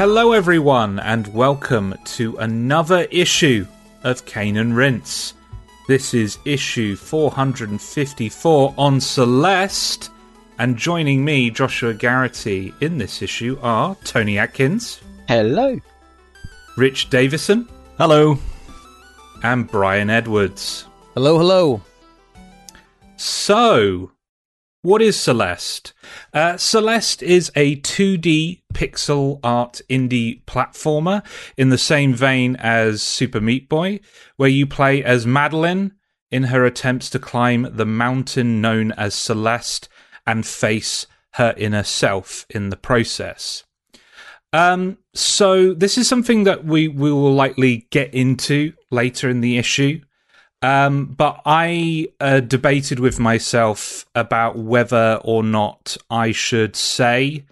Hello, 0.00 0.32
everyone, 0.32 0.98
and 0.98 1.26
welcome 1.34 1.94
to 2.06 2.34
another 2.38 3.02
issue 3.10 3.66
of 4.02 4.24
Cane 4.24 4.56
and 4.56 4.74
Rinse. 4.74 5.34
This 5.88 6.14
is 6.14 6.38
issue 6.46 6.96
454 6.96 8.74
on 8.78 8.98
Celeste, 8.98 10.08
and 10.58 10.78
joining 10.78 11.22
me, 11.22 11.50
Joshua 11.50 11.92
Garrity, 11.92 12.72
in 12.80 12.96
this 12.96 13.20
issue 13.20 13.58
are 13.60 13.94
Tony 14.02 14.38
Atkins, 14.38 15.02
Hello. 15.28 15.78
Rich 16.78 17.10
Davison, 17.10 17.68
Hello. 17.98 18.38
and 19.42 19.68
Brian 19.68 20.08
Edwards. 20.08 20.86
Hello, 21.12 21.36
hello. 21.36 21.82
So, 23.18 24.12
what 24.82 25.02
is 25.02 25.18
Celeste? 25.18 25.92
Uh, 26.32 26.56
Celeste 26.56 27.22
is 27.22 27.52
a 27.54 27.76
2D 27.76 28.62
pixel 28.72 29.40
art 29.44 29.82
indie 29.90 30.42
platformer 30.44 31.24
in 31.56 31.68
the 31.68 31.78
same 31.78 32.14
vein 32.14 32.56
as 32.56 33.02
Super 33.02 33.40
Meat 33.40 33.68
Boy, 33.68 34.00
where 34.36 34.48
you 34.48 34.66
play 34.66 35.04
as 35.04 35.26
Madeline 35.26 35.92
in 36.30 36.44
her 36.44 36.64
attempts 36.64 37.10
to 37.10 37.18
climb 37.18 37.68
the 37.72 37.84
mountain 37.84 38.60
known 38.60 38.92
as 38.92 39.14
Celeste 39.14 39.88
and 40.26 40.46
face 40.46 41.06
her 41.32 41.54
inner 41.56 41.82
self 41.82 42.46
in 42.48 42.70
the 42.70 42.76
process. 42.76 43.64
Um, 44.52 44.98
so 45.14 45.74
this 45.74 45.98
is 45.98 46.08
something 46.08 46.44
that 46.44 46.64
we, 46.64 46.88
we 46.88 47.12
will 47.12 47.34
likely 47.34 47.86
get 47.90 48.14
into 48.14 48.72
later 48.90 49.28
in 49.28 49.40
the 49.40 49.58
issue. 49.58 50.00
Um, 50.62 51.06
but 51.06 51.40
I 51.46 52.08
uh, 52.20 52.40
debated 52.40 53.00
with 53.00 53.18
myself 53.18 54.04
about 54.14 54.56
whether 54.56 55.20
or 55.24 55.42
not 55.42 55.96
I 56.10 56.32
should 56.32 56.76
say 56.76 57.44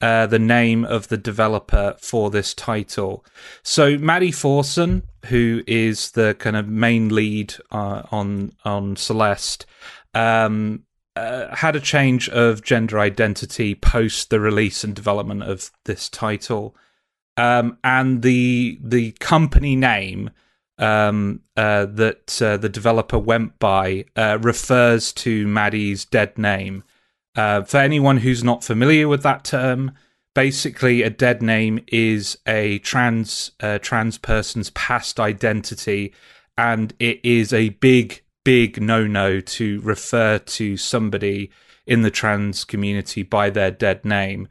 uh, 0.00 0.26
the 0.26 0.38
name 0.38 0.84
of 0.84 1.08
the 1.08 1.16
developer 1.16 1.96
for 2.00 2.30
this 2.30 2.54
title. 2.54 3.24
So 3.62 3.98
Maddy 3.98 4.32
Thorson, 4.32 5.02
who 5.26 5.62
is 5.66 6.12
the 6.12 6.34
kind 6.38 6.56
of 6.56 6.68
main 6.68 7.08
lead 7.08 7.54
uh, 7.70 8.02
on 8.10 8.52
on 8.64 8.96
Celeste, 8.96 9.66
um, 10.14 10.84
uh, 11.14 11.54
had 11.54 11.76
a 11.76 11.80
change 11.80 12.28
of 12.28 12.62
gender 12.62 12.98
identity 12.98 13.74
post 13.74 14.30
the 14.30 14.40
release 14.40 14.82
and 14.82 14.94
development 14.94 15.42
of 15.42 15.70
this 15.84 16.08
title, 16.08 16.76
um, 17.36 17.78
and 17.82 18.22
the 18.22 18.78
the 18.82 19.12
company 19.12 19.76
name 19.76 20.30
um, 20.82 21.40
uh, 21.56 21.86
that 21.86 22.42
uh, 22.42 22.56
the 22.56 22.68
developer 22.68 23.18
went 23.18 23.58
by 23.60 24.04
uh, 24.16 24.38
refers 24.42 25.12
to 25.12 25.46
Maddy's 25.46 26.04
dead 26.04 26.36
name. 26.36 26.82
Uh, 27.36 27.62
for 27.62 27.78
anyone 27.78 28.18
who's 28.18 28.42
not 28.42 28.64
familiar 28.64 29.06
with 29.06 29.22
that 29.22 29.44
term, 29.44 29.92
basically 30.34 31.02
a 31.02 31.08
dead 31.08 31.40
name 31.40 31.78
is 31.86 32.36
a 32.46 32.80
trans 32.80 33.52
uh, 33.60 33.78
trans 33.78 34.18
person's 34.18 34.70
past 34.70 35.20
identity, 35.20 36.12
and 36.58 36.92
it 36.98 37.20
is 37.22 37.52
a 37.52 37.70
big, 37.70 38.22
big 38.44 38.82
no 38.82 39.06
no 39.06 39.40
to 39.40 39.80
refer 39.82 40.38
to 40.38 40.76
somebody 40.76 41.50
in 41.86 42.02
the 42.02 42.10
trans 42.10 42.64
community 42.64 43.22
by 43.22 43.50
their 43.50 43.70
dead 43.70 44.04
name. 44.04 44.48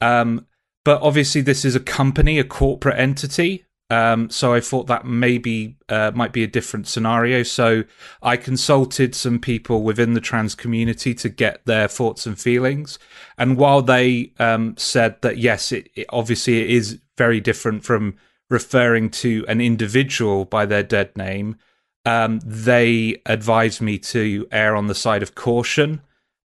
Um, 0.00 0.46
but 0.86 1.02
obviously, 1.02 1.42
this 1.42 1.66
is 1.66 1.76
a 1.76 1.80
company, 1.80 2.38
a 2.38 2.44
corporate 2.44 2.98
entity, 2.98 3.66
um, 3.88 4.30
so 4.30 4.52
I 4.52 4.60
thought 4.60 4.88
that 4.88 5.06
maybe 5.06 5.76
uh, 5.88 6.10
might 6.14 6.32
be 6.32 6.42
a 6.42 6.48
different 6.48 6.88
scenario. 6.88 7.42
So 7.44 7.84
I 8.20 8.36
consulted 8.36 9.14
some 9.14 9.38
people 9.38 9.82
within 9.82 10.14
the 10.14 10.20
trans 10.20 10.54
community 10.54 11.14
to 11.14 11.28
get 11.28 11.64
their 11.66 11.86
thoughts 11.86 12.26
and 12.26 12.38
feelings. 12.38 12.98
And 13.38 13.56
while 13.56 13.82
they 13.82 14.32
um, 14.38 14.76
said 14.76 15.22
that 15.22 15.38
yes, 15.38 15.70
it, 15.70 15.88
it, 15.94 16.06
obviously 16.10 16.62
it 16.62 16.70
is 16.70 16.98
very 17.16 17.40
different 17.40 17.84
from 17.84 18.16
referring 18.50 19.10
to 19.10 19.44
an 19.48 19.60
individual 19.60 20.44
by 20.44 20.66
their 20.66 20.82
dead 20.82 21.16
name, 21.16 21.56
um, 22.04 22.40
they 22.44 23.20
advised 23.26 23.80
me 23.80 23.98
to 23.98 24.46
err 24.50 24.76
on 24.76 24.86
the 24.88 24.94
side 24.94 25.22
of 25.22 25.34
caution. 25.34 26.00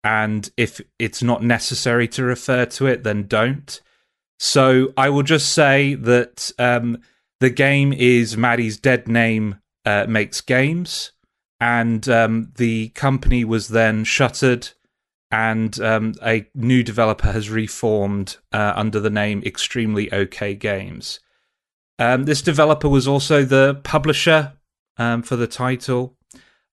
And 0.04 0.50
if 0.58 0.82
it's 0.98 1.22
not 1.22 1.44
necessary 1.44 2.08
to 2.10 2.24
refer 2.24 2.66
to 2.66 2.88
it, 2.88 3.04
then 3.04 3.28
don't. 3.28 3.80
So 4.40 4.94
I 4.96 5.10
will 5.10 5.24
just 5.24 5.52
say 5.52 5.96
that 5.96 6.52
um, 6.60 7.00
the 7.40 7.50
game 7.50 7.94
is 7.94 8.38
Maddy's 8.38 8.78
dead 8.78 9.08
name 9.08 9.60
uh, 9.86 10.06
makes 10.08 10.42
games, 10.42 11.12
and 11.60 12.08
um, 12.10 12.52
the 12.58 12.90
company 12.90 13.44
was 13.44 13.70
then 13.70 14.04
shuttered, 14.04 14.70
and 15.32 15.80
um, 15.80 16.14
a 16.24 16.48
new 16.56 16.84
developer 16.84 17.32
has 17.32 17.50
reformed 17.50 18.38
uh, 18.52 18.74
under 18.76 19.00
the 19.00 19.10
name 19.10 19.44
Extremely 19.46 20.12
OK 20.12 20.56
Games. 20.56 21.20
Um, 22.00 22.26
this 22.26 22.42
developer 22.42 22.90
was 22.90 23.08
also 23.08 23.44
the 23.44 23.80
publisher 23.84 24.54
um, 24.98 25.24
for 25.24 25.36
the 25.36 25.48
title, 25.48 26.18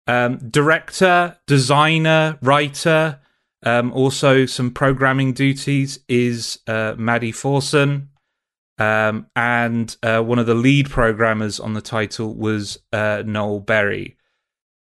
um, 0.06 0.38
director, 0.50 1.38
designer, 1.46 2.38
writer. 2.42 3.20
Um, 3.62 3.92
also, 3.92 4.44
some 4.44 4.70
programming 4.70 5.32
duties 5.32 6.00
is 6.08 6.58
uh, 6.66 6.94
Maddy 6.98 7.32
Thorson, 7.32 8.10
um, 8.79 9.27
and 9.37 9.97
uh, 10.03 10.21
one 10.21 10.39
of 10.39 10.47
the 10.47 10.55
lead 10.55 10.91
programmers 10.91 11.61
on 11.61 11.75
the 11.75 11.81
title 11.81 12.35
was 12.35 12.79
uh, 12.93 13.23
Noel 13.25 13.61
Berry. 13.61 14.17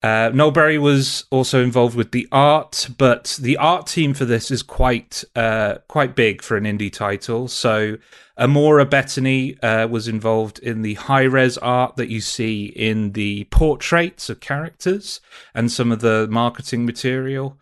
Uh, 0.02 0.30
Noel 0.32 0.50
Berry 0.50 0.78
was 0.78 1.24
also 1.30 1.64
involved 1.64 1.96
with 1.96 2.12
the 2.12 2.28
art, 2.30 2.88
but 2.96 3.38
the 3.40 3.56
art 3.56 3.86
team 3.86 4.14
for 4.14 4.24
this 4.24 4.50
is 4.50 4.62
quite 4.62 5.24
uh, 5.34 5.76
quite 5.88 6.14
big 6.14 6.42
for 6.42 6.56
an 6.56 6.64
indie 6.64 6.92
title. 6.92 7.48
So 7.48 7.96
Amora 8.38 8.88
Bettany 8.88 9.60
uh, 9.62 9.88
was 9.88 10.06
involved 10.06 10.58
in 10.58 10.82
the 10.82 10.94
high 10.94 11.24
res 11.24 11.58
art 11.58 11.96
that 11.96 12.08
you 12.08 12.20
see 12.20 12.66
in 12.66 13.12
the 13.12 13.44
portraits 13.44 14.28
of 14.28 14.40
characters 14.40 15.20
and 15.54 15.72
some 15.72 15.90
of 15.90 16.00
the 16.00 16.28
marketing 16.30 16.84
material. 16.84 17.58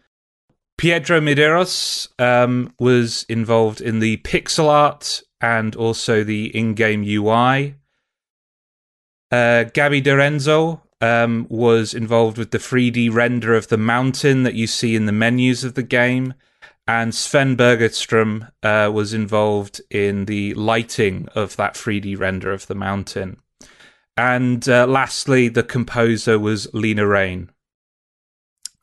Pietro 0.76 1.20
Medeiros 1.20 2.08
um, 2.20 2.74
was 2.80 3.24
involved 3.28 3.80
in 3.80 4.00
the 4.00 4.16
pixel 4.18 4.68
art 4.68 5.22
and 5.44 5.76
also 5.76 6.24
the 6.24 6.46
in-game 6.56 7.04
UI. 7.06 7.74
Uh, 9.30 9.64
Gabby 9.64 10.00
DaRienzo 10.00 10.80
um, 11.02 11.46
was 11.50 11.92
involved 11.92 12.38
with 12.38 12.50
the 12.50 12.56
3D 12.56 13.12
render 13.12 13.54
of 13.54 13.68
the 13.68 13.76
mountain 13.76 14.44
that 14.44 14.54
you 14.54 14.66
see 14.66 14.96
in 14.96 15.04
the 15.04 15.12
menus 15.12 15.62
of 15.62 15.74
the 15.74 15.82
game, 15.82 16.32
and 16.88 17.14
Sven 17.14 17.58
Bergerstrom 17.58 18.50
uh, 18.62 18.90
was 18.90 19.12
involved 19.12 19.82
in 19.90 20.24
the 20.24 20.54
lighting 20.54 21.28
of 21.34 21.56
that 21.56 21.74
3D 21.74 22.18
render 22.18 22.50
of 22.50 22.66
the 22.66 22.74
mountain. 22.74 23.36
And 24.16 24.66
uh, 24.66 24.86
lastly, 24.86 25.48
the 25.50 25.62
composer 25.62 26.38
was 26.38 26.72
Lena 26.72 27.06
Raine. 27.06 27.50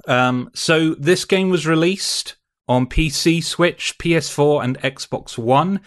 Um, 0.07 0.51
so 0.53 0.93
this 0.93 1.25
game 1.25 1.49
was 1.49 1.65
released 1.65 2.35
on 2.67 2.85
PC, 2.85 3.43
Switch, 3.43 3.97
PS4, 3.97 4.63
and 4.63 4.79
Xbox 4.81 5.39
One 5.39 5.81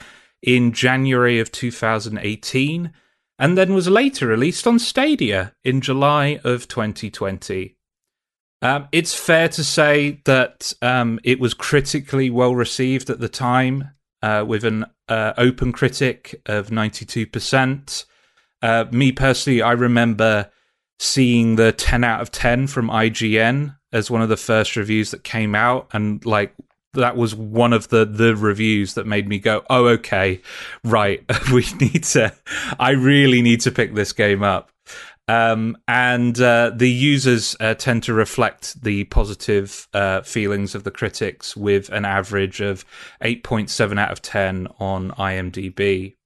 in 0.44 0.72
January 0.72 1.40
of 1.40 1.50
2018 1.50 2.92
and 3.38 3.58
then 3.58 3.74
was 3.74 3.88
later 3.88 4.28
released 4.28 4.66
on 4.66 4.78
Stadia 4.78 5.54
in 5.64 5.80
July 5.80 6.38
of 6.44 6.68
2020. 6.68 7.76
Um, 8.62 8.88
it's 8.92 9.14
fair 9.14 9.48
to 9.48 9.64
say 9.64 10.20
that 10.24 10.72
um, 10.80 11.18
it 11.24 11.40
was 11.40 11.52
critically 11.52 12.30
well 12.30 12.54
received 12.54 13.10
at 13.10 13.20
the 13.20 13.28
time, 13.28 13.90
uh, 14.22 14.44
with 14.46 14.64
an 14.64 14.86
uh, 15.08 15.34
OpenCritic 15.34 16.34
of 16.46 16.68
92%. 16.68 18.04
Uh, 18.62 18.84
me 18.90 19.12
personally, 19.12 19.60
I 19.60 19.72
remember 19.72 20.50
seeing 20.98 21.56
the 21.56 21.72
10 21.72 22.04
out 22.04 22.20
of 22.20 22.30
10 22.30 22.68
from 22.68 22.88
IGN 22.88 23.76
as 23.92 24.10
one 24.10 24.22
of 24.22 24.28
the 24.28 24.36
first 24.36 24.76
reviews 24.76 25.10
that 25.10 25.24
came 25.24 25.54
out 25.54 25.88
and 25.92 26.24
like 26.24 26.54
that 26.94 27.16
was 27.16 27.34
one 27.34 27.72
of 27.72 27.88
the 27.88 28.04
the 28.04 28.34
reviews 28.34 28.94
that 28.94 29.06
made 29.06 29.28
me 29.28 29.38
go, 29.38 29.64
"Oh, 29.70 29.86
okay, 29.88 30.40
right. 30.82 31.22
we 31.52 31.66
need 31.80 32.04
to. 32.04 32.34
I 32.78 32.90
really 32.90 33.42
need 33.42 33.60
to 33.62 33.70
pick 33.70 33.94
this 33.94 34.12
game 34.12 34.42
up." 34.42 34.70
Um, 35.26 35.78
and 35.88 36.38
uh, 36.38 36.70
the 36.74 36.90
users 36.90 37.56
uh, 37.58 37.74
tend 37.74 38.02
to 38.04 38.12
reflect 38.12 38.82
the 38.82 39.04
positive 39.04 39.88
uh, 39.94 40.20
feelings 40.20 40.74
of 40.74 40.84
the 40.84 40.90
critics 40.90 41.56
with 41.56 41.88
an 41.90 42.04
average 42.04 42.60
of 42.60 42.84
8.7 43.22 43.98
out 43.98 44.12
of 44.12 44.20
10 44.20 44.68
on 44.78 45.12
IMDb. 45.12 46.16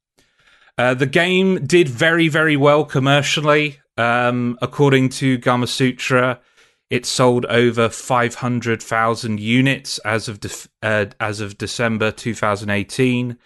Uh, 0.77 0.95
the 0.95 1.07
game 1.07 1.65
did 1.65 1.89
very, 1.89 2.29
very 2.29 2.57
well 2.57 2.85
commercially. 2.85 3.79
Um, 3.97 4.59
according 4.63 5.09
to 5.11 5.39
Gamasutra, 5.39 6.39
it 6.91 7.05
sold 7.05 7.45
over 7.47 7.89
500,000 7.89 9.41
units 9.41 9.99
as 9.99 10.29
of 10.29 10.41
de- 10.41 10.69
uh, 10.83 11.07
as 11.21 11.41
of 11.41 11.59
December 11.59 12.11
2018. 12.11 13.37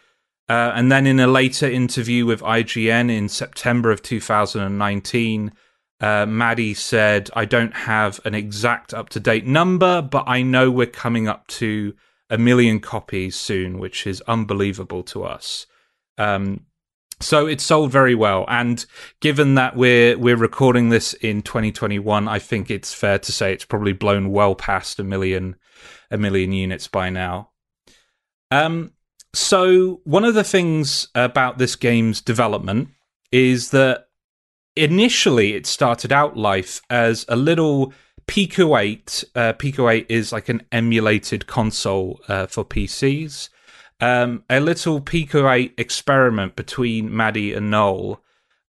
Uh, 0.48 0.72
and 0.74 0.92
then 0.92 1.06
in 1.06 1.18
a 1.18 1.26
later 1.26 1.68
interview 1.68 2.26
with 2.26 2.40
IGN 2.42 3.10
in 3.10 3.28
September 3.28 3.90
of 3.90 4.02
2019, 4.02 5.52
uh, 6.00 6.26
Maddy 6.26 6.74
said, 6.74 7.30
I 7.34 7.44
don't 7.44 7.74
have 7.74 8.20
an 8.24 8.34
exact 8.34 8.92
up 8.92 9.08
to 9.10 9.20
date 9.20 9.46
number, 9.46 10.02
but 10.02 10.24
I 10.26 10.42
know 10.42 10.70
we're 10.70 10.86
coming 10.86 11.28
up 11.28 11.46
to 11.48 11.94
a 12.28 12.38
million 12.38 12.80
copies 12.80 13.36
soon, 13.36 13.78
which 13.78 14.06
is 14.06 14.20
unbelievable 14.22 15.02
to 15.04 15.24
us. 15.24 15.66
Um, 16.18 16.66
so 17.20 17.46
it 17.46 17.60
sold 17.60 17.90
very 17.90 18.14
well, 18.14 18.44
and 18.48 18.84
given 19.20 19.54
that 19.54 19.76
we're 19.76 20.18
we're 20.18 20.36
recording 20.36 20.88
this 20.88 21.14
in 21.14 21.42
2021, 21.42 22.28
I 22.28 22.38
think 22.38 22.70
it's 22.70 22.92
fair 22.92 23.18
to 23.18 23.32
say 23.32 23.52
it's 23.52 23.64
probably 23.64 23.92
blown 23.92 24.30
well 24.30 24.54
past 24.54 24.98
a 24.98 25.04
million 25.04 25.56
a 26.10 26.18
million 26.18 26.52
units 26.52 26.88
by 26.88 27.10
now. 27.10 27.50
Um, 28.50 28.92
so 29.34 30.00
one 30.04 30.24
of 30.24 30.34
the 30.34 30.44
things 30.44 31.08
about 31.14 31.58
this 31.58 31.76
game's 31.76 32.20
development 32.20 32.88
is 33.30 33.70
that 33.70 34.08
initially 34.76 35.54
it 35.54 35.66
started 35.66 36.12
out 36.12 36.36
life 36.36 36.82
as 36.90 37.24
a 37.28 37.36
little 37.36 37.92
Pico 38.26 38.76
8. 38.76 39.24
Uh, 39.34 39.52
Pico 39.54 39.88
8 39.88 40.06
is 40.08 40.32
like 40.32 40.48
an 40.48 40.62
emulated 40.70 41.46
console 41.46 42.20
uh, 42.28 42.46
for 42.46 42.64
PCs 42.64 43.48
um, 44.02 44.42
a 44.50 44.58
little 44.58 45.00
Pico 45.00 45.48
8 45.48 45.74
experiment 45.78 46.56
between 46.56 47.16
Maddy 47.16 47.54
and 47.54 47.70
Noel, 47.70 48.20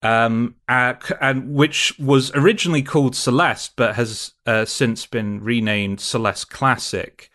um, 0.03 0.57
and 0.69 1.55
which 1.55 1.99
was 1.99 2.31
originally 2.35 2.83
called 2.83 3.17
Celeste, 3.17 3.75
but 3.75 3.95
has 3.95 4.33
uh, 4.45 4.67
since 4.67 5.07
been 5.07 5.43
renamed 5.43 6.01
Celeste 6.01 6.51
Classic. 6.51 7.31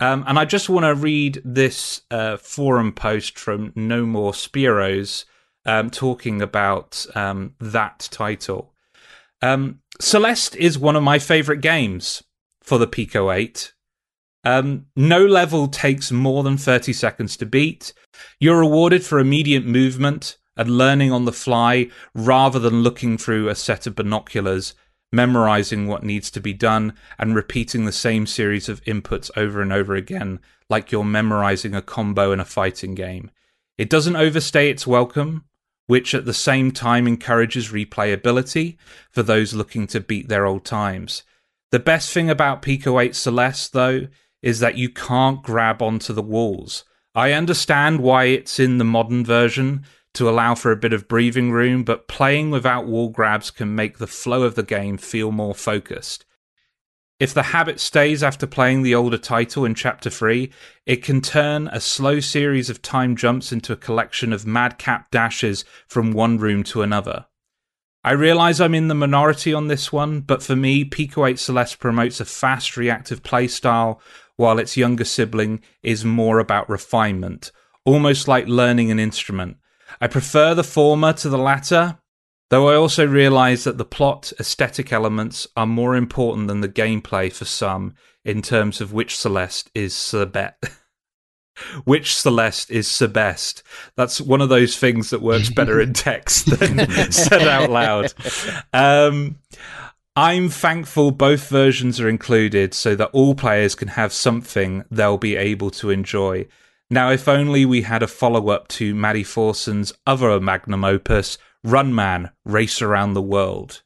Um, 0.00 0.24
and 0.26 0.40
I 0.40 0.44
just 0.44 0.68
want 0.68 0.86
to 0.86 0.94
read 0.94 1.40
this 1.44 2.02
uh, 2.10 2.36
forum 2.36 2.92
post 2.92 3.38
from 3.38 3.72
No 3.76 4.04
More 4.04 4.32
Spiros 4.32 5.24
um, 5.64 5.88
talking 5.88 6.42
about 6.42 7.06
um, 7.14 7.54
that 7.60 8.08
title. 8.10 8.74
Um, 9.40 9.82
Celeste 10.00 10.56
is 10.56 10.80
one 10.80 10.96
of 10.96 11.04
my 11.04 11.20
favorite 11.20 11.60
games 11.60 12.24
for 12.60 12.76
the 12.76 12.88
Pico 12.88 13.30
8. 13.30 13.72
Um, 14.46 14.86
no 14.94 15.26
level 15.26 15.66
takes 15.66 16.12
more 16.12 16.44
than 16.44 16.56
30 16.56 16.92
seconds 16.92 17.36
to 17.38 17.44
beat. 17.46 17.92
You're 18.38 18.60
rewarded 18.60 19.04
for 19.04 19.18
immediate 19.18 19.66
movement 19.66 20.36
and 20.56 20.78
learning 20.78 21.10
on 21.10 21.24
the 21.24 21.32
fly 21.32 21.90
rather 22.14 22.60
than 22.60 22.84
looking 22.84 23.18
through 23.18 23.48
a 23.48 23.56
set 23.56 23.88
of 23.88 23.96
binoculars, 23.96 24.74
memorizing 25.10 25.88
what 25.88 26.04
needs 26.04 26.30
to 26.30 26.40
be 26.40 26.52
done, 26.52 26.92
and 27.18 27.34
repeating 27.34 27.86
the 27.86 27.92
same 27.92 28.24
series 28.24 28.68
of 28.68 28.84
inputs 28.84 29.32
over 29.36 29.60
and 29.60 29.72
over 29.72 29.96
again, 29.96 30.38
like 30.70 30.92
you're 30.92 31.02
memorizing 31.02 31.74
a 31.74 31.82
combo 31.82 32.30
in 32.30 32.38
a 32.38 32.44
fighting 32.44 32.94
game. 32.94 33.32
It 33.76 33.90
doesn't 33.90 34.14
overstay 34.14 34.70
its 34.70 34.86
welcome, 34.86 35.46
which 35.88 36.14
at 36.14 36.24
the 36.24 36.32
same 36.32 36.70
time 36.70 37.08
encourages 37.08 37.72
replayability 37.72 38.76
for 39.10 39.24
those 39.24 39.54
looking 39.54 39.88
to 39.88 39.98
beat 39.98 40.28
their 40.28 40.46
old 40.46 40.64
times. 40.64 41.24
The 41.72 41.80
best 41.80 42.14
thing 42.14 42.30
about 42.30 42.62
Pico 42.62 43.00
8 43.00 43.16
Celeste, 43.16 43.72
though, 43.72 44.06
is 44.46 44.60
that 44.60 44.78
you 44.78 44.88
can't 44.88 45.42
grab 45.42 45.82
onto 45.82 46.12
the 46.12 46.22
walls. 46.22 46.84
I 47.16 47.32
understand 47.32 47.98
why 47.98 48.26
it's 48.26 48.60
in 48.60 48.78
the 48.78 48.84
modern 48.84 49.24
version 49.24 49.84
to 50.14 50.28
allow 50.28 50.54
for 50.54 50.70
a 50.70 50.76
bit 50.76 50.92
of 50.92 51.08
breathing 51.08 51.50
room, 51.50 51.82
but 51.82 52.06
playing 52.06 52.50
without 52.50 52.86
wall 52.86 53.08
grabs 53.08 53.50
can 53.50 53.74
make 53.74 53.98
the 53.98 54.06
flow 54.06 54.44
of 54.44 54.54
the 54.54 54.62
game 54.62 54.98
feel 54.98 55.32
more 55.32 55.52
focused. 55.52 56.24
If 57.18 57.34
the 57.34 57.42
habit 57.42 57.80
stays 57.80 58.22
after 58.22 58.46
playing 58.46 58.82
the 58.82 58.94
older 58.94 59.18
title 59.18 59.64
in 59.64 59.74
Chapter 59.74 60.10
3, 60.10 60.48
it 60.86 61.02
can 61.02 61.20
turn 61.20 61.66
a 61.72 61.80
slow 61.80 62.20
series 62.20 62.70
of 62.70 62.80
time 62.80 63.16
jumps 63.16 63.50
into 63.50 63.72
a 63.72 63.76
collection 63.76 64.32
of 64.32 64.46
madcap 64.46 65.10
dashes 65.10 65.64
from 65.88 66.12
one 66.12 66.38
room 66.38 66.62
to 66.64 66.82
another. 66.82 67.26
I 68.04 68.12
realize 68.12 68.60
I'm 68.60 68.76
in 68.76 68.86
the 68.86 68.94
minority 68.94 69.52
on 69.52 69.66
this 69.66 69.92
one, 69.92 70.20
but 70.20 70.40
for 70.40 70.54
me, 70.54 70.84
Pico 70.84 71.26
8 71.26 71.40
Celeste 71.40 71.80
promotes 71.80 72.20
a 72.20 72.24
fast, 72.24 72.76
reactive 72.76 73.24
playstyle 73.24 73.98
while 74.36 74.58
its 74.58 74.76
younger 74.76 75.04
sibling 75.04 75.60
is 75.82 76.04
more 76.04 76.38
about 76.38 76.68
refinement, 76.68 77.52
almost 77.84 78.28
like 78.28 78.46
learning 78.46 78.90
an 78.90 78.98
instrument. 78.98 79.56
I 80.00 80.06
prefer 80.06 80.54
the 80.54 80.64
former 80.64 81.12
to 81.14 81.28
the 81.28 81.38
latter, 81.38 81.98
though 82.50 82.68
I 82.68 82.74
also 82.74 83.06
realize 83.06 83.64
that 83.64 83.78
the 83.78 83.84
plot 83.84 84.32
aesthetic 84.38 84.92
elements 84.92 85.46
are 85.56 85.66
more 85.66 85.96
important 85.96 86.48
than 86.48 86.60
the 86.60 86.68
gameplay 86.68 87.32
for 87.32 87.44
some 87.44 87.94
in 88.24 88.42
terms 88.42 88.80
of 88.80 88.92
which 88.92 89.16
Celeste 89.16 89.70
is 89.74 90.10
the 90.10 90.54
which 91.84 92.14
Celeste 92.14 92.70
is 92.70 92.98
the 92.98 93.08
best. 93.08 93.62
That's 93.96 94.20
one 94.20 94.40
of 94.40 94.48
those 94.48 94.76
things 94.76 95.10
that 95.10 95.22
works 95.22 95.48
better 95.48 95.80
in 95.80 95.92
text 95.94 96.46
than 96.58 96.90
said 97.12 97.46
out 97.48 97.70
loud. 97.70 98.12
Um, 98.72 99.38
I'm 100.18 100.48
thankful 100.48 101.10
both 101.10 101.50
versions 101.50 102.00
are 102.00 102.08
included 102.08 102.72
so 102.72 102.94
that 102.94 103.10
all 103.12 103.34
players 103.34 103.74
can 103.74 103.88
have 103.88 104.14
something 104.14 104.82
they'll 104.90 105.18
be 105.18 105.36
able 105.36 105.70
to 105.72 105.90
enjoy. 105.90 106.46
Now, 106.88 107.10
if 107.10 107.28
only 107.28 107.66
we 107.66 107.82
had 107.82 108.02
a 108.02 108.06
follow 108.06 108.48
up 108.48 108.66
to 108.68 108.94
Maddy 108.94 109.24
Thorson's 109.24 109.92
other 110.06 110.40
magnum 110.40 110.84
opus, 110.84 111.36
Run 111.62 111.94
Man 111.94 112.30
Race 112.46 112.80
Around 112.80 113.12
the 113.12 113.20
World. 113.20 113.82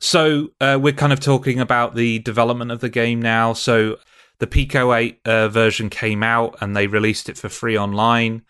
So, 0.00 0.48
uh, 0.60 0.76
we're 0.80 0.92
kind 0.92 1.12
of 1.12 1.20
talking 1.20 1.60
about 1.60 1.94
the 1.94 2.18
development 2.18 2.72
of 2.72 2.80
the 2.80 2.88
game 2.88 3.22
now. 3.22 3.52
So, 3.52 3.98
the 4.40 4.48
Pico 4.48 4.92
8 4.92 5.20
uh, 5.24 5.48
version 5.50 5.88
came 5.88 6.24
out 6.24 6.56
and 6.60 6.74
they 6.74 6.88
released 6.88 7.28
it 7.28 7.38
for 7.38 7.48
free 7.48 7.78
online. 7.78 8.42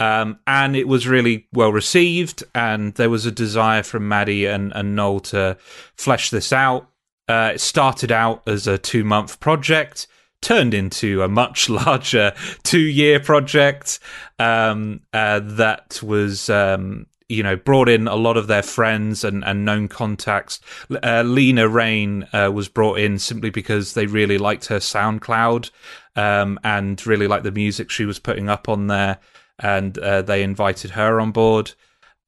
Um, 0.00 0.40
and 0.46 0.74
it 0.74 0.88
was 0.88 1.06
really 1.06 1.46
well 1.52 1.72
received, 1.72 2.42
and 2.54 2.94
there 2.94 3.10
was 3.10 3.26
a 3.26 3.30
desire 3.30 3.82
from 3.82 4.08
Maddy 4.08 4.46
and, 4.46 4.72
and 4.74 4.96
Noel 4.96 5.20
to 5.20 5.56
flesh 5.94 6.30
this 6.30 6.52
out. 6.52 6.88
Uh, 7.28 7.52
it 7.54 7.60
started 7.60 8.10
out 8.10 8.42
as 8.46 8.66
a 8.66 8.76
two 8.76 9.04
month 9.04 9.38
project, 9.38 10.08
turned 10.42 10.74
into 10.74 11.22
a 11.22 11.28
much 11.28 11.68
larger 11.70 12.32
two 12.64 12.80
year 12.80 13.20
project 13.20 14.00
um, 14.38 15.00
uh, 15.12 15.40
that 15.42 16.00
was. 16.02 16.50
Um, 16.50 17.06
you 17.26 17.42
know, 17.42 17.56
brought 17.56 17.88
in 17.88 18.06
a 18.06 18.14
lot 18.14 18.36
of 18.36 18.48
their 18.48 18.62
friends 18.62 19.24
and, 19.24 19.42
and 19.44 19.64
known 19.64 19.88
contacts. 19.88 20.60
Uh, 21.02 21.22
Lena 21.22 21.66
Raine 21.66 22.28
uh, 22.34 22.50
was 22.52 22.68
brought 22.68 22.98
in 22.98 23.18
simply 23.18 23.48
because 23.48 23.94
they 23.94 24.04
really 24.04 24.36
liked 24.36 24.66
her 24.66 24.76
SoundCloud 24.76 25.70
um, 26.16 26.60
and 26.62 27.04
really 27.06 27.26
liked 27.26 27.44
the 27.44 27.50
music 27.50 27.90
she 27.90 28.04
was 28.04 28.18
putting 28.18 28.50
up 28.50 28.68
on 28.68 28.88
there 28.88 29.18
and 29.58 29.96
uh, 29.98 30.22
they 30.22 30.42
invited 30.42 30.92
her 30.92 31.20
on 31.20 31.32
board. 31.32 31.72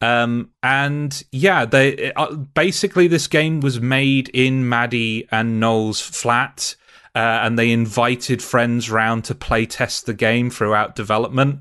Um, 0.01 0.51
and 0.63 1.23
yeah, 1.33 1.65
they 1.65 2.13
uh, 2.13 2.35
basically 2.35 3.09
this 3.09 3.27
game 3.27 3.61
was 3.61 3.81
made 3.81 4.29
in 4.31 4.69
Maddy 4.69 5.27
and 5.31 5.59
Noel's 5.59 6.01
flat, 6.01 6.77
uh, 7.15 7.19
and 7.19 7.59
they 7.59 7.73
invited 7.73 8.43
friends 8.43 8.91
round 8.91 9.25
to 9.25 9.35
play 9.35 9.65
test 9.65 10.07
the 10.07 10.15
game 10.15 10.51
throughout 10.51 10.97
development. 10.97 11.61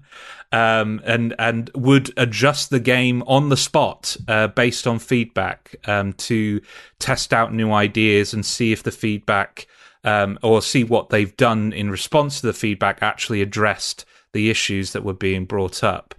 Um, 0.52 1.02
and 1.04 1.36
and 1.38 1.70
would 1.76 2.14
adjust 2.18 2.70
the 2.70 2.80
game 2.80 3.24
on 3.24 3.50
the 3.50 3.58
spot 3.58 4.16
uh, 4.28 4.48
based 4.48 4.88
on 4.88 5.00
feedback 5.00 5.76
um, 5.86 6.14
to 6.14 6.62
test 7.00 7.34
out 7.34 7.54
new 7.54 7.74
ideas 7.74 8.34
and 8.34 8.46
see 8.46 8.72
if 8.72 8.84
the 8.84 8.92
feedback 8.92 9.68
um, 10.06 10.40
or 10.44 10.62
see 10.62 10.84
what 10.84 11.10
they've 11.10 11.36
done 11.36 11.74
in 11.74 11.90
response 11.90 12.40
to 12.40 12.48
the 12.48 12.54
feedback 12.54 13.00
actually 13.02 13.42
addressed 13.42 14.06
the 14.36 14.50
issues 14.52 14.92
that 14.92 15.04
were 15.04 15.14
being 15.14 15.46
brought 15.46 15.84
up. 15.84 16.14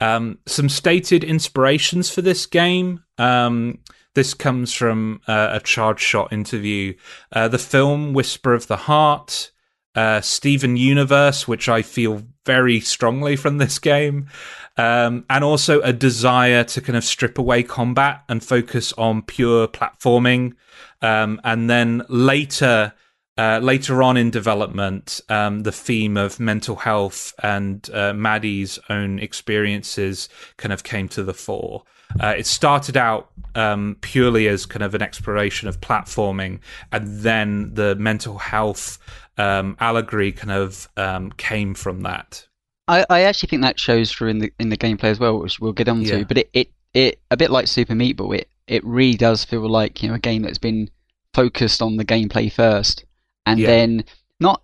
Um, 0.00 0.38
some 0.44 0.68
stated 0.68 1.22
inspirations 1.22 2.10
for 2.10 2.20
this 2.20 2.46
game. 2.46 3.04
Um, 3.16 3.78
this 4.14 4.34
comes 4.34 4.74
from 4.74 5.20
uh, 5.28 5.50
a 5.52 5.60
Charge 5.60 6.00
Shot 6.00 6.32
interview. 6.32 6.94
Uh, 7.32 7.46
the 7.46 7.58
film 7.58 8.12
Whisper 8.12 8.52
of 8.52 8.66
the 8.66 8.76
Heart, 8.76 9.52
uh, 9.94 10.20
Steven 10.20 10.76
Universe, 10.76 11.46
which 11.46 11.68
I 11.68 11.82
feel 11.82 12.24
very 12.44 12.80
strongly 12.80 13.36
from 13.36 13.58
this 13.58 13.78
game, 13.78 14.28
um, 14.76 15.24
and 15.30 15.44
also 15.44 15.80
a 15.82 15.92
desire 15.92 16.64
to 16.64 16.80
kind 16.80 16.96
of 16.96 17.04
strip 17.04 17.38
away 17.38 17.62
combat 17.62 18.24
and 18.28 18.42
focus 18.42 18.92
on 18.98 19.22
pure 19.22 19.68
platforming. 19.68 20.54
Um, 21.02 21.40
and 21.44 21.70
then 21.70 22.02
later, 22.08 22.92
uh, 23.36 23.58
later 23.62 24.02
on 24.02 24.16
in 24.16 24.30
development, 24.30 25.20
um, 25.28 25.64
the 25.64 25.72
theme 25.72 26.16
of 26.16 26.38
mental 26.38 26.76
health 26.76 27.34
and 27.42 27.90
uh, 27.92 28.12
Maddy's 28.14 28.78
own 28.88 29.18
experiences 29.18 30.28
kind 30.56 30.72
of 30.72 30.84
came 30.84 31.08
to 31.08 31.24
the 31.24 31.34
fore. 31.34 31.82
Uh, 32.20 32.34
it 32.38 32.46
started 32.46 32.96
out 32.96 33.30
um, 33.56 33.96
purely 34.02 34.46
as 34.46 34.66
kind 34.66 34.84
of 34.84 34.94
an 34.94 35.02
exploration 35.02 35.66
of 35.66 35.80
platforming, 35.80 36.60
and 36.92 37.20
then 37.20 37.74
the 37.74 37.96
mental 37.96 38.38
health 38.38 38.98
um, 39.36 39.76
allegory 39.80 40.30
kind 40.30 40.52
of 40.52 40.88
um, 40.96 41.32
came 41.32 41.74
from 41.74 42.02
that. 42.02 42.46
I, 42.86 43.04
I, 43.10 43.22
actually 43.22 43.48
think 43.48 43.62
that 43.62 43.80
shows 43.80 44.12
through 44.12 44.28
in 44.28 44.38
the 44.38 44.52
in 44.60 44.68
the 44.68 44.76
gameplay 44.76 45.04
as 45.04 45.18
well, 45.18 45.40
which 45.40 45.58
we'll 45.58 45.72
get 45.72 45.88
onto. 45.88 46.18
Yeah. 46.18 46.24
But 46.24 46.38
it, 46.38 46.50
it, 46.52 46.68
it 46.92 47.20
a 47.32 47.36
bit 47.36 47.50
like 47.50 47.66
Super 47.66 47.96
Meat 47.96 48.16
Boy, 48.16 48.36
it 48.36 48.48
it 48.68 48.84
really 48.84 49.16
does 49.16 49.44
feel 49.44 49.68
like 49.68 50.02
you 50.02 50.08
know 50.08 50.14
a 50.14 50.20
game 50.20 50.42
that's 50.42 50.58
been 50.58 50.88
focused 51.32 51.82
on 51.82 51.96
the 51.96 52.04
gameplay 52.04 52.52
first 52.52 53.04
and 53.46 53.60
yeah. 53.60 53.66
then 53.66 54.04
not 54.40 54.62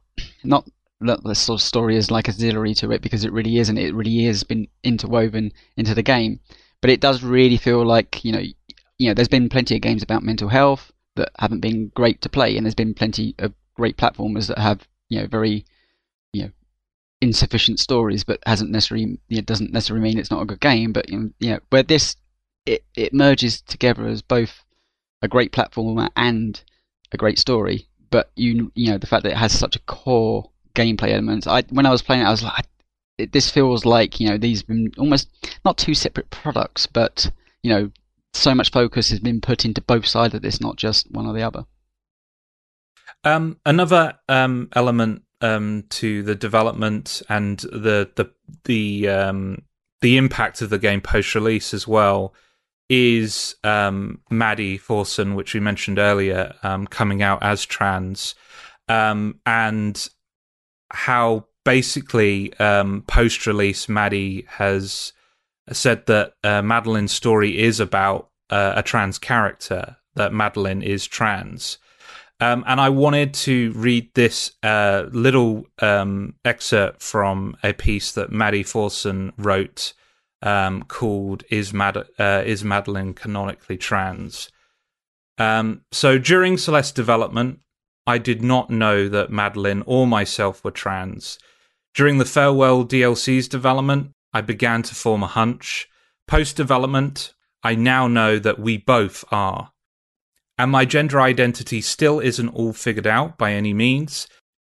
not 1.01 1.23
the 1.25 1.35
sort 1.35 1.61
of 1.61 1.65
story 1.65 1.97
is 1.97 2.11
like 2.11 2.29
auxiliary 2.29 2.75
to 2.75 2.91
it 2.93 3.03
because 3.03 3.25
it 3.25 3.33
really 3.33 3.57
isn't. 3.59 3.79
It 3.79 3.95
really 3.95 4.25
has 4.25 4.45
been 4.45 4.69
interwoven 4.83 5.53
into 5.77 5.95
the 5.95 6.03
game, 6.03 6.41
but 6.81 6.91
it 6.91 7.01
does 7.01 7.23
really 7.23 7.57
feel 7.57 7.85
like 7.85 8.25
you 8.25 8.33
know, 8.33 8.43
you 8.99 9.09
know, 9.09 9.15
there's 9.15 9.29
been 9.29 9.49
plenty 9.49 9.77
of 9.77 9.83
games 9.83 10.03
about 10.03 10.23
mental 10.23 10.49
health 10.49 10.93
that 11.17 11.31
haven't 11.39 11.61
been 11.61 11.91
great 11.95 12.21
to 12.23 12.29
play, 12.29 12.57
and 12.57 12.67
there's 12.67 12.75
been 12.75 12.95
plenty 12.95 13.35
of 13.39 13.55
great 13.75 13.97
platformers 13.97 14.49
that 14.49 14.59
have 14.59 14.87
you 15.09 15.21
know 15.21 15.27
very, 15.27 15.65
you 16.33 16.45
know, 16.45 16.51
insufficient 17.21 17.81
stories, 17.81 18.25
but 18.25 18.41
hasn't 18.47 18.71
necessarily 18.71 19.19
it 19.29 19.47
doesn't 19.47 19.73
necessarily 19.73 20.03
mean 20.03 20.19
it's 20.19 20.31
not 20.31 20.43
a 20.43 20.47
good 20.47 20.61
game. 20.61 20.93
But 20.93 21.09
you 21.09 21.33
know, 21.41 21.61
where 21.71 21.83
this 21.83 22.17
it 22.67 22.85
it 22.95 23.15
merges 23.15 23.63
together 23.63 24.07
as 24.07 24.23
both 24.23 24.65
a 25.23 25.29
great 25.29 25.53
platformer 25.53 26.11
and 26.17 26.63
a 27.13 27.17
great 27.17 27.39
story. 27.39 27.89
But 28.11 28.31
you 28.37 28.73
you 28.75 28.91
know 28.91 28.99
the 28.99 29.07
fact 29.07 29.23
that 29.25 29.33
it 29.33 29.39
has 29.39 29.57
such 29.57 29.77
a 29.77 29.81
core 29.81 30.51
gameplay 30.75 31.13
elements. 31.13 31.47
I 31.47 31.63
when 31.71 31.87
I 31.87 31.91
was 31.91 32.03
playing 32.03 32.23
it, 32.23 32.27
I 32.27 32.31
was 32.31 32.43
like, 32.43 32.67
it, 33.19 33.33
this 33.33 33.51
feels 33.51 33.85
like 33.85 34.21
you 34.21 34.29
know 34.29 34.39
these 34.39 34.63
been 34.63 34.93
almost 34.99 35.29
not 35.65 35.79
two 35.79 35.95
separate 35.95 36.31
products, 36.31 36.87
but 36.87 37.31
you 37.63 37.71
know 37.73 37.91
so 38.33 38.55
much 38.55 38.71
focus 38.71 39.11
has 39.11 39.21
been 39.21 39.41
put 39.41 39.65
into 39.65 39.81
both 39.81 40.07
sides 40.07 40.35
of 40.35 40.43
this, 40.43 40.61
not 40.61 40.77
just 40.77 41.11
one 41.11 41.27
or 41.27 41.33
the 41.33 41.43
other. 41.43 41.65
Um, 43.25 43.59
another 43.67 44.19
um, 44.29 44.69
element 44.73 45.23
um, 45.41 45.85
to 45.91 46.23
the 46.23 46.35
development 46.35 47.23
and 47.29 47.59
the 47.59 48.11
the 48.15 48.31
the 48.65 49.09
um, 49.09 49.63
the 50.01 50.17
impact 50.17 50.63
of 50.63 50.71
the 50.71 50.79
game 50.79 51.01
post 51.01 51.35
release 51.35 51.75
as 51.75 51.87
well 51.87 52.35
is 52.91 53.55
um, 53.63 54.21
Maddy 54.31 54.77
Thorson, 54.77 55.37
which 55.37 55.55
we 55.55 55.61
mentioned 55.61 55.99
earlier, 55.99 56.53
um, 56.65 56.89
coming 56.89 57.23
out 57.23 57.43
as 57.43 57.65
trans, 57.65 58.35
um, 58.89 59.39
and 59.47 60.09
how 60.91 61.47
basically 61.65 62.53
um, 62.59 63.05
post 63.07 63.47
release 63.47 63.89
Maddy 63.89 64.45
has 64.49 65.13
said 65.71 66.05
that 66.07 66.35
uh, 66.43 66.63
Madeline's 66.63 67.13
story 67.13 67.61
is 67.61 67.79
about 67.79 68.29
uh, 68.51 68.73
a 68.75 68.83
trans 68.83 69.19
character, 69.19 69.97
that 70.17 70.33
Madeline 70.33 70.83
is 70.83 71.07
trans. 71.07 71.79
Um, 72.41 72.65
and 72.67 72.81
I 72.81 72.89
wanted 72.89 73.35
to 73.35 73.71
read 73.73 74.13
this 74.15 74.53
uh, 74.65 75.05
little 75.13 75.67
um, 75.79 76.35
excerpt 76.45 77.03
from 77.03 77.57
a 77.63 77.73
piece 77.73 78.13
that 78.13 78.33
Maddy 78.33 78.65
Thorson 78.65 79.33
wrote 79.37 79.93
um, 80.43 80.83
called 80.85 81.45
"Is, 81.51 81.73
Mad- 81.73 82.09
uh, 82.19 82.43
Is 82.45 82.65
Madeline 82.65 83.15
Canonically 83.15 83.77
Trans?" 83.77 84.51
Um, 85.39 85.83
so 85.91 86.19
during 86.19 86.59
Celeste 86.59 86.95
development, 86.95 87.61
I 88.07 88.19
did 88.19 88.43
not 88.43 88.71
know 88.71 89.09
that 89.09 89.31
Madeline 89.31 89.83
or 89.87 90.07
myself 90.07 90.63
were 90.63 90.71
trans. 90.71 91.39
During 91.95 92.19
the 92.19 92.25
Farewell 92.25 92.85
DLC's 92.85 93.49
development, 93.49 94.13
I 94.33 94.41
began 94.43 94.83
to 94.83 94.95
form 94.95 95.23
a 95.23 95.27
hunch. 95.29 95.89
Post 96.29 96.57
development, 96.57 97.35
I 97.63 97.75
now 97.75 98.07
know 98.07 98.39
that 98.39 98.59
we 98.59 98.77
both 98.77 99.25
are. 99.33 99.73
And 100.59 100.71
my 100.71 100.85
gender 100.85 101.21
identity 101.21 101.81
still 101.81 102.21
isn't 102.21 102.49
all 102.51 102.73
figured 102.73 103.07
out 103.07 103.39
by 103.39 103.53
any 103.53 103.73
means. 103.73 104.29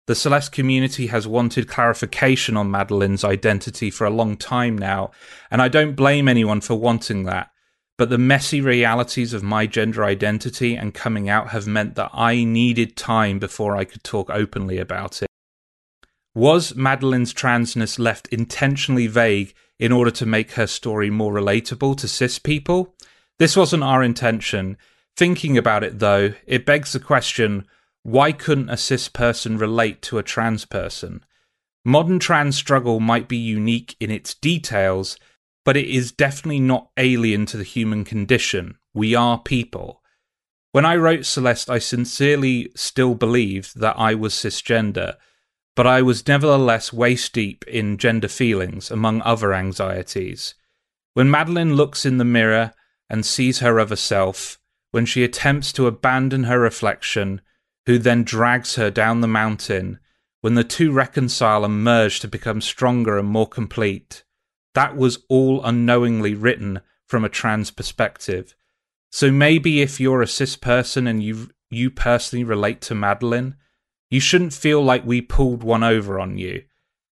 The 0.06 0.14
Celeste 0.14 0.52
community 0.52 1.08
has 1.08 1.26
wanted 1.26 1.66
clarification 1.66 2.56
on 2.56 2.70
Madeline's 2.70 3.24
identity 3.24 3.90
for 3.90 4.06
a 4.06 4.10
long 4.10 4.36
time 4.36 4.78
now, 4.78 5.10
and 5.50 5.60
I 5.60 5.66
don't 5.66 5.96
blame 5.96 6.28
anyone 6.28 6.60
for 6.60 6.76
wanting 6.76 7.24
that. 7.24 7.50
But 7.98 8.10
the 8.10 8.18
messy 8.18 8.60
realities 8.60 9.32
of 9.32 9.42
my 9.42 9.66
gender 9.66 10.04
identity 10.04 10.76
and 10.76 10.94
coming 10.94 11.28
out 11.28 11.48
have 11.48 11.66
meant 11.66 11.96
that 11.96 12.10
I 12.12 12.44
needed 12.44 12.96
time 12.96 13.40
before 13.40 13.76
I 13.76 13.84
could 13.84 14.04
talk 14.04 14.30
openly 14.30 14.78
about 14.78 15.22
it. 15.22 15.28
Was 16.34 16.76
Madeline's 16.76 17.34
transness 17.34 17.98
left 17.98 18.28
intentionally 18.28 19.08
vague 19.08 19.54
in 19.78 19.90
order 19.90 20.10
to 20.12 20.26
make 20.26 20.52
her 20.52 20.66
story 20.66 21.10
more 21.10 21.32
relatable 21.32 21.96
to 21.96 22.06
cis 22.06 22.38
people? 22.38 22.94
This 23.38 23.56
wasn't 23.56 23.82
our 23.82 24.04
intention. 24.04 24.76
Thinking 25.16 25.58
about 25.58 25.82
it, 25.82 25.98
though, 25.98 26.34
it 26.46 26.66
begs 26.66 26.92
the 26.92 27.00
question 27.00 27.66
why 28.06 28.30
couldn't 28.30 28.70
a 28.70 28.76
cis 28.76 29.08
person 29.08 29.58
relate 29.58 30.00
to 30.00 30.16
a 30.16 30.22
trans 30.22 30.64
person? 30.64 31.24
Modern 31.84 32.20
trans 32.20 32.54
struggle 32.54 33.00
might 33.00 33.26
be 33.26 33.36
unique 33.36 33.96
in 33.98 34.12
its 34.12 34.32
details, 34.32 35.18
but 35.64 35.76
it 35.76 35.88
is 35.88 36.12
definitely 36.12 36.60
not 36.60 36.90
alien 36.96 37.46
to 37.46 37.56
the 37.56 37.64
human 37.64 38.04
condition. 38.04 38.78
We 38.94 39.16
are 39.16 39.40
people. 39.40 40.04
When 40.70 40.84
I 40.84 40.94
wrote 40.94 41.26
Celeste, 41.26 41.68
I 41.68 41.80
sincerely 41.80 42.70
still 42.76 43.16
believed 43.16 43.80
that 43.80 43.98
I 43.98 44.14
was 44.14 44.34
cisgender, 44.34 45.16
but 45.74 45.88
I 45.88 46.00
was 46.00 46.28
nevertheless 46.28 46.92
waist 46.92 47.32
deep 47.32 47.64
in 47.66 47.98
gender 47.98 48.28
feelings, 48.28 48.88
among 48.88 49.20
other 49.22 49.52
anxieties. 49.52 50.54
When 51.14 51.28
Madeline 51.28 51.74
looks 51.74 52.06
in 52.06 52.18
the 52.18 52.24
mirror 52.24 52.72
and 53.10 53.26
sees 53.26 53.58
her 53.58 53.80
other 53.80 53.96
self, 53.96 54.60
when 54.92 55.06
she 55.06 55.24
attempts 55.24 55.72
to 55.72 55.88
abandon 55.88 56.44
her 56.44 56.60
reflection, 56.60 57.40
who 57.86 57.98
then 57.98 58.24
drags 58.24 58.74
her 58.74 58.90
down 58.90 59.20
the 59.20 59.28
mountain, 59.28 59.98
when 60.40 60.54
the 60.54 60.64
two 60.64 60.92
reconcile 60.92 61.64
and 61.64 61.82
merge 61.82 62.20
to 62.20 62.28
become 62.28 62.60
stronger 62.60 63.18
and 63.18 63.28
more 63.28 63.48
complete. 63.48 64.24
That 64.74 64.96
was 64.96 65.24
all 65.28 65.64
unknowingly 65.64 66.34
written 66.34 66.80
from 67.06 67.24
a 67.24 67.28
trans 67.28 67.70
perspective. 67.70 68.54
So 69.10 69.30
maybe 69.30 69.80
if 69.80 69.98
you're 69.98 70.22
a 70.22 70.26
cis 70.26 70.56
person 70.56 71.06
and 71.06 71.22
you 71.22 71.50
you 71.70 71.90
personally 71.90 72.44
relate 72.44 72.80
to 72.82 72.94
Madeline, 72.94 73.56
you 74.10 74.20
shouldn't 74.20 74.52
feel 74.52 74.82
like 74.82 75.04
we 75.04 75.20
pulled 75.20 75.64
one 75.64 75.82
over 75.82 76.20
on 76.20 76.38
you. 76.38 76.62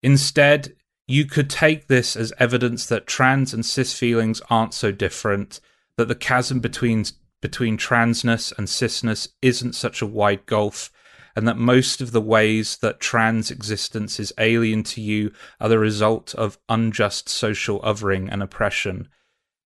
Instead, 0.02 0.75
you 1.08 1.25
could 1.25 1.50
take 1.50 1.87
this 1.87 2.14
as 2.16 2.32
evidence 2.38 2.87
that 2.87 3.06
trans 3.06 3.52
and 3.52 3.66
cis 3.66 3.92
feelings 3.92 4.40
aren't 4.50 4.75
so 4.75 4.92
different, 4.92 5.61
that 5.96 6.06
the 6.08 6.14
chasm 6.14 6.61
between 6.61 7.04
between 7.43 7.76
transness 7.76 8.57
and 8.57 8.66
cisness 8.66 9.28
isn't 9.43 9.75
such 9.75 10.02
a 10.02 10.07
wide 10.07 10.47
gulf, 10.47 10.90
and 11.35 11.47
that 11.47 11.59
most 11.59 12.00
of 12.00 12.12
the 12.12 12.21
ways 12.21 12.78
that 12.78 12.99
trans 13.00 13.50
existence 13.50 14.19
is 14.19 14.33
alien 14.38 14.83
to 14.83 15.00
you 15.00 15.33
are 15.61 15.69
the 15.69 15.78
result 15.78 16.35
of 16.35 16.59
unjust 16.69 17.28
social 17.28 17.81
othering 17.81 18.28
and 18.31 18.43
oppression. 18.43 19.09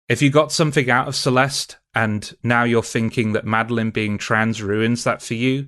If 0.08 0.22
you 0.22 0.30
got 0.30 0.52
something 0.52 0.90
out 0.90 1.08
of 1.08 1.16
Celeste, 1.16 1.78
and 1.94 2.34
now 2.44 2.64
you're 2.64 2.82
thinking 2.82 3.34
that 3.34 3.46
Madeline 3.46 3.92
being 3.92 4.18
trans 4.18 4.64
ruins 4.64 5.04
that 5.04 5.22
for 5.22 5.34
you, 5.34 5.68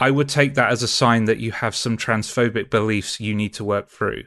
I 0.00 0.10
would 0.10 0.28
take 0.28 0.54
that 0.54 0.70
as 0.70 0.82
a 0.82 0.88
sign 0.88 1.24
that 1.24 1.38
you 1.38 1.52
have 1.52 1.74
some 1.74 1.96
transphobic 1.96 2.70
beliefs 2.70 3.20
you 3.20 3.34
need 3.34 3.54
to 3.54 3.64
work 3.64 3.88
through. 3.88 4.24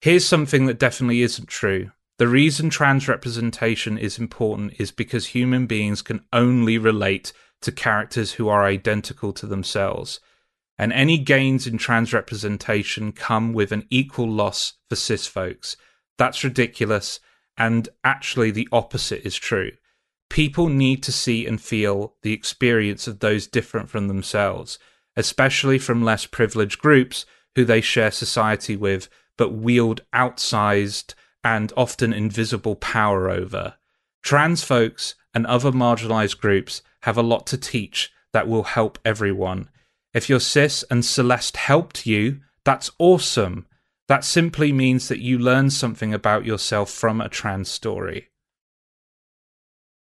Here's 0.00 0.26
something 0.26 0.66
that 0.66 0.78
definitely 0.78 1.22
isn't 1.22 1.48
true. 1.48 1.90
The 2.18 2.28
reason 2.28 2.70
trans 2.70 3.08
representation 3.08 3.98
is 3.98 4.18
important 4.18 4.74
is 4.78 4.92
because 4.92 5.26
human 5.26 5.66
beings 5.66 6.00
can 6.00 6.24
only 6.32 6.78
relate 6.78 7.32
to 7.62 7.72
characters 7.72 8.34
who 8.34 8.48
are 8.48 8.64
identical 8.64 9.32
to 9.32 9.46
themselves, 9.46 10.20
and 10.78 10.92
any 10.92 11.18
gains 11.18 11.66
in 11.66 11.76
trans 11.76 12.12
representation 12.12 13.10
come 13.10 13.52
with 13.52 13.72
an 13.72 13.86
equal 13.90 14.30
loss 14.30 14.74
for 14.88 14.94
cis 14.94 15.26
folks. 15.26 15.76
That's 16.16 16.44
ridiculous, 16.44 17.18
and 17.56 17.88
actually, 18.04 18.52
the 18.52 18.68
opposite 18.70 19.26
is 19.26 19.34
true. 19.34 19.72
People 20.30 20.68
need 20.68 21.02
to 21.04 21.12
see 21.12 21.46
and 21.46 21.60
feel 21.60 22.14
the 22.22 22.32
experience 22.32 23.08
of 23.08 23.18
those 23.18 23.48
different 23.48 23.90
from 23.90 24.06
themselves, 24.06 24.78
especially 25.16 25.78
from 25.78 26.04
less 26.04 26.26
privileged 26.26 26.78
groups 26.78 27.26
who 27.56 27.64
they 27.64 27.80
share 27.80 28.12
society 28.12 28.76
with 28.76 29.08
but 29.36 29.52
wield 29.52 30.02
outsized 30.14 31.14
and 31.44 31.72
often 31.76 32.12
invisible 32.12 32.76
power 32.76 33.28
over. 33.28 33.74
Trans 34.22 34.64
folks 34.64 35.14
and 35.34 35.46
other 35.46 35.70
marginalized 35.70 36.38
groups 36.38 36.82
have 37.02 37.18
a 37.18 37.22
lot 37.22 37.46
to 37.48 37.58
teach 37.58 38.10
that 38.32 38.48
will 38.48 38.64
help 38.64 38.98
everyone. 39.04 39.68
If 40.14 40.28
you're 40.28 40.40
cis 40.40 40.82
and 40.90 41.04
Celeste 41.04 41.56
helped 41.56 42.06
you, 42.06 42.40
that's 42.64 42.90
awesome. 42.98 43.66
That 44.08 44.24
simply 44.24 44.72
means 44.72 45.08
that 45.08 45.20
you 45.20 45.38
learn 45.38 45.70
something 45.70 46.14
about 46.14 46.44
yourself 46.44 46.90
from 46.90 47.20
a 47.20 47.28
trans 47.28 47.68
story. 47.68 48.30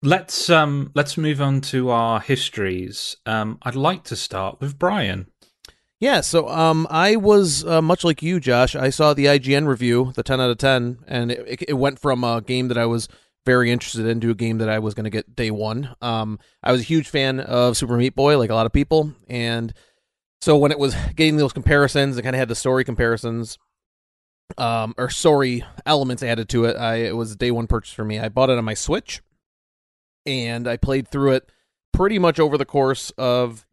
Let's 0.02 0.50
um 0.50 0.90
let's 0.94 1.16
move 1.16 1.40
on 1.40 1.62
to 1.72 1.88
our 1.88 2.20
histories. 2.20 3.16
Um, 3.24 3.58
I'd 3.62 3.74
like 3.74 4.04
to 4.04 4.16
start 4.16 4.60
with 4.60 4.78
Brian. 4.78 5.30
Yeah, 6.04 6.20
so 6.20 6.50
um, 6.50 6.86
I 6.90 7.16
was 7.16 7.64
uh, 7.64 7.80
much 7.80 8.04
like 8.04 8.22
you, 8.22 8.38
Josh. 8.38 8.76
I 8.76 8.90
saw 8.90 9.14
the 9.14 9.24
IGN 9.24 9.66
review, 9.66 10.12
the 10.14 10.22
10 10.22 10.38
out 10.38 10.50
of 10.50 10.58
10, 10.58 10.98
and 11.08 11.30
it, 11.30 11.64
it 11.66 11.72
went 11.78 11.98
from 11.98 12.22
a 12.22 12.42
game 12.42 12.68
that 12.68 12.76
I 12.76 12.84
was 12.84 13.08
very 13.46 13.72
interested 13.72 14.04
in 14.04 14.20
to 14.20 14.28
a 14.28 14.34
game 14.34 14.58
that 14.58 14.68
I 14.68 14.80
was 14.80 14.92
going 14.92 15.04
to 15.04 15.10
get 15.10 15.34
day 15.34 15.50
one. 15.50 15.96
Um, 16.02 16.40
I 16.62 16.72
was 16.72 16.82
a 16.82 16.84
huge 16.84 17.08
fan 17.08 17.40
of 17.40 17.78
Super 17.78 17.96
Meat 17.96 18.14
Boy, 18.14 18.36
like 18.36 18.50
a 18.50 18.54
lot 18.54 18.66
of 18.66 18.72
people, 18.72 19.14
and 19.30 19.72
so 20.42 20.58
when 20.58 20.72
it 20.72 20.78
was 20.78 20.94
getting 21.16 21.38
those 21.38 21.54
comparisons, 21.54 22.18
it 22.18 22.22
kind 22.22 22.36
of 22.36 22.38
had 22.38 22.48
the 22.48 22.54
story 22.54 22.84
comparisons, 22.84 23.56
um, 24.58 24.92
or 24.98 25.08
story 25.08 25.64
elements 25.86 26.22
added 26.22 26.50
to 26.50 26.66
it. 26.66 26.76
I 26.76 26.96
it 26.96 27.16
was 27.16 27.32
a 27.32 27.36
day 27.36 27.50
one 27.50 27.66
purchase 27.66 27.94
for 27.94 28.04
me. 28.04 28.18
I 28.18 28.28
bought 28.28 28.50
it 28.50 28.58
on 28.58 28.64
my 28.66 28.74
Switch, 28.74 29.22
and 30.26 30.68
I 30.68 30.76
played 30.76 31.08
through 31.08 31.30
it 31.30 31.50
pretty 31.94 32.18
much 32.18 32.38
over 32.38 32.58
the 32.58 32.66
course 32.66 33.10
of 33.16 33.64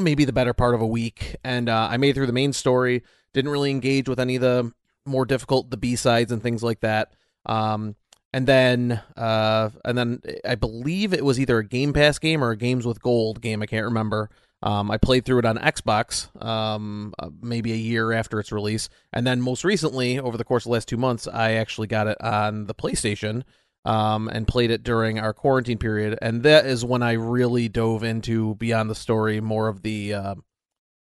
maybe 0.00 0.24
the 0.24 0.32
better 0.32 0.52
part 0.54 0.74
of 0.74 0.80
a 0.80 0.86
week, 0.86 1.36
and 1.44 1.68
uh, 1.68 1.88
I 1.90 1.96
made 1.96 2.14
through 2.14 2.26
the 2.26 2.32
main 2.32 2.52
story. 2.52 3.02
Didn't 3.32 3.50
really 3.50 3.70
engage 3.70 4.08
with 4.08 4.20
any 4.20 4.36
of 4.36 4.42
the 4.42 4.72
more 5.06 5.26
difficult, 5.26 5.70
the 5.70 5.76
B 5.76 5.96
sides 5.96 6.32
and 6.32 6.42
things 6.42 6.62
like 6.62 6.80
that. 6.80 7.12
Um, 7.46 7.96
and 8.32 8.46
then, 8.46 9.00
uh, 9.16 9.70
and 9.84 9.96
then 9.96 10.20
I 10.44 10.56
believe 10.56 11.12
it 11.14 11.24
was 11.24 11.38
either 11.38 11.58
a 11.58 11.64
Game 11.66 11.92
Pass 11.92 12.18
game 12.18 12.42
or 12.42 12.50
a 12.50 12.56
Games 12.56 12.86
with 12.86 13.02
Gold 13.02 13.40
game. 13.40 13.62
I 13.62 13.66
can't 13.66 13.84
remember. 13.84 14.30
Um, 14.62 14.90
I 14.90 14.96
played 14.96 15.26
through 15.26 15.40
it 15.40 15.44
on 15.44 15.58
Xbox, 15.58 16.34
um, 16.42 17.12
uh, 17.18 17.28
maybe 17.42 17.72
a 17.72 17.76
year 17.76 18.12
after 18.12 18.40
its 18.40 18.50
release, 18.50 18.88
and 19.12 19.26
then 19.26 19.42
most 19.42 19.62
recently, 19.62 20.18
over 20.18 20.38
the 20.38 20.44
course 20.44 20.64
of 20.64 20.70
the 20.70 20.72
last 20.72 20.88
two 20.88 20.96
months, 20.96 21.28
I 21.28 21.52
actually 21.52 21.86
got 21.86 22.06
it 22.06 22.18
on 22.22 22.64
the 22.64 22.74
PlayStation 22.74 23.42
um, 23.84 24.28
and 24.28 24.48
played 24.48 24.70
it 24.70 24.82
during 24.82 25.18
our 25.18 25.32
quarantine 25.32 25.78
period, 25.78 26.18
and 26.22 26.42
that 26.42 26.66
is 26.66 26.84
when 26.84 27.02
I 27.02 27.12
really 27.12 27.68
dove 27.68 28.02
into 28.02 28.54
beyond 28.56 28.90
the 28.90 28.94
story, 28.94 29.40
more 29.40 29.68
of 29.68 29.82
the 29.82 30.14
uh, 30.14 30.34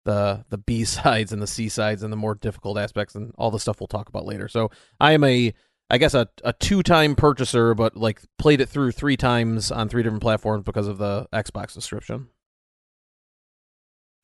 the 0.06 0.46
the 0.50 0.58
B 0.66 0.86
sides 0.86 1.32
and 1.32 1.42
the 1.42 1.48
C 1.48 1.70
sides 1.70 2.04
and 2.04 2.12
the 2.12 2.18
more 2.18 2.36
difficult 2.36 2.78
aspects 2.78 3.16
and 3.16 3.34
all 3.38 3.52
the 3.52 3.60
stuff 3.60 3.80
we'll 3.80 3.88
talk 3.88 4.10
about 4.10 4.26
later. 4.26 4.48
So 4.48 4.72
I 5.00 5.14
am 5.14 5.24
a 5.24 5.54
I 5.90 5.98
guess 5.98 6.14
a, 6.14 6.28
a 6.44 6.54
two 6.54 6.84
time 6.84 7.16
purchaser, 7.16 7.74
but 7.74 7.96
like 7.96 8.22
played 8.38 8.62
it 8.62 8.70
through 8.70 8.92
three 8.92 9.18
times 9.18 9.72
on 9.72 9.88
three 9.88 10.04
different 10.04 10.24
platforms 10.24 10.64
because 10.64 10.88
of 10.88 10.98
the 10.98 11.28
Xbox 11.32 11.72
subscription. 11.72 12.28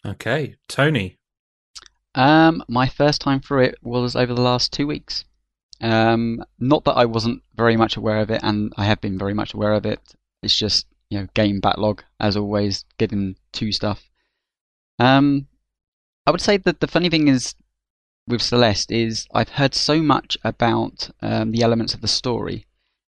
Okay, 0.06 0.56
Tony. 0.68 1.18
Um, 2.16 2.64
my 2.68 2.88
first 2.88 3.22
time 3.22 3.40
through 3.40 3.64
it 3.64 3.76
was 3.82 4.16
over 4.16 4.34
the 4.34 4.42
last 4.42 4.74
two 4.74 4.86
weeks. 4.86 5.26
Um, 5.82 6.44
not 6.60 6.86
that 6.86 6.94
I 6.94 7.06
wasn't 7.06 7.44
very 7.56 7.76
much 7.76 7.98
aware 7.98 8.20
of 8.20 8.30
it, 8.30 8.42
and 8.44 8.74
I 8.78 8.86
have 8.86 9.02
been 9.02 9.18
very 9.18 9.34
much 9.34 9.54
aware 9.54 9.74
of 9.74 9.86
it. 9.86 10.00
It's 10.42 10.58
just 10.58 10.88
you 11.10 11.20
know 11.20 11.28
game 11.34 11.60
backlog 11.60 12.04
as 12.20 12.38
always, 12.38 12.86
getting 12.98 13.36
to 13.54 13.72
stuff. 13.72 14.10
Um, 15.00 15.48
I 16.26 16.32
would 16.32 16.42
say 16.42 16.58
that 16.58 16.80
the 16.80 16.88
funny 16.88 17.10
thing 17.10 17.28
is 17.28 17.56
with 18.28 18.42
Celeste 18.42 18.92
is 18.92 19.28
I've 19.34 19.50
heard 19.50 19.76
so 19.76 20.02
much 20.02 20.38
about 20.44 21.10
um, 21.22 21.52
the 21.52 21.62
elements 21.62 21.94
of 21.94 22.02
the 22.02 22.08
story, 22.08 22.66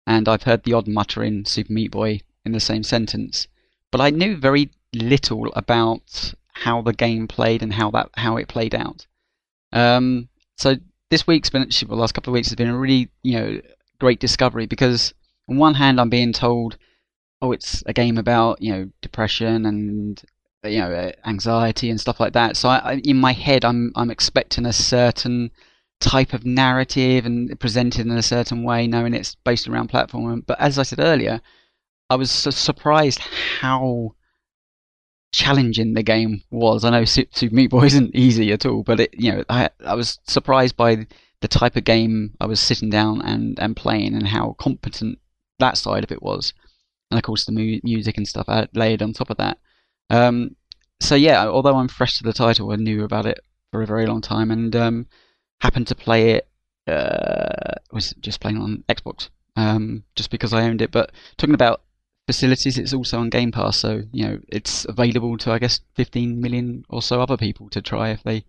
and 0.08 0.27
I've 0.27 0.43
heard 0.43 0.63
the 0.63 0.74
odd 0.74 0.88
mutter 0.88 1.24
in 1.24 1.46
Super 1.46 1.74
Meat 1.74 1.91
Boy 1.91 2.22
in 2.46 2.51
the 2.51 2.60
same 2.60 2.84
sentence, 2.84 3.48
but 3.91 4.01
I 4.01 4.10
knew 4.10 4.36
very 4.36 4.72
little 4.93 5.51
about 5.55 6.34
how 6.53 6.82
the 6.82 6.93
game 6.93 7.27
played 7.27 7.62
and 7.62 7.74
how 7.74 7.91
that 7.91 8.10
how 8.15 8.38
it 8.38 8.48
played 8.48 8.75
out. 8.75 9.05
Um, 9.72 10.29
so 10.58 10.77
this 11.13 11.27
week's 11.27 11.51
been 11.51 11.70
the 11.70 11.96
last 11.96 12.15
couple 12.15 12.32
of 12.32 12.34
weeks 12.34 12.48
has 12.48 12.55
been 12.55 12.70
a 12.70 12.75
really 12.75 13.08
you 13.22 13.39
know 13.39 13.62
great 14.00 14.20
discovery 14.20 14.65
because 14.65 15.13
on 15.48 15.58
one 15.58 15.75
hand 15.75 16.01
I'm 16.01 16.10
being 16.10 16.34
told, 16.34 16.75
oh, 17.39 17.51
it's 17.51 17.84
a 17.86 17.93
game 17.93 18.17
about 18.17 18.60
you 18.63 18.74
know 18.74 18.89
depression 19.03 19.67
and 19.67 20.20
you 20.63 20.79
know 20.79 20.91
uh, 20.91 21.12
anxiety 21.24 21.91
and 21.91 22.01
stuff 22.01 22.20
like 22.20 22.34
that. 22.34 22.58
So 22.58 22.67
I, 22.70 23.00
in 23.03 23.17
my 23.17 23.34
head 23.34 23.63
I'm 23.63 23.91
I'm 23.96 24.10
expecting 24.10 24.65
a 24.65 24.74
certain 24.74 25.51
type 26.00 26.34
of 26.34 26.48
narrative 26.48 27.27
and 27.27 27.60
presented 27.60 28.08
in 28.08 28.17
a 28.17 28.24
certain 28.24 28.63
way, 28.63 28.88
knowing 28.88 29.13
it's 29.13 29.36
based 29.36 29.67
around 29.67 29.89
platform. 29.89 30.43
But 30.48 30.60
as 30.60 30.79
I 30.79 30.84
said 30.84 31.00
earlier, 31.00 31.41
I 32.10 32.15
was 32.15 32.32
so 32.32 32.50
surprised 32.50 33.20
how 33.60 34.15
challenging 35.34 35.96
the 35.96 36.04
game 36.04 36.44
was. 36.52 36.86
I 36.86 36.92
know 36.92 37.04
Super 37.04 37.54
Meat 37.54 37.72
Boy 37.72 37.84
isn't 37.86 38.16
easy 38.16 38.54
at 38.54 38.66
all, 38.66 38.84
but 38.84 39.02
it, 39.02 39.13
you 39.13 39.34
know, 39.34 39.44
I 39.50 39.70
I 39.86 39.96
was 39.96 40.20
surprised 40.25 40.78
by 40.78 41.06
the 41.42 41.48
type 41.50 41.75
of 41.75 41.84
game 41.84 42.36
I 42.40 42.46
was 42.46 42.62
sitting 42.62 42.90
down 42.90 43.22
and, 43.22 43.60
and 43.60 43.75
playing 43.75 44.13
and 44.13 44.25
how 44.25 44.56
competent 44.58 45.20
that 45.60 45.78
side 45.78 46.06
of 46.06 46.12
it 46.12 46.24
was, 46.24 46.54
and 47.12 47.18
of 47.18 47.24
course 47.24 47.44
the 47.44 47.52
mu- 47.52 47.82
music 47.84 48.16
and 48.18 48.28
stuff 48.28 48.46
I 48.48 48.68
laid 48.74 49.02
on 49.02 49.12
top 49.12 49.30
of 49.30 49.38
that. 49.38 49.58
Um, 50.10 50.56
so 51.02 51.15
yeah, 51.15 51.46
although 51.48 51.76
I'm 51.76 51.89
fresh 51.89 52.17
to 52.19 52.24
the 52.24 52.32
title, 52.32 52.72
I 52.72 52.78
knew 52.78 53.04
about 53.04 53.26
it 53.26 53.39
for 53.72 53.82
a 53.82 53.88
very 53.88 54.06
long 54.06 54.22
time 54.22 54.52
and 54.52 54.74
um, 54.76 55.08
happened 55.60 55.88
to 55.88 55.96
play 55.96 56.32
it. 56.32 56.48
Uh, 56.86 57.76
was 57.91 58.13
just 58.19 58.41
playing 58.41 58.58
on 58.58 58.84
Xbox, 58.89 59.30
um, 59.56 60.04
just 60.15 60.30
because 60.30 60.54
I 60.54 60.63
owned 60.63 60.82
it. 60.82 60.91
But 60.91 61.12
talking 61.38 61.56
about 61.56 61.82
facilities. 62.28 62.78
It's 62.78 62.94
also 62.94 63.20
on 63.20 63.30
Game 63.30 63.52
Pass, 63.52 63.78
so 63.78 64.04
you 64.12 64.26
know 64.26 64.40
it's 64.48 64.86
available 64.86 65.38
to 65.40 65.52
I 65.52 65.60
guess 65.60 65.82
15 65.96 66.40
million 66.40 66.86
or 66.90 67.02
so 67.02 67.22
other 67.22 67.38
people 67.38 67.70
to 67.70 67.82
try 67.82 68.10
if 68.10 68.24
they 68.24 68.46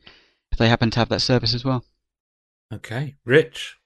if 0.52 0.58
they 0.58 0.68
happen 0.68 0.90
to 0.90 0.98
have 0.98 1.08
that 1.08 1.22
service 1.22 1.54
as 1.54 1.64
well. 1.64 1.84
Okay, 2.72 3.16
Rich. 3.24 3.76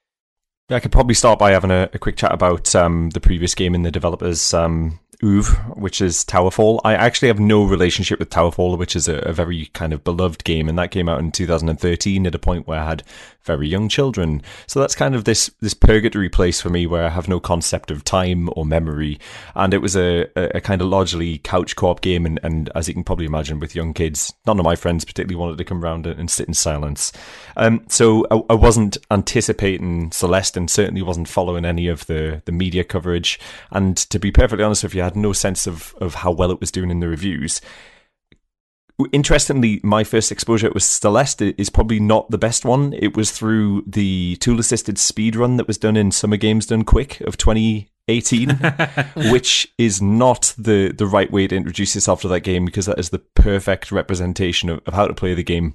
Yeah, 0.69 0.77
I 0.77 0.79
could 0.79 0.91
probably 0.91 1.15
start 1.15 1.39
by 1.39 1.51
having 1.51 1.71
a, 1.71 1.89
a 1.93 1.99
quick 1.99 2.15
chat 2.15 2.31
about 2.31 2.75
um, 2.75 3.09
the 3.09 3.19
previous 3.19 3.55
game 3.55 3.73
and 3.73 3.83
the 3.83 3.91
developers 3.91 4.53
um, 4.53 4.99
oeuvre, 5.23 5.55
which 5.75 5.99
is 5.99 6.23
Towerfall. 6.23 6.79
I 6.83 6.93
actually 6.93 7.27
have 7.27 7.39
no 7.39 7.63
relationship 7.63 8.19
with 8.19 8.29
Towerfall, 8.29 8.77
which 8.77 8.95
is 8.95 9.07
a, 9.07 9.17
a, 9.19 9.33
very 9.33 9.65
kind 9.67 9.93
of 9.93 10.03
beloved 10.03 10.43
game, 10.43 10.69
and 10.69 10.77
that 10.77 10.91
came 10.91 11.09
out 11.09 11.19
in 11.19 11.31
2013 11.31 12.27
at 12.27 12.35
a 12.35 12.39
point 12.39 12.67
where 12.67 12.79
I 12.79 12.85
had 12.85 13.03
very 13.49 13.67
young 13.67 13.89
children. 13.89 14.43
So 14.67 14.79
that's 14.79 14.93
kind 14.93 15.15
of 15.15 15.23
this 15.23 15.49
this 15.59 15.73
purgatory 15.73 16.29
place 16.29 16.61
for 16.61 16.69
me 16.69 16.85
where 16.85 17.05
I 17.05 17.09
have 17.09 17.27
no 17.27 17.39
concept 17.39 17.89
of 17.89 18.03
time 18.03 18.47
or 18.55 18.63
memory, 18.63 19.19
and 19.55 19.73
it 19.73 19.79
was 19.79 19.95
a, 19.95 20.27
a, 20.35 20.61
kind 20.61 20.83
of 20.83 20.87
largely 20.87 21.39
couch 21.39 21.75
co-op 21.75 22.01
game, 22.01 22.27
and, 22.27 22.39
and, 22.43 22.69
as 22.75 22.87
you 22.87 22.93
can 22.93 23.03
probably 23.03 23.25
imagine, 23.25 23.59
with 23.59 23.75
young 23.75 23.95
kids, 23.95 24.31
none 24.45 24.59
of 24.59 24.65
my 24.65 24.75
friends 24.75 25.03
particularly 25.03 25.35
wanted 25.35 25.57
to 25.57 25.63
come 25.63 25.83
around 25.83 26.05
and, 26.05 26.19
and 26.19 26.29
sit 26.29 26.47
in 26.47 26.53
silence. 26.53 27.11
Um, 27.57 27.83
so 27.87 28.27
I, 28.29 28.53
I 28.53 28.53
wasn't 28.53 28.97
anticipating 29.09 30.11
Celeste, 30.11 30.55
and 30.55 30.69
certainly 30.69 31.01
wasn't 31.01 31.27
following 31.27 31.65
any 31.65 31.87
of 31.87 32.05
the 32.05 32.43
the 32.45 32.51
media 32.51 32.83
coverage. 32.83 33.39
And 33.71 33.97
to 33.97 34.19
be 34.19 34.31
perfectly 34.31 34.63
honest 34.63 34.83
with 34.83 34.93
you, 34.93 35.01
I 35.01 35.05
had 35.05 35.15
no 35.15 35.33
sense 35.33 35.65
of 35.65 35.95
of 35.99 36.13
how 36.21 36.31
well 36.31 36.51
it 36.51 36.59
was 36.59 36.71
doing 36.71 36.91
in 36.91 36.99
the 36.99 37.09
reviews 37.09 37.61
interestingly, 39.11 39.79
my 39.83 40.03
first 40.03 40.31
exposure 40.31 40.71
with 40.73 40.83
Celeste 40.83 41.41
is 41.57 41.69
probably 41.69 41.99
not 41.99 42.29
the 42.29 42.37
best 42.37 42.65
one. 42.65 42.93
It 42.93 43.15
was 43.15 43.31
through 43.31 43.83
the 43.87 44.35
tool 44.37 44.59
assisted 44.59 44.97
speed 44.97 45.35
run 45.35 45.57
that 45.57 45.67
was 45.67 45.77
done 45.77 45.95
in 45.95 46.11
Summer 46.11 46.37
Games 46.37 46.65
Done 46.65 46.83
Quick 46.83 47.21
of 47.21 47.37
2018, 47.37 48.49
which 49.31 49.73
is 49.77 50.01
not 50.01 50.53
the, 50.57 50.91
the 50.91 51.07
right 51.07 51.31
way 51.31 51.47
to 51.47 51.55
introduce 51.55 51.95
yourself 51.95 52.21
to 52.21 52.27
that 52.27 52.41
game 52.41 52.65
because 52.65 52.87
that 52.87 52.99
is 52.99 53.09
the 53.09 53.19
perfect 53.19 53.91
representation 53.91 54.69
of, 54.69 54.81
of 54.85 54.93
how 54.93 55.07
to 55.07 55.13
play 55.13 55.33
the 55.33 55.43
game. 55.43 55.73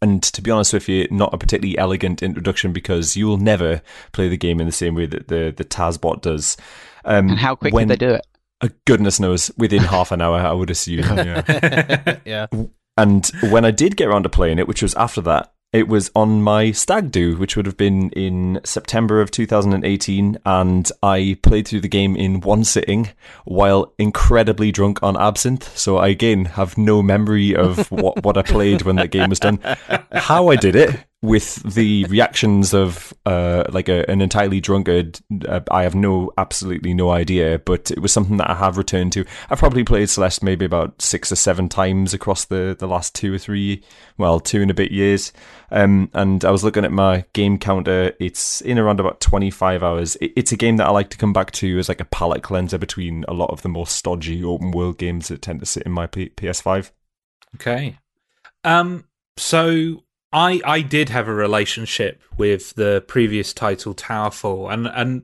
And 0.00 0.22
to 0.22 0.42
be 0.42 0.50
honest 0.50 0.72
with 0.72 0.88
you, 0.88 1.08
not 1.10 1.34
a 1.34 1.38
particularly 1.38 1.76
elegant 1.76 2.22
introduction 2.22 2.72
because 2.72 3.16
you 3.16 3.26
will 3.26 3.38
never 3.38 3.82
play 4.12 4.28
the 4.28 4.36
game 4.36 4.60
in 4.60 4.66
the 4.66 4.72
same 4.72 4.94
way 4.94 5.06
that 5.06 5.28
the, 5.28 5.52
the 5.56 5.64
TASBot 5.64 6.22
does. 6.22 6.56
Um, 7.04 7.30
and 7.30 7.38
how 7.38 7.56
quick 7.56 7.74
when, 7.74 7.88
did 7.88 7.98
they 7.98 8.06
do 8.06 8.14
it? 8.14 8.26
Uh, 8.60 8.68
goodness 8.86 9.20
knows, 9.20 9.50
within 9.56 9.82
half 9.82 10.10
an 10.12 10.20
hour, 10.20 10.38
I 10.38 10.52
would 10.52 10.70
assume. 10.70 11.00
Yeah. 11.00 12.18
yeah. 12.24 12.46
And 12.98 13.30
when 13.50 13.64
I 13.64 13.70
did 13.70 13.96
get 13.96 14.08
around 14.08 14.24
to 14.24 14.28
playing 14.28 14.58
it, 14.58 14.66
which 14.66 14.82
was 14.82 14.92
after 14.96 15.20
that, 15.20 15.52
it 15.72 15.86
was 15.86 16.10
on 16.16 16.42
my 16.42 16.72
stag 16.72 17.12
do, 17.12 17.36
which 17.36 17.56
would 17.56 17.66
have 17.66 17.76
been 17.76 18.10
in 18.10 18.60
September 18.64 19.20
of 19.20 19.30
2018, 19.30 20.38
and 20.44 20.90
I 21.00 21.38
played 21.42 21.68
through 21.68 21.82
the 21.82 21.88
game 21.88 22.16
in 22.16 22.40
one 22.40 22.64
sitting 22.64 23.10
while 23.44 23.92
incredibly 23.98 24.72
drunk 24.72 25.00
on 25.00 25.16
absinthe. 25.16 25.76
So 25.78 25.98
I 25.98 26.08
again 26.08 26.46
have 26.46 26.76
no 26.76 27.02
memory 27.02 27.54
of 27.54 27.88
what, 27.92 28.24
what 28.24 28.36
I 28.36 28.42
played 28.42 28.82
when 28.82 28.96
that 28.96 29.12
game 29.12 29.28
was 29.28 29.38
done. 29.38 29.60
How 30.12 30.48
I 30.48 30.56
did 30.56 30.74
it 30.74 30.98
with 31.20 31.56
the 31.74 32.04
reactions 32.04 32.72
of 32.72 33.12
uh, 33.26 33.64
like 33.70 33.88
a, 33.88 34.08
an 34.08 34.20
entirely 34.20 34.60
drunkard, 34.60 35.18
uh, 35.48 35.60
I 35.68 35.82
have 35.82 35.96
no 35.96 36.32
absolutely 36.38 36.94
no 36.94 37.10
idea. 37.10 37.58
But 37.58 37.90
it 37.90 38.00
was 38.00 38.12
something 38.12 38.36
that 38.36 38.48
I 38.48 38.54
have 38.54 38.78
returned 38.78 39.12
to. 39.14 39.24
I've 39.50 39.58
probably 39.58 39.82
played 39.82 40.08
Celeste 40.08 40.44
maybe 40.44 40.64
about 40.64 41.02
six 41.02 41.32
or 41.32 41.36
seven 41.36 41.68
times 41.68 42.14
across 42.14 42.44
the 42.44 42.76
the 42.78 42.86
last 42.86 43.16
two 43.16 43.34
or 43.34 43.38
three, 43.38 43.82
well, 44.16 44.38
two 44.38 44.62
and 44.62 44.70
a 44.70 44.74
bit 44.74 44.92
years. 44.92 45.32
Um, 45.70 46.08
and 46.14 46.44
I 46.44 46.52
was 46.52 46.62
looking 46.62 46.84
at 46.84 46.92
my 46.92 47.24
game 47.32 47.58
counter. 47.58 48.12
It's 48.20 48.60
in 48.60 48.78
around 48.78 49.00
about 49.00 49.20
twenty 49.20 49.50
five 49.50 49.82
hours. 49.82 50.16
It, 50.16 50.32
it's 50.36 50.52
a 50.52 50.56
game 50.56 50.76
that 50.76 50.86
I 50.86 50.90
like 50.90 51.10
to 51.10 51.18
come 51.18 51.32
back 51.32 51.50
to 51.52 51.78
as 51.80 51.88
like 51.88 52.00
a 52.00 52.06
palate 52.06 52.44
cleanser 52.44 52.78
between 52.78 53.24
a 53.26 53.32
lot 53.32 53.50
of 53.50 53.62
the 53.62 53.68
more 53.68 53.88
stodgy 53.88 54.44
open 54.44 54.70
world 54.70 54.98
games 54.98 55.28
that 55.28 55.42
tend 55.42 55.60
to 55.60 55.66
sit 55.66 55.82
in 55.82 55.90
my 55.90 56.06
P- 56.06 56.30
PS5. 56.30 56.92
Okay. 57.56 57.98
Um. 58.62 59.04
So 59.36 60.04
I 60.32 60.60
I 60.64 60.82
did 60.82 61.08
have 61.08 61.28
a 61.28 61.34
relationship 61.34 62.20
with 62.36 62.74
the 62.74 63.04
previous 63.06 63.52
title 63.52 63.94
Towerfall, 63.94 64.72
and 64.72 64.86
and 64.86 65.22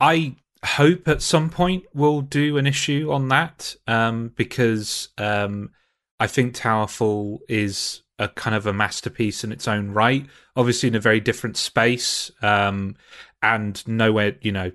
I 0.00 0.36
hope 0.64 1.08
at 1.08 1.22
some 1.22 1.50
point 1.50 1.84
we'll 1.94 2.20
do 2.20 2.58
an 2.58 2.66
issue 2.66 3.10
on 3.10 3.28
that 3.28 3.76
um, 3.86 4.32
because 4.36 5.08
um, 5.18 5.70
I 6.18 6.26
think 6.26 6.54
Towerfall 6.54 7.38
is 7.48 8.02
a 8.18 8.28
kind 8.28 8.54
of 8.54 8.66
a 8.66 8.72
masterpiece 8.72 9.44
in 9.44 9.52
its 9.52 9.66
own 9.66 9.92
right. 9.92 10.26
Obviously, 10.56 10.88
in 10.88 10.94
a 10.94 11.00
very 11.00 11.20
different 11.20 11.56
space, 11.56 12.30
um, 12.42 12.96
and 13.42 13.86
nowhere, 13.86 14.36
you 14.42 14.52
know, 14.52 14.72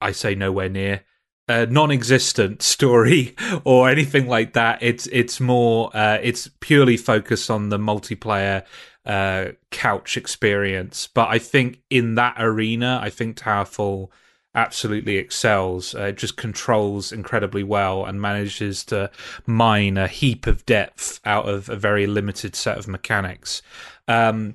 I 0.00 0.12
say 0.12 0.34
nowhere 0.34 0.68
near 0.68 1.04
a 1.50 1.66
non-existent 1.66 2.62
story 2.74 3.34
or 3.64 3.90
anything 3.90 4.26
like 4.28 4.54
that. 4.54 4.82
It's 4.82 5.06
it's 5.08 5.40
more 5.40 5.94
uh, 5.94 6.18
it's 6.22 6.48
purely 6.60 6.96
focused 6.96 7.50
on 7.50 7.68
the 7.68 7.78
multiplayer 7.78 8.64
uh, 9.06 9.46
couch 9.70 10.16
experience. 10.16 11.08
But 11.12 11.28
I 11.28 11.38
think 11.38 11.80
in 11.90 12.14
that 12.16 12.36
arena, 12.38 13.00
I 13.02 13.10
think 13.10 13.36
Towerfall 13.36 14.08
absolutely 14.54 15.16
excels. 15.16 15.94
Uh, 15.94 16.10
just 16.10 16.36
controls 16.36 17.12
incredibly 17.12 17.62
well 17.62 18.04
and 18.04 18.20
manages 18.20 18.84
to 18.84 19.10
mine 19.46 19.96
a 19.96 20.08
heap 20.08 20.46
of 20.46 20.66
depth 20.66 21.20
out 21.24 21.48
of 21.48 21.68
a 21.68 21.76
very 21.76 22.06
limited 22.06 22.56
set 22.56 22.78
of 22.78 22.88
mechanics. 22.88 23.62
Um, 24.08 24.54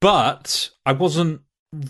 but 0.00 0.70
I 0.84 0.92
wasn't 0.92 1.40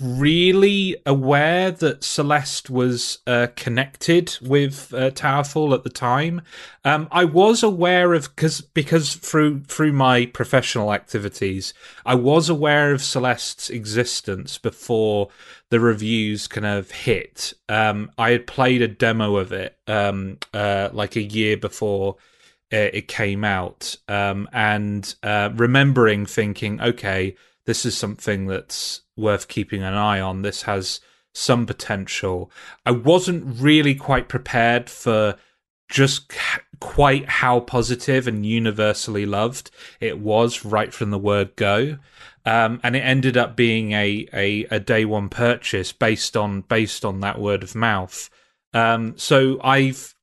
really 0.01 0.97
aware 1.05 1.71
that 1.71 2.05
Celeste 2.05 2.71
was 2.71 3.19
uh, 3.27 3.49
connected 3.57 4.37
with 4.43 4.93
uh, 4.95 5.11
Towerfall 5.11 5.75
at 5.75 5.85
the 5.85 5.91
time. 5.91 6.43
Um, 6.85 7.09
I 7.11 7.25
was 7.25 7.63
aware 7.63 8.15
of 8.15 8.35
because 8.35 8.61
because 8.61 9.15
through 9.15 9.65
through 9.65 9.93
my 9.93 10.27
professional 10.27 10.93
activities, 10.93 11.75
I 12.05 12.15
was 12.15 12.49
aware 12.49 12.93
of 12.93 13.03
Celeste's 13.03 13.71
existence 13.71 14.59
before 14.59 15.29
the 15.71 15.81
reviews 15.81 16.47
kind 16.47 16.67
of 16.67 16.91
hit. 16.91 17.53
Um, 17.69 18.11
I 18.19 18.31
had 18.31 18.47
played 18.47 18.83
a 18.83 18.89
demo 18.89 19.37
of 19.37 19.53
it 19.53 19.77
um, 19.87 20.39
uh, 20.55 20.91
like 20.93 21.17
a 21.17 21.23
year 21.23 21.57
before 21.57 22.17
uh, 22.73 22.91
it 22.93 23.09
came 23.09 23.45
out, 23.45 23.97
um, 24.09 24.49
and 24.53 25.15
uh, 25.23 25.51
remembering 25.55 26.27
thinking, 26.27 26.81
okay 26.81 27.37
this 27.67 27.85
is 27.85 27.97
something 27.97 28.47
that's 28.47 29.03
worth 29.17 29.49
keeping 29.49 29.83
an 29.83 29.95
eye 29.95 30.21
on. 30.21 30.43
This 30.43 30.63
has 30.63 31.01
some 31.35 31.67
potential. 31.67 32.51
I 32.85 32.93
wasn't 32.93 33.61
really 33.61 33.95
quite 33.95 34.29
prepared 34.29 34.89
for 34.89 35.37
just 35.89 36.33
quite 36.81 37.29
how 37.29 37.61
positive 37.61 38.27
and 38.27 38.45
universally 38.45 39.25
loved 39.25 39.71
it 40.01 40.19
was 40.19 40.65
right 40.65 40.93
from 40.93 41.11
the 41.11 41.19
word 41.19 41.55
go. 41.57 41.99
Um, 42.45 42.81
and 42.83 42.95
it 42.95 43.01
ended 43.01 43.37
up 43.37 43.57
being 43.57 43.93
a, 43.93 44.27
a, 44.33 44.65
a, 44.71 44.81
day 44.81 45.05
one 45.05 45.29
purchase 45.29 45.91
based 45.91 46.37
on 46.37 46.61
based 46.61 47.05
on 47.05 47.21
that 47.21 47.41
word 47.41 47.65
of 47.65 47.75
mouth. 47.75 48.31
Um, 48.73 49.15
so 49.17 49.61
I've 49.63 50.15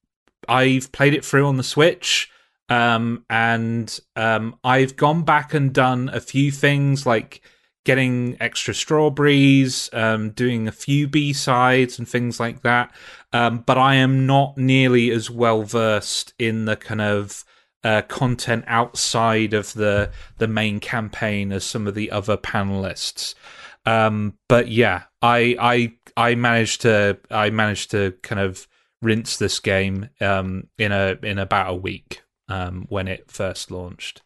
I've 0.47 0.91
played 0.93 1.13
it 1.13 1.25
through 1.25 1.45
on 1.45 1.58
the 1.58 1.63
Switch. 1.63 2.29
Um, 2.69 3.25
and 3.29 3.99
um, 4.15 4.56
I've 4.63 4.95
gone 4.95 5.23
back 5.23 5.53
and 5.53 5.73
done 5.73 6.10
a 6.13 6.21
few 6.21 6.49
things 6.49 7.06
like 7.06 7.41
getting 7.83 8.37
extra 8.39 8.73
strawberries, 8.73 9.89
um, 9.93 10.31
doing 10.31 10.67
a 10.67 10.71
few 10.71 11.07
B 11.07 11.33
sides 11.33 11.99
and 11.99 12.07
things 12.07 12.39
like 12.39 12.61
that. 12.61 12.93
Um, 13.31 13.59
but 13.59 13.77
I 13.77 13.95
am 13.95 14.25
not 14.25 14.57
nearly 14.57 15.11
as 15.11 15.29
well 15.29 15.63
versed 15.63 16.33
in 16.39 16.65
the 16.65 16.75
kind 16.75 17.01
of 17.01 17.43
uh, 17.83 18.01
content 18.03 18.63
outside 18.67 19.53
of 19.53 19.73
the 19.73 20.09
the 20.37 20.47
main 20.47 20.79
campaign 20.79 21.51
as 21.51 21.63
some 21.63 21.87
of 21.87 21.95
the 21.95 22.11
other 22.11 22.37
panelists. 22.37 23.35
Um, 23.85 24.37
but 24.47 24.69
yeah, 24.69 25.03
I 25.21 25.57
I 25.59 25.93
I 26.15 26.35
managed 26.35 26.81
to 26.81 27.17
I 27.29 27.49
managed 27.49 27.91
to 27.91 28.13
kind 28.21 28.39
of 28.39 28.67
rinse 29.01 29.37
this 29.37 29.59
game 29.59 30.09
um, 30.21 30.67
in 30.77 30.91
a 30.91 31.17
in 31.21 31.37
about 31.37 31.71
a 31.71 31.75
week 31.75 32.21
um, 32.47 32.85
when 32.89 33.07
it 33.07 33.29
first 33.29 33.69
launched. 33.69 34.21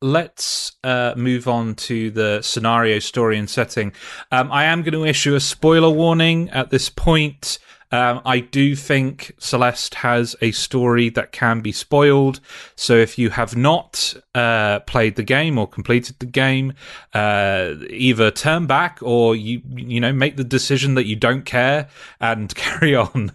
Let's 0.00 0.72
uh, 0.84 1.14
move 1.16 1.48
on 1.48 1.74
to 1.74 2.10
the 2.10 2.40
scenario, 2.42 3.00
story, 3.00 3.38
and 3.38 3.50
setting. 3.50 3.92
Um, 4.30 4.52
I 4.52 4.64
am 4.64 4.82
going 4.82 4.92
to 4.92 5.04
issue 5.04 5.34
a 5.34 5.40
spoiler 5.40 5.90
warning 5.90 6.50
at 6.50 6.70
this 6.70 6.88
point. 6.88 7.58
Um, 7.90 8.20
I 8.24 8.40
do 8.40 8.76
think 8.76 9.32
Celeste 9.38 9.94
has 9.96 10.36
a 10.40 10.50
story 10.52 11.08
that 11.10 11.32
can 11.32 11.60
be 11.60 11.72
spoiled. 11.72 12.40
So 12.76 12.94
if 12.94 13.18
you 13.18 13.30
have 13.30 13.56
not 13.56 14.14
uh, 14.34 14.80
played 14.80 15.16
the 15.16 15.22
game 15.22 15.58
or 15.58 15.66
completed 15.66 16.16
the 16.18 16.26
game, 16.26 16.74
uh, 17.14 17.74
either 17.88 18.30
turn 18.30 18.66
back 18.66 18.98
or 19.02 19.34
you 19.34 19.62
you 19.74 20.00
know 20.00 20.12
make 20.12 20.36
the 20.36 20.44
decision 20.44 20.94
that 20.94 21.06
you 21.06 21.16
don't 21.16 21.44
care 21.44 21.88
and 22.20 22.54
carry 22.54 22.94
on. 22.94 23.32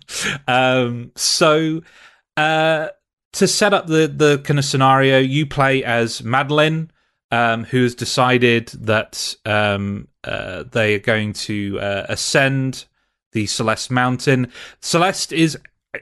Um, 0.47 1.12
so. 1.15 1.82
Uh, 2.36 2.88
to 3.34 3.48
set 3.48 3.74
up 3.74 3.88
the 3.88 4.08
the 4.08 4.39
kind 4.39 4.60
of 4.60 4.65
scenario, 4.65 5.19
you 5.19 5.46
play 5.46 5.84
as 5.84 6.24
Madeline, 6.24 6.91
um, 7.32 7.65
who 7.65 7.84
has 7.84 7.96
decided 7.96 8.67
that 8.69 9.36
um, 9.46 10.08
uh, 10.24 10.63
they 10.72 10.96
are 10.96 11.00
going 11.00 11.34
to 11.34 11.80
uh, 11.80 12.06
ascend 12.10 12.86
the 13.34 13.48
Celeste 13.48 13.91
Mountain. 13.91 14.52
Celeste 14.82 15.34
is 15.34 15.58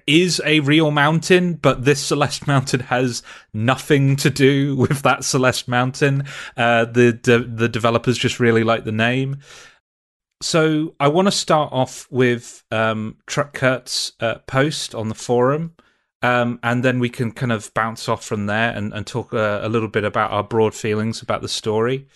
is 0.08 0.42
a 0.46 0.62
real 0.62 0.92
mountain, 0.92 1.54
but 1.54 1.86
this 1.86 2.02
Celeste 2.06 2.48
Mountain 2.48 2.82
has 2.82 3.24
nothing 3.54 4.16
to 4.18 4.30
do 4.30 4.76
with 4.76 5.02
that 5.02 5.24
Celeste 5.24 5.68
Mountain. 5.68 6.26
Uh, 6.58 6.86
the 6.86 7.14
de- 7.14 7.46
the 7.46 7.70
developers 7.70 8.18
just 8.18 8.40
really 8.40 8.64
like 8.64 8.84
the 8.84 8.92
name. 8.92 9.40
So 10.42 10.96
I 11.00 11.08
want 11.08 11.28
to 11.28 11.32
start 11.32 11.72
off 11.72 12.08
with 12.10 12.64
um, 12.72 13.18
Truck 13.28 13.54
Kurt's 13.54 14.14
uh, 14.20 14.40
post 14.48 14.96
on 14.96 15.08
the 15.08 15.16
forum. 15.16 15.76
Um, 16.24 16.60
and 16.62 16.84
then 16.84 17.00
we 17.00 17.10
can 17.10 17.32
kind 17.32 17.52
of 17.52 17.74
bounce 17.74 18.08
off 18.08 18.24
from 18.24 18.46
there 18.46 18.72
and, 18.72 18.94
and 18.94 19.08
talk 19.08 19.34
uh, 19.34 19.60
a 19.64 19.70
little 19.70 19.88
bit 19.88 20.04
about 20.04 20.32
our 20.32 20.44
broad 20.44 20.76
feelings 20.76 21.22
about 21.22 21.42
the 21.42 21.50
story. 21.50 22.08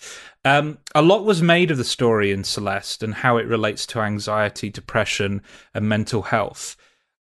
Um, 0.44 0.78
a 0.94 1.02
lot 1.02 1.26
was 1.26 1.42
made 1.42 1.72
of 1.72 1.78
the 1.78 1.84
story 1.84 2.32
in 2.32 2.44
Celeste 2.44 3.02
and 3.02 3.16
how 3.16 3.38
it 3.38 3.48
relates 3.48 3.88
to 3.88 4.02
anxiety, 4.02 4.70
depression, 4.70 5.42
and 5.74 5.90
mental 5.90 6.22
health. 6.22 6.76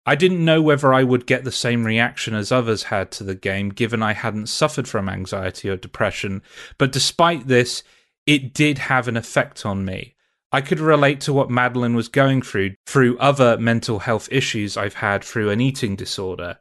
I 0.07 0.15
didn't 0.15 0.45
know 0.45 0.61
whether 0.61 0.93
I 0.93 1.03
would 1.03 1.27
get 1.27 1.45
the 1.45 1.53
same 1.53 1.87
reaction 1.87 2.35
as 2.35 2.53
others 2.53 2.85
had 2.85 3.11
to 3.13 3.25
the 3.25 3.35
game, 3.35 3.71
given 3.71 4.03
I 4.03 4.13
hadn't 4.13 4.49
suffered 4.49 4.87
from 4.87 5.09
anxiety 5.09 5.71
or 5.71 5.79
depression, 5.79 6.43
but 6.77 6.93
despite 6.93 7.47
this, 7.47 7.83
it 8.27 8.53
did 8.53 8.77
have 8.77 9.09
an 9.09 9.17
effect 9.17 9.65
on 9.65 9.87
me. 9.87 10.15
I 10.53 10.61
could 10.61 10.79
relate 10.79 11.23
to 11.23 11.33
what 11.33 11.51
Madeline 11.51 11.97
was 11.97 12.09
going 12.09 12.43
through 12.43 12.75
through 12.87 13.19
other 13.19 13.57
mental 13.57 14.01
health 14.01 14.29
issues 14.31 14.77
I've 14.77 14.95
had 14.95 15.25
through 15.25 15.51
an 15.51 15.63
eating 15.63 15.97
disorder 15.97 16.59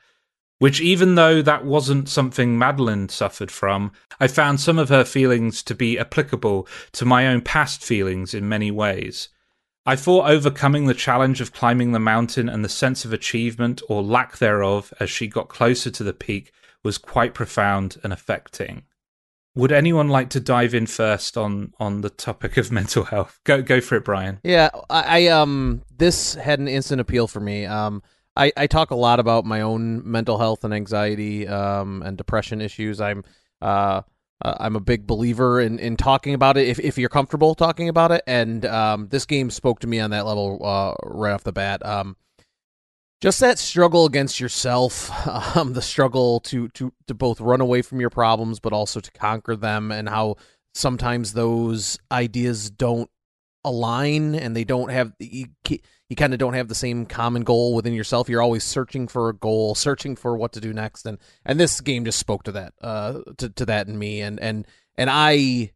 which, 0.64 0.80
even 0.80 1.16
though 1.16 1.42
that 1.42 1.66
wasn't 1.66 2.08
something 2.08 2.58
Madeline 2.58 3.10
suffered 3.10 3.52
from, 3.52 3.92
I 4.22 4.28
found 4.28 4.62
some 4.62 4.80
of 4.80 4.88
her 4.88 5.04
feelings 5.04 5.62
to 5.64 5.76
be 5.76 6.00
applicable 6.00 6.70
to 6.94 7.04
my 7.04 7.28
own 7.28 7.42
past 7.42 7.84
feelings 7.84 8.34
in 8.34 8.48
many 8.48 8.72
ways. 8.72 9.28
I 9.86 9.98
thought 9.98 10.30
overcoming 10.30 10.86
the 10.86 10.94
challenge 10.94 11.42
of 11.42 11.52
climbing 11.52 11.92
the 11.92 12.00
mountain 12.00 12.48
and 12.48 12.64
the 12.64 12.70
sense 12.70 13.04
of 13.04 13.12
achievement 13.12 13.82
or 13.90 14.02
lack 14.02 14.38
thereof 14.38 14.94
as 15.02 15.10
she 15.10 15.28
got 15.28 15.50
closer 15.50 15.92
to 15.92 16.02
the 16.02 16.14
peak 16.14 16.54
was 16.82 16.98
quite 16.98 17.34
profound 17.34 17.98
and 18.02 18.14
affecting. 18.14 18.84
Would 19.56 19.74
anyone 19.74 20.08
like 20.08 20.30
to 20.30 20.40
dive 20.40 20.74
in 20.74 20.88
first 20.88 21.38
on 21.38 21.74
on 21.78 22.00
the 22.00 22.10
topic 22.10 22.56
of 22.56 22.72
mental 22.80 23.04
health? 23.04 23.38
Go 23.44 23.62
go 23.62 23.82
for 23.82 23.98
it, 23.98 24.06
Brian. 24.06 24.40
Yeah, 24.46 24.70
I, 24.90 25.26
I 25.26 25.28
um 25.28 25.82
this 25.98 26.36
had 26.36 26.60
an 26.60 26.70
instant 26.70 27.02
appeal 27.02 27.28
for 27.28 27.42
me. 27.42 27.66
Um 27.66 28.02
I, 28.36 28.52
I 28.58 28.68
talk 28.68 28.92
a 28.92 28.96
lot 28.96 29.20
about 29.20 29.46
my 29.46 29.62
own 29.62 30.10
mental 30.10 30.38
health 30.38 30.64
and 30.64 30.74
anxiety 30.74 31.48
um, 31.48 32.02
and 32.02 32.18
depression 32.18 32.62
issues. 32.62 33.00
I'm 33.00 33.24
uh, 33.62 34.02
uh, 34.44 34.56
I'm 34.60 34.76
a 34.76 34.82
big 34.82 35.08
believer 35.08 35.62
in, 35.62 35.80
in 35.80 35.96
talking 35.96 36.34
about 36.34 36.58
it 36.58 36.68
if, 36.68 36.80
if 36.80 36.98
you're 36.98 37.10
comfortable 37.10 37.56
talking 37.56 37.90
about 37.90 38.12
it. 38.12 38.24
And 38.28 38.66
um, 38.66 39.08
this 39.10 39.26
game 39.26 39.50
spoke 39.50 39.80
to 39.80 39.88
me 39.88 40.00
on 40.00 40.12
that 40.12 40.26
level 40.26 40.60
uh, 40.64 40.94
right 41.04 41.32
off 41.32 41.44
the 41.44 41.54
bat. 41.54 41.86
Um, 41.86 42.18
just 43.22 43.40
that 43.40 43.58
struggle 43.58 44.06
against 44.06 44.42
yourself, 44.42 45.10
um, 45.56 45.74
the 45.74 45.82
struggle 45.82 46.42
to, 46.42 46.68
to, 46.70 46.92
to 47.08 47.14
both 47.14 47.40
run 47.40 47.62
away 47.62 47.82
from 47.82 48.02
your 48.02 48.10
problems, 48.10 48.60
but 48.60 48.74
also 48.74 49.00
to 49.00 49.12
conquer 49.12 49.56
them, 49.56 49.92
and 49.92 50.10
how 50.10 50.36
sometimes 50.74 51.32
those 51.32 51.98
ideas 52.12 52.70
don't 52.70 53.10
align 53.64 54.36
and 54.36 54.54
they 54.54 54.66
don't 54.66 54.92
have 54.92 55.14
you, 55.20 55.46
you 56.10 56.16
kind 56.16 56.34
of 56.34 56.40
don't 56.40 56.54
have 56.54 56.68
the 56.68 56.76
same 56.76 57.06
common 57.06 57.44
goal 57.44 57.74
within 57.74 57.94
yourself. 57.94 58.30
You're 58.30 58.42
always 58.42 58.64
searching 58.64 59.08
for 59.08 59.30
a 59.30 59.34
goal 59.34 59.76
searching 59.76 60.16
for 60.16 60.36
what 60.38 60.54
to 60.54 60.62
do 60.62 60.74
next 60.74 61.06
and 61.06 61.18
and 61.46 61.60
this 61.60 61.82
game 61.82 62.06
just 62.06 62.20
spoke 62.20 62.44
to 62.44 62.52
that 62.54 62.74
uh 62.82 63.22
to, 63.38 63.50
to 63.50 63.66
that 63.66 63.88
in 63.88 63.98
me 63.98 64.22
and 64.22 64.40
and 64.40 64.68
and 64.98 65.10
i 65.10 65.72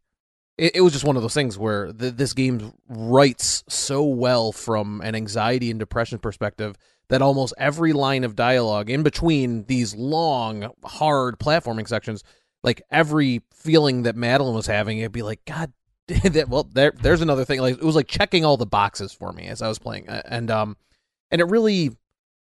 it, 0.56 0.76
it 0.76 0.80
was 0.80 0.92
just 0.92 1.04
one 1.04 1.16
of 1.16 1.22
those 1.22 1.34
things 1.34 1.56
where 1.56 1.92
the, 1.92 2.10
this 2.10 2.32
game 2.32 2.72
writes 2.88 3.64
so 3.68 4.04
well 4.04 4.52
from 4.52 5.00
an 5.02 5.14
anxiety 5.14 5.70
and 5.70 5.78
depression 5.78 6.18
perspective 6.18 6.76
that 7.08 7.22
almost 7.22 7.54
every 7.58 7.92
line 7.92 8.24
of 8.24 8.36
dialogue 8.36 8.90
in 8.90 9.02
between 9.02 9.64
these 9.64 9.94
long 9.94 10.70
hard 10.84 11.38
platforming 11.38 11.88
sections 11.88 12.22
like 12.62 12.82
every 12.90 13.42
feeling 13.54 14.02
that 14.02 14.16
Madeline 14.16 14.54
was 14.54 14.66
having, 14.66 14.98
it'd 14.98 15.12
be 15.12 15.22
like, 15.22 15.44
God 15.44 15.72
that 16.24 16.48
well 16.48 16.64
there 16.72 16.92
there's 17.02 17.20
another 17.20 17.44
thing 17.44 17.60
like 17.60 17.74
it 17.74 17.84
was 17.84 17.96
like 17.96 18.08
checking 18.08 18.44
all 18.44 18.56
the 18.56 18.66
boxes 18.66 19.12
for 19.12 19.32
me 19.32 19.46
as 19.46 19.60
I 19.60 19.68
was 19.68 19.78
playing 19.78 20.08
and 20.08 20.50
um 20.50 20.76
and 21.30 21.40
it 21.40 21.44
really 21.44 21.96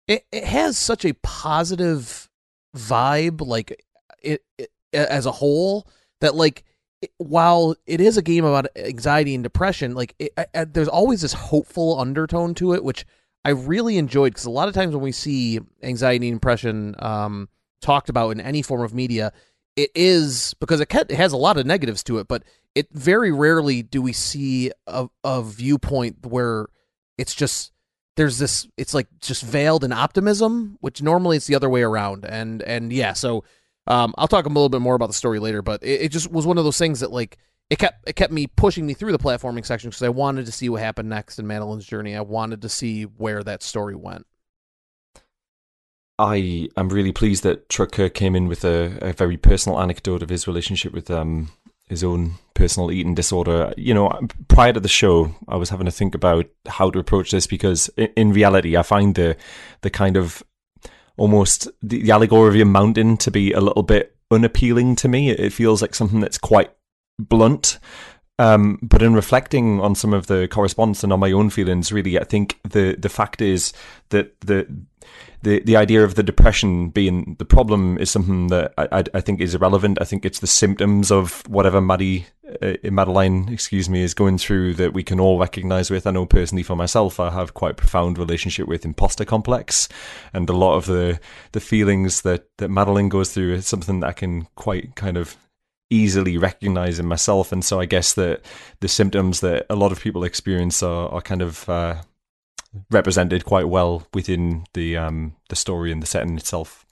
it, 0.08 0.24
it 0.32 0.44
has 0.44 0.76
such 0.76 1.04
a 1.04 1.14
positive 1.22 2.28
vibe 2.76 3.40
like 3.46 3.84
it, 4.22 4.42
it 4.58 4.70
as 4.92 5.24
a 5.26 5.32
whole 5.32 5.86
that 6.20 6.34
like 6.34 6.64
it, 7.00 7.12
while 7.18 7.76
it 7.86 8.00
is 8.00 8.16
a 8.16 8.22
game 8.22 8.44
about 8.44 8.66
anxiety 8.76 9.34
and 9.34 9.44
depression 9.44 9.94
like 9.94 10.16
it, 10.18 10.32
there's 10.74 10.88
always 10.88 11.20
this 11.20 11.32
hopeful 11.32 12.00
undertone 12.00 12.54
to 12.54 12.74
it 12.74 12.82
which 12.82 13.06
I 13.44 13.50
really 13.50 13.98
enjoyed 13.98 14.32
because 14.32 14.46
a 14.46 14.50
lot 14.50 14.68
of 14.68 14.74
times 14.74 14.94
when 14.94 15.04
we 15.04 15.12
see 15.12 15.60
anxiety 15.82 16.28
and 16.28 16.40
depression 16.40 16.96
um, 16.98 17.48
talked 17.80 18.08
about 18.08 18.30
in 18.30 18.40
any 18.40 18.62
form 18.62 18.80
of 18.80 18.94
media 18.94 19.32
it 19.76 19.90
is 19.94 20.54
because 20.60 20.80
it 20.80 20.90
has 21.10 21.32
a 21.32 21.36
lot 21.36 21.56
of 21.56 21.66
negatives 21.66 22.02
to 22.04 22.18
it, 22.18 22.28
but 22.28 22.44
it 22.74 22.88
very 22.92 23.32
rarely 23.32 23.82
do 23.82 24.02
we 24.02 24.12
see 24.12 24.72
a, 24.86 25.08
a 25.22 25.42
viewpoint 25.42 26.26
where 26.26 26.66
it's 27.16 27.34
just 27.34 27.72
there's 28.16 28.38
this 28.38 28.66
it's 28.76 28.94
like 28.94 29.08
just 29.20 29.42
veiled 29.42 29.84
in 29.84 29.92
optimism, 29.92 30.76
which 30.80 31.02
normally 31.02 31.36
it's 31.36 31.46
the 31.46 31.54
other 31.54 31.70
way 31.70 31.82
around. 31.82 32.24
And 32.24 32.62
and 32.62 32.92
yeah, 32.92 33.12
so 33.12 33.44
um, 33.86 34.14
I'll 34.16 34.28
talk 34.28 34.46
a 34.46 34.48
little 34.48 34.68
bit 34.68 34.80
more 34.80 34.94
about 34.94 35.08
the 35.08 35.14
story 35.14 35.38
later, 35.38 35.62
but 35.62 35.82
it, 35.82 36.02
it 36.02 36.08
just 36.12 36.30
was 36.30 36.46
one 36.46 36.58
of 36.58 36.64
those 36.64 36.78
things 36.78 37.00
that 37.00 37.12
like 37.12 37.38
it 37.70 37.78
kept 37.78 38.08
it 38.08 38.16
kept 38.16 38.32
me 38.32 38.46
pushing 38.46 38.86
me 38.86 38.94
through 38.94 39.12
the 39.12 39.18
platforming 39.18 39.64
section 39.64 39.90
because 39.90 40.02
I 40.02 40.08
wanted 40.10 40.46
to 40.46 40.52
see 40.52 40.68
what 40.68 40.80
happened 40.80 41.08
next 41.08 41.38
in 41.38 41.46
Madeline's 41.46 41.86
journey. 41.86 42.16
I 42.16 42.20
wanted 42.20 42.62
to 42.62 42.68
see 42.68 43.04
where 43.04 43.42
that 43.42 43.62
story 43.62 43.94
went. 43.94 44.26
I 46.16 46.68
am 46.76 46.90
really 46.90 47.10
pleased 47.10 47.42
that 47.42 47.68
Trucker 47.68 48.08
came 48.08 48.36
in 48.36 48.46
with 48.46 48.64
a, 48.64 48.98
a 49.02 49.12
very 49.12 49.36
personal 49.36 49.80
anecdote 49.80 50.22
of 50.22 50.28
his 50.28 50.46
relationship 50.46 50.92
with 50.92 51.10
um, 51.10 51.50
his 51.86 52.02
own 52.02 52.34
personal 52.54 52.90
eating 52.90 53.14
disorder. 53.14 53.72
You 53.76 53.94
know, 53.94 54.20
prior 54.48 54.72
to 54.72 54.80
the 54.80 54.88
show, 54.88 55.34
I 55.48 55.56
was 55.56 55.70
having 55.70 55.86
to 55.86 55.92
think 55.92 56.14
about 56.14 56.46
how 56.66 56.90
to 56.90 56.98
approach 56.98 57.30
this 57.30 57.46
because 57.46 57.88
in, 57.96 58.32
reality, 58.32 58.76
I 58.76 58.82
find 58.82 59.14
the 59.14 59.36
the 59.82 59.90
kind 59.90 60.16
of 60.16 60.42
almost 61.16 61.68
the, 61.82 62.02
the 62.02 62.10
allegory 62.10 62.60
of 62.60 62.66
a 62.66 62.70
mountain 62.70 63.16
to 63.18 63.30
be 63.30 63.52
a 63.52 63.60
little 63.60 63.82
bit 63.82 64.16
unappealing 64.30 64.96
to 64.96 65.08
me. 65.08 65.30
It 65.30 65.52
feels 65.52 65.82
like 65.82 65.94
something 65.94 66.20
that's 66.20 66.38
quite 66.38 66.72
blunt. 67.18 67.78
Um, 68.36 68.80
but 68.82 69.00
in 69.00 69.14
reflecting 69.14 69.80
on 69.80 69.94
some 69.94 70.12
of 70.12 70.26
the 70.26 70.48
correspondence 70.48 71.04
and 71.04 71.12
on 71.12 71.20
my 71.20 71.30
own 71.30 71.50
feelings, 71.50 71.92
really, 71.92 72.18
I 72.18 72.24
think 72.24 72.58
the 72.64 72.96
the 72.98 73.08
fact 73.08 73.40
is 73.40 73.72
that 74.08 74.40
the 74.40 74.66
the 75.44 75.60
the 75.60 75.76
idea 75.76 76.02
of 76.02 76.14
the 76.14 76.22
depression 76.22 76.88
being 76.88 77.36
the 77.38 77.44
problem 77.44 77.98
is 77.98 78.10
something 78.10 78.48
that 78.48 78.72
I, 78.76 79.04
I 79.14 79.20
think 79.20 79.40
is 79.40 79.54
irrelevant. 79.54 79.98
I 80.00 80.04
think 80.04 80.24
it's 80.24 80.40
the 80.40 80.46
symptoms 80.46 81.12
of 81.12 81.46
whatever 81.48 81.80
Maddie, 81.80 82.26
uh, 82.62 82.74
Madeline, 82.84 83.48
excuse 83.52 83.88
me, 83.88 84.02
is 84.02 84.14
going 84.14 84.38
through 84.38 84.74
that 84.74 84.94
we 84.94 85.02
can 85.02 85.20
all 85.20 85.38
recognize 85.38 85.90
with. 85.90 86.06
I 86.06 86.10
know 86.10 86.26
personally 86.26 86.62
for 86.62 86.74
myself, 86.74 87.20
I 87.20 87.30
have 87.30 87.54
quite 87.54 87.72
a 87.72 87.74
profound 87.74 88.18
relationship 88.18 88.66
with 88.66 88.84
imposter 88.84 89.24
complex, 89.24 89.88
and 90.32 90.48
a 90.48 90.56
lot 90.56 90.76
of 90.76 90.86
the 90.86 91.20
the 91.52 91.60
feelings 91.60 92.22
that 92.22 92.46
that 92.58 92.70
Madeline 92.70 93.10
goes 93.10 93.32
through 93.32 93.54
is 93.54 93.66
something 93.66 94.00
that 94.00 94.08
I 94.08 94.12
can 94.12 94.48
quite 94.56 94.96
kind 94.96 95.16
of 95.16 95.36
easily 95.90 96.38
recognize 96.38 96.98
in 96.98 97.06
myself. 97.06 97.52
And 97.52 97.64
so 97.64 97.78
I 97.78 97.84
guess 97.84 98.14
that 98.14 98.40
the 98.80 98.88
symptoms 98.88 99.40
that 99.40 99.66
a 99.68 99.76
lot 99.76 99.92
of 99.92 100.00
people 100.00 100.24
experience 100.24 100.82
are, 100.82 101.08
are 101.10 101.20
kind 101.20 101.42
of 101.42 101.68
uh, 101.68 102.02
represented 102.90 103.44
quite 103.44 103.68
well 103.68 104.06
within 104.12 104.64
the 104.74 104.96
um, 104.96 105.36
the 105.48 105.56
story 105.56 105.92
and 105.92 106.02
the 106.02 106.06
setting 106.06 106.36
itself. 106.36 106.84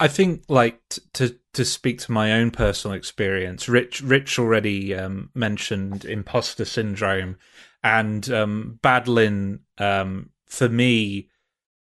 I 0.00 0.08
think, 0.08 0.44
like 0.48 0.80
t- 0.90 1.02
to 1.14 1.36
to 1.54 1.64
speak 1.64 1.98
to 2.00 2.12
my 2.12 2.32
own 2.32 2.50
personal 2.50 2.96
experience, 2.96 3.68
Rich 3.68 4.00
Rich 4.02 4.38
already 4.38 4.94
um, 4.94 5.30
mentioned 5.34 6.04
imposter 6.04 6.64
syndrome, 6.64 7.36
and 7.82 8.30
um, 8.30 8.78
Badeline 8.82 9.60
um, 9.78 10.30
for 10.46 10.68
me, 10.68 11.28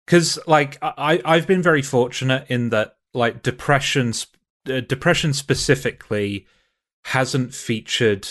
because 0.06 0.38
like 0.46 0.78
I 0.82 1.22
I've 1.26 1.48
been 1.48 1.64
very 1.64 1.82
fortunate 1.82 2.46
in 2.50 2.70
that 2.70 2.98
like 3.14 3.42
depression 3.42 4.14
uh, 4.70 4.82
depression 4.82 5.34
specifically 5.34 6.46
hasn't 7.06 7.54
featured 7.54 8.28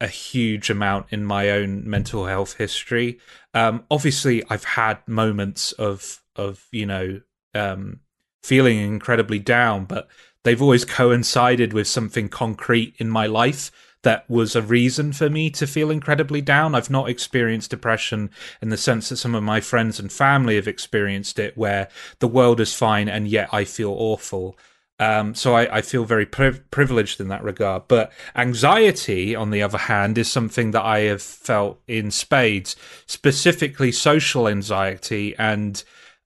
a 0.00 0.06
huge 0.06 0.70
amount 0.70 1.06
in 1.10 1.24
my 1.24 1.50
own 1.50 1.88
mental 1.88 2.26
health 2.26 2.54
history. 2.54 3.18
Um, 3.54 3.84
obviously, 3.90 4.42
I've 4.48 4.64
had 4.64 5.06
moments 5.06 5.72
of 5.72 6.22
of 6.36 6.66
you 6.72 6.86
know 6.86 7.20
um, 7.54 8.00
feeling 8.42 8.78
incredibly 8.78 9.38
down, 9.38 9.84
but 9.84 10.08
they've 10.42 10.62
always 10.62 10.84
coincided 10.84 11.72
with 11.72 11.86
something 11.86 12.28
concrete 12.28 12.94
in 12.98 13.10
my 13.10 13.26
life 13.26 13.70
that 14.02 14.28
was 14.30 14.56
a 14.56 14.62
reason 14.62 15.12
for 15.12 15.28
me 15.28 15.50
to 15.50 15.66
feel 15.66 15.90
incredibly 15.90 16.40
down. 16.40 16.74
I've 16.74 16.90
not 16.90 17.10
experienced 17.10 17.70
depression 17.70 18.30
in 18.62 18.70
the 18.70 18.78
sense 18.78 19.10
that 19.10 19.18
some 19.18 19.34
of 19.34 19.42
my 19.42 19.60
friends 19.60 20.00
and 20.00 20.10
family 20.10 20.56
have 20.56 20.68
experienced 20.68 21.38
it, 21.38 21.56
where 21.56 21.88
the 22.18 22.28
world 22.28 22.60
is 22.60 22.74
fine 22.74 23.08
and 23.08 23.28
yet 23.28 23.50
I 23.52 23.64
feel 23.64 23.90
awful. 23.92 24.56
Um, 25.00 25.34
so 25.34 25.56
I, 25.56 25.78
I, 25.78 25.80
feel 25.80 26.04
very 26.04 26.26
privileged 26.26 27.22
in 27.22 27.28
that 27.28 27.42
regard. 27.42 27.88
But 27.88 28.12
anxiety, 28.36 29.34
on 29.34 29.50
the 29.50 29.62
other 29.62 29.78
hand, 29.78 30.18
is 30.18 30.30
something 30.30 30.72
that 30.72 30.84
I 30.84 31.00
have 31.00 31.22
felt 31.22 31.80
in 31.88 32.10
spades, 32.10 32.76
specifically 33.06 33.92
social 33.92 34.46
anxiety, 34.46 35.34
and 35.38 35.82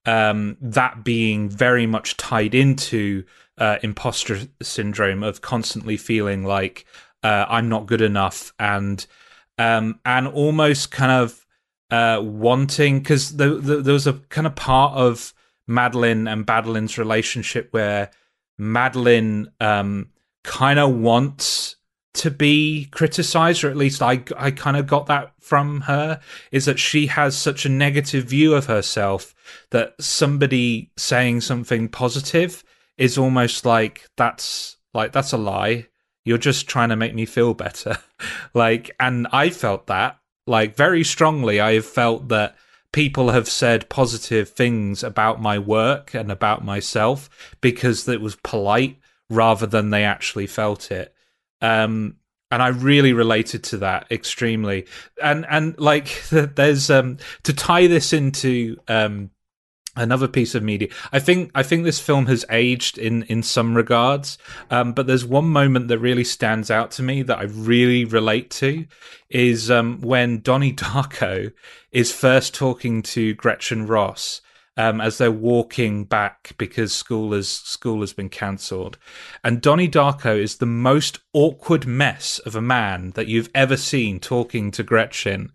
um, 0.07 0.57
that 0.61 1.05
being 1.05 1.49
very 1.49 1.87
much 1.87 2.17
tied 2.17 2.53
into 2.53 3.23
uh, 3.59 3.77
imposter 3.85 4.41
syndrome 4.61 5.23
of 5.23 5.41
constantly 5.41 5.97
feeling 5.97 6.45
like 6.45 6.85
uh, 7.23 7.47
I'm 7.49 7.69
not 7.69 7.87
good 7.87 8.03
enough, 8.03 8.53
and 8.59 9.07
um, 9.57 10.01
and 10.05 10.27
almost 10.27 10.91
kind 10.91 11.13
of 11.13 11.47
uh, 11.91 12.21
wanting 12.21 12.99
because 12.99 13.37
the, 13.37 13.51
the, 13.55 13.77
there 13.83 13.95
was 13.95 14.09
a 14.09 14.15
kind 14.15 14.49
of 14.49 14.57
part 14.57 14.95
of 14.95 15.33
Madeline 15.69 16.27
and 16.27 16.45
Badeline's 16.45 16.99
relationship 16.99 17.69
where 17.71 18.11
Madeline 18.59 19.51
um, 19.61 20.11
kind 20.43 20.79
of 20.79 20.95
wants 20.95 21.77
to 22.15 22.31
be 22.31 22.87
criticized, 22.93 23.65
or 23.65 23.71
at 23.71 23.77
least 23.77 24.01
I, 24.01 24.23
I 24.37 24.53
kind 24.53 24.77
of 24.77 24.87
got 24.87 25.07
that 25.07 25.33
from 25.41 25.83
her, 25.83 26.21
is 26.53 26.65
that 26.67 26.79
she 26.79 27.09
has 27.09 27.37
such 27.37 27.67
a 27.67 27.69
negative 27.69 28.25
view 28.25 28.55
of 28.55 28.67
herself 28.67 29.35
that 29.71 29.95
somebody 30.01 30.91
saying 30.97 31.41
something 31.41 31.89
positive 31.89 32.63
is 32.97 33.19
almost 33.19 33.67
like 33.67 34.09
that's 34.17 34.77
like 34.93 35.13
that's 35.13 35.33
a 35.33 35.39
lie. 35.39 35.87
You're 36.25 36.39
just 36.39 36.69
trying 36.69 36.89
to 36.91 36.97
make 36.97 37.15
me 37.15 37.27
feel 37.27 37.53
better. 37.53 37.99
like, 38.55 38.93
and 39.01 39.27
I 39.33 39.51
felt 39.51 39.89
that 39.89 40.19
like 40.47 40.77
very 40.77 41.05
strongly. 41.05 41.61
I 41.61 41.75
have 41.75 41.87
felt 41.87 42.29
that 42.29 42.57
people 42.95 43.31
have 43.31 43.49
said 43.49 43.89
positive 43.89 44.49
things 44.49 45.03
about 45.03 45.43
my 45.43 45.59
work 45.59 46.15
and 46.15 46.31
about 46.31 46.65
myself 46.65 47.29
because 47.61 48.09
it 48.09 48.21
was 48.21 48.37
polite 48.37 48.97
rather 49.29 49.67
than 49.67 49.91
they 49.91 50.05
actually 50.05 50.47
felt 50.47 50.93
it. 50.93 51.13
Um, 51.61 52.19
and 52.53 52.63
I 52.63 52.69
really 52.69 53.13
related 53.13 53.65
to 53.65 53.79
that 53.79 54.07
extremely. 54.13 54.87
And 55.21 55.45
and 55.51 55.77
like 55.77 56.23
there's 56.31 56.89
um 56.89 57.19
to 57.43 57.53
tie 57.53 57.89
this 57.89 58.13
into 58.13 58.77
um 58.87 59.31
another 59.97 60.29
piece 60.29 60.55
of 60.55 60.63
media. 60.63 60.89
I 61.13 61.19
think 61.19 61.51
I 61.55 61.63
think 61.63 61.85
this 61.85 62.01
film 62.01 62.27
has 62.27 62.45
aged 62.51 62.99
in 62.99 63.23
in 63.25 63.43
some 63.43 63.75
regards, 63.75 64.39
um, 64.71 64.93
but 64.93 65.07
there's 65.07 65.25
one 65.25 65.49
moment 65.49 65.89
that 65.89 65.99
really 65.99 66.25
stands 66.25 66.71
out 66.71 66.91
to 66.93 67.03
me 67.03 67.23
that 67.23 67.39
I 67.39 67.45
really 67.45 68.05
relate 68.05 68.51
to 68.53 68.87
is 69.31 69.71
um, 69.71 70.01
when 70.01 70.41
Donnie 70.41 70.73
Darko 70.75 71.53
is 71.93 72.13
first 72.13 72.55
talking 72.55 73.03
to 73.03 73.35
Gretchen 73.35 73.87
Ross. 73.87 74.41
Um, 74.77 75.01
as 75.01 75.19
they're 75.19 75.31
walking 75.31 76.05
back 76.05 76.51
because 76.59 76.93
school 76.93 77.33
has 77.33 77.49
school 77.49 78.01
has 78.01 78.13
been 78.13 78.29
cancelled, 78.29 78.99
and 79.45 79.63
Donnie 79.63 79.89
Darko 79.89 80.37
is 80.37 80.57
the 80.57 80.67
most 80.67 81.21
awkward 81.33 81.87
mess 81.87 82.41
of 82.41 82.57
a 82.57 82.61
man 82.61 83.13
that 83.13 83.29
you've 83.29 83.51
ever 83.55 83.77
seen 83.77 84.19
talking 84.19 84.73
to 84.73 84.83
Gretchen, 84.83 85.53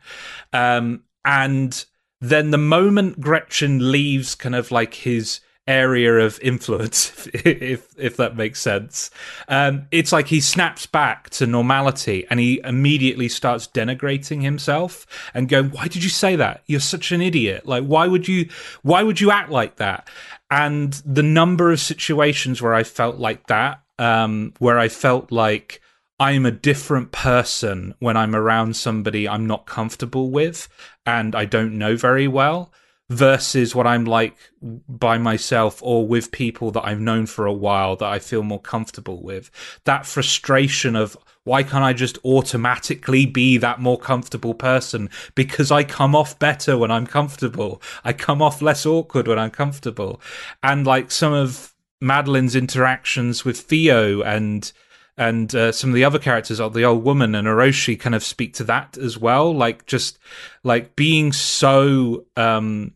um, 0.53 1.03
and 1.25 1.83
then 2.21 2.51
the 2.51 2.57
moment 2.57 3.21
Gretchen 3.21 3.91
leaves 3.91 4.35
kind 4.35 4.55
of 4.55 4.71
like 4.71 4.93
his 4.93 5.39
area 5.69 6.17
of 6.17 6.39
influence, 6.41 7.27
if 7.33 7.87
if 7.97 8.17
that 8.17 8.35
makes 8.35 8.59
sense, 8.59 9.11
um, 9.47 9.87
it's 9.91 10.11
like 10.11 10.27
he 10.27 10.41
snaps 10.41 10.85
back 10.85 11.29
to 11.29 11.45
normality 11.45 12.25
and 12.29 12.39
he 12.39 12.59
immediately 12.63 13.29
starts 13.29 13.67
denigrating 13.67 14.41
himself 14.41 15.05
and 15.33 15.47
going, 15.47 15.69
"Why 15.69 15.87
did 15.87 16.03
you 16.03 16.09
say 16.09 16.35
that? 16.35 16.63
You're 16.65 16.79
such 16.79 17.11
an 17.11 17.21
idiot! 17.21 17.65
Like, 17.65 17.85
why 17.85 18.07
would 18.07 18.27
you? 18.27 18.49
Why 18.81 19.03
would 19.03 19.21
you 19.21 19.31
act 19.31 19.51
like 19.51 19.77
that?" 19.77 20.09
And 20.51 20.93
the 21.05 21.23
number 21.23 21.71
of 21.71 21.79
situations 21.79 22.61
where 22.61 22.73
I 22.73 22.83
felt 22.83 23.17
like 23.17 23.47
that, 23.47 23.81
um, 23.99 24.53
where 24.57 24.79
I 24.79 24.89
felt 24.89 25.31
like 25.31 25.81
I'm 26.19 26.45
a 26.45 26.51
different 26.51 27.11
person 27.11 27.93
when 27.99 28.17
I'm 28.17 28.35
around 28.35 28.75
somebody 28.75 29.29
I'm 29.29 29.47
not 29.47 29.65
comfortable 29.65 30.31
with 30.31 30.67
and 31.09 31.35
I 31.35 31.45
don't 31.45 31.77
know 31.77 31.95
very 31.95 32.27
well 32.27 32.71
versus 33.09 33.73
what 33.73 33.87
I'm 33.87 34.05
like 34.05 34.37
by 34.61 35.17
myself 35.17 35.81
or 35.81 36.07
with 36.07 36.31
people 36.31 36.69
that 36.71 36.85
I've 36.85 36.99
known 36.99 37.25
for 37.25 37.47
a 37.47 37.53
while 37.53 37.95
that 37.95 38.05
I 38.05 38.19
feel 38.19 38.43
more 38.43 38.61
comfortable 38.61 39.21
with. 39.23 39.49
That 39.85 40.05
frustration 40.05 40.95
of 40.95 41.17
why 41.43 41.63
can't 41.63 41.83
I 41.83 41.93
just 41.93 42.19
automatically 42.23 43.25
be 43.25 43.57
that 43.57 43.79
more 43.79 43.97
comfortable 43.97 44.53
person? 44.53 45.09
Because 45.33 45.71
I 45.71 45.83
come 45.83 46.15
off 46.15 46.37
better 46.37 46.77
when 46.77 46.91
I'm 46.91 47.07
comfortable. 47.07 47.81
I 48.03 48.13
come 48.13 48.41
off 48.41 48.61
less 48.61 48.85
awkward 48.85 49.27
when 49.27 49.39
I'm 49.39 49.49
comfortable. 49.49 50.21
And 50.61 50.85
like 50.85 51.09
some 51.09 51.33
of 51.33 51.73
Madeline's 51.99 52.55
interactions 52.55 53.43
with 53.43 53.59
Theo 53.59 54.21
and 54.21 54.71
and 55.19 55.53
uh, 55.53 55.73
some 55.73 55.89
of 55.89 55.95
the 55.95 56.05
other 56.05 56.17
characters, 56.17 56.59
the 56.59 56.85
old 56.85 57.03
woman 57.03 57.35
and 57.35 57.45
Oshiro, 57.45 57.99
kind 57.99 58.15
of 58.15 58.23
speak 58.23 58.53
to 58.53 58.63
that 58.63 58.97
as 58.97 59.17
well. 59.17 59.53
Like 59.53 59.85
just 59.85 60.17
like 60.63 60.95
being 60.95 61.33
so 61.33 62.25
um, 62.37 62.93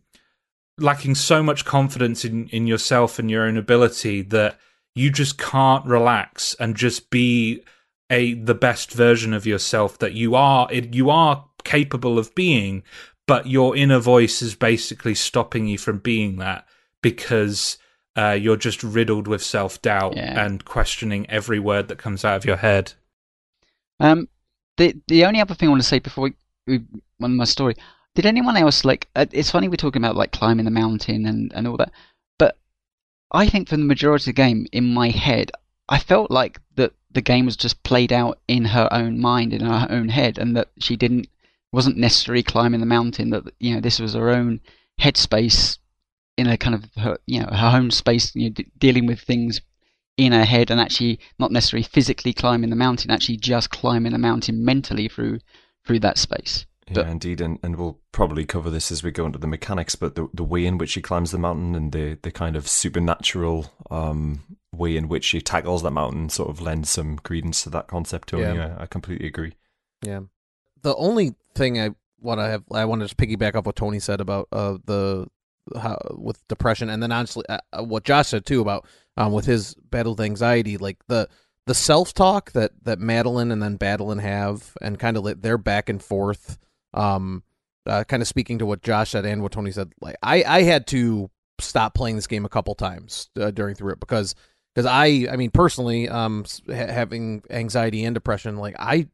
lacking 0.78 1.16
so 1.16 1.42
much 1.42 1.66
confidence 1.66 2.24
in 2.24 2.48
in 2.48 2.66
yourself 2.66 3.18
and 3.18 3.30
your 3.30 3.44
own 3.44 3.58
ability 3.58 4.22
that 4.22 4.58
you 4.94 5.10
just 5.10 5.36
can't 5.36 5.84
relax 5.84 6.54
and 6.58 6.74
just 6.76 7.10
be 7.10 7.62
a 8.08 8.32
the 8.32 8.54
best 8.54 8.90
version 8.92 9.34
of 9.34 9.46
yourself 9.46 9.98
that 9.98 10.14
you 10.14 10.34
are. 10.34 10.66
It, 10.72 10.94
you 10.94 11.10
are 11.10 11.44
capable 11.62 12.18
of 12.18 12.34
being, 12.34 12.84
but 13.26 13.48
your 13.48 13.76
inner 13.76 13.98
voice 13.98 14.40
is 14.40 14.54
basically 14.54 15.14
stopping 15.14 15.66
you 15.66 15.76
from 15.76 15.98
being 15.98 16.36
that 16.36 16.66
because 17.02 17.76
uh, 18.16 18.36
you're 18.40 18.56
just 18.56 18.82
riddled 18.82 19.26
with 19.26 19.42
self 19.42 19.80
doubt 19.82 20.16
yeah. 20.16 20.44
and 20.44 20.64
questioning 20.64 21.28
every 21.28 21.58
word 21.58 21.88
that 21.88 21.98
comes 21.98 22.24
out 22.24 22.36
of 22.36 22.44
your 22.44 22.56
head. 22.56 22.92
Um, 24.00 24.28
the 24.76 24.94
the 25.08 25.24
only 25.24 25.40
other 25.40 25.54
thing 25.54 25.68
I 25.68 25.70
want 25.70 25.82
to 25.82 25.88
say 25.88 25.98
before 25.98 26.24
we, 26.24 26.34
we 26.66 26.84
on 27.22 27.36
my 27.36 27.44
story, 27.44 27.74
did 28.14 28.26
anyone 28.26 28.56
else 28.56 28.84
like? 28.84 29.08
Uh, 29.16 29.26
it's 29.32 29.50
funny 29.50 29.68
we're 29.68 29.76
talking 29.76 30.02
about 30.02 30.16
like 30.16 30.32
climbing 30.32 30.64
the 30.64 30.70
mountain 30.70 31.26
and 31.26 31.52
and 31.54 31.66
all 31.66 31.76
that, 31.76 31.92
but 32.38 32.58
I 33.32 33.48
think 33.48 33.68
for 33.68 33.76
the 33.76 33.84
majority 33.84 34.22
of 34.22 34.36
the 34.36 34.42
game, 34.42 34.66
in 34.72 34.94
my 34.94 35.10
head, 35.10 35.50
I 35.88 35.98
felt 35.98 36.30
like 36.30 36.60
that 36.76 36.92
the 37.10 37.20
game 37.20 37.46
was 37.46 37.56
just 37.56 37.82
played 37.82 38.12
out 38.12 38.38
in 38.46 38.66
her 38.66 38.88
own 38.92 39.20
mind, 39.20 39.52
in 39.52 39.60
her 39.62 39.86
own 39.90 40.08
head, 40.08 40.38
and 40.38 40.56
that 40.56 40.68
she 40.78 40.96
didn't 40.96 41.28
wasn't 41.72 41.96
necessarily 41.96 42.44
climbing 42.44 42.80
the 42.80 42.86
mountain. 42.86 43.30
That 43.30 43.44
you 43.58 43.74
know 43.74 43.80
this 43.80 43.98
was 43.98 44.14
her 44.14 44.30
own 44.30 44.60
headspace 45.00 45.78
in 46.36 46.46
a 46.46 46.56
kind 46.56 46.74
of 46.74 46.84
her 46.96 47.18
you 47.26 47.40
know 47.40 47.48
her 47.48 47.70
home 47.70 47.90
space, 47.90 48.34
you 48.34 48.48
know, 48.48 48.54
d- 48.54 48.70
dealing 48.78 49.06
with 49.06 49.20
things 49.20 49.60
in 50.16 50.32
her 50.32 50.44
head, 50.44 50.70
and 50.70 50.80
actually 50.80 51.18
not 51.38 51.50
necessarily 51.50 51.84
physically 51.84 52.32
climbing 52.32 52.70
the 52.70 52.76
mountain, 52.76 53.10
actually 53.10 53.36
just 53.36 53.70
climbing 53.70 54.12
the 54.12 54.18
mountain 54.18 54.64
mentally 54.64 55.08
through 55.08 55.38
through 55.84 56.00
that 56.00 56.18
space. 56.18 56.66
Yeah, 56.88 56.94
but, 56.96 57.06
indeed, 57.06 57.40
and, 57.40 57.58
and 57.62 57.76
we'll 57.76 57.98
probably 58.12 58.44
cover 58.44 58.68
this 58.68 58.92
as 58.92 59.02
we 59.02 59.10
go 59.10 59.24
into 59.24 59.38
the 59.38 59.46
mechanics. 59.46 59.94
But 59.94 60.16
the 60.16 60.28
the 60.34 60.44
way 60.44 60.66
in 60.66 60.78
which 60.78 60.90
she 60.90 61.02
climbs 61.02 61.30
the 61.30 61.38
mountain 61.38 61.74
and 61.74 61.92
the 61.92 62.18
the 62.22 62.30
kind 62.30 62.56
of 62.56 62.68
supernatural 62.68 63.72
um, 63.90 64.58
way 64.72 64.96
in 64.96 65.08
which 65.08 65.24
she 65.24 65.40
tackles 65.40 65.82
that 65.82 65.92
mountain 65.92 66.28
sort 66.28 66.50
of 66.50 66.60
lends 66.60 66.90
some 66.90 67.18
credence 67.18 67.62
to 67.62 67.70
that 67.70 67.86
concept. 67.86 68.28
Tony, 68.28 68.42
yeah. 68.42 68.76
I, 68.78 68.82
I 68.82 68.86
completely 68.86 69.26
agree. 69.26 69.54
Yeah, 70.02 70.20
the 70.82 70.94
only 70.96 71.34
thing 71.54 71.80
I 71.80 71.90
want 72.20 72.40
to 72.40 72.44
have, 72.44 72.64
I 72.72 72.84
want 72.84 73.00
to 73.00 73.06
just 73.06 73.16
piggyback 73.16 73.54
off 73.54 73.66
what 73.66 73.76
Tony 73.76 73.98
said 73.98 74.20
about 74.20 74.48
uh, 74.52 74.78
the 74.84 75.28
how, 75.80 75.98
with 76.12 76.46
depression, 76.48 76.90
and 76.90 77.02
then 77.02 77.12
honestly, 77.12 77.44
uh, 77.48 77.58
uh, 77.72 77.82
what 77.82 78.04
Josh 78.04 78.28
said 78.28 78.46
too 78.46 78.60
about 78.60 78.86
um, 79.16 79.32
with 79.32 79.46
his 79.46 79.74
battle 79.74 80.12
with 80.12 80.20
anxiety, 80.20 80.76
like 80.76 80.98
the 81.08 81.28
the 81.66 81.74
self 81.74 82.12
talk 82.14 82.52
that 82.52 82.72
that 82.82 82.98
Madeline 82.98 83.50
and 83.50 83.62
then 83.62 83.78
Badeline 83.78 84.20
have, 84.20 84.76
and 84.80 84.98
kind 84.98 85.16
of 85.16 85.42
their 85.42 85.58
back 85.58 85.88
and 85.88 86.02
forth. 86.02 86.58
Um, 86.92 87.42
uh, 87.86 88.04
kind 88.04 88.22
of 88.22 88.28
speaking 88.28 88.58
to 88.58 88.66
what 88.66 88.82
Josh 88.82 89.10
said 89.10 89.26
and 89.26 89.42
what 89.42 89.52
Tony 89.52 89.70
said, 89.70 89.92
like 90.00 90.16
I 90.22 90.42
I 90.44 90.62
had 90.62 90.86
to 90.88 91.30
stop 91.60 91.94
playing 91.94 92.16
this 92.16 92.26
game 92.26 92.44
a 92.44 92.48
couple 92.48 92.74
times 92.74 93.28
uh, 93.38 93.50
during 93.50 93.74
through 93.74 93.92
it 93.92 94.00
because 94.00 94.34
because 94.74 94.86
I 94.86 95.26
I 95.30 95.36
mean 95.36 95.50
personally 95.50 96.08
um 96.08 96.44
ha- 96.66 96.72
having 96.74 97.42
anxiety 97.50 98.04
and 98.04 98.14
depression 98.14 98.56
like 98.56 98.76
I 98.78 99.08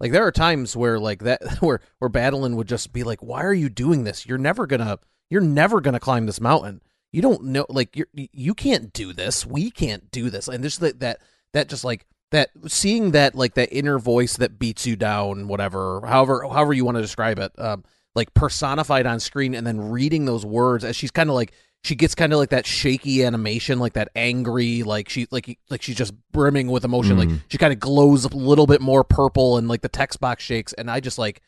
like 0.00 0.12
there 0.12 0.26
are 0.26 0.32
times 0.32 0.76
where 0.76 0.98
like 0.98 1.22
that 1.24 1.42
where 1.60 1.80
where 1.98 2.10
Badeline 2.10 2.56
would 2.56 2.68
just 2.68 2.92
be 2.92 3.04
like 3.04 3.22
why 3.22 3.44
are 3.44 3.54
you 3.54 3.68
doing 3.68 4.04
this 4.04 4.26
you're 4.26 4.38
never 4.38 4.66
gonna 4.66 4.98
you're 5.30 5.40
never 5.40 5.80
gonna 5.80 6.00
climb 6.00 6.26
this 6.26 6.40
mountain 6.40 6.80
you 7.12 7.22
don't 7.22 7.44
know 7.44 7.66
like 7.68 7.96
you 7.96 8.04
you 8.14 8.54
can't 8.54 8.92
do 8.92 9.12
this 9.12 9.46
we 9.46 9.70
can't 9.70 10.10
do 10.10 10.30
this 10.30 10.48
and 10.48 10.62
just 10.62 10.80
that 10.80 11.00
that 11.00 11.20
that 11.52 11.68
just 11.68 11.84
like 11.84 12.06
that 12.32 12.50
seeing 12.66 13.12
that 13.12 13.34
like 13.34 13.54
that 13.54 13.72
inner 13.72 13.98
voice 13.98 14.36
that 14.36 14.58
beats 14.58 14.86
you 14.86 14.96
down 14.96 15.48
whatever 15.48 16.02
however 16.06 16.42
however 16.42 16.72
you 16.72 16.84
want 16.84 16.96
to 16.96 17.02
describe 17.02 17.38
it 17.38 17.52
um 17.58 17.84
like 18.14 18.32
personified 18.34 19.06
on 19.06 19.20
screen 19.20 19.54
and 19.54 19.66
then 19.66 19.90
reading 19.90 20.24
those 20.24 20.44
words 20.44 20.84
as 20.84 20.96
she's 20.96 21.10
kind 21.10 21.28
of 21.28 21.34
like 21.34 21.52
she 21.86 21.94
gets 21.94 22.14
kind 22.14 22.32
of 22.32 22.38
like 22.38 22.50
that 22.50 22.66
shaky 22.66 23.24
animation, 23.24 23.78
like 23.78 23.92
that 23.92 24.08
angry, 24.16 24.82
like 24.82 25.08
she 25.08 25.28
like 25.30 25.58
like 25.70 25.82
she's 25.82 25.94
just 25.94 26.12
brimming 26.32 26.68
with 26.68 26.84
emotion. 26.84 27.16
Mm. 27.16 27.18
Like 27.18 27.40
she 27.48 27.58
kind 27.58 27.72
of 27.72 27.78
glows 27.78 28.24
a 28.24 28.28
little 28.28 28.66
bit 28.66 28.80
more 28.80 29.04
purple, 29.04 29.56
and 29.56 29.68
like 29.68 29.82
the 29.82 29.88
text 29.88 30.20
box 30.20 30.42
shakes. 30.42 30.72
And 30.72 30.90
I 30.90 31.00
just 31.00 31.18
like 31.18 31.42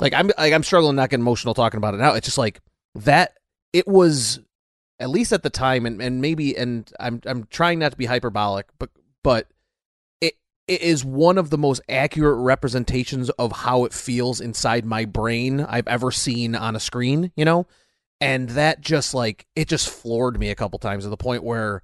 like 0.00 0.12
I'm 0.12 0.30
like 0.36 0.52
I'm 0.52 0.64
struggling 0.64 0.96
not 0.96 1.10
getting 1.10 1.22
emotional 1.22 1.54
talking 1.54 1.78
about 1.78 1.94
it 1.94 1.98
now. 1.98 2.14
It's 2.14 2.26
just 2.26 2.38
like 2.38 2.60
that. 2.94 3.36
It 3.72 3.86
was 3.86 4.40
at 4.98 5.10
least 5.10 5.32
at 5.32 5.42
the 5.42 5.50
time, 5.50 5.86
and 5.86 6.02
and 6.02 6.20
maybe 6.20 6.56
and 6.56 6.90
I'm 6.98 7.20
I'm 7.24 7.44
trying 7.44 7.78
not 7.78 7.92
to 7.92 7.98
be 7.98 8.06
hyperbolic, 8.06 8.66
but 8.78 8.90
but 9.22 9.46
it 10.20 10.34
it 10.66 10.82
is 10.82 11.04
one 11.04 11.38
of 11.38 11.50
the 11.50 11.58
most 11.58 11.80
accurate 11.88 12.38
representations 12.38 13.30
of 13.30 13.52
how 13.52 13.84
it 13.84 13.92
feels 13.92 14.40
inside 14.40 14.84
my 14.84 15.04
brain 15.04 15.60
I've 15.60 15.86
ever 15.88 16.10
seen 16.10 16.54
on 16.56 16.74
a 16.74 16.80
screen. 16.80 17.32
You 17.36 17.44
know 17.44 17.66
and 18.20 18.50
that 18.50 18.80
just 18.80 19.14
like 19.14 19.46
it 19.56 19.68
just 19.68 19.88
floored 19.88 20.38
me 20.38 20.50
a 20.50 20.54
couple 20.54 20.78
times 20.78 21.04
to 21.04 21.10
the 21.10 21.16
point 21.16 21.42
where 21.42 21.82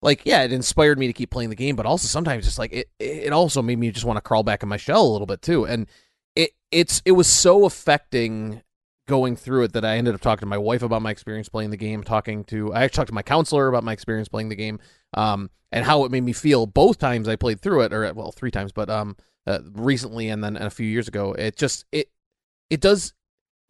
like 0.00 0.22
yeah 0.24 0.42
it 0.42 0.52
inspired 0.52 0.98
me 0.98 1.06
to 1.06 1.12
keep 1.12 1.30
playing 1.30 1.50
the 1.50 1.56
game 1.56 1.76
but 1.76 1.86
also 1.86 2.06
sometimes 2.06 2.44
just 2.44 2.58
like 2.58 2.72
it 2.72 2.88
it 2.98 3.32
also 3.32 3.60
made 3.60 3.78
me 3.78 3.90
just 3.90 4.06
want 4.06 4.16
to 4.16 4.22
crawl 4.22 4.42
back 4.42 4.62
in 4.62 4.68
my 4.68 4.76
shell 4.76 5.06
a 5.06 5.12
little 5.12 5.26
bit 5.26 5.42
too 5.42 5.66
and 5.66 5.86
it 6.34 6.50
it's 6.70 7.02
it 7.04 7.12
was 7.12 7.26
so 7.26 7.64
affecting 7.64 8.62
going 9.08 9.34
through 9.34 9.64
it 9.64 9.72
that 9.72 9.84
I 9.84 9.96
ended 9.96 10.14
up 10.14 10.20
talking 10.20 10.40
to 10.40 10.46
my 10.46 10.58
wife 10.58 10.82
about 10.82 11.02
my 11.02 11.10
experience 11.10 11.48
playing 11.48 11.70
the 11.70 11.76
game 11.76 12.04
talking 12.04 12.44
to 12.44 12.72
I 12.72 12.84
actually 12.84 12.96
talked 12.96 13.08
to 13.08 13.14
my 13.14 13.22
counselor 13.22 13.66
about 13.66 13.82
my 13.82 13.92
experience 13.92 14.28
playing 14.28 14.50
the 14.50 14.56
game 14.56 14.78
um 15.14 15.50
and 15.72 15.84
how 15.84 16.04
it 16.04 16.12
made 16.12 16.22
me 16.22 16.32
feel 16.32 16.66
both 16.66 16.98
times 16.98 17.26
I 17.26 17.36
played 17.36 17.60
through 17.60 17.80
it 17.82 17.92
or 17.92 18.12
well 18.14 18.30
three 18.30 18.52
times 18.52 18.70
but 18.70 18.88
um 18.88 19.16
uh, 19.48 19.60
recently 19.72 20.28
and 20.28 20.44
then 20.44 20.56
a 20.56 20.70
few 20.70 20.86
years 20.86 21.08
ago. 21.08 21.32
It 21.32 21.56
just 21.56 21.86
it 21.90 22.10
it 22.68 22.80
does 22.80 23.14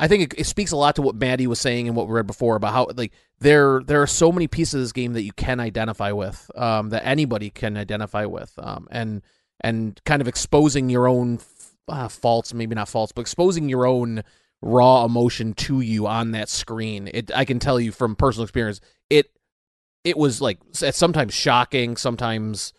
I 0.01 0.09
think 0.09 0.23
it, 0.25 0.41
it, 0.41 0.45
speaks 0.45 0.73
a 0.73 0.77
lot 0.77 0.97
to 0.97 1.03
what 1.03 1.17
Maddy 1.17 1.47
was 1.47 1.61
saying 1.61 1.89
and 1.89 1.97
what 1.97 2.07
we 2.07 2.15
read 2.15 2.27
before 2.27 2.57
about 2.57 2.73
how 2.73 2.89
like 2.97 3.13
there 3.41 3.81
there 3.85 4.03
are 4.03 4.07
so 4.07 4.31
many 4.31 4.47
pieces 4.47 4.75
of 4.75 4.81
this 4.81 4.93
game 4.93 5.13
that 5.15 5.23
you 5.23 5.33
can 5.33 5.61
identify 5.61 6.13
with, 6.13 6.51
um, 6.57 6.91
that 6.91 7.05
anybody 7.05 7.51
can 7.51 7.77
identify 7.77 8.25
with, 8.25 8.53
um, 8.59 8.89
and 8.91 9.23
and 9.61 10.01
kind 10.05 10.23
of 10.23 10.29
exposing 10.29 10.89
your 10.89 11.09
own 11.09 11.41
uh, 11.89 12.09
faults, 12.09 12.55
maybe 12.55 12.75
not 12.75 12.89
faults, 12.89 13.13
but 13.13 13.23
exposing 13.23 13.69
your 13.69 13.87
own 13.87 14.23
raw 14.61 15.05
emotion 15.05 15.53
to 15.55 15.81
you 15.81 16.07
on 16.07 16.33
that 16.33 16.49
screen. 16.49 17.11
It 17.13 17.31
I 17.35 17.45
can 17.45 17.59
tell 17.59 17.79
you 17.79 17.93
from 17.93 18.17
personal 18.17 18.45
experience, 18.45 18.81
it 19.11 19.31
it 20.05 20.17
was 20.17 20.41
like 20.41 20.59
sometimes 20.73 21.35
shocking, 21.35 21.97
sometimes 21.97 22.73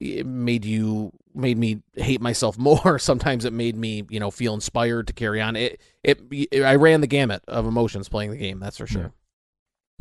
it 0.00 0.26
made 0.26 0.64
you 0.64 1.12
made 1.34 1.58
me 1.58 1.82
hate 1.94 2.20
myself 2.20 2.58
more. 2.58 2.98
Sometimes 2.98 3.44
it 3.44 3.52
made 3.52 3.76
me, 3.76 4.04
you 4.10 4.20
know, 4.20 4.30
feel 4.30 4.54
inspired 4.54 5.06
to 5.08 5.12
carry 5.12 5.40
on. 5.40 5.56
It, 5.56 5.80
it, 6.02 6.20
it 6.30 6.62
I 6.62 6.76
ran 6.76 7.00
the 7.00 7.06
gamut 7.06 7.42
of 7.48 7.66
emotions 7.66 8.08
playing 8.08 8.30
the 8.30 8.36
game. 8.36 8.60
That's 8.60 8.78
for 8.78 8.86
sure. 8.86 9.12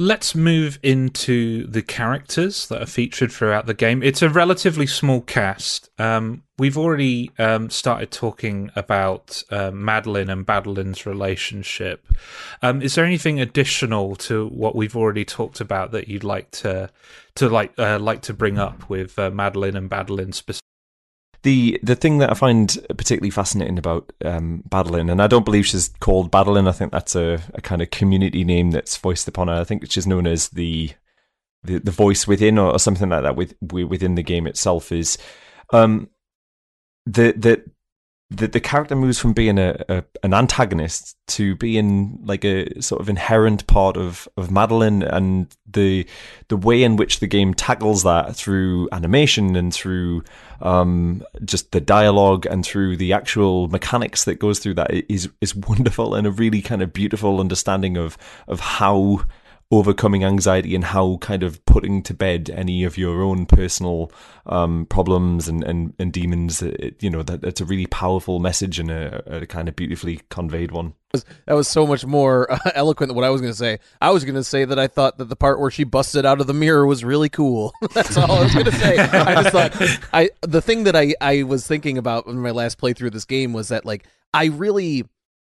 Let's 0.02 0.34
move 0.34 0.80
into 0.82 1.68
the 1.68 1.84
characters 1.84 2.66
that 2.70 2.82
are 2.82 2.88
featured 2.88 3.32
throughout 3.32 3.68
the 3.68 3.76
game. 3.76 4.02
It's 4.02 4.24
a 4.24 4.30
relatively 4.30 4.88
small 4.88 5.22
cast. 5.22 5.92
Um, 6.00 6.42
we've 6.58 6.76
already 6.76 7.30
um, 7.38 7.70
started 7.70 8.10
talking 8.10 8.72
about 8.76 9.44
uh, 9.52 9.70
Madeline 9.70 10.32
and 10.32 10.44
Badeline's 10.44 11.06
relationship. 11.06 12.08
Um, 12.64 12.82
is 12.82 12.96
there 12.96 13.06
anything 13.06 13.40
additional 13.40 14.16
to 14.16 14.48
what 14.48 14.76
we've 14.76 14.98
already 14.98 15.24
talked 15.24 15.62
about 15.62 15.92
that 15.92 16.08
you'd 16.08 16.24
like 16.24 16.50
to 16.50 16.90
to 17.36 17.48
like 17.48 17.72
uh, 17.78 18.00
like 18.00 18.24
to 18.24 18.34
bring 18.34 18.58
up 18.58 18.90
with 18.90 19.20
uh, 19.20 19.30
Madeline 19.30 19.76
and 19.76 19.88
Badeline 19.88 20.34
specifically? 20.34 20.61
The 21.44 21.80
the 21.82 21.96
thing 21.96 22.20
that 22.20 22.30
I 22.30 22.36
find 22.36 22.78
particularly 22.90 23.32
fascinating 23.32 23.80
about 23.80 24.12
um, 24.24 24.64
and 24.72 25.22
I 25.22 25.28
don't 25.28 25.46
believe 25.46 25.66
she's 25.66 25.90
called 26.00 26.32
Badeline. 26.32 26.68
I 26.68 26.72
think 26.72 26.92
that's 26.92 27.16
a, 27.16 27.42
a 27.56 27.62
kind 27.62 27.82
of 27.82 27.90
community 27.90 28.44
name 28.44 28.72
that's 28.72 28.96
voiced 28.98 29.28
upon 29.28 29.48
her. 29.48 29.56
I 29.56 29.64
think 29.64 29.90
she's 29.92 30.06
known 30.06 30.28
as 30.28 30.50
the 30.50 30.92
the, 31.64 31.80
the 31.80 31.92
voice 31.92 32.28
within, 32.28 32.58
or, 32.58 32.72
or 32.72 32.80
something 32.80 33.10
like 33.10 33.24
that, 33.24 33.36
with 33.36 33.56
within 33.62 34.16
the 34.16 34.24
game 34.24 34.46
itself. 34.46 34.92
Is 34.92 35.18
um, 35.72 36.10
the 37.06 37.34
the 37.36 37.64
the, 38.32 38.48
the 38.48 38.60
character 38.62 38.96
moves 38.96 39.20
from 39.20 39.34
being 39.34 39.60
a, 39.60 39.84
a, 39.90 40.04
an 40.24 40.34
antagonist 40.34 41.18
to 41.28 41.56
being 41.56 42.18
like 42.24 42.46
a 42.46 42.82
sort 42.82 43.02
of 43.02 43.10
inherent 43.10 43.68
part 43.68 43.98
of, 43.98 44.28
of 44.38 44.50
Madeline 44.50 45.04
and 45.04 45.54
the 45.70 46.08
the 46.48 46.56
way 46.56 46.82
in 46.82 46.96
which 46.96 47.20
the 47.20 47.28
game 47.28 47.54
tackles 47.54 48.04
that 48.04 48.36
through 48.36 48.88
animation 48.94 49.58
and 49.58 49.74
through 49.74 50.24
um, 50.62 51.24
just 51.44 51.72
the 51.72 51.82
dialogue 51.82 52.46
and 52.46 52.66
through 52.66 52.98
the 52.98 53.14
actual 53.14 53.68
mechanics 53.68 54.26
that 54.26 54.36
goes 54.36 54.60
through 54.60 54.76
that 54.76 54.92
is 55.10 55.30
is 55.42 55.56
wonderful 55.68 56.16
and 56.16 56.28
a 56.28 56.32
really 56.32 56.62
kind 56.62 56.82
of 56.82 56.94
beautiful 56.94 57.40
understanding 57.40 57.98
of 57.98 58.18
of 58.48 58.60
how 58.60 59.22
overcoming 59.72 60.24
anxiety 60.24 60.76
and 60.76 60.84
how 60.84 61.18
kind 61.18 61.44
of 61.44 61.66
putting 61.66 62.04
to 62.04 62.14
bed 62.14 62.52
any 62.54 62.84
of 62.84 62.98
your 62.98 63.22
own 63.24 63.46
personal 63.46 64.12
um, 64.46 64.86
problems 64.88 65.48
and, 65.48 65.64
and, 65.64 65.94
and 65.98 66.12
demons. 66.12 66.62
It, 66.62 67.02
you 67.02 67.10
know, 67.10 67.24
that 67.24 67.44
it's 67.44 67.62
a 67.62 67.66
really 67.66 67.88
powerful 67.88 68.40
message 68.40 68.80
and 68.80 68.92
a, 68.92 69.42
a, 69.42 69.46
kind 69.46 69.70
of 69.70 69.76
beautifully 69.76 70.22
conveyed 70.30 70.72
one. 70.72 70.94
That 71.46 71.54
was 71.54 71.68
so 71.68 71.88
much 71.88 72.06
more 72.06 72.52
uh, 72.52 72.58
eloquent 72.76 73.10
than 73.10 73.16
what 73.16 73.24
I 73.24 73.30
was 73.30 73.40
going 73.40 73.54
to 73.54 73.58
say. 73.58 73.80
I 74.02 74.12
was 74.12 74.26
going 74.26 74.36
to 74.36 74.44
say 74.44 74.66
that 74.66 74.78
I 74.78 74.88
thought 74.88 75.18
that 75.18 75.30
the 75.30 75.36
part 75.38 75.60
where 75.60 75.72
she 75.72 75.86
busted 75.86 76.26
out 76.26 76.42
of 76.42 76.48
the 76.48 76.54
mirror 76.54 76.86
was 76.86 77.04
really 77.04 77.30
cool. 77.30 77.74
That's 77.94 78.18
all 78.18 78.32
I 78.32 78.44
was 78.44 78.54
going 78.54 78.66
to 78.66 78.72
say. 78.74 78.98
I 78.98 79.44
just 79.44 79.52
thought 79.52 80.00
I 80.14 80.30
the 80.42 80.62
thing 80.62 80.84
that 80.84 80.96
I 80.96 81.16
I 81.22 81.44
was 81.44 81.66
thinking 81.66 81.98
about 81.98 82.28
in 82.28 82.40
my 82.40 82.52
last 82.52 82.78
playthrough 82.78 83.08
of 83.08 83.14
this 83.14 83.26
game 83.26 83.54
was 83.54 83.70
that 83.70 83.86
like 83.86 84.06
I 84.34 84.46
really 84.46 85.06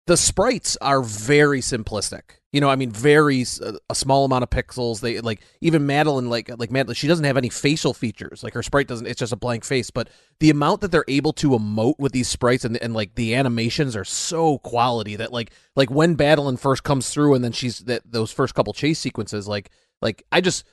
the 0.07 0.17
sprites 0.17 0.77
are 0.81 1.03
very 1.03 1.61
simplistic. 1.61 2.23
You 2.53 2.61
know, 2.61 2.69
I 2.69 2.77
mean, 2.77 2.91
very 2.91 3.47
uh, 3.63 3.73
a 3.89 3.95
small 3.95 4.27
amount 4.27 4.43
of 4.43 4.51
pixels. 4.51 5.01
They 5.01 5.21
like 5.21 5.41
even 5.63 5.87
Madeline, 5.87 6.29
like 6.29 6.51
like 6.59 6.71
Madeline, 6.71 6.95
she 6.95 7.09
doesn't 7.09 7.25
have 7.25 7.39
any 7.39 7.49
facial 7.49 7.95
features. 7.95 8.45
Like 8.45 8.53
her 8.53 8.63
sprite 8.63 8.89
doesn't. 8.89 9.07
It's 9.07 9.19
just 9.19 9.33
a 9.33 9.37
blank 9.37 9.65
face. 9.65 9.91
But 9.91 10.11
the 10.39 10.51
amount 10.51 10.83
that 10.83 10.93
they're 10.93 11.07
able 11.09 11.33
to 11.35 11.51
emote 11.51 11.99
with 11.99 12.13
these 12.13 12.29
sprites 12.29 12.67
and 12.67 12.77
and 12.77 12.93
like 12.93 13.15
the 13.15 13.35
animations 13.35 13.97
are 13.97 14.05
so 14.05 14.59
quality 14.59 15.17
that 15.17 15.33
like 15.33 15.51
like 15.77 15.91
when 15.91 16.15
madeline 16.15 16.59
first 16.59 16.85
comes 16.85 17.09
through 17.09 17.35
and 17.35 17.43
then 17.43 17.53
she's 17.53 17.79
that 17.81 18.03
those 18.05 18.31
first 18.31 18.55
couple 18.55 18.75
chase 18.75 18.99
sequences, 18.99 19.49
like 19.49 19.71
like 20.03 20.23
I 20.31 20.43
just 20.43 20.65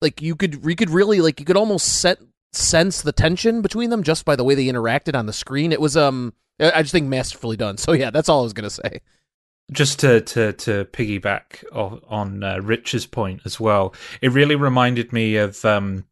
like 0.00 0.22
you 0.22 0.36
could 0.36 0.64
you 0.64 0.76
could 0.76 0.90
really 0.90 1.20
like 1.20 1.40
you 1.40 1.46
could 1.46 1.56
almost 1.56 2.00
set 2.00 2.18
sense 2.52 3.02
the 3.02 3.10
tension 3.10 3.60
between 3.60 3.90
them 3.90 4.04
just 4.04 4.24
by 4.24 4.36
the 4.36 4.44
way 4.44 4.54
they 4.54 4.66
interacted 4.66 5.18
on 5.18 5.26
the 5.26 5.32
screen. 5.32 5.72
It 5.72 5.80
was 5.80 5.96
um 5.96 6.32
I 6.60 6.82
just 6.82 6.92
think 6.92 7.08
masterfully 7.08 7.56
done. 7.56 7.76
So 7.76 7.92
yeah, 7.92 8.10
that's 8.10 8.28
all 8.28 8.40
I 8.40 8.44
was 8.44 8.52
gonna 8.52 8.70
say. 8.70 9.00
Just 9.72 10.00
to 10.00 10.20
to 10.20 10.52
to 10.52 10.84
piggyback 10.86 11.64
on 11.72 12.44
uh, 12.44 12.58
Rich's 12.58 13.06
point 13.06 13.40
as 13.44 13.58
well, 13.58 13.94
it 14.20 14.32
really 14.32 14.56
reminded 14.56 15.12
me 15.12 15.36
of 15.36 15.64
um, 15.64 16.04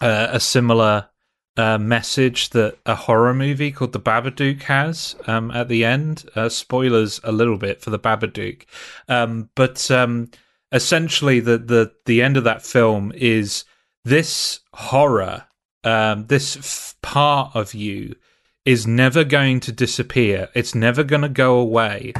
uh, 0.00 0.28
a 0.30 0.38
similar 0.38 1.08
uh, 1.56 1.78
message 1.78 2.50
that 2.50 2.76
a 2.84 2.94
horror 2.94 3.32
movie 3.34 3.72
called 3.72 3.92
The 3.92 4.00
Babadook 4.00 4.62
has 4.64 5.16
um, 5.26 5.50
at 5.52 5.68
the 5.68 5.84
end. 5.84 6.28
Uh, 6.36 6.50
spoilers 6.50 7.20
a 7.24 7.32
little 7.32 7.56
bit 7.56 7.80
for 7.80 7.90
The 7.90 7.98
Babadook, 7.98 8.64
um, 9.08 9.48
but 9.54 9.90
um, 9.90 10.30
essentially 10.70 11.40
the 11.40 11.58
the 11.58 11.92
the 12.06 12.22
end 12.22 12.36
of 12.36 12.44
that 12.44 12.62
film 12.62 13.12
is 13.14 13.64
this 14.04 14.60
horror, 14.74 15.46
um, 15.84 16.26
this 16.26 16.56
f- 16.56 16.96
part 17.02 17.54
of 17.54 17.74
you 17.74 18.16
is 18.64 18.86
never 18.86 19.24
going 19.24 19.60
to 19.60 19.72
disappear. 19.72 20.48
It's 20.54 20.74
never 20.74 21.04
going 21.04 21.22
to 21.22 21.28
go 21.28 21.58
away, 21.58 22.12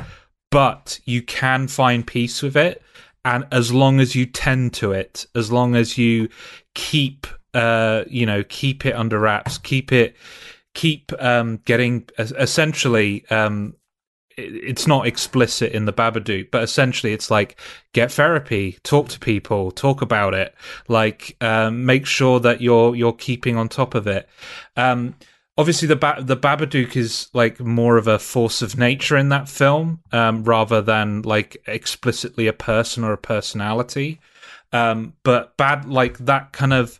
but 0.53 1.01
you 1.07 1.23
can 1.23 1.67
find 1.67 2.07
peace 2.07 2.43
with 2.43 2.57
it. 2.57 2.83
And 3.25 3.47
as 3.51 3.73
long 3.73 3.99
as 4.01 4.15
you 4.15 4.27
tend 4.27 4.75
to 4.75 4.93
it, 4.93 5.27
as 5.35 5.51
long 5.51 5.75
as 5.75 5.97
you 5.97 6.29
keep, 6.75 7.27
uh, 7.55 8.05
you 8.07 8.27
know, 8.27 8.45
keep 8.45 8.85
it 8.85 8.95
under 8.95 9.19
wraps, 9.19 9.59
keep 9.59 9.93
it, 9.93 10.15
keep 10.75 11.13
um, 11.21 11.61
getting 11.65 12.09
essentially 12.19 13.25
um, 13.31 13.75
it's 14.37 14.87
not 14.87 15.07
explicit 15.07 15.73
in 15.73 15.85
the 15.85 15.93
Babadook, 15.93 16.51
but 16.51 16.63
essentially 16.63 17.13
it's 17.13 17.31
like 17.31 17.59
get 17.93 18.13
therapy, 18.13 18.79
talk 18.83 19.09
to 19.11 19.19
people, 19.19 19.71
talk 19.71 20.03
about 20.03 20.35
it, 20.35 20.55
like 20.89 21.37
um, 21.41 21.85
make 21.87 22.07
sure 22.07 22.41
that 22.41 22.61
you're 22.61 22.95
you're 22.95 23.13
keeping 23.13 23.57
on 23.57 23.69
top 23.69 23.95
of 23.95 24.07
it. 24.07 24.29
Um, 24.77 25.15
obviously 25.63 25.87
the 25.87 25.95
ba- 25.95 26.19
the 26.21 26.37
Babadook 26.37 26.97
is 26.97 27.29
like 27.33 27.61
more 27.61 27.97
of 27.97 28.09
a 28.09 28.19
force 28.19 28.63
of 28.63 28.77
nature 28.77 29.17
in 29.17 29.29
that 29.29 29.49
film, 29.49 30.01
um, 30.11 30.43
rather 30.43 30.83
than 30.83 31.23
like 31.23 31.57
explicitly 31.69 32.49
a 32.49 32.53
person 32.53 33.05
or 33.05 33.13
a 33.13 33.17
personality. 33.17 34.21
Um, 34.73 35.13
but 35.23 35.57
bad 35.57 35.85
like 35.85 36.19
that 36.19 36.51
kind 36.53 36.73
of 36.73 36.99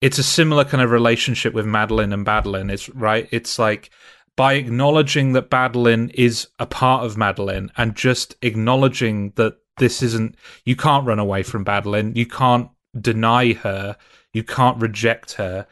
it's 0.00 0.18
a 0.18 0.22
similar 0.22 0.64
kind 0.64 0.80
of 0.80 0.92
relationship 0.92 1.54
with 1.54 1.66
Madeline 1.66 2.12
and 2.12 2.24
Madeline. 2.24 2.70
It's 2.70 2.88
right. 2.90 3.26
It's 3.32 3.58
like 3.58 3.90
by 4.36 4.52
acknowledging 4.54 5.32
that 5.32 5.50
Madeline 5.50 6.10
is 6.10 6.46
a 6.60 6.66
part 6.66 7.04
of 7.04 7.16
Madeline 7.16 7.72
and 7.76 7.96
just 7.96 8.36
acknowledging 8.42 9.32
that 9.34 9.56
this 9.78 10.04
isn't 10.04 10.36
you 10.64 10.76
can't 10.76 11.04
run 11.04 11.18
away 11.18 11.42
from 11.42 11.64
Madeline, 11.66 12.14
you 12.14 12.26
can't 12.26 12.68
deny 12.96 13.54
her, 13.54 13.96
you 14.32 14.44
can't 14.44 14.80
reject 14.80 15.32
her 15.32 15.66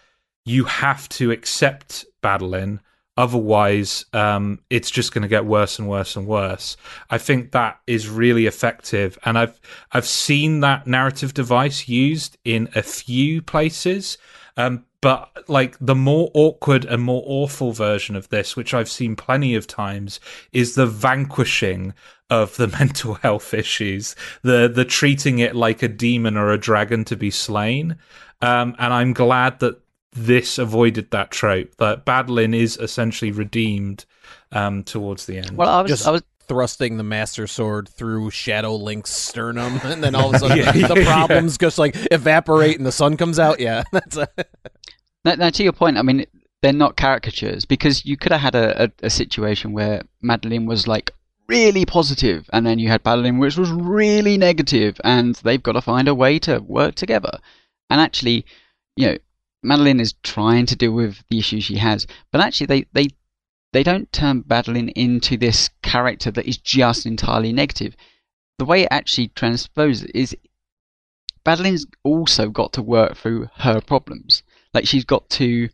you 0.45 0.65
have 0.65 1.09
to 1.09 1.31
accept 1.31 2.05
battling. 2.23 2.81
Otherwise 3.19 4.07
um, 4.15 4.59
it's 4.71 4.91
just 4.91 5.13
going 5.13 5.23
to 5.23 5.29
get 5.29 5.45
worse 5.45 5.79
and 5.79 5.87
worse 5.89 6.17
and 6.17 6.27
worse. 6.27 6.79
I 7.11 7.19
think 7.19 7.53
that 7.53 7.79
is 7.87 8.09
really 8.09 8.47
effective 8.47 9.19
and 9.25 9.37
i've 9.39 9.61
i've 9.93 10.07
seen 10.07 10.61
that 10.61 10.87
narrative 10.87 11.35
device 11.35 11.89
used 11.89 12.39
in 12.45 12.69
a 12.75 12.83
few 12.83 13.43
places. 13.43 14.17
Um, 14.57 14.87
but 15.03 15.45
like 15.49 15.77
the 15.81 15.95
more 15.95 16.31
awkward 16.33 16.85
and 16.85 17.03
more 17.03 17.23
awful 17.27 17.73
version 17.73 18.15
of 18.15 18.29
this 18.29 18.55
which 18.55 18.73
i've 18.73 18.89
seen 18.89 19.17
plenty 19.17 19.57
of 19.57 19.67
times 19.67 20.21
is 20.53 20.77
the 20.77 20.87
vanquishing 20.87 21.93
of 22.31 22.57
the 22.57 22.69
mental 22.79 23.15
health 23.15 23.53
issues 23.53 24.15
the 24.43 24.69
the 24.69 24.85
treating 24.85 25.39
it 25.39 25.55
like 25.55 25.83
a 25.83 25.89
demon 25.89 26.37
or 26.37 26.51
a 26.51 26.59
dragon 26.59 27.05
to 27.05 27.17
be 27.17 27.31
slain. 27.31 27.97
Um, 28.41 28.75
and 28.79 28.93
I'm 28.93 29.13
glad 29.13 29.61
that 29.61 29.81
this 30.13 30.59
avoided 30.59 31.11
that 31.11 31.31
trope 31.31 31.77
that 31.77 32.05
Badeline 32.05 32.55
is 32.55 32.77
essentially 32.77 33.33
redeemed 33.33 34.05
um, 34.53 34.85
towards 34.85 35.27
the 35.27 35.39
end. 35.39 35.57
Well, 35.57 35.69
I 35.69 35.83
was, 35.83 35.91
Just 35.91 36.07
I 36.07 36.11
was 36.11 36.23
thrusting 36.49 36.99
the 36.99 37.03
master 37.03 37.47
sword 37.47 37.89
through 37.89 38.31
Shadow 38.31 38.77
Link's 38.77 39.11
sternum, 39.11 39.81
and 39.85 40.05
then 40.05 40.15
all 40.15 40.29
of 40.29 40.35
a 40.35 40.39
sudden 40.39 40.59
yeah, 40.59 40.73
the 40.73 41.03
problems 41.07 41.55
yeah. 41.55 41.67
just 41.67 41.79
like 41.79 41.97
evaporate 42.11 42.77
and 42.77 42.87
the 42.87 42.93
sun 42.93 43.17
comes 43.17 43.39
out. 43.39 43.61
Yeah, 43.61 43.85
that's. 43.93 44.17
A... 44.17 44.29
now, 45.25 45.35
now, 45.35 45.51
to 45.51 45.63
your 45.63 45.73
point, 45.73 45.97
I 45.97 46.03
mean, 46.03 46.27
they're 46.61 46.73
not 46.73 46.97
caricatures 46.97 47.65
because 47.65 48.05
you 48.05 48.17
could 48.17 48.33
have 48.33 48.41
had 48.41 48.55
a, 48.55 48.85
a, 48.85 48.93
a 49.05 49.11
situation 49.11 49.73
where 49.73 50.03
Madeline 50.21 50.67
was 50.67 50.87
like 50.87 51.11
really 51.49 51.87
positive, 51.87 52.49
and 52.53 52.67
then 52.67 52.79
you 52.79 52.89
had 52.89 53.05
Madeline 53.05 53.39
which 53.39 53.57
was 53.57 53.71
really 53.71 54.37
negative, 54.37 55.01
and 55.05 55.37
they've 55.37 55.63
got 55.63 55.73
to 55.73 55.81
find 55.81 56.07
a 56.07 56.15
way 56.15 56.39
to 56.41 56.59
work 56.61 56.97
together. 56.97 57.39
And 57.89 58.01
actually, 58.01 58.45
you 58.97 59.07
know, 59.07 59.19
Madeline 59.63 60.01
is 60.01 60.15
trying 60.23 60.67
to 60.67 60.77
deal 60.77 60.93
with 60.93 61.23
the 61.31 61.39
issues 61.39 61.65
she 61.65 61.77
has, 61.77 62.07
but 62.31 62.41
actually 62.41 62.67
they, 62.67 62.87
they 62.93 63.09
they 63.73 63.83
don't 63.83 64.13
turn 64.13 64.45
Madeline 64.47 64.91
into 64.91 65.37
this 65.37 65.71
character 65.83 66.31
that 66.31 66.47
is 66.47 66.59
just 66.59 67.07
entirely 67.07 67.53
negative. 67.53 67.97
The 68.59 68.67
way 68.67 68.83
it 68.83 68.89
actually 68.91 69.29
transposes 69.29 70.05
is 70.15 70.37
Madeline's 71.45 71.87
also 72.05 72.49
got 72.51 72.73
to 72.75 72.83
work 72.83 73.17
through 73.17 73.49
her 73.57 73.81
problems. 73.81 74.43
Like 74.75 74.87
she's 74.87 75.05
got 75.05 75.29
to 75.31 75.71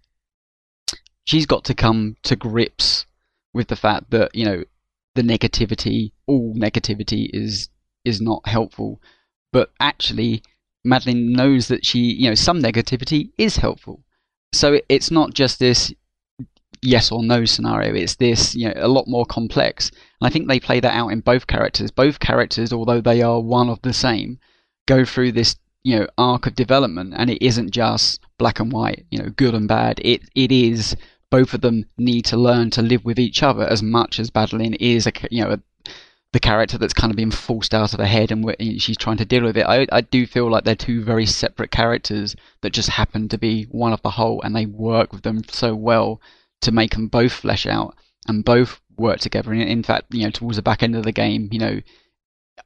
she's 1.24 1.46
got 1.46 1.64
to 1.64 1.74
come 1.74 2.16
to 2.22 2.36
grips 2.36 3.06
with 3.52 3.68
the 3.68 3.76
fact 3.76 4.10
that, 4.10 4.34
you 4.34 4.44
know, 4.44 4.64
the 5.14 5.22
negativity, 5.22 6.12
all 6.26 6.54
negativity 6.54 7.28
is 7.32 7.68
is 8.04 8.20
not 8.20 8.46
helpful. 8.46 9.00
But 9.52 9.72
actually 9.80 10.42
Madeline 10.88 11.32
knows 11.32 11.68
that 11.68 11.84
she, 11.84 11.98
you 11.98 12.28
know, 12.28 12.34
some 12.34 12.62
negativity 12.62 13.30
is 13.38 13.56
helpful. 13.56 14.02
So 14.52 14.80
it's 14.88 15.10
not 15.10 15.34
just 15.34 15.58
this 15.58 15.92
yes 16.82 17.10
or 17.10 17.22
no 17.22 17.44
scenario. 17.44 17.94
It's 17.94 18.16
this, 18.16 18.54
you 18.54 18.68
know, 18.68 18.74
a 18.76 18.88
lot 18.88 19.06
more 19.06 19.26
complex. 19.26 19.90
And 20.20 20.28
I 20.28 20.30
think 20.30 20.48
they 20.48 20.60
play 20.60 20.80
that 20.80 20.94
out 20.94 21.08
in 21.08 21.20
both 21.20 21.46
characters. 21.46 21.90
Both 21.90 22.20
characters, 22.20 22.72
although 22.72 23.00
they 23.00 23.22
are 23.22 23.40
one 23.40 23.68
of 23.68 23.82
the 23.82 23.92
same, 23.92 24.38
go 24.86 25.04
through 25.04 25.32
this, 25.32 25.56
you 25.82 25.98
know, 25.98 26.06
arc 26.16 26.46
of 26.46 26.54
development, 26.54 27.14
and 27.16 27.30
it 27.30 27.44
isn't 27.44 27.70
just 27.70 28.20
black 28.38 28.60
and 28.60 28.72
white, 28.72 29.06
you 29.10 29.18
know, 29.18 29.30
good 29.30 29.54
and 29.54 29.68
bad. 29.68 30.00
It 30.02 30.22
it 30.34 30.50
is 30.52 30.96
both 31.30 31.52
of 31.52 31.60
them 31.60 31.84
need 31.98 32.24
to 32.26 32.36
learn 32.36 32.70
to 32.70 32.82
live 32.82 33.04
with 33.04 33.18
each 33.18 33.42
other 33.42 33.64
as 33.64 33.82
much 33.82 34.18
as 34.18 34.34
Madeline 34.34 34.74
is 34.74 35.06
a 35.06 35.12
you 35.30 35.44
know 35.44 35.52
a, 35.52 35.60
the 36.32 36.40
character 36.40 36.76
that's 36.76 36.92
kind 36.92 37.10
of 37.10 37.16
being 37.16 37.30
forced 37.30 37.72
out 37.72 37.94
of 37.94 38.00
her 38.00 38.06
head 38.06 38.30
and 38.30 38.44
she's 38.80 38.98
trying 38.98 39.16
to 39.16 39.24
deal 39.24 39.44
with 39.44 39.56
it. 39.56 39.64
I, 39.66 39.86
I 39.90 40.02
do 40.02 40.26
feel 40.26 40.50
like 40.50 40.64
they're 40.64 40.76
two 40.76 41.02
very 41.02 41.24
separate 41.24 41.70
characters 41.70 42.36
that 42.60 42.74
just 42.74 42.90
happen 42.90 43.28
to 43.28 43.38
be 43.38 43.64
one 43.64 43.92
of 43.92 44.02
the 44.02 44.10
whole, 44.10 44.42
and 44.42 44.54
they 44.54 44.66
work 44.66 45.12
with 45.12 45.22
them 45.22 45.42
so 45.48 45.74
well 45.74 46.20
to 46.60 46.72
make 46.72 46.92
them 46.92 47.08
both 47.08 47.32
flesh 47.32 47.66
out 47.66 47.94
and 48.26 48.44
both 48.44 48.80
work 48.98 49.20
together. 49.20 49.52
And 49.52 49.62
in 49.62 49.82
fact, 49.82 50.12
you 50.12 50.24
know, 50.24 50.30
towards 50.30 50.56
the 50.56 50.62
back 50.62 50.82
end 50.82 50.96
of 50.96 51.04
the 51.04 51.12
game, 51.12 51.48
you 51.50 51.58
know, 51.58 51.80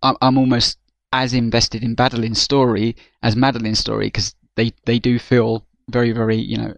I'm, 0.02 0.16
I'm 0.20 0.38
almost 0.38 0.78
as 1.12 1.32
invested 1.32 1.84
in 1.84 1.94
Madeline's 1.96 2.40
story 2.40 2.96
as 3.22 3.36
Madeline's 3.36 3.78
story 3.78 4.06
because 4.06 4.34
they, 4.56 4.72
they 4.86 4.98
do 4.98 5.18
feel 5.18 5.64
very, 5.88 6.10
very, 6.10 6.36
you 6.36 6.56
know, 6.56 6.74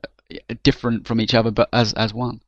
different 0.63 1.07
from 1.07 1.21
each 1.21 1.35
other, 1.35 1.51
but 1.51 1.69
as 1.73 1.93
as 1.95 2.13
one. 2.13 2.41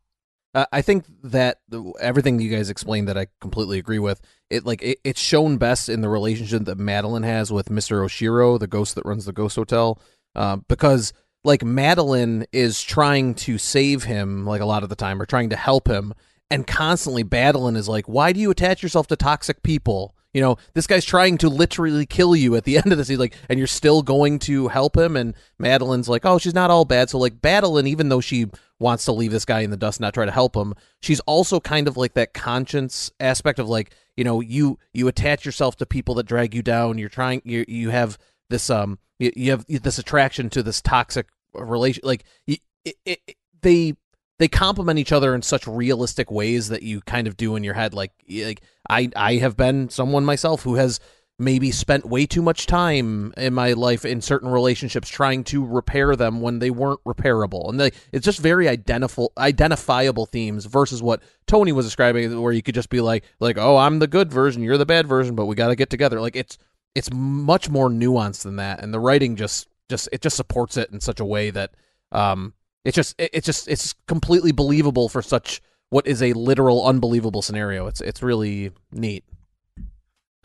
Uh, 0.57 0.65
I 0.73 0.81
think 0.81 1.05
that 1.23 1.59
the, 1.69 1.93
everything 2.01 2.41
you 2.41 2.49
guys 2.49 2.71
explained 2.71 3.09
that 3.09 3.19
I 3.19 3.27
completely 3.43 3.79
agree 3.79 3.99
with. 3.99 4.23
It 4.49 4.65
like 4.65 4.83
it, 4.83 4.99
it's 5.05 5.21
shown 5.21 5.59
best 5.59 5.91
in 5.91 6.01
the 6.01 6.09
relationship 6.09 6.65
that 6.65 6.79
Madeline 6.79 7.25
has 7.25 7.53
with 7.53 7.69
Mister 7.69 8.01
Oshiro, 8.01 8.59
the 8.59 8.67
ghost 8.67 8.95
that 8.95 9.05
runs 9.05 9.27
the 9.27 9.35
ghost 9.35 9.57
hotel, 9.57 10.01
uh, 10.35 10.57
because 10.67 11.13
like 11.45 11.63
Madeline 11.63 12.47
is 12.53 12.83
trying 12.83 13.35
to 13.35 13.59
save 13.59 14.05
him 14.05 14.47
like 14.47 14.63
a 14.63 14.67
lot 14.67 14.83
of 14.83 14.89
the 14.89 14.97
time, 14.97 15.21
or 15.21 15.27
trying 15.27 15.51
to 15.51 15.57
help 15.57 15.89
him, 15.89 16.15
and 16.51 16.67
constantly 16.67 17.23
Madeline 17.23 17.77
is 17.77 17.87
like, 17.87 18.07
"Why 18.07 18.33
do 18.33 18.41
you 18.41 18.51
attach 18.51 18.83
yourself 18.83 19.09
to 19.09 19.17
toxic 19.17 19.63
people?" 19.63 20.17
You 20.33 20.41
know, 20.41 20.57
this 20.73 20.87
guy's 20.87 21.05
trying 21.05 21.37
to 21.39 21.51
literally 21.51 22.07
kill 22.07 22.35
you 22.35 22.57
at 22.57 22.65
the 22.65 22.77
end 22.79 22.93
of 22.93 22.97
this. 22.97 23.09
He's 23.09 23.19
like, 23.19 23.35
and 23.51 23.59
you're 23.59 23.67
still 23.67 24.03
going 24.03 24.39
to 24.41 24.69
help 24.69 24.95
him. 24.95 25.17
And 25.17 25.35
Madeline's 25.59 26.11
like, 26.11 26.27
oh, 26.27 26.37
she's 26.37 26.53
not 26.53 26.71
all 26.71 26.85
bad. 26.85 27.09
So 27.09 27.17
like, 27.17 27.43
Madeline, 27.43 27.87
even 27.87 28.11
though 28.11 28.21
she 28.21 28.45
wants 28.79 29.05
to 29.07 29.13
leave 29.13 29.33
this 29.33 29.45
guy 29.45 29.61
in 29.61 29.71
the 29.71 29.77
dust, 29.77 30.01
not 30.01 30.15
try 30.15 30.25
to 30.25 30.33
help 30.33 30.57
him, 30.57 30.75
she's 31.01 31.21
also 31.21 31.61
kind 31.61 31.89
of 31.89 31.97
like 31.97 32.15
that 32.15 32.35
conscience 32.35 33.11
aspect 33.21 33.59
of 33.59 33.69
like, 33.69 33.95
you 34.17 34.25
know, 34.25 34.41
you 34.41 34.79
you 34.93 35.09
attach 35.09 35.45
yourself 35.45 35.77
to 35.77 35.87
people 35.87 36.15
that 36.15 36.27
drag 36.27 36.55
you 36.55 36.63
down. 36.63 36.99
You're 36.99 37.09
trying, 37.09 37.43
you 37.45 37.65
you 37.69 37.91
have 37.91 38.19
this 38.51 38.71
um, 38.71 38.99
you, 39.19 39.33
you 39.37 39.51
have 39.51 39.65
this 39.67 39.99
attraction 39.99 40.51
to 40.51 40.63
this 40.63 40.81
toxic 40.81 41.27
relation. 41.55 42.03
Like, 42.05 42.25
it, 42.47 42.61
it, 42.85 42.97
it, 43.05 43.37
they 43.63 43.95
they 44.39 44.49
complement 44.49 44.99
each 44.99 45.13
other 45.13 45.35
in 45.35 45.43
such 45.43 45.67
realistic 45.67 46.31
ways 46.31 46.69
that 46.69 46.83
you 46.83 47.01
kind 47.01 47.27
of 47.27 47.37
do 47.37 47.57
in 47.57 47.65
your 47.65 47.75
head. 47.75 47.95
Like, 47.95 48.13
like 48.29 48.61
I, 48.89 49.11
I 49.17 49.37
have 49.37 49.57
been 49.57 49.89
someone 49.89 50.25
myself 50.25 50.63
who 50.63 50.75
has 50.75 51.01
maybe 51.39 51.71
spent 51.71 52.07
way 52.07 52.25
too 52.25 52.41
much 52.41 52.67
time 52.67 53.33
in 53.37 53.53
my 53.53 53.73
life 53.75 54.05
in 54.05 54.21
certain 54.23 54.49
relationships 54.49 55.09
trying 55.09 55.45
to 55.45 55.65
repair 55.65 56.17
them 56.17 56.41
when 56.41 56.59
they 56.61 56.71
weren't 56.71 57.03
repairable. 57.05 57.69
And 57.69 57.79
they, 57.79 57.91
it's 58.11 58.25
just 58.25 58.39
very 58.39 58.69
identifiable, 58.69 59.33
identifiable 59.37 60.25
themes 60.27 60.65
versus 60.65 61.03
what 61.03 61.23
Tony 61.47 61.73
was 61.73 61.85
describing, 61.85 62.41
where 62.41 62.53
you 62.53 62.63
could 62.63 62.75
just 62.75 62.89
be 62.89 63.03
like, 63.03 63.25
like, 63.39 63.59
oh, 63.59 63.77
I'm 63.77 63.99
the 63.99 64.07
good 64.07 64.31
version, 64.33 64.63
you're 64.63 64.79
the 64.79 64.87
bad 64.87 65.07
version, 65.07 65.35
but 65.35 65.47
we 65.47 65.55
got 65.55 65.69
to 65.69 65.77
get 65.77 65.91
together. 65.91 66.21
Like, 66.21 66.37
it's 66.37 66.57
it's 66.95 67.13
much 67.13 67.69
more 67.69 67.91
nuanced 67.91 68.45
than 68.45 68.57
that, 68.57 68.83
and 68.83 68.93
the 68.93 68.99
writing 68.99 69.37
just 69.37 69.69
just 69.91 70.09
it 70.13 70.23
just 70.23 70.37
supports 70.37 70.79
it 70.79 70.91
in 70.91 71.01
such 71.01 71.21
a 71.21 71.25
way 71.25 71.51
that 71.51 71.73
um 72.11 72.55
it's 72.87 72.95
just 72.95 73.15
it's 73.19 73.45
just 73.45 73.69
it's 73.69 73.95
completely 74.07 74.51
believable 74.53 75.09
for 75.09 75.21
such 75.21 75.61
what 75.91 76.07
is 76.07 76.23
a 76.23 76.33
literal 76.33 76.87
unbelievable 76.87 77.43
scenario. 77.43 77.87
It's 77.87 78.01
it's 78.01 78.23
really 78.23 78.73
neat. 78.93 79.25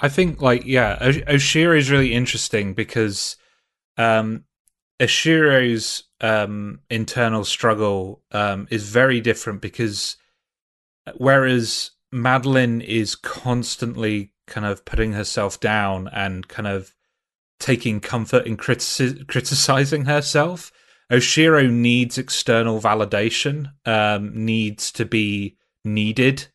I 0.02 0.10
think 0.10 0.42
like 0.42 0.66
yeah, 0.66 0.98
Oshiro 1.00 1.78
is 1.78 1.92
really 1.92 2.14
interesting 2.14 2.74
because 2.74 3.38
um 3.98 4.46
Oshiro's 5.00 6.04
um 6.20 6.80
internal 6.90 7.46
struggle 7.46 8.24
um 8.32 8.68
is 8.72 8.90
very 8.90 9.22
different 9.22 9.62
because 9.62 10.18
whereas 11.18 11.92
Madeline 12.12 12.82
is 12.82 13.16
constantly 13.16 14.34
kind 14.48 14.66
of 14.66 14.84
putting 14.84 15.14
herself 15.14 15.60
down 15.60 16.10
and 16.12 16.48
kind 16.48 16.68
of 16.68 16.94
taking 17.60 18.00
comfort 18.00 18.46
in 18.46 18.58
critici- 18.58 19.26
criticizing 19.28 20.06
herself. 20.06 20.72
Oshiro 21.12 21.70
needs 21.70 22.18
external 22.18 22.82
validation, 22.82 23.72
um, 23.86 24.46
needs 24.46 24.92
to 24.94 25.06
be 25.06 25.58
needed 25.86 26.48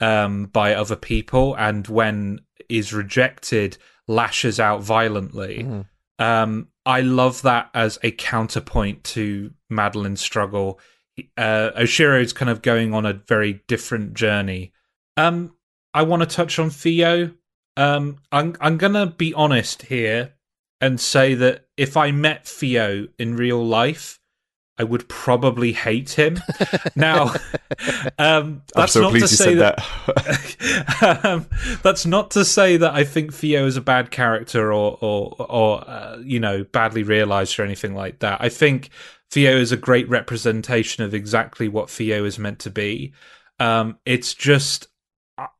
um, 0.00 0.46
by 0.46 0.74
other 0.74 0.96
people, 0.96 1.54
and 1.56 1.86
when 1.88 2.40
is 2.68 2.92
rejected, 2.92 3.78
lashes 4.08 4.60
out 4.60 4.82
violently. 4.82 5.64
Mm-hmm. 5.64 6.24
Um, 6.24 6.68
I 6.84 7.00
love 7.00 7.42
that 7.42 7.70
as 7.74 7.98
a 8.02 8.10
counterpoint 8.10 9.04
to 9.04 9.52
Madeline's 9.68 10.20
struggle. 10.20 10.80
Uh, 11.36 11.70
Oshiro's 11.76 12.32
kind 12.32 12.50
of 12.50 12.62
going 12.62 12.94
on 12.94 13.06
a 13.06 13.12
very 13.12 13.62
different 13.66 14.14
journey. 14.14 14.72
Um, 15.16 15.54
I 15.92 16.02
want 16.02 16.22
to 16.22 16.26
touch 16.26 16.58
on 16.58 16.70
Theo. 16.70 17.32
Um, 17.76 18.18
I'm 18.32 18.56
I'm 18.60 18.78
gonna 18.78 19.06
be 19.06 19.34
honest 19.34 19.82
here 19.82 20.34
and 20.80 21.00
say 21.00 21.34
that 21.34 21.66
if 21.76 21.96
I 21.96 22.10
met 22.10 22.46
Theo 22.46 23.08
in 23.18 23.36
real 23.36 23.64
life, 23.64 24.20
I 24.78 24.84
would 24.84 25.08
probably 25.08 25.72
hate 25.72 26.10
him. 26.10 26.38
now, 26.96 27.32
um, 28.18 28.62
that's 28.74 28.92
so 28.92 29.02
not 29.02 29.12
to 29.12 29.28
say 29.28 29.54
that, 29.54 29.76
that. 30.06 31.20
um, 31.24 31.46
that's 31.82 32.04
not 32.04 32.30
to 32.32 32.44
say 32.44 32.76
that 32.76 32.92
I 32.92 33.04
think 33.04 33.32
Theo 33.32 33.66
is 33.66 33.76
a 33.76 33.80
bad 33.80 34.10
character 34.10 34.72
or 34.72 34.98
or 35.00 35.34
or 35.38 35.88
uh, 35.88 36.18
you 36.22 36.40
know 36.40 36.64
badly 36.64 37.02
realized 37.02 37.58
or 37.58 37.64
anything 37.64 37.94
like 37.94 38.18
that. 38.18 38.40
I 38.40 38.50
think 38.50 38.90
Theo 39.30 39.56
is 39.56 39.72
a 39.72 39.76
great 39.76 40.08
representation 40.08 41.04
of 41.04 41.14
exactly 41.14 41.68
what 41.68 41.90
Theo 41.90 42.24
is 42.24 42.38
meant 42.38 42.58
to 42.60 42.70
be. 42.70 43.14
Um, 43.58 43.98
it's 44.04 44.34
just 44.34 44.88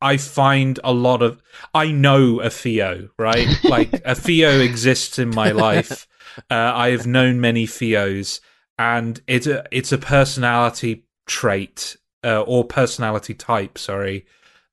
I 0.00 0.16
find 0.16 0.78
a 0.84 0.92
lot 0.92 1.22
of 1.22 1.42
I 1.74 1.90
know 1.90 2.40
a 2.40 2.50
Theo, 2.50 3.08
right? 3.18 3.48
like 3.64 3.92
a 4.04 4.14
Theo 4.14 4.60
exists 4.60 5.18
in 5.18 5.30
my 5.30 5.52
life. 5.52 6.06
Uh, 6.50 6.70
I 6.74 6.90
have 6.90 7.06
known 7.06 7.40
many 7.40 7.66
Theos, 7.66 8.42
and 8.78 9.20
it's 9.26 9.46
a 9.46 9.64
it's 9.70 9.92
a 9.92 9.98
personality 9.98 11.04
trait 11.26 11.96
uh, 12.24 12.42
or 12.42 12.64
personality 12.64 13.34
type, 13.34 13.78
sorry, 13.78 14.26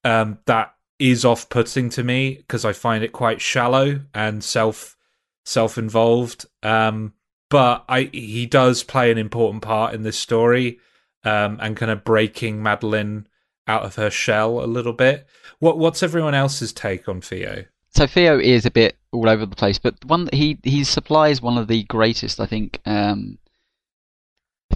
um, 0.03 0.39
that 0.45 0.73
is 0.99 1.25
off 1.25 1.49
putting 1.49 1.89
to 1.89 2.03
me 2.03 2.35
because 2.35 2.65
I 2.65 2.73
find 2.73 3.03
it 3.03 3.11
quite 3.11 3.41
shallow 3.41 4.01
and 4.13 4.43
self 4.43 4.97
self 5.45 5.77
involved. 5.77 6.45
Um, 6.61 7.13
but 7.49 7.85
I 7.87 8.09
he 8.11 8.45
does 8.45 8.83
play 8.83 9.11
an 9.11 9.17
important 9.17 9.61
part 9.61 9.93
in 9.93 10.03
this 10.03 10.17
story, 10.17 10.79
um, 11.23 11.57
and 11.61 11.77
kind 11.77 11.91
of 11.91 12.03
breaking 12.03 12.63
Madeline 12.63 13.27
out 13.67 13.83
of 13.83 13.95
her 13.95 14.09
shell 14.09 14.63
a 14.63 14.65
little 14.65 14.93
bit. 14.93 15.27
What 15.59 15.77
what's 15.77 16.03
everyone 16.03 16.33
else's 16.33 16.73
take 16.73 17.07
on 17.07 17.21
Theo? 17.21 17.65
So 17.95 18.07
Theo 18.07 18.39
is 18.39 18.65
a 18.65 18.71
bit 18.71 18.97
all 19.11 19.29
over 19.29 19.45
the 19.45 19.55
place, 19.55 19.77
but 19.77 20.03
one 20.05 20.29
he 20.33 20.57
he 20.63 20.83
supplies 20.83 21.41
one 21.41 21.57
of 21.57 21.67
the 21.67 21.83
greatest, 21.83 22.39
I 22.39 22.47
think, 22.47 22.81
um, 22.85 23.37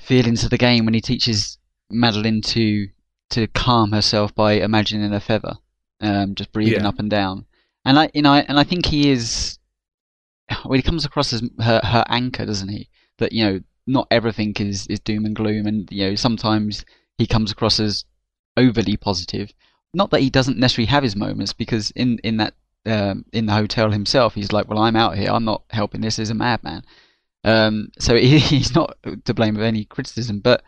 feelings 0.08 0.46
of 0.46 0.50
the 0.50 0.58
game 0.58 0.86
when 0.86 0.94
he 0.94 1.02
teaches 1.02 1.58
Madeline 1.90 2.42
to 2.42 2.88
to 3.30 3.48
calm 3.48 3.92
herself 3.92 4.34
by 4.34 4.54
imagining 4.54 5.14
a 5.14 5.20
feather, 5.20 5.58
um, 6.00 6.34
just 6.34 6.54
breathing 6.54 6.84
yeah. 6.84 6.88
up 6.88 6.98
and 6.98 7.10
down. 7.10 7.46
And 7.84 8.00
I, 8.00 8.10
you 8.14 8.22
know, 8.22 8.34
and 8.34 8.58
I 8.58 8.64
think 8.64 8.86
he 8.86 9.12
is. 9.12 9.60
Well, 10.64 10.78
he 10.78 10.82
comes 10.82 11.04
across 11.04 11.34
as 11.34 11.44
her 11.60 11.82
her 11.84 12.06
anchor, 12.08 12.46
doesn't 12.46 12.70
he? 12.70 12.90
That 13.18 13.34
you 13.34 13.44
know, 13.44 13.60
not 13.86 14.08
everything 14.10 14.54
is 14.58 14.88
is 14.88 15.02
doom 15.02 15.26
and 15.26 15.36
gloom, 15.36 15.68
and 15.68 15.90
you 15.92 16.08
know, 16.08 16.16
sometimes 16.16 16.86
he 17.18 17.28
comes 17.28 17.52
across 17.52 17.80
as 17.82 18.06
overly 18.56 18.96
positive. 18.96 19.52
Not 19.94 20.10
that 20.12 20.22
he 20.22 20.30
doesn't 20.30 20.58
necessarily 20.58 20.88
have 20.88 21.04
his 21.04 21.18
moments, 21.18 21.52
because 21.52 21.92
in 21.92 22.20
in 22.20 22.38
that 22.38 22.54
um, 22.86 23.26
in 23.34 23.46
the 23.46 23.54
hotel 23.54 23.92
himself, 23.92 24.36
he's 24.36 24.54
like, 24.54 24.70
"Well, 24.70 24.80
I'm 24.80 24.96
out 24.96 25.18
here. 25.18 25.32
I'm 25.32 25.46
not 25.46 25.64
helping. 25.72 26.00
This 26.00 26.18
is 26.18 26.30
a 26.30 26.34
madman." 26.34 26.84
Um, 27.48 27.92
so 27.98 28.16
he, 28.16 28.40
he's 28.40 28.76
not 28.76 28.98
to 29.26 29.34
blame 29.34 29.56
of 29.56 29.62
any 29.62 29.86
criticism, 29.86 30.40
but 30.40 30.64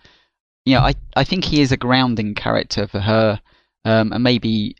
you 0.65 0.75
know, 0.75 0.81
I 0.81 0.95
I 1.15 1.23
think 1.23 1.43
he 1.43 1.61
is 1.61 1.71
a 1.71 1.77
grounding 1.77 2.35
character 2.35 2.87
for 2.87 2.99
her, 2.99 3.41
um, 3.85 4.13
and 4.13 4.23
maybe 4.23 4.75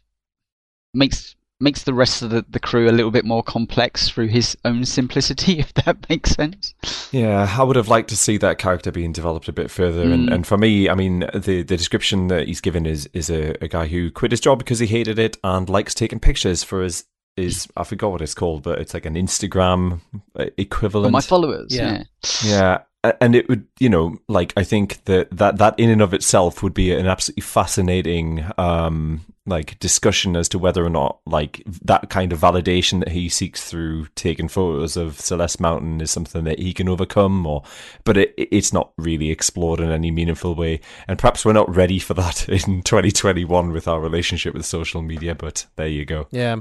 makes 0.93 1.35
makes 1.61 1.83
the 1.83 1.93
rest 1.93 2.21
of 2.21 2.29
the, 2.29 2.45
the 2.47 2.59
crew 2.59 2.89
a 2.89 2.91
little 2.93 3.11
bit 3.11 3.25
more 3.25 3.43
complex 3.43 4.07
through 4.07 4.27
his 4.27 4.55
own 4.63 4.85
simplicity, 4.85 5.59
if 5.59 5.73
that 5.73 6.09
makes 6.09 6.31
sense. 6.31 6.73
Yeah, 7.11 7.53
I 7.57 7.63
would 7.63 7.75
have 7.75 7.89
liked 7.89 8.09
to 8.09 8.15
see 8.15 8.37
that 8.37 8.59
character 8.59 8.93
being 8.93 9.11
developed 9.11 9.49
a 9.49 9.53
bit 9.53 9.69
further. 9.69 10.05
Mm. 10.05 10.13
And, 10.13 10.29
and 10.29 10.47
for 10.47 10.57
me, 10.57 10.87
I 10.87 10.95
mean, 10.95 11.25
the, 11.33 11.63
the 11.63 11.75
description 11.75 12.27
that 12.27 12.47
he's 12.47 12.61
given 12.61 12.85
is 12.85 13.09
is 13.13 13.29
a, 13.29 13.61
a 13.61 13.67
guy 13.67 13.87
who 13.87 14.09
quit 14.09 14.31
his 14.31 14.39
job 14.39 14.59
because 14.59 14.79
he 14.79 14.87
hated 14.87 15.19
it 15.19 15.37
and 15.43 15.67
likes 15.67 15.93
taking 15.93 16.21
pictures 16.21 16.63
for 16.63 16.81
his 16.81 17.03
is 17.37 17.67
I 17.77 17.83
forgot 17.83 18.11
what 18.11 18.21
it's 18.21 18.33
called, 18.33 18.63
but 18.63 18.79
it's 18.79 18.93
like 18.93 19.05
an 19.05 19.15
Instagram 19.15 20.01
uh, 20.35 20.45
equivalent. 20.57 21.09
For 21.09 21.11
my 21.11 21.21
followers, 21.21 21.73
yeah. 21.73 22.03
yeah, 22.43 22.43
yeah, 22.45 22.77
and 23.21 23.35
it 23.35 23.47
would 23.47 23.65
you 23.79 23.89
know 23.89 24.17
like 24.27 24.51
i 24.57 24.63
think 24.63 25.03
that 25.05 25.29
that 25.31 25.57
that 25.57 25.79
in 25.79 25.89
and 25.89 26.01
of 26.01 26.13
itself 26.13 26.61
would 26.61 26.73
be 26.73 26.93
an 26.93 27.07
absolutely 27.07 27.41
fascinating 27.41 28.45
um 28.57 29.21
like 29.45 29.79
discussion 29.79 30.35
as 30.35 30.49
to 30.49 30.59
whether 30.59 30.85
or 30.85 30.89
not 30.89 31.19
like 31.25 31.63
that 31.65 32.09
kind 32.09 32.33
of 32.33 32.39
validation 32.39 32.99
that 32.99 33.09
he 33.09 33.29
seeks 33.29 33.63
through 33.63 34.05
taking 34.15 34.47
photos 34.47 34.97
of 34.97 35.19
celeste 35.19 35.59
mountain 35.59 36.01
is 36.01 36.11
something 36.11 36.43
that 36.43 36.59
he 36.59 36.73
can 36.73 36.89
overcome 36.89 37.47
or 37.47 37.63
but 38.03 38.17
it 38.17 38.33
it's 38.37 38.73
not 38.73 38.91
really 38.97 39.31
explored 39.31 39.79
in 39.79 39.91
any 39.91 40.11
meaningful 40.11 40.53
way 40.53 40.79
and 41.07 41.17
perhaps 41.17 41.45
we're 41.45 41.53
not 41.53 41.73
ready 41.73 41.99
for 41.99 42.13
that 42.13 42.47
in 42.67 42.83
2021 42.83 43.71
with 43.71 43.87
our 43.87 44.01
relationship 44.01 44.53
with 44.53 44.65
social 44.65 45.01
media 45.01 45.33
but 45.33 45.65
there 45.77 45.87
you 45.87 46.05
go 46.05 46.27
yeah 46.31 46.57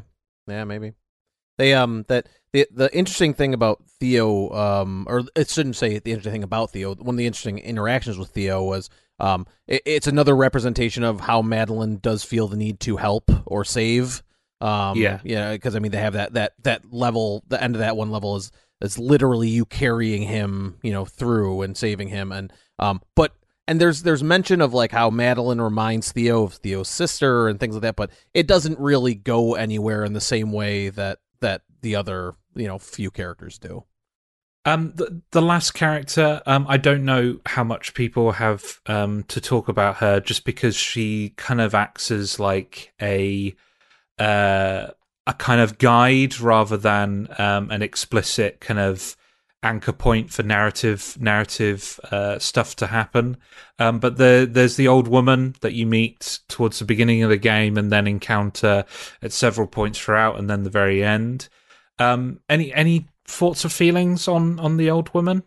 yeah 0.49 0.65
maybe 0.65 0.93
they 1.59 1.75
um 1.75 2.05
that 2.09 2.27
the 2.53 2.67
the 2.71 2.95
interesting 2.97 3.35
thing 3.35 3.53
about 3.53 3.83
Theo 4.01 4.51
um 4.51 5.07
or 5.09 5.25
it 5.37 5.51
shouldn't 5.51 5.77
say 5.77 5.99
the 5.99 6.13
interesting 6.13 6.33
thing 6.33 6.43
about 6.45 6.71
Theo. 6.71 6.95
One 6.95 7.15
of 7.15 7.19
the 7.19 7.27
interesting 7.27 7.59
interactions 7.59 8.17
with 8.17 8.31
Theo 8.31 8.63
was 8.63 8.89
um 9.21 9.47
it, 9.67 9.83
it's 9.85 10.07
another 10.07 10.35
representation 10.35 11.05
of 11.05 11.21
how 11.21 11.43
Madeline 11.43 11.99
does 11.99 12.25
feel 12.25 12.49
the 12.49 12.57
need 12.57 12.81
to 12.81 12.97
help 12.97 13.31
or 13.45 13.65
save. 13.65 14.23
Um 14.61 14.97
yeah. 14.97 15.21
Yeah, 15.25 15.53
because 15.53 15.77
I 15.77 15.81
mean 15.81 15.93
they 15.93 15.99
have 15.99 16.15
that 16.15 16.33
that 16.35 16.55
that 16.63 16.93
level 16.93 17.45
the 17.49 17.63
end 17.63 17.75
of 17.75 17.81
that 17.81 17.97
one 17.97 18.11
level 18.11 18.37
is 18.37 18.51
is 18.81 18.97
literally 18.99 19.49
you 19.49 19.65
carrying 19.65 20.23
him, 20.23 20.79
you 20.83 20.93
know, 20.93 21.05
through 21.05 21.63
and 21.63 21.77
saving 21.77 22.09
him 22.09 22.33
and 22.33 22.53
um 22.79 23.03
but 23.15 23.35
and 23.69 23.79
there's 23.79 24.03
there's 24.03 24.25
mention 24.25 24.63
of 24.63 24.73
like 24.73 24.91
how 24.91 25.11
Madeline 25.11 25.61
reminds 25.61 26.11
Theo 26.11 26.45
of 26.45 26.55
Theo's 26.55 26.89
sister 26.89 27.49
and 27.49 27.61
things 27.61 27.75
like 27.75 27.83
that, 27.83 27.97
but 27.97 28.11
it 28.33 28.49
doesn't 28.49 28.81
really 28.81 29.15
go 29.15 29.55
anywhere 29.55 30.05
in 30.05 30.15
the 30.15 30.21
same 30.21 30.53
way 30.53 30.89
that 30.89 31.19
that 31.41 31.63
the 31.83 31.95
other 31.95 32.35
you 32.57 32.67
know 32.67 32.79
few 32.79 33.11
characters 33.11 33.59
do. 33.59 33.85
Um, 34.65 34.93
the, 34.97 35.23
the 35.31 35.41
last 35.43 35.73
character, 35.73 36.43
um, 36.45 36.67
I 36.69 36.79
don't 36.79 37.05
know 37.05 37.39
how 37.47 37.63
much 37.63 37.95
people 37.95 38.33
have 38.33 38.81
um, 38.87 39.25
to 39.25 39.41
talk 39.41 39.69
about 39.69 39.97
her, 39.97 40.19
just 40.19 40.45
because 40.45 40.75
she 40.75 41.35
kind 41.37 41.61
of 41.61 41.75
acts 41.75 42.11
as 42.11 42.41
like 42.41 42.93
a 43.01 43.55
uh, 44.19 44.89
a 45.27 45.35
kind 45.35 45.61
of 45.61 45.77
guide 45.77 46.41
rather 46.41 46.79
than 46.79 47.29
um, 47.39 47.71
an 47.71 47.83
explicit 47.83 48.61
kind 48.61 48.81
of 48.81 49.15
anchor 49.63 49.93
point 49.93 50.33
for 50.33 50.43
narrative 50.43 51.17
narrative 51.21 51.99
uh, 52.11 52.39
stuff 52.39 52.77
to 52.77 52.87
happen. 52.87 53.37
Um, 53.79 53.99
but 53.99 54.17
the, 54.17 54.49
there's 54.51 54.77
the 54.77 54.89
old 54.89 55.09
woman 55.09 55.55
that 55.61 55.73
you 55.73 55.87
meet 55.87 56.41
towards 56.49 56.79
the 56.79 56.85
beginning 56.85 57.23
of 57.23 57.31
the 57.31 57.37
game 57.37 57.77
and 57.77 57.91
then 57.91 58.07
encounter 58.07 58.85
at 59.23 59.33
several 59.33 59.67
points 59.67 59.99
throughout, 59.99 60.39
and 60.39 60.49
then 60.49 60.63
the 60.63 60.71
very 60.71 61.03
end. 61.03 61.49
Um, 61.99 62.41
any 62.49 62.73
any 62.73 63.09
thoughts 63.27 63.65
or 63.65 63.69
feelings 63.69 64.29
on 64.29 64.59
on 64.61 64.77
the 64.77 64.91
old 64.91 65.13
woman? 65.15 65.43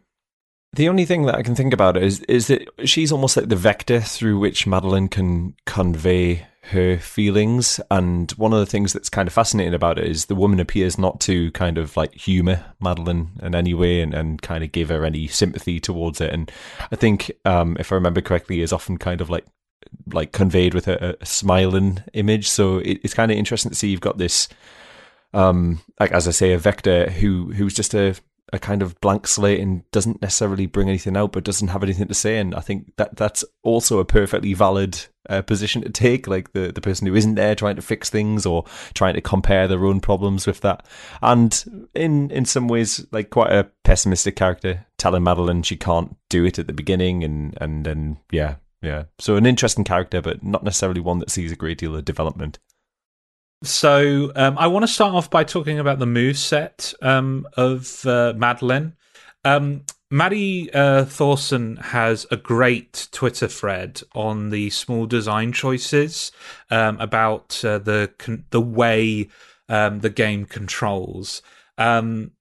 The 0.73 0.87
only 0.87 1.05
thing 1.05 1.25
that 1.25 1.35
I 1.35 1.43
can 1.43 1.55
think 1.55 1.73
about 1.73 1.97
is 1.97 2.21
is 2.21 2.47
that 2.47 2.67
she's 2.85 3.11
almost 3.11 3.37
like 3.37 3.49
the 3.49 3.55
vector 3.55 3.99
through 3.99 4.39
which 4.39 4.67
Madeline 4.67 5.09
can 5.09 5.55
convey 5.65 6.47
her 6.65 6.97
feelings. 6.97 7.79
And 7.89 8.31
one 8.31 8.53
of 8.53 8.59
the 8.59 8.65
things 8.65 8.93
that's 8.93 9.09
kind 9.09 9.27
of 9.27 9.33
fascinating 9.33 9.73
about 9.73 9.97
it 9.97 10.05
is 10.05 10.25
the 10.25 10.35
woman 10.35 10.59
appears 10.59 10.97
not 10.97 11.19
to 11.21 11.51
kind 11.51 11.77
of 11.77 11.97
like 11.97 12.13
humor 12.13 12.63
Madeline 12.79 13.31
in 13.41 13.55
any 13.55 13.73
way 13.73 14.01
and, 14.01 14.13
and 14.13 14.41
kind 14.41 14.63
of 14.63 14.71
give 14.71 14.89
her 14.89 15.03
any 15.03 15.27
sympathy 15.27 15.79
towards 15.79 16.21
it. 16.21 16.31
And 16.31 16.51
I 16.91 16.95
think, 16.95 17.31
um, 17.45 17.77
if 17.79 17.91
I 17.91 17.95
remember 17.95 18.21
correctly, 18.21 18.61
is 18.61 18.73
often 18.73 18.97
kind 18.97 19.21
of 19.21 19.29
like 19.29 19.45
like 20.13 20.31
conveyed 20.31 20.73
with 20.73 20.87
a, 20.87 21.17
a 21.19 21.25
smiling 21.25 22.03
image. 22.13 22.47
So 22.47 22.77
it, 22.77 22.99
it's 23.03 23.13
kind 23.13 23.31
of 23.31 23.37
interesting 23.37 23.71
to 23.71 23.75
see 23.75 23.89
you've 23.89 23.99
got 23.99 24.17
this, 24.17 24.47
um, 25.33 25.81
like 25.99 26.11
as 26.11 26.27
I 26.27 26.31
say, 26.31 26.53
a 26.53 26.59
vector 26.59 27.09
who 27.09 27.51
who's 27.53 27.73
just 27.73 27.93
a 27.93 28.15
a 28.53 28.59
kind 28.59 28.81
of 28.81 28.99
blank 29.01 29.27
slate 29.27 29.59
and 29.59 29.89
doesn't 29.91 30.21
necessarily 30.21 30.65
bring 30.65 30.89
anything 30.89 31.15
out, 31.15 31.31
but 31.31 31.43
doesn't 31.43 31.69
have 31.69 31.83
anything 31.83 32.07
to 32.07 32.13
say. 32.13 32.37
And 32.37 32.53
I 32.53 32.59
think 32.59 32.95
that 32.97 33.15
that's 33.15 33.43
also 33.63 33.99
a 33.99 34.05
perfectly 34.05 34.53
valid 34.53 34.99
uh, 35.29 35.41
position 35.41 35.81
to 35.81 35.89
take. 35.89 36.27
Like 36.27 36.51
the 36.53 36.71
the 36.71 36.81
person 36.81 37.07
who 37.07 37.15
isn't 37.15 37.35
there 37.35 37.55
trying 37.55 37.77
to 37.77 37.81
fix 37.81 38.09
things 38.09 38.45
or 38.45 38.65
trying 38.93 39.13
to 39.15 39.21
compare 39.21 39.67
their 39.67 39.85
own 39.85 40.01
problems 40.01 40.45
with 40.45 40.61
that. 40.61 40.85
And 41.21 41.89
in 41.93 42.29
in 42.31 42.45
some 42.45 42.67
ways, 42.67 43.05
like 43.11 43.29
quite 43.29 43.51
a 43.51 43.69
pessimistic 43.83 44.35
character 44.35 44.85
telling 44.97 45.23
Madeline 45.23 45.63
she 45.63 45.77
can't 45.77 46.15
do 46.29 46.45
it 46.45 46.59
at 46.59 46.67
the 46.67 46.73
beginning, 46.73 47.23
and 47.23 47.57
and 47.61 47.85
then 47.85 48.17
yeah. 48.31 48.55
Yeah, 48.83 49.03
so 49.19 49.35
an 49.35 49.45
interesting 49.45 49.83
character, 49.83 50.23
but 50.23 50.43
not 50.43 50.63
necessarily 50.63 51.01
one 51.01 51.19
that 51.19 51.29
sees 51.29 51.51
a 51.51 51.55
great 51.55 51.77
deal 51.77 51.95
of 51.95 52.03
development. 52.03 52.57
So 53.63 54.31
um, 54.35 54.57
I 54.57 54.67
want 54.67 54.83
to 54.83 54.91
start 54.91 55.13
off 55.13 55.29
by 55.29 55.43
talking 55.43 55.77
about 55.77 55.99
the 55.99 56.07
move 56.07 56.37
set 56.37 56.93
um, 57.01 57.47
of 57.55 58.05
uh, 58.05 58.33
Madeline. 58.35 58.93
Um, 59.45 59.83
Maddy 60.09 60.73
uh, 60.73 61.05
Thorson 61.05 61.77
has 61.77 62.25
a 62.31 62.37
great 62.37 63.07
Twitter 63.11 63.47
thread 63.47 64.01
on 64.13 64.49
the 64.49 64.69
small 64.71 65.05
design 65.05 65.53
choices 65.53 66.31
um, 66.69 66.99
about 66.99 67.63
uh, 67.63 67.77
the 67.77 68.11
con- 68.17 68.45
the 68.49 68.59
way 68.59 69.29
um, 69.69 69.99
the 69.99 70.09
game 70.09 70.45
controls. 70.45 71.41
Um, 71.77 72.31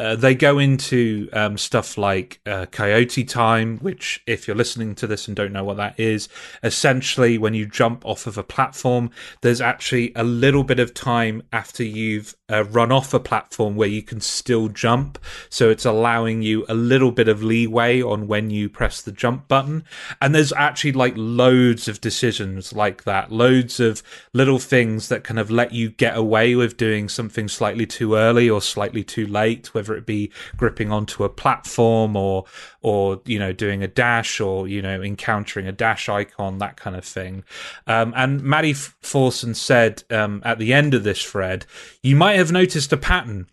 uh, 0.00 0.16
they 0.16 0.34
go 0.34 0.58
into 0.58 1.28
um, 1.34 1.58
stuff 1.58 1.98
like 1.98 2.40
uh, 2.46 2.64
coyote 2.70 3.22
time, 3.22 3.78
which, 3.80 4.22
if 4.26 4.48
you're 4.48 4.56
listening 4.56 4.94
to 4.94 5.06
this 5.06 5.28
and 5.28 5.36
don't 5.36 5.52
know 5.52 5.62
what 5.62 5.76
that 5.76 6.00
is, 6.00 6.28
essentially 6.62 7.36
when 7.36 7.52
you 7.52 7.66
jump 7.66 8.04
off 8.06 8.26
of 8.26 8.38
a 8.38 8.42
platform, 8.42 9.10
there's 9.42 9.60
actually 9.60 10.10
a 10.16 10.24
little 10.24 10.64
bit 10.64 10.80
of 10.80 10.94
time 10.94 11.42
after 11.52 11.84
you've 11.84 12.34
uh, 12.50 12.64
run 12.64 12.90
off 12.90 13.12
a 13.14 13.20
platform 13.20 13.76
where 13.76 13.88
you 13.88 14.02
can 14.02 14.20
still 14.20 14.68
jump. 14.68 15.18
So 15.50 15.70
it's 15.70 15.84
allowing 15.84 16.42
you 16.42 16.64
a 16.68 16.74
little 16.74 17.12
bit 17.12 17.28
of 17.28 17.42
leeway 17.42 18.02
on 18.02 18.26
when 18.26 18.50
you 18.50 18.68
press 18.68 19.02
the 19.02 19.12
jump 19.12 19.48
button. 19.48 19.84
And 20.20 20.34
there's 20.34 20.52
actually 20.54 20.92
like 20.92 21.14
loads 21.16 21.88
of 21.88 22.00
decisions 22.00 22.72
like 22.72 23.04
that, 23.04 23.30
loads 23.30 23.80
of 23.80 24.02
little 24.32 24.58
things 24.58 25.08
that 25.10 25.24
kind 25.24 25.38
of 25.38 25.50
let 25.50 25.72
you 25.72 25.90
get 25.90 26.16
away 26.16 26.54
with 26.54 26.76
doing 26.76 27.08
something 27.08 27.48
slightly 27.48 27.86
too 27.86 28.14
early 28.14 28.48
or 28.48 28.62
slightly 28.62 29.04
too 29.04 29.26
late, 29.26 29.74
whether 29.74 29.89
whether 29.90 29.98
it 29.98 30.06
be 30.06 30.32
gripping 30.56 30.92
onto 30.92 31.24
a 31.24 31.28
platform 31.28 32.16
or 32.16 32.44
or 32.80 33.20
you 33.24 33.38
know 33.38 33.52
doing 33.52 33.82
a 33.82 33.88
dash 33.88 34.40
or 34.40 34.68
you 34.68 34.80
know 34.80 35.02
encountering 35.02 35.66
a 35.66 35.72
dash 35.72 36.08
icon 36.08 36.58
that 36.58 36.76
kind 36.76 36.96
of 36.96 37.04
thing 37.04 37.44
um, 37.86 38.12
and 38.16 38.42
Maddy 38.42 38.72
Thorson 38.72 39.54
said 39.54 40.04
um, 40.10 40.40
at 40.44 40.58
the 40.58 40.72
end 40.72 40.94
of 40.94 41.04
this 41.04 41.22
thread 41.22 41.66
you 42.02 42.16
might 42.16 42.36
have 42.36 42.52
noticed 42.52 42.92
a 42.92 42.96
pattern 42.96 43.46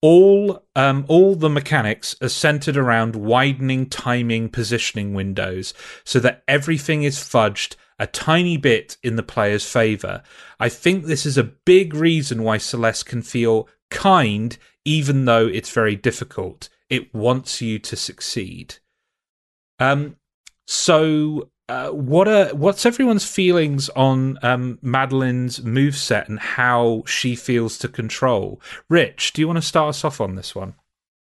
all 0.00 0.64
um, 0.74 1.04
all 1.08 1.34
the 1.34 1.50
mechanics 1.50 2.16
are 2.20 2.28
centered 2.28 2.76
around 2.76 3.16
widening 3.16 3.86
timing 3.86 4.48
positioning 4.48 5.14
windows 5.14 5.74
so 6.04 6.18
that 6.18 6.42
everything 6.48 7.02
is 7.02 7.18
fudged 7.18 7.76
a 7.96 8.08
tiny 8.08 8.56
bit 8.56 8.96
in 9.04 9.14
the 9.14 9.22
player's 9.22 9.64
favor. 9.64 10.20
I 10.58 10.68
think 10.68 11.04
this 11.04 11.24
is 11.24 11.38
a 11.38 11.44
big 11.44 11.94
reason 11.94 12.42
why 12.42 12.58
Celeste 12.58 13.06
can 13.06 13.22
feel 13.22 13.68
kind 13.88 14.58
even 14.84 15.24
though 15.24 15.46
it's 15.46 15.70
very 15.70 15.96
difficult. 15.96 16.68
It 16.90 17.14
wants 17.14 17.60
you 17.60 17.78
to 17.80 17.96
succeed. 17.96 18.76
Um, 19.78 20.16
so 20.66 21.50
uh, 21.68 21.88
what 21.88 22.28
are 22.28 22.54
what's 22.54 22.84
everyone's 22.84 23.26
feelings 23.26 23.88
on 23.90 24.38
um, 24.42 24.78
Madeline's 24.82 25.62
move 25.62 25.96
set 25.96 26.28
and 26.28 26.38
how 26.38 27.02
she 27.06 27.34
feels 27.34 27.78
to 27.78 27.88
control? 27.88 28.60
Rich, 28.88 29.32
do 29.32 29.40
you 29.40 29.46
want 29.46 29.56
to 29.56 29.62
start 29.62 29.90
us 29.90 30.04
off 30.04 30.20
on 30.20 30.34
this 30.34 30.54
one? 30.54 30.74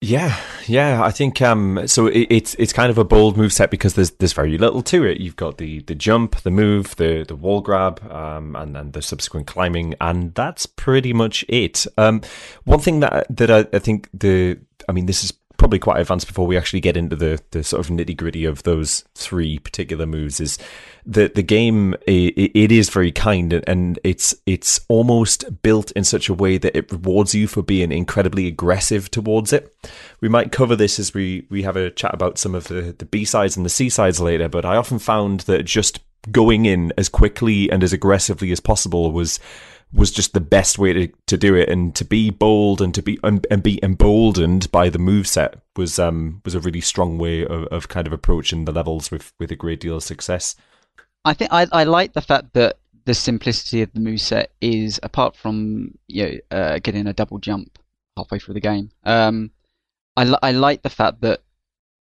Yeah, 0.05 0.37
yeah, 0.67 1.01
I 1.01 1.11
think 1.11 1.41
um, 1.41 1.87
so. 1.87 2.07
It, 2.07 2.27
it's 2.29 2.55
it's 2.55 2.73
kind 2.73 2.89
of 2.89 2.97
a 2.97 3.05
bold 3.05 3.37
move 3.37 3.53
set 3.53 3.71
because 3.71 3.93
there's 3.93 4.11
there's 4.11 4.33
very 4.33 4.57
little 4.57 4.81
to 4.83 5.05
it. 5.05 5.21
You've 5.21 5.37
got 5.37 5.59
the 5.59 5.79
the 5.79 5.95
jump, 5.95 6.41
the 6.41 6.51
move, 6.51 6.97
the 6.97 7.23
the 7.25 7.37
wall 7.37 7.61
grab, 7.61 8.03
um, 8.11 8.53
and 8.57 8.75
then 8.75 8.91
the 8.91 9.01
subsequent 9.01 9.47
climbing, 9.47 9.95
and 10.01 10.35
that's 10.35 10.65
pretty 10.65 11.13
much 11.13 11.45
it. 11.47 11.87
Um, 11.97 12.21
one 12.65 12.79
thing 12.79 12.99
that 12.99 13.27
that 13.29 13.49
I, 13.49 13.59
I 13.71 13.79
think 13.79 14.09
the 14.13 14.59
I 14.89 14.91
mean 14.91 15.05
this 15.05 15.23
is 15.23 15.31
probably 15.57 15.79
quite 15.79 15.99
advanced 15.99 16.27
before 16.27 16.47
we 16.47 16.57
actually 16.57 16.79
get 16.79 16.97
into 16.97 17.15
the, 17.15 17.41
the 17.51 17.63
sort 17.63 17.79
of 17.79 17.91
nitty 17.91 18.15
gritty 18.17 18.45
of 18.45 18.63
those 18.63 19.03
three 19.15 19.59
particular 19.59 20.05
moves 20.05 20.39
is 20.39 20.57
that 21.05 21.35
the 21.35 21.43
game 21.43 21.93
it, 22.07 22.51
it 22.55 22.71
is 22.71 22.89
very 22.89 23.11
kind 23.11 23.63
and 23.67 23.99
it's 24.03 24.33
it's 24.45 24.81
almost 24.87 25.61
built 25.61 25.91
in 25.91 26.03
such 26.03 26.29
a 26.29 26.33
way 26.33 26.57
that 26.57 26.75
it 26.77 26.91
rewards 26.91 27.35
you 27.35 27.47
for 27.47 27.61
being 27.61 27.91
incredibly 27.91 28.47
aggressive 28.47 29.11
towards 29.11 29.53
it. 29.53 29.75
We 30.21 30.29
might 30.29 30.51
cover 30.51 30.75
this 30.75 30.99
as 30.99 31.13
we 31.13 31.45
we 31.49 31.63
have 31.63 31.75
a 31.75 31.91
chat 31.91 32.13
about 32.13 32.37
some 32.37 32.55
of 32.55 32.67
the 32.67 32.95
the 32.97 33.05
B 33.05 33.25
sides 33.25 33.55
and 33.55 33.65
the 33.65 33.69
C 33.69 33.89
sides 33.89 34.19
later, 34.19 34.49
but 34.49 34.65
I 34.65 34.75
often 34.75 34.99
found 34.99 35.41
that 35.41 35.63
just 35.63 35.99
going 36.31 36.65
in 36.65 36.93
as 36.97 37.09
quickly 37.09 37.69
and 37.69 37.83
as 37.83 37.93
aggressively 37.93 38.51
as 38.51 38.59
possible 38.59 39.11
was 39.11 39.39
was 39.93 40.11
just 40.11 40.33
the 40.33 40.41
best 40.41 40.79
way 40.79 40.93
to, 40.93 41.07
to 41.27 41.37
do 41.37 41.55
it. 41.55 41.69
And 41.69 41.95
to 41.95 42.05
be 42.05 42.29
bold 42.29 42.81
and 42.81 42.93
to 42.95 43.01
be 43.01 43.19
and 43.23 43.63
be 43.63 43.79
emboldened 43.83 44.71
by 44.71 44.89
the 44.89 44.99
move 44.99 45.27
set 45.27 45.55
was 45.75 45.99
um 45.99 46.41
was 46.45 46.55
a 46.55 46.59
really 46.59 46.81
strong 46.81 47.17
way 47.17 47.45
of, 47.45 47.65
of 47.65 47.87
kind 47.87 48.07
of 48.07 48.13
approaching 48.13 48.65
the 48.65 48.71
levels 48.71 49.11
with 49.11 49.33
with 49.39 49.51
a 49.51 49.55
great 49.55 49.79
deal 49.79 49.97
of 49.97 50.03
success. 50.03 50.55
I 51.25 51.33
think 51.33 51.53
i 51.53 51.67
i 51.71 51.83
like 51.83 52.13
the 52.13 52.21
fact 52.21 52.53
that 52.53 52.77
the 53.05 53.13
simplicity 53.13 53.81
of 53.81 53.91
the 53.93 53.99
move 53.99 54.21
set 54.21 54.51
is 54.61 54.99
apart 55.03 55.35
from 55.35 55.97
you 56.07 56.23
know 56.23 56.57
uh, 56.57 56.79
getting 56.79 57.07
a 57.07 57.13
double 57.13 57.39
jump 57.39 57.79
halfway 58.17 58.39
through 58.39 58.53
the 58.53 58.59
game 58.59 58.91
um 59.05 59.49
i 60.15 60.35
i 60.43 60.51
like 60.51 60.83
the 60.83 60.89
fact 60.89 61.21
that 61.21 61.41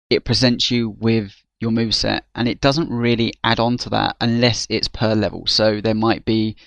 it 0.10 0.26
presents 0.26 0.70
you 0.70 0.90
with 0.90 1.34
your 1.62 1.72
move 1.72 1.96
set 1.96 2.26
and 2.36 2.48
it 2.48 2.60
doesn't 2.60 2.90
really 2.90 3.34
add 3.44 3.60
on 3.60 3.78
to 3.78 3.90
that 3.90 4.18
unless 4.20 4.68
it's 4.70 4.88
per 4.88 5.14
level. 5.14 5.46
So 5.48 5.80
there 5.80 5.96
might 5.96 6.26
be 6.26 6.58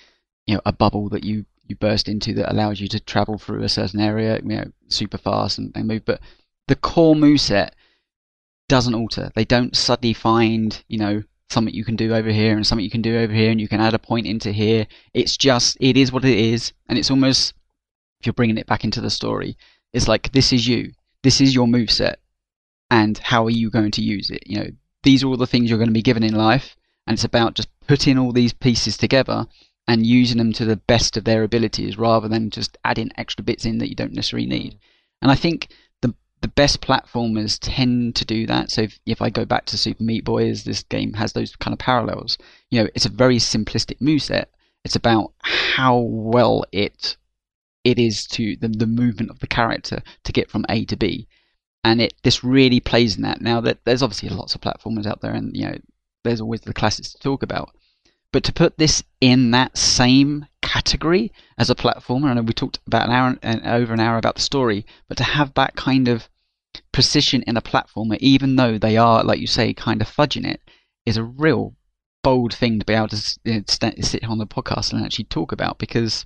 you 0.45 0.55
know 0.55 0.61
a 0.65 0.73
bubble 0.73 1.09
that 1.09 1.23
you 1.23 1.45
you 1.67 1.75
burst 1.75 2.07
into 2.07 2.33
that 2.33 2.51
allows 2.51 2.79
you 2.79 2.87
to 2.87 2.99
travel 2.99 3.37
through 3.37 3.63
a 3.63 3.69
certain 3.69 3.99
area, 3.99 4.39
you 4.43 4.55
know, 4.55 4.71
super 4.87 5.17
fast 5.17 5.57
and, 5.57 5.71
and 5.75 5.87
move. 5.87 6.05
But 6.05 6.21
the 6.67 6.75
core 6.75 7.15
move 7.15 7.41
set 7.41 7.75
doesn't 8.67 8.95
alter. 8.95 9.31
They 9.35 9.45
don't 9.45 9.75
suddenly 9.75 10.13
find, 10.13 10.83
you 10.87 10.97
know, 10.97 11.23
something 11.49 11.73
you 11.73 11.85
can 11.85 11.95
do 11.95 12.13
over 12.13 12.31
here 12.31 12.55
and 12.55 12.65
something 12.65 12.83
you 12.83 12.91
can 12.91 13.01
do 13.01 13.17
over 13.17 13.33
here 13.33 13.51
and 13.51 13.61
you 13.61 13.67
can 13.67 13.81
add 13.81 13.93
a 13.93 13.99
point 13.99 14.27
into 14.27 14.51
here. 14.51 14.87
It's 15.13 15.37
just, 15.37 15.77
it 15.79 15.97
is 15.97 16.11
what 16.11 16.25
it 16.25 16.37
is. 16.37 16.73
And 16.87 16.97
it's 16.97 17.11
almost, 17.11 17.53
if 18.19 18.25
you're 18.25 18.33
bringing 18.33 18.57
it 18.57 18.67
back 18.67 18.83
into 18.83 19.01
the 19.01 19.09
story, 19.09 19.57
it's 19.93 20.07
like, 20.07 20.31
this 20.31 20.51
is 20.51 20.67
you. 20.67 20.91
This 21.23 21.41
is 21.41 21.53
your 21.53 21.67
move 21.67 21.91
set. 21.91 22.19
And 22.91 23.17
how 23.17 23.45
are 23.45 23.51
you 23.51 23.69
going 23.69 23.91
to 23.91 24.01
use 24.01 24.29
it? 24.29 24.43
You 24.45 24.59
know, 24.59 24.69
these 25.03 25.23
are 25.23 25.27
all 25.27 25.37
the 25.37 25.47
things 25.47 25.69
you're 25.69 25.79
going 25.79 25.89
to 25.89 25.93
be 25.93 26.01
given 26.01 26.23
in 26.23 26.35
life. 26.35 26.75
And 27.07 27.15
it's 27.15 27.23
about 27.23 27.53
just 27.55 27.69
putting 27.87 28.17
all 28.17 28.31
these 28.31 28.53
pieces 28.53 28.97
together 28.97 29.47
and 29.87 30.05
using 30.05 30.37
them 30.37 30.53
to 30.53 30.65
the 30.65 30.75
best 30.75 31.15
of 31.15 31.23
their 31.23 31.43
abilities 31.43 31.97
rather 31.97 32.27
than 32.27 32.49
just 32.49 32.77
adding 32.83 33.11
extra 33.17 33.43
bits 33.43 33.65
in 33.65 33.77
that 33.77 33.89
you 33.89 33.95
don't 33.95 34.13
necessarily 34.13 34.47
need. 34.47 34.73
Mm. 34.73 34.79
And 35.21 35.31
I 35.31 35.35
think 35.35 35.69
the 36.01 36.13
the 36.41 36.47
best 36.47 36.81
platformers 36.81 37.57
tend 37.61 38.15
to 38.15 38.25
do 38.25 38.45
that. 38.47 38.71
So 38.71 38.83
if, 38.83 38.99
if 39.05 39.21
I 39.21 39.29
go 39.29 39.45
back 39.45 39.65
to 39.65 39.77
Super 39.77 40.03
Meat 40.03 40.25
Boy, 40.25 40.49
as 40.49 40.63
this 40.63 40.83
game 40.83 41.13
has 41.13 41.33
those 41.33 41.55
kind 41.55 41.73
of 41.73 41.79
parallels, 41.79 42.37
you 42.69 42.81
know, 42.81 42.89
it's 42.95 43.05
a 43.05 43.09
very 43.09 43.37
simplistic 43.37 43.99
moveset. 43.99 44.45
It's 44.83 44.95
about 44.95 45.33
how 45.39 45.97
well 45.97 46.65
it 46.71 47.17
it 47.83 47.99
is 47.99 48.25
to 48.25 48.55
the, 48.57 48.67
the 48.67 48.87
movement 48.87 49.29
of 49.29 49.39
the 49.39 49.47
character 49.47 50.01
to 50.23 50.31
get 50.31 50.49
from 50.49 50.65
A 50.69 50.85
to 50.85 50.97
B. 50.97 51.27
And 51.83 52.01
it 52.01 52.15
this 52.23 52.43
really 52.43 52.79
plays 52.79 53.15
in 53.15 53.21
that. 53.21 53.41
Now 53.41 53.61
that 53.61 53.85
there's 53.85 54.01
obviously 54.01 54.29
lots 54.29 54.55
of 54.55 54.61
platformers 54.61 55.05
out 55.05 55.21
there 55.21 55.33
and 55.33 55.55
you 55.55 55.65
know 55.65 55.77
there's 56.23 56.41
always 56.41 56.61
the 56.61 56.73
classics 56.73 57.13
to 57.13 57.19
talk 57.19 57.43
about. 57.43 57.75
But 58.35 58.43
to 58.43 58.51
put 58.51 58.77
this 58.77 59.01
in 59.21 59.51
that 59.51 59.77
same 59.77 60.47
category 60.61 61.31
as 61.57 61.69
a 61.69 61.73
platformer, 61.73 62.25
I 62.25 62.33
know 62.33 62.41
we 62.41 62.51
talked 62.51 62.79
about 62.85 63.07
an 63.07 63.15
hour 63.15 63.37
and 63.41 63.65
over 63.65 63.93
an 63.93 64.01
hour 64.01 64.17
about 64.17 64.35
the 64.35 64.41
story, 64.41 64.85
but 65.07 65.15
to 65.19 65.23
have 65.23 65.53
that 65.53 65.77
kind 65.77 66.09
of 66.09 66.27
precision 66.91 67.43
in 67.43 67.55
a 67.55 67.61
platformer, 67.61 68.17
even 68.17 68.57
though 68.57 68.77
they 68.77 68.97
are, 68.97 69.23
like 69.23 69.39
you 69.39 69.47
say, 69.47 69.73
kind 69.73 70.01
of 70.01 70.09
fudging 70.09 70.45
it, 70.45 70.59
is 71.05 71.15
a 71.15 71.23
real 71.23 71.75
bold 72.25 72.53
thing 72.53 72.77
to 72.77 72.85
be 72.85 72.91
able 72.91 73.07
to 73.07 73.15
sit 73.15 74.23
on 74.25 74.37
the 74.37 74.45
podcast 74.45 74.91
and 74.91 75.05
actually 75.05 75.23
talk 75.23 75.53
about 75.53 75.77
because 75.77 76.25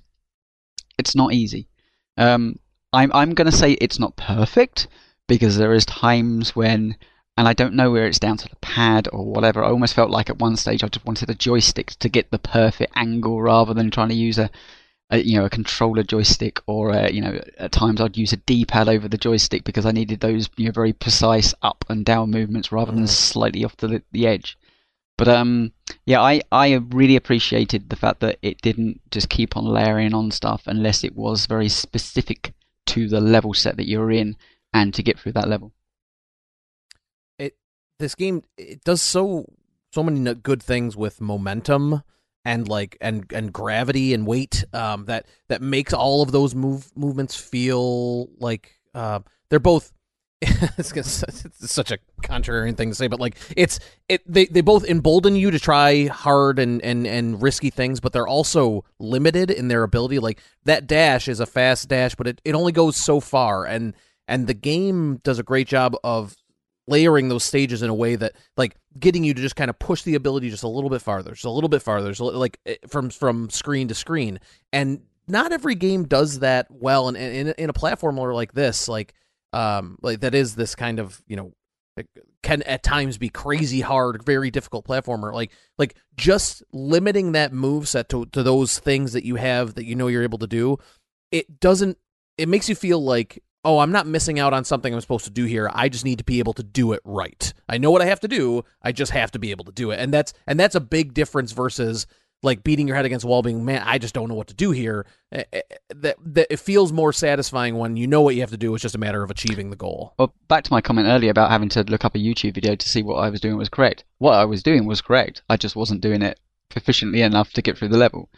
it's 0.98 1.14
not 1.14 1.32
easy. 1.32 1.68
Um, 2.16 2.58
I'm 2.92 3.12
I'm 3.12 3.34
going 3.34 3.48
to 3.48 3.56
say 3.56 3.74
it's 3.74 4.00
not 4.00 4.16
perfect 4.16 4.88
because 5.28 5.58
there 5.58 5.74
is 5.74 5.86
times 5.86 6.56
when 6.56 6.96
and 7.36 7.48
I 7.48 7.52
don't 7.52 7.74
know 7.74 7.90
where 7.90 8.06
it's 8.06 8.18
down 8.18 8.36
to 8.38 8.48
the 8.48 8.56
pad 8.56 9.08
or 9.12 9.24
whatever. 9.24 9.64
I 9.64 9.70
almost 9.70 9.94
felt 9.94 10.10
like 10.10 10.28
at 10.28 10.38
one 10.38 10.56
stage 10.56 10.84
I 10.84 10.88
just 10.88 11.06
wanted 11.06 11.30
a 11.30 11.34
joystick 11.34 11.90
to 12.00 12.08
get 12.08 12.30
the 12.30 12.38
perfect 12.38 12.92
angle 12.96 13.40
rather 13.40 13.72
than 13.72 13.90
trying 13.90 14.10
to 14.10 14.14
use 14.14 14.38
a, 14.38 14.50
a 15.10 15.18
you 15.18 15.38
know 15.38 15.44
a 15.44 15.50
controller 15.50 16.02
joystick 16.02 16.60
or 16.66 16.90
a, 16.90 17.10
you 17.10 17.20
know 17.20 17.40
at 17.58 17.72
times 17.72 18.00
I'd 18.00 18.16
use 18.16 18.32
a 18.32 18.36
D-pad 18.36 18.88
over 18.88 19.08
the 19.08 19.18
joystick 19.18 19.64
because 19.64 19.86
I 19.86 19.92
needed 19.92 20.20
those 20.20 20.50
you 20.56 20.66
know 20.66 20.72
very 20.72 20.92
precise 20.92 21.54
up 21.62 21.84
and 21.88 22.04
down 22.04 22.30
movements 22.30 22.72
rather 22.72 22.92
than 22.92 23.04
mm. 23.04 23.08
slightly 23.08 23.64
off 23.64 23.76
the 23.76 24.02
the 24.12 24.26
edge. 24.26 24.58
But 25.20 25.28
um, 25.28 25.72
yeah, 26.06 26.22
I, 26.22 26.40
I 26.50 26.72
really 26.72 27.14
appreciated 27.14 27.90
the 27.90 27.96
fact 27.96 28.20
that 28.20 28.38
it 28.40 28.62
didn't 28.62 29.02
just 29.10 29.28
keep 29.28 29.54
on 29.54 29.66
layering 29.66 30.14
on 30.14 30.30
stuff 30.30 30.62
unless 30.66 31.04
it 31.04 31.14
was 31.14 31.44
very 31.44 31.68
specific 31.68 32.54
to 32.86 33.06
the 33.06 33.20
level 33.20 33.52
set 33.52 33.76
that 33.76 33.86
you're 33.86 34.10
in 34.10 34.36
and 34.72 34.94
to 34.94 35.02
get 35.02 35.18
through 35.18 35.32
that 35.32 35.48
level. 35.48 35.72
This 38.00 38.14
game 38.14 38.42
it 38.56 38.82
does 38.82 39.00
so 39.00 39.46
so 39.92 40.02
many 40.02 40.34
good 40.34 40.62
things 40.62 40.96
with 40.96 41.20
momentum 41.20 42.02
and 42.44 42.66
like 42.66 42.96
and 43.00 43.30
and 43.32 43.52
gravity 43.52 44.14
and 44.14 44.26
weight 44.26 44.64
um, 44.72 45.04
that 45.04 45.26
that 45.48 45.62
makes 45.62 45.92
all 45.92 46.22
of 46.22 46.32
those 46.32 46.54
move 46.54 46.90
movements 46.96 47.36
feel 47.36 48.28
like 48.38 48.80
uh, 48.94 49.20
they're 49.48 49.60
both 49.60 49.92
it's, 50.42 50.92
it's 51.22 51.70
such 51.70 51.90
a 51.90 51.98
contrarian 52.22 52.74
thing 52.74 52.88
to 52.88 52.94
say, 52.94 53.08
but 53.08 53.20
like 53.20 53.36
it's 53.56 53.78
it 54.08 54.22
they, 54.26 54.46
they 54.46 54.62
both 54.62 54.86
embolden 54.86 55.36
you 55.36 55.50
to 55.50 55.58
try 55.58 56.06
hard 56.06 56.58
and, 56.58 56.80
and 56.82 57.06
and 57.06 57.42
risky 57.42 57.68
things, 57.68 58.00
but 58.00 58.14
they're 58.14 58.26
also 58.26 58.84
limited 58.98 59.50
in 59.50 59.68
their 59.68 59.82
ability. 59.82 60.18
Like 60.18 60.40
that 60.64 60.86
dash 60.86 61.28
is 61.28 61.40
a 61.40 61.46
fast 61.46 61.88
dash, 61.88 62.14
but 62.14 62.26
it, 62.26 62.40
it 62.42 62.54
only 62.54 62.72
goes 62.72 62.96
so 62.96 63.20
far, 63.20 63.66
and 63.66 63.94
and 64.26 64.46
the 64.46 64.54
game 64.54 65.20
does 65.22 65.38
a 65.38 65.42
great 65.42 65.68
job 65.68 65.94
of 66.02 66.34
layering 66.90 67.28
those 67.28 67.44
stages 67.44 67.82
in 67.82 67.88
a 67.88 67.94
way 67.94 68.16
that 68.16 68.34
like 68.56 68.76
getting 68.98 69.24
you 69.24 69.32
to 69.32 69.40
just 69.40 69.56
kind 69.56 69.70
of 69.70 69.78
push 69.78 70.02
the 70.02 70.16
ability 70.16 70.50
just 70.50 70.64
a 70.64 70.68
little 70.68 70.90
bit 70.90 71.00
farther, 71.00 71.30
just 71.30 71.44
a 71.44 71.50
little 71.50 71.68
bit 71.68 71.82
farther, 71.82 72.12
so 72.12 72.26
like 72.26 72.60
eh, 72.66 72.76
from 72.88 73.08
from 73.08 73.48
screen 73.48 73.88
to 73.88 73.94
screen, 73.94 74.38
and 74.72 75.00
not 75.26 75.52
every 75.52 75.74
game 75.74 76.04
does 76.04 76.40
that 76.40 76.66
well, 76.70 77.08
and 77.08 77.16
in, 77.16 77.48
in, 77.48 77.54
in 77.56 77.70
a 77.70 77.72
platformer 77.72 78.34
like 78.34 78.52
this, 78.52 78.88
like 78.88 79.14
um 79.52 79.96
like 80.02 80.20
that 80.20 80.34
is 80.34 80.54
this 80.54 80.74
kind 80.74 80.98
of 80.98 81.22
you 81.26 81.36
know 81.36 81.52
can 82.42 82.62
at 82.62 82.82
times 82.82 83.18
be 83.18 83.28
crazy 83.28 83.80
hard 83.80 84.24
very 84.24 84.50
difficult 84.50 84.86
platformer. 84.86 85.32
Like 85.32 85.52
like 85.78 85.96
just 86.16 86.62
limiting 86.72 87.32
that 87.32 87.52
move 87.52 87.88
set 87.88 88.08
to, 88.10 88.26
to 88.26 88.42
those 88.42 88.78
things 88.78 89.12
that 89.12 89.24
you 89.24 89.36
have 89.36 89.74
that 89.74 89.84
you 89.84 89.94
know 89.94 90.06
you're 90.08 90.22
able 90.22 90.38
to 90.38 90.46
do 90.46 90.78
it 91.30 91.60
doesn't 91.60 91.98
it 92.38 92.48
makes 92.48 92.68
you 92.68 92.74
feel 92.74 93.02
like 93.02 93.42
oh 93.64 93.78
i'm 93.78 93.92
not 93.92 94.06
missing 94.06 94.38
out 94.38 94.52
on 94.52 94.64
something 94.64 94.92
i'm 94.94 95.00
supposed 95.00 95.24
to 95.24 95.30
do 95.30 95.44
here. 95.44 95.70
I 95.72 95.88
just 95.88 96.04
need 96.04 96.18
to 96.18 96.24
be 96.24 96.38
able 96.38 96.52
to 96.54 96.62
do 96.62 96.92
it 96.92 97.00
right. 97.04 97.52
I 97.68 97.78
know 97.78 97.90
what 97.90 98.02
i 98.02 98.06
have 98.06 98.20
to 98.20 98.28
do. 98.28 98.64
I 98.82 98.92
just 98.92 99.12
have 99.12 99.30
to 99.32 99.38
be 99.38 99.50
able 99.50 99.64
to 99.66 99.72
do 99.72 99.90
it. 99.90 100.00
And 100.00 100.12
that's 100.12 100.32
and 100.46 100.58
that's 100.58 100.74
a 100.74 100.80
big 100.80 101.14
difference 101.14 101.52
versus 101.52 102.06
like 102.42 102.64
beating 102.64 102.86
your 102.86 102.96
head 102.96 103.04
against 103.04 103.24
a 103.24 103.28
wall 103.28 103.42
being 103.42 103.66
man 103.66 103.82
i 103.84 103.98
just 103.98 104.14
don't 104.14 104.28
know 104.28 104.34
what 104.34 104.48
to 104.48 104.54
do 104.54 104.70
here. 104.70 105.06
Eh, 105.32 105.44
eh, 105.52 105.60
that, 105.94 106.16
that 106.24 106.46
it 106.50 106.58
feels 106.58 106.92
more 106.92 107.12
satisfying 107.12 107.76
when 107.76 107.96
you 107.96 108.06
know 108.06 108.22
what 108.22 108.34
you 108.34 108.40
have 108.40 108.50
to 108.50 108.56
do. 108.56 108.74
It's 108.74 108.82
just 108.82 108.94
a 108.94 108.98
matter 108.98 109.22
of 109.22 109.30
achieving 109.30 109.70
the 109.70 109.76
goal. 109.76 110.14
Well 110.18 110.34
back 110.48 110.64
to 110.64 110.72
my 110.72 110.80
comment 110.80 111.08
earlier 111.08 111.30
about 111.30 111.50
having 111.50 111.68
to 111.70 111.82
look 111.84 112.04
up 112.04 112.14
a 112.14 112.18
youtube 112.18 112.54
video 112.54 112.74
to 112.74 112.88
see 112.88 113.02
what 113.02 113.16
i 113.16 113.28
was 113.28 113.40
doing 113.40 113.56
was 113.56 113.68
correct. 113.68 114.04
What 114.18 114.34
i 114.34 114.44
was 114.44 114.62
doing 114.62 114.86
was 114.86 115.00
correct. 115.00 115.42
I 115.48 115.56
just 115.56 115.76
wasn't 115.76 116.00
doing 116.00 116.22
it 116.22 116.38
efficiently 116.76 117.22
enough 117.22 117.52
to 117.52 117.62
get 117.62 117.76
through 117.76 117.88
the 117.88 117.98
level. 117.98 118.30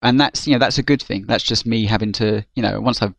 And 0.00 0.18
that's 0.18 0.46
you 0.46 0.54
know 0.54 0.58
that's 0.58 0.78
a 0.78 0.82
good 0.82 1.02
thing. 1.02 1.26
That's 1.26 1.44
just 1.44 1.66
me 1.66 1.84
having 1.84 2.12
to 2.12 2.44
you 2.54 2.62
know 2.62 2.80
once 2.80 3.02
i've 3.02 3.14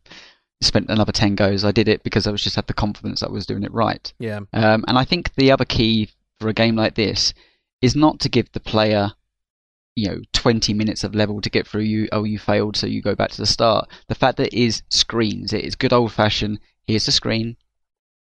spent 0.60 0.88
another 0.88 1.12
10 1.12 1.34
goes. 1.34 1.64
I 1.64 1.72
did 1.72 1.88
it 1.88 2.02
because 2.02 2.26
i 2.26 2.30
was 2.30 2.42
just 2.42 2.56
had 2.56 2.66
the 2.66 2.74
confidence 2.74 3.20
that 3.20 3.28
i 3.28 3.32
was 3.32 3.46
doing 3.46 3.64
it 3.64 3.72
right. 3.72 4.12
Yeah. 4.18 4.40
Um, 4.52 4.84
and 4.88 4.98
i 4.98 5.04
think 5.04 5.34
the 5.34 5.50
other 5.50 5.64
key 5.64 6.10
for 6.40 6.48
a 6.48 6.54
game 6.54 6.76
like 6.76 6.94
this 6.94 7.34
is 7.82 7.94
not 7.94 8.20
to 8.20 8.28
give 8.28 8.50
the 8.52 8.60
player 8.60 9.12
you 9.96 10.08
know 10.08 10.20
20 10.32 10.74
minutes 10.74 11.04
of 11.04 11.14
level 11.14 11.40
to 11.40 11.50
get 11.50 11.66
through 11.66 11.82
you 11.82 12.08
oh 12.10 12.24
you 12.24 12.38
failed 12.38 12.76
so 12.76 12.86
you 12.86 13.00
go 13.00 13.14
back 13.14 13.30
to 13.30 13.40
the 13.40 13.46
start. 13.46 13.88
The 14.08 14.14
fact 14.14 14.38
that 14.38 14.48
it 14.48 14.58
is 14.58 14.82
screens 14.88 15.52
it 15.52 15.64
is 15.64 15.76
good 15.76 15.92
old 15.92 16.12
fashioned 16.12 16.60
here's 16.86 17.06
the 17.06 17.12
screen 17.12 17.56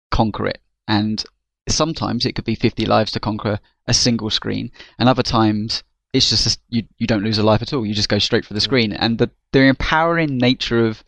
conquer 0.10 0.48
it. 0.48 0.62
And 0.88 1.24
sometimes 1.70 2.26
it 2.26 2.36
could 2.36 2.44
be 2.46 2.56
50 2.56 2.86
lives 2.86 3.12
to 3.12 3.20
conquer 3.20 3.60
a 3.88 3.94
single 3.94 4.30
screen 4.30 4.72
and 5.00 5.08
other 5.08 5.24
times 5.24 5.84
it's 6.14 6.30
just 6.30 6.48
a, 6.48 6.60
you 6.70 6.84
you 6.98 7.08
don't 7.08 7.24
lose 7.24 7.38
a 7.38 7.44
life 7.44 7.62
at 7.62 7.74
all. 7.74 7.86
You 7.86 7.94
just 7.94 8.10
go 8.10 8.20
straight 8.20 8.46
for 8.46 8.54
the 8.54 8.62
screen. 8.62 8.92
And 8.92 9.18
the 9.18 9.32
the 9.54 9.62
empowering 9.62 10.38
nature 10.38 10.86
of 10.86 11.04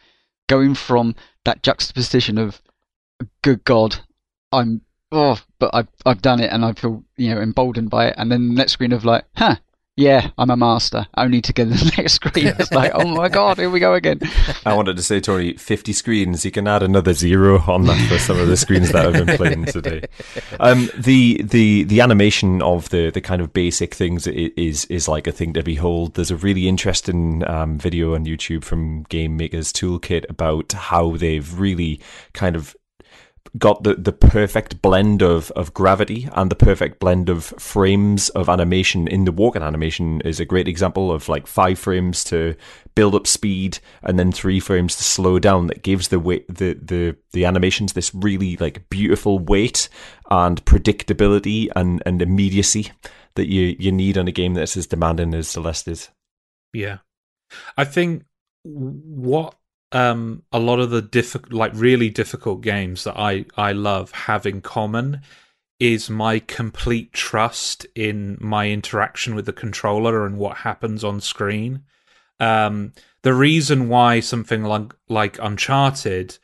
going 0.53 0.75
from 0.75 1.15
that 1.45 1.63
juxtaposition 1.63 2.37
of 2.37 2.61
good 3.41 3.63
god 3.63 3.95
i'm 4.51 4.81
oh 5.11 5.39
but 5.57 5.71
i've 5.73 5.87
i've 6.05 6.21
done 6.21 6.39
it 6.39 6.51
and 6.51 6.63
i 6.63 6.71
feel 6.73 7.03
you 7.17 7.33
know 7.33 7.41
emboldened 7.41 7.89
by 7.89 8.05
it 8.09 8.13
and 8.19 8.31
then 8.31 8.49
the 8.49 8.53
next 8.53 8.73
screen 8.73 8.91
of 8.91 9.03
like 9.03 9.25
huh 9.35 9.55
yeah, 9.95 10.31
I'm 10.39 10.49
a 10.49 10.57
master. 10.57 11.05
Only 11.15 11.41
to 11.41 11.53
get 11.53 11.69
the 11.69 11.93
next 11.97 12.13
screen. 12.13 12.47
It's 12.47 12.71
like, 12.71 12.91
oh 12.95 13.07
my 13.07 13.29
god, 13.29 13.57
here 13.57 13.69
we 13.69 13.79
go 13.79 13.93
again. 13.93 14.19
I 14.65 14.73
wanted 14.73 14.97
to 14.97 15.03
say, 15.03 15.19
Tony, 15.19 15.53
50 15.53 15.93
screens. 15.93 16.43
You 16.43 16.51
can 16.51 16.67
add 16.67 16.81
another 16.81 17.13
zero 17.13 17.59
on 17.67 17.85
that 17.85 18.09
for 18.09 18.17
some 18.17 18.39
of 18.39 18.47
the 18.47 18.57
screens 18.57 18.91
that 18.91 19.05
I've 19.05 19.25
been 19.25 19.37
playing 19.37 19.65
today. 19.65 20.05
Um, 20.59 20.89
the 20.97 21.43
the 21.43 21.83
the 21.83 22.01
animation 22.01 22.61
of 22.63 22.89
the 22.89 23.11
the 23.11 23.21
kind 23.21 23.41
of 23.41 23.53
basic 23.53 23.93
things 23.93 24.25
is 24.25 24.85
is 24.85 25.07
like 25.07 25.27
a 25.27 25.31
thing 25.31 25.53
to 25.53 25.63
behold. 25.63 26.15
There's 26.15 26.31
a 26.31 26.37
really 26.37 26.67
interesting 26.67 27.47
um, 27.47 27.77
video 27.77 28.15
on 28.15 28.25
YouTube 28.25 28.63
from 28.63 29.03
Game 29.03 29.37
Maker's 29.37 29.71
Toolkit 29.71 30.27
about 30.29 30.71
how 30.71 31.17
they've 31.17 31.59
really 31.59 31.99
kind 32.33 32.55
of 32.55 32.75
got 33.57 33.83
the, 33.83 33.95
the 33.95 34.11
perfect 34.11 34.81
blend 34.81 35.21
of, 35.21 35.51
of 35.51 35.73
gravity 35.73 36.27
and 36.33 36.49
the 36.49 36.55
perfect 36.55 36.99
blend 36.99 37.29
of 37.29 37.45
frames 37.59 38.29
of 38.29 38.49
animation 38.49 39.07
in 39.07 39.25
the 39.25 39.31
walking 39.31 39.61
animation 39.61 40.21
is 40.21 40.39
a 40.39 40.45
great 40.45 40.67
example 40.67 41.11
of 41.11 41.29
like 41.29 41.45
five 41.45 41.77
frames 41.77 42.23
to 42.23 42.55
build 42.95 43.13
up 43.13 43.27
speed 43.27 43.79
and 44.01 44.17
then 44.17 44.31
three 44.31 44.59
frames 44.59 44.95
to 44.95 45.03
slow 45.03 45.37
down 45.37 45.67
that 45.67 45.83
gives 45.83 46.07
the 46.07 46.19
weight 46.19 46.47
the, 46.47 46.73
the 46.73 47.15
the 47.31 47.45
animations 47.45 47.93
this 47.93 48.13
really 48.15 48.57
like 48.57 48.89
beautiful 48.89 49.37
weight 49.37 49.87
and 50.31 50.63
predictability 50.65 51.69
and, 51.75 52.01
and 52.05 52.21
immediacy 52.21 52.91
that 53.35 53.47
you, 53.47 53.75
you 53.79 53.91
need 53.91 54.17
on 54.17 54.27
a 54.27 54.31
game 54.31 54.53
that's 54.53 54.77
as 54.77 54.87
demanding 54.87 55.33
as 55.33 55.47
Celeste 55.47 55.87
is. 55.87 56.09
Yeah. 56.71 56.99
I 57.77 57.85
think 57.85 58.23
what 58.63 59.55
um, 59.93 60.41
a 60.51 60.59
lot 60.59 60.79
of 60.79 60.89
the 60.89 61.01
difficult, 61.01 61.53
like 61.53 61.71
really 61.75 62.09
difficult 62.09 62.61
games 62.61 63.03
that 63.05 63.17
I 63.17 63.45
I 63.55 63.71
love 63.71 64.11
have 64.11 64.45
in 64.45 64.61
common 64.61 65.21
is 65.79 66.09
my 66.09 66.39
complete 66.39 67.13
trust 67.13 67.85
in 67.95 68.37
my 68.39 68.69
interaction 68.69 69.35
with 69.35 69.45
the 69.45 69.53
controller 69.53 70.25
and 70.25 70.37
what 70.37 70.57
happens 70.57 71.03
on 71.03 71.21
screen. 71.21 71.83
Um, 72.39 72.93
the 73.21 73.33
reason 73.33 73.87
why 73.87 74.19
something 74.19 74.63
like 74.63 74.93
like 75.09 75.37
Uncharted, 75.39 76.39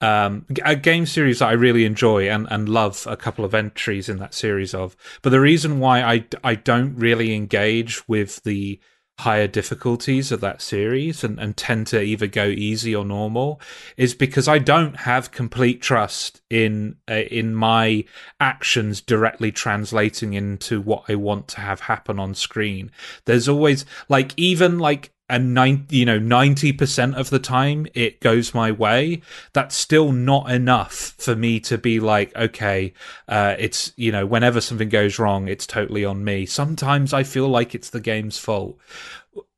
um, 0.00 0.46
a 0.64 0.74
game 0.74 1.04
series 1.04 1.40
that 1.40 1.48
I 1.48 1.52
really 1.52 1.84
enjoy 1.84 2.28
and, 2.28 2.48
and 2.50 2.68
love 2.68 3.06
a 3.08 3.16
couple 3.16 3.44
of 3.44 3.54
entries 3.54 4.08
in 4.08 4.16
that 4.18 4.34
series 4.34 4.74
of, 4.74 4.96
but 5.20 5.30
the 5.30 5.40
reason 5.40 5.78
why 5.78 6.02
I 6.02 6.24
I 6.42 6.54
don't 6.54 6.96
really 6.96 7.34
engage 7.34 8.08
with 8.08 8.42
the 8.44 8.80
higher 9.18 9.46
difficulties 9.46 10.32
of 10.32 10.40
that 10.40 10.60
series 10.60 11.22
and, 11.22 11.38
and 11.38 11.56
tend 11.56 11.86
to 11.86 12.00
either 12.00 12.26
go 12.26 12.46
easy 12.46 12.94
or 12.94 13.04
normal 13.04 13.60
is 13.96 14.12
because 14.12 14.48
I 14.48 14.58
don't 14.58 14.96
have 14.96 15.30
complete 15.30 15.80
trust 15.80 16.42
in 16.50 16.96
uh, 17.08 17.14
in 17.30 17.54
my 17.54 18.04
actions 18.40 19.00
directly 19.00 19.52
translating 19.52 20.34
into 20.34 20.80
what 20.80 21.04
I 21.08 21.14
want 21.14 21.48
to 21.48 21.60
have 21.60 21.80
happen 21.80 22.18
on 22.18 22.34
screen. 22.34 22.90
There's 23.24 23.48
always 23.48 23.84
like 24.08 24.32
even 24.36 24.78
like 24.78 25.12
and 25.28 25.54
nine, 25.54 25.86
you 25.88 26.04
know, 26.04 26.18
ninety 26.18 26.72
percent 26.72 27.16
of 27.16 27.30
the 27.30 27.38
time 27.38 27.86
it 27.94 28.20
goes 28.20 28.52
my 28.54 28.70
way. 28.70 29.22
That's 29.52 29.74
still 29.74 30.12
not 30.12 30.50
enough 30.50 31.14
for 31.18 31.34
me 31.34 31.60
to 31.60 31.78
be 31.78 31.98
like, 32.00 32.34
okay, 32.36 32.92
uh, 33.28 33.54
it's 33.58 33.92
you 33.96 34.12
know, 34.12 34.26
whenever 34.26 34.60
something 34.60 34.88
goes 34.88 35.18
wrong, 35.18 35.48
it's 35.48 35.66
totally 35.66 36.04
on 36.04 36.24
me. 36.24 36.46
Sometimes 36.46 37.12
I 37.12 37.22
feel 37.22 37.48
like 37.48 37.74
it's 37.74 37.90
the 37.90 38.00
game's 38.00 38.38
fault. 38.38 38.78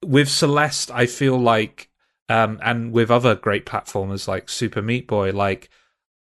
With 0.04 0.28
Celeste, 0.28 0.90
I 0.92 1.06
feel 1.06 1.36
like, 1.38 1.90
um, 2.28 2.58
and 2.62 2.92
with 2.92 3.10
other 3.10 3.34
great 3.34 3.66
platformers 3.66 4.28
like 4.28 4.48
Super 4.48 4.82
Meat 4.82 5.08
Boy, 5.08 5.32
like 5.32 5.68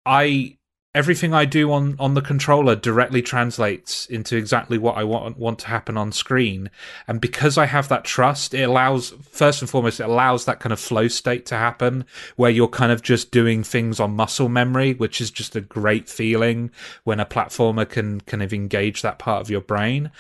I 0.06 0.58
everything 0.96 1.34
I 1.34 1.46
do 1.46 1.72
on, 1.72 1.96
on 2.00 2.14
the 2.14 2.22
controller 2.22 2.76
directly 2.76 3.22
translates 3.22 4.06
into 4.06 4.38
exactly 4.38 4.78
what 4.78 4.96
I 4.96 5.04
want 5.04 5.38
want 5.38 5.60
to 5.60 5.68
happen 5.68 5.98
on 5.98 6.12
screen. 6.12 6.70
And 7.08 7.20
because 7.20 7.58
I 7.58 7.66
have 7.66 7.88
that 7.90 8.04
trust, 8.04 8.54
it 8.54 8.62
allows 8.62 9.12
first 9.32 9.62
and 9.62 9.70
foremost 9.70 10.00
it 10.00 10.04
allows 10.04 10.46
that 10.46 10.60
kind 10.60 10.72
of 10.72 10.80
flow 10.80 11.08
state 11.08 11.46
to 11.48 11.56
happen 11.56 12.06
where 12.36 12.52
you're 12.52 12.68
kind 12.68 12.92
of 12.92 13.02
just 13.02 13.32
doing 13.32 13.64
things 13.64 14.00
on 14.00 14.16
muscle 14.16 14.50
memory, 14.50 14.94
which 14.94 15.20
is 15.20 15.32
just 15.32 15.56
a 15.56 15.62
great 15.62 16.08
feeling 16.08 16.70
when 17.04 17.20
a 17.20 17.26
platformer 17.26 17.90
can 17.90 18.22
kind 18.22 18.44
of 18.44 18.54
engage 18.54 19.02
that 19.02 19.20
part 19.20 19.42
of 19.42 19.50
your 19.50 19.62
brain. 19.62 20.12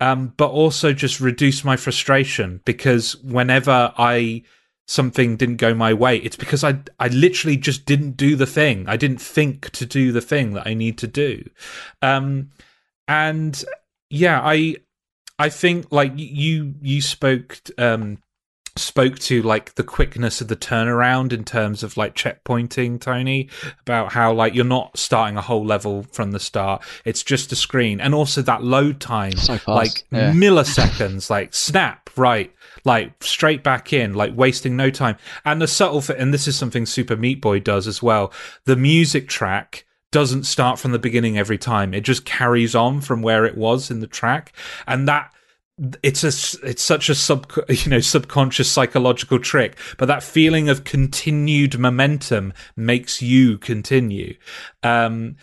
Um, 0.00 0.32
but 0.36 0.50
also 0.50 0.92
just 0.92 1.20
reduce 1.20 1.64
my 1.64 1.76
frustration 1.76 2.60
because 2.64 3.16
whenever 3.16 3.92
I 3.98 4.42
something 4.92 5.36
didn't 5.36 5.56
go 5.56 5.74
my 5.74 5.94
way, 5.94 6.18
it's 6.18 6.36
because 6.36 6.62
I 6.62 6.80
I 7.00 7.08
literally 7.08 7.56
just 7.56 7.86
didn't 7.86 8.16
do 8.16 8.36
the 8.36 8.46
thing. 8.46 8.88
I 8.88 8.96
didn't 8.96 9.20
think 9.20 9.70
to 9.70 9.86
do 9.86 10.12
the 10.12 10.20
thing 10.20 10.52
that 10.52 10.66
I 10.66 10.74
need 10.74 10.98
to 10.98 11.06
do. 11.06 11.48
Um, 12.02 12.50
and 13.08 13.64
yeah, 14.10 14.40
I 14.42 14.76
I 15.38 15.48
think 15.48 15.90
like 15.90 16.12
you 16.16 16.74
you 16.82 17.00
spoke 17.00 17.58
um, 17.78 18.18
spoke 18.76 19.18
to 19.18 19.42
like 19.42 19.74
the 19.74 19.82
quickness 19.82 20.40
of 20.40 20.48
the 20.48 20.56
turnaround 20.56 21.32
in 21.32 21.44
terms 21.44 21.82
of 21.82 21.96
like 21.98 22.14
checkpointing 22.14 22.98
tony 22.98 23.50
about 23.80 24.12
how 24.12 24.32
like 24.32 24.54
you're 24.54 24.64
not 24.64 24.96
starting 24.96 25.36
a 25.36 25.42
whole 25.42 25.64
level 25.64 26.04
from 26.04 26.30
the 26.30 26.40
start 26.40 26.82
it's 27.04 27.22
just 27.22 27.52
a 27.52 27.56
screen 27.56 28.00
and 28.00 28.14
also 28.14 28.40
that 28.40 28.64
load 28.64 28.98
time 28.98 29.32
so 29.32 29.58
like 29.68 30.04
yeah. 30.10 30.32
milliseconds 30.32 31.28
like 31.28 31.52
snap 31.52 32.08
right 32.16 32.50
like 32.84 33.22
straight 33.22 33.62
back 33.62 33.92
in 33.92 34.14
like 34.14 34.36
wasting 34.36 34.76
no 34.76 34.90
time. 34.90 35.16
And 35.44 35.60
the 35.60 35.68
subtle 35.68 36.00
fit 36.00 36.18
and 36.18 36.32
this 36.32 36.48
is 36.48 36.56
something 36.56 36.86
super 36.86 37.16
meat 37.16 37.40
boy 37.40 37.60
does 37.60 37.86
as 37.86 38.02
well 38.02 38.32
the 38.64 38.76
music 38.76 39.28
track 39.28 39.84
doesn't 40.10 40.44
start 40.44 40.78
from 40.78 40.92
the 40.92 40.98
beginning 40.98 41.38
every 41.38 41.58
time. 41.58 41.94
It 41.94 42.02
just 42.02 42.24
carries 42.24 42.74
on 42.74 43.00
from 43.00 43.22
where 43.22 43.46
it 43.46 43.56
was 43.56 43.90
in 43.90 44.00
the 44.00 44.06
track. 44.06 44.52
And 44.86 45.08
that 45.08 45.32
it's 46.02 46.22
a 46.22 46.68
it's 46.68 46.82
such 46.82 47.08
a 47.08 47.14
sub 47.14 47.50
you 47.68 47.90
know 47.90 47.98
subconscious 47.98 48.70
psychological 48.70 49.38
trick 49.38 49.78
but 49.96 50.06
that 50.06 50.22
feeling 50.22 50.68
of 50.68 50.84
continued 50.84 51.78
momentum 51.78 52.52
makes 52.76 53.22
you 53.22 53.58
continue. 53.58 54.36
Um 54.82 55.36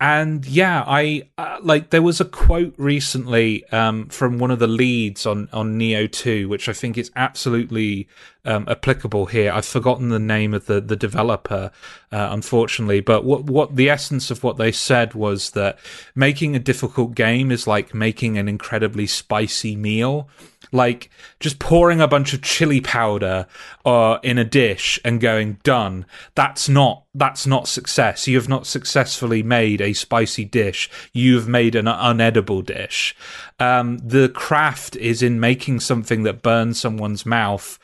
and 0.00 0.44
yeah 0.46 0.82
i 0.86 1.22
uh, 1.38 1.58
like 1.62 1.90
there 1.90 2.02
was 2.02 2.20
a 2.20 2.24
quote 2.24 2.74
recently 2.76 3.64
um, 3.68 4.08
from 4.08 4.38
one 4.38 4.50
of 4.50 4.58
the 4.58 4.66
leads 4.66 5.24
on 5.24 5.48
on 5.52 5.78
nioh 5.78 6.10
2 6.10 6.48
which 6.48 6.68
i 6.68 6.72
think 6.72 6.98
is 6.98 7.10
absolutely 7.16 8.08
um, 8.44 8.66
applicable 8.68 9.26
here. 9.26 9.50
I've 9.52 9.64
forgotten 9.64 10.10
the 10.10 10.18
name 10.18 10.54
of 10.54 10.66
the 10.66 10.80
the 10.80 10.96
developer 10.96 11.70
uh, 12.12 12.28
unfortunately 12.30 13.00
but 13.00 13.24
what 13.24 13.44
what 13.44 13.76
the 13.76 13.88
essence 13.88 14.30
of 14.30 14.44
what 14.44 14.56
they 14.56 14.72
said 14.72 15.14
was 15.14 15.50
that 15.50 15.78
making 16.14 16.54
a 16.54 16.58
difficult 16.58 17.14
game 17.14 17.50
is 17.50 17.66
like 17.66 17.94
making 17.94 18.36
an 18.38 18.48
incredibly 18.48 19.06
spicy 19.06 19.76
meal. 19.76 20.28
Like 20.72 21.10
just 21.40 21.58
pouring 21.58 22.00
a 22.00 22.08
bunch 22.08 22.32
of 22.34 22.42
chili 22.42 22.80
powder 22.80 23.46
uh, 23.84 24.18
in 24.22 24.38
a 24.38 24.44
dish 24.44 24.98
and 25.04 25.20
going 25.20 25.58
done. 25.62 26.04
That's 26.34 26.68
not 26.68 27.03
that's 27.14 27.46
not 27.46 27.68
success. 27.68 28.26
You 28.26 28.36
have 28.36 28.48
not 28.48 28.66
successfully 28.66 29.42
made 29.42 29.80
a 29.80 29.92
spicy 29.92 30.44
dish. 30.44 30.90
You've 31.12 31.46
made 31.46 31.74
an 31.74 31.86
unedible 31.86 32.64
dish. 32.64 33.14
Um, 33.60 33.98
the 33.98 34.28
craft 34.28 34.96
is 34.96 35.22
in 35.22 35.38
making 35.38 35.80
something 35.80 36.24
that 36.24 36.42
burns 36.42 36.80
someone's 36.80 37.24
mouth 37.24 37.78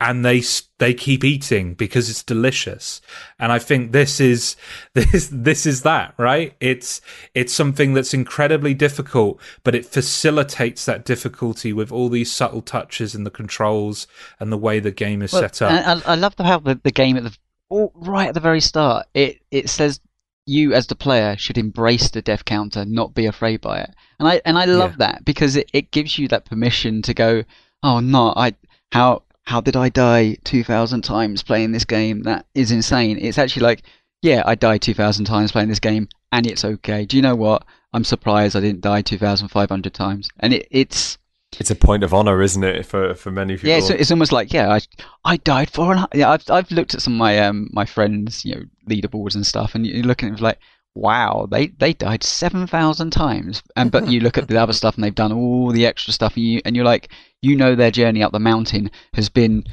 and 0.00 0.24
they 0.24 0.42
they 0.78 0.92
keep 0.92 1.24
eating 1.24 1.74
because 1.74 2.10
it's 2.10 2.22
delicious. 2.22 3.00
And 3.38 3.50
i 3.50 3.58
think 3.58 3.92
this 3.92 4.20
is 4.20 4.54
this 4.94 5.28
this 5.32 5.66
is 5.66 5.82
that 5.82 6.14
right? 6.18 6.54
It's 6.60 7.00
it's 7.34 7.52
something 7.52 7.94
that's 7.94 8.14
incredibly 8.14 8.74
difficult 8.74 9.40
but 9.64 9.74
it 9.74 9.86
facilitates 9.86 10.84
that 10.84 11.04
difficulty 11.04 11.72
with 11.72 11.90
all 11.90 12.08
these 12.08 12.30
subtle 12.30 12.62
touches 12.62 13.14
and 13.14 13.26
the 13.26 13.30
controls 13.30 14.06
and 14.38 14.52
the 14.52 14.58
way 14.58 14.78
the 14.78 14.90
game 14.92 15.22
is 15.22 15.32
well, 15.32 15.42
set 15.42 15.62
up. 15.62 15.72
I, 16.06 16.12
I 16.12 16.14
love 16.14 16.34
how 16.38 16.58
the, 16.60 16.78
the 16.82 16.92
game 16.92 17.16
at 17.16 17.24
the 17.24 17.36
oh, 17.70 17.92
right 17.94 18.28
at 18.28 18.34
the 18.34 18.40
very 18.40 18.60
start 18.60 19.06
it 19.14 19.40
it 19.50 19.68
says 19.68 20.00
you 20.46 20.72
as 20.72 20.86
the 20.86 20.94
player 20.94 21.36
should 21.36 21.58
embrace 21.58 22.10
the 22.10 22.22
death 22.22 22.44
counter 22.44 22.84
not 22.84 23.14
be 23.14 23.26
afraid 23.26 23.60
by 23.60 23.78
it 23.78 23.90
and 24.18 24.28
i 24.28 24.40
and 24.44 24.58
i 24.58 24.64
love 24.64 24.92
yeah. 24.92 25.08
that 25.08 25.24
because 25.24 25.56
it, 25.56 25.68
it 25.72 25.90
gives 25.90 26.18
you 26.18 26.28
that 26.28 26.44
permission 26.44 27.02
to 27.02 27.12
go 27.12 27.42
oh 27.82 28.00
no 28.00 28.32
i 28.36 28.54
how 28.92 29.22
how 29.46 29.60
did 29.60 29.76
I 29.76 29.88
die 29.88 30.36
2,000 30.44 31.02
times 31.02 31.42
playing 31.42 31.72
this 31.72 31.84
game? 31.84 32.24
That 32.24 32.46
is 32.54 32.72
insane. 32.72 33.16
It's 33.20 33.38
actually 33.38 33.62
like, 33.62 33.82
yeah, 34.20 34.42
I 34.44 34.56
died 34.56 34.82
2,000 34.82 35.24
times 35.24 35.52
playing 35.52 35.68
this 35.68 35.78
game, 35.78 36.08
and 36.32 36.46
it's 36.46 36.64
okay. 36.64 37.04
Do 37.06 37.16
you 37.16 37.22
know 37.22 37.36
what? 37.36 37.64
I'm 37.92 38.04
surprised 38.04 38.56
I 38.56 38.60
didn't 38.60 38.80
die 38.80 39.02
2,500 39.02 39.94
times. 39.94 40.28
And 40.40 40.52
it, 40.52 40.66
it's. 40.70 41.18
It's 41.58 41.70
a 41.70 41.76
point 41.76 42.02
of 42.02 42.12
honor, 42.12 42.42
isn't 42.42 42.64
it, 42.64 42.84
for, 42.84 43.14
for 43.14 43.30
many 43.30 43.54
people? 43.54 43.70
Yeah, 43.70 43.78
it's, 43.78 43.90
it's 43.90 44.10
almost 44.10 44.32
like 44.32 44.52
yeah, 44.52 44.70
I 44.70 44.80
I 45.24 45.36
died 45.38 45.70
for 45.70 45.94
an 45.94 46.06
yeah. 46.12 46.30
I've 46.30 46.50
I've 46.50 46.70
looked 46.70 46.94
at 46.94 47.00
some 47.00 47.14
of 47.14 47.18
my 47.18 47.38
um 47.38 47.70
my 47.72 47.86
friends 47.86 48.44
you 48.44 48.54
know 48.54 48.62
leaderboards 48.88 49.34
and 49.34 49.46
stuff, 49.46 49.74
and 49.74 49.86
you're 49.86 50.04
looking 50.04 50.28
at 50.28 50.38
it 50.38 50.42
like 50.42 50.58
wow, 50.96 51.46
they 51.50 51.68
they 51.68 51.92
died 51.92 52.24
seven 52.24 52.66
thousand 52.66 53.10
times. 53.10 53.62
And 53.76 53.92
but 53.92 54.08
you 54.08 54.20
look 54.20 54.38
at 54.38 54.48
the 54.48 54.56
other 54.56 54.72
stuff, 54.72 54.96
and 54.96 55.04
they've 55.04 55.14
done 55.14 55.32
all 55.32 55.70
the 55.70 55.86
extra 55.86 56.12
stuff, 56.12 56.36
and 56.36 56.44
you 56.44 56.60
and 56.64 56.74
you're 56.74 56.84
like, 56.84 57.10
you 57.42 57.54
know, 57.54 57.74
their 57.74 57.90
journey 57.90 58.22
up 58.22 58.32
the 58.32 58.40
mountain 58.40 58.90
has 59.14 59.28
been 59.28 59.64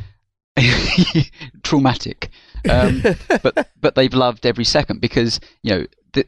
traumatic. 1.64 2.30
Um, 2.70 3.02
but 3.42 3.70
but 3.82 3.96
they've 3.96 4.14
loved 4.14 4.46
every 4.46 4.66
second 4.66 5.02
because 5.02 5.40
you 5.64 5.72
know 5.72 5.86
the, 6.12 6.28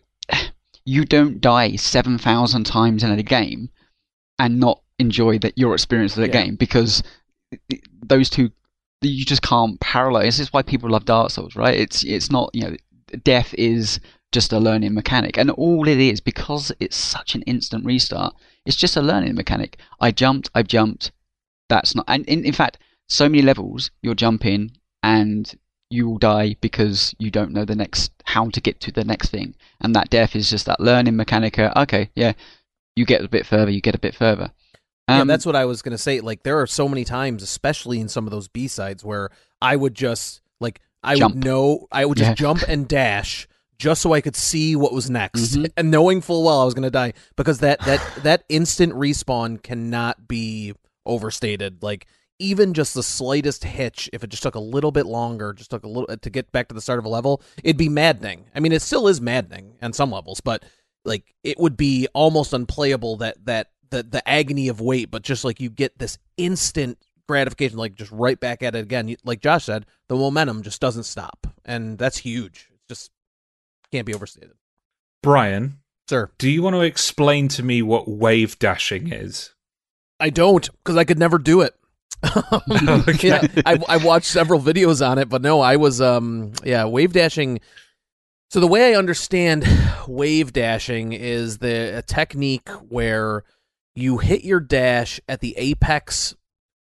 you 0.86 1.06
don't 1.06 1.40
die 1.42 1.76
seven 1.76 2.18
thousand 2.18 2.64
times 2.64 3.04
in 3.04 3.12
a 3.12 3.24
game 3.24 3.70
and 4.40 4.60
not 4.60 4.82
enjoy 5.00 5.40
that 5.40 5.58
your 5.58 5.74
experience 5.74 6.16
of 6.16 6.22
the 6.22 6.28
yeah. 6.28 6.44
game 6.44 6.56
because 6.56 7.04
those 8.04 8.30
two 8.30 8.52
you 9.02 9.26
just 9.26 9.42
can't 9.42 9.80
parallel. 9.80 10.24
This 10.24 10.40
is 10.40 10.52
why 10.52 10.62
people 10.62 10.90
love 10.90 11.06
Dark 11.06 11.30
Souls, 11.32 11.56
right? 11.56 11.78
It's 11.78 12.04
it's 12.04 12.32
not 12.32 12.50
you 12.54 12.62
know 12.64 12.76
death 13.24 13.54
is 13.54 14.00
just 14.36 14.52
a 14.52 14.60
learning 14.60 14.94
mechanic. 14.94 15.38
And 15.38 15.50
all 15.52 15.88
it 15.88 15.98
is, 15.98 16.20
because 16.20 16.72
it's 16.80 16.98
such 16.98 17.36
an 17.36 17.42
instant 17.44 17.86
restart, 17.86 18.36
it's 18.66 18.76
just 18.76 18.98
a 18.98 19.02
learning 19.02 19.36
mechanic. 19.36 19.80
I 20.00 20.12
jumped, 20.12 20.50
I 20.54 20.62
jumped. 20.62 21.12
That's 21.70 21.96
not. 21.96 22.06
And 22.08 22.26
in, 22.26 22.44
in 22.44 22.54
fact, 22.54 22.78
so 23.08 23.30
many 23.30 23.42
levels 23.42 23.92
you'll 24.02 24.16
jump 24.16 24.46
in 24.46 24.72
and 25.02 25.54
you 25.90 26.10
will 26.10 26.18
die 26.18 26.58
because 26.60 27.16
you 27.18 27.32
don't 27.32 27.54
know 27.54 27.64
the 27.64 27.76
next 27.76 28.12
how 28.26 28.50
to 28.50 28.60
get 28.60 28.82
to 28.82 28.92
the 28.92 29.06
next 29.06 29.30
thing. 29.30 29.56
And 29.80 29.96
that 29.96 30.10
death 30.10 30.36
is 30.36 30.50
just 30.50 30.66
that 30.66 30.82
learning 30.82 31.16
mechanic. 31.16 31.58
Okay, 31.58 32.10
yeah, 32.16 32.34
you 32.96 33.06
get 33.06 33.24
a 33.24 33.30
bit 33.30 33.46
further, 33.46 33.72
you 33.72 33.82
get 33.82 33.96
a 33.96 34.00
bit 34.00 34.16
further. 34.16 34.52
Um, 35.08 35.18
yeah, 35.20 35.24
that's 35.26 35.46
what 35.46 35.56
I 35.56 35.66
was 35.66 35.82
gonna 35.82 35.98
say. 35.98 36.20
Like 36.20 36.44
there 36.44 36.60
are 36.62 36.68
so 36.68 36.88
many 36.88 37.06
times, 37.06 37.44
especially 37.44 38.00
in 38.00 38.10
some 38.10 38.26
of 38.26 38.32
those 38.32 38.48
B 38.48 38.68
sides, 38.68 39.04
where 39.04 39.30
I 39.62 39.76
would 39.76 39.94
just 39.94 40.42
like 40.60 40.82
I 41.04 41.16
jump. 41.16 41.36
would 41.36 41.46
know 41.46 41.88
I 41.92 42.06
would 42.06 42.18
just 42.18 42.32
yeah. 42.32 42.36
jump 42.36 42.64
and 42.68 42.88
dash 42.88 43.48
just 43.78 44.02
so 44.02 44.14
I 44.14 44.22
could 44.22 44.36
see 44.36 44.76
what 44.76 44.94
was 44.94 45.10
next, 45.10 45.56
mm-hmm. 45.56 45.66
and 45.78 45.92
knowing 45.92 46.22
full 46.22 46.44
well 46.44 46.62
I 46.62 46.66
was 46.66 46.74
going 46.74 46.84
to 46.84 46.92
die 46.92 47.14
because 47.36 47.60
that 47.60 47.80
that 47.82 48.02
that 48.24 48.44
instant 48.50 48.94
respawn 48.94 49.62
cannot 49.62 50.28
be 50.28 50.74
overstated. 51.06 51.84
Like 51.84 52.08
even 52.40 52.74
just 52.74 52.94
the 52.94 53.04
slightest 53.04 53.64
hitch, 53.64 54.10
if 54.14 54.24
it 54.24 54.30
just 54.30 54.44
took 54.44 54.56
a 54.56 54.60
little 54.60 54.92
bit 54.92 55.06
longer, 55.06 55.54
just 55.54 55.72
took 55.72 55.84
a 55.84 55.88
little 55.88 56.16
to 56.18 56.30
get 56.30 56.52
back 56.52 56.68
to 56.70 56.76
the 56.76 56.82
start 56.82 57.00
of 57.00 57.06
a 57.06 57.10
level, 57.10 57.42
it'd 57.64 57.78
be 57.78 57.90
maddening. 57.90 58.46
I 58.54 58.60
mean, 58.60 58.72
it 58.72 58.82
still 58.82 59.08
is 59.08 59.22
maddening 59.22 59.76
on 59.82 59.94
some 59.94 60.12
levels, 60.12 60.42
but 60.42 60.64
like 61.04 61.36
it 61.44 61.60
would 61.60 61.78
be 61.78 62.08
almost 62.14 62.54
unplayable 62.54 63.18
that 63.18 63.44
that 63.46 63.70
the 63.96 64.04
the 64.04 64.28
agony 64.28 64.68
of 64.68 64.82
wait, 64.82 65.10
but 65.12 65.22
just 65.22 65.44
like 65.44 65.60
you 65.60 65.70
get 65.70 65.98
this 65.98 66.18
instant 66.38 66.98
gratification, 67.28 67.78
like 67.78 67.96
just 67.96 68.12
right 68.12 68.40
back 68.40 68.62
at 68.64 68.76
it 68.76 68.84
again. 68.84 69.16
Like 69.24 69.42
Josh 69.42 69.66
said, 69.66 69.86
the 70.08 70.16
momentum 70.16 70.62
just 70.64 70.82
doesn't 70.82 71.04
stop, 71.04 71.48
and 71.64 71.98
that's 71.98 72.18
huge. 72.18 72.70
It 72.72 72.80
just 72.90 73.12
can't 73.92 74.06
be 74.06 74.14
overstated. 74.14 74.54
Brian, 75.24 75.80
sir, 76.10 76.30
do 76.38 76.50
you 76.50 76.62
want 76.62 76.76
to 76.76 76.82
explain 76.82 77.48
to 77.50 77.64
me 77.64 77.82
what 77.82 78.08
wave 78.08 78.60
dashing 78.60 79.12
is? 79.12 79.54
I 80.20 80.30
don't, 80.30 80.70
because 80.84 80.98
I 80.98 81.04
could 81.04 81.20
never 81.20 81.38
do 81.38 81.62
it. 81.62 81.76
okay. 83.08 83.28
yeah, 83.28 83.48
I, 83.66 83.78
I 83.88 83.98
watched 83.98 84.28
several 84.28 84.60
videos 84.60 85.06
on 85.06 85.18
it, 85.18 85.30
but 85.30 85.42
no, 85.42 85.62
I 85.62 85.78
was 85.78 86.02
um 86.02 86.54
yeah 86.64 86.86
wave 86.86 87.14
dashing. 87.14 87.60
So 88.52 88.60
the 88.60 88.68
way 88.68 88.94
I 88.94 88.98
understand 88.98 89.66
wave 90.08 90.54
dashing 90.54 91.14
is 91.14 91.58
the 91.58 91.98
a 91.98 92.02
technique 92.02 92.70
where 92.88 93.44
you 93.96 94.18
hit 94.18 94.44
your 94.44 94.60
dash 94.60 95.20
at 95.28 95.40
the 95.40 95.56
apex 95.58 96.36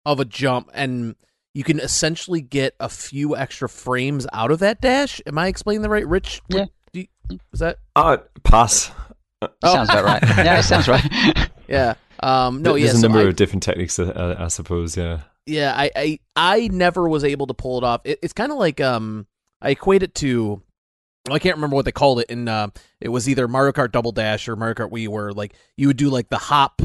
of 0.05 0.19
a 0.19 0.25
jump 0.25 0.69
and 0.73 1.15
you 1.53 1.63
can 1.63 1.79
essentially 1.79 2.41
get 2.41 2.75
a 2.79 2.89
few 2.89 3.35
extra 3.35 3.67
frames 3.67 4.27
out 4.31 4.51
of 4.51 4.59
that 4.59 4.79
dash. 4.81 5.21
Am 5.25 5.37
I 5.37 5.47
explaining 5.47 5.81
the 5.81 5.89
right, 5.89 6.07
Rich? 6.07 6.41
Yeah. 6.49 6.65
You, 6.93 7.07
is 7.51 7.59
that? 7.59 7.79
Uh, 7.95 8.17
pass. 8.43 8.91
Oh. 9.41 9.47
Sounds 9.63 9.89
about 9.89 10.05
right. 10.05 10.23
Yeah, 10.23 10.59
it 10.59 10.63
sounds 10.63 10.87
right. 10.87 11.49
yeah. 11.67 11.95
Um, 12.19 12.61
no, 12.61 12.73
There's 12.73 12.93
yeah, 12.93 12.99
a 12.99 13.01
number 13.01 13.19
I, 13.19 13.23
of 13.23 13.35
different 13.35 13.63
techniques, 13.63 13.97
uh, 13.99 14.35
I 14.37 14.47
suppose. 14.49 14.97
Yeah. 14.97 15.21
Yeah, 15.45 15.73
I, 15.75 15.91
I, 15.95 16.19
I 16.35 16.67
never 16.67 17.07
was 17.07 17.23
able 17.23 17.47
to 17.47 17.53
pull 17.53 17.77
it 17.77 17.83
off. 17.83 18.01
It, 18.03 18.19
it's 18.21 18.33
kind 18.33 18.51
of 18.51 18.57
like 18.57 18.81
um, 18.81 19.27
I 19.61 19.71
equate 19.71 20.03
it 20.03 20.13
to. 20.15 20.61
I 21.29 21.39
can't 21.39 21.55
remember 21.55 21.75
what 21.75 21.85
they 21.85 21.91
called 21.91 22.19
it. 22.19 22.29
In 22.29 22.47
uh, 22.47 22.67
it 23.01 23.09
was 23.09 23.27
either 23.27 23.47
Mario 23.47 23.71
Kart 23.71 23.91
Double 23.91 24.11
Dash 24.11 24.47
or 24.47 24.55
Mario 24.55 24.75
Kart 24.75 24.91
Wii, 24.91 25.07
where 25.07 25.31
like 25.31 25.53
you 25.75 25.87
would 25.87 25.97
do 25.97 26.09
like 26.09 26.29
the 26.29 26.37
hop 26.37 26.81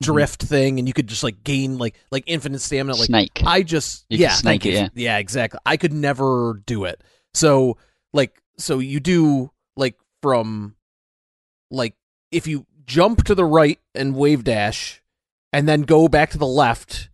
drift 0.00 0.40
mm-hmm. 0.40 0.48
thing 0.48 0.78
and 0.78 0.88
you 0.88 0.94
could 0.94 1.06
just 1.06 1.22
like 1.22 1.42
gain 1.44 1.78
like 1.78 1.96
like 2.10 2.24
infinite 2.26 2.60
stamina 2.60 2.96
like 2.96 3.06
snake. 3.06 3.42
I 3.44 3.62
just 3.62 4.04
you 4.08 4.18
yeah 4.18 4.32
snake 4.32 4.66
it, 4.66 4.74
yeah. 4.74 4.88
Yeah 4.94 5.18
exactly. 5.18 5.60
I 5.64 5.76
could 5.76 5.92
never 5.92 6.62
do 6.66 6.84
it. 6.84 7.02
So 7.34 7.78
like 8.12 8.40
so 8.58 8.78
you 8.78 9.00
do 9.00 9.50
like 9.76 9.96
from 10.22 10.76
like 11.70 11.94
if 12.30 12.46
you 12.46 12.66
jump 12.86 13.24
to 13.24 13.34
the 13.34 13.44
right 13.44 13.80
and 13.94 14.14
wave 14.14 14.44
dash 14.44 15.02
and 15.52 15.68
then 15.68 15.82
go 15.82 16.08
back 16.08 16.30
to 16.30 16.38
the 16.38 16.46
left 16.46 17.08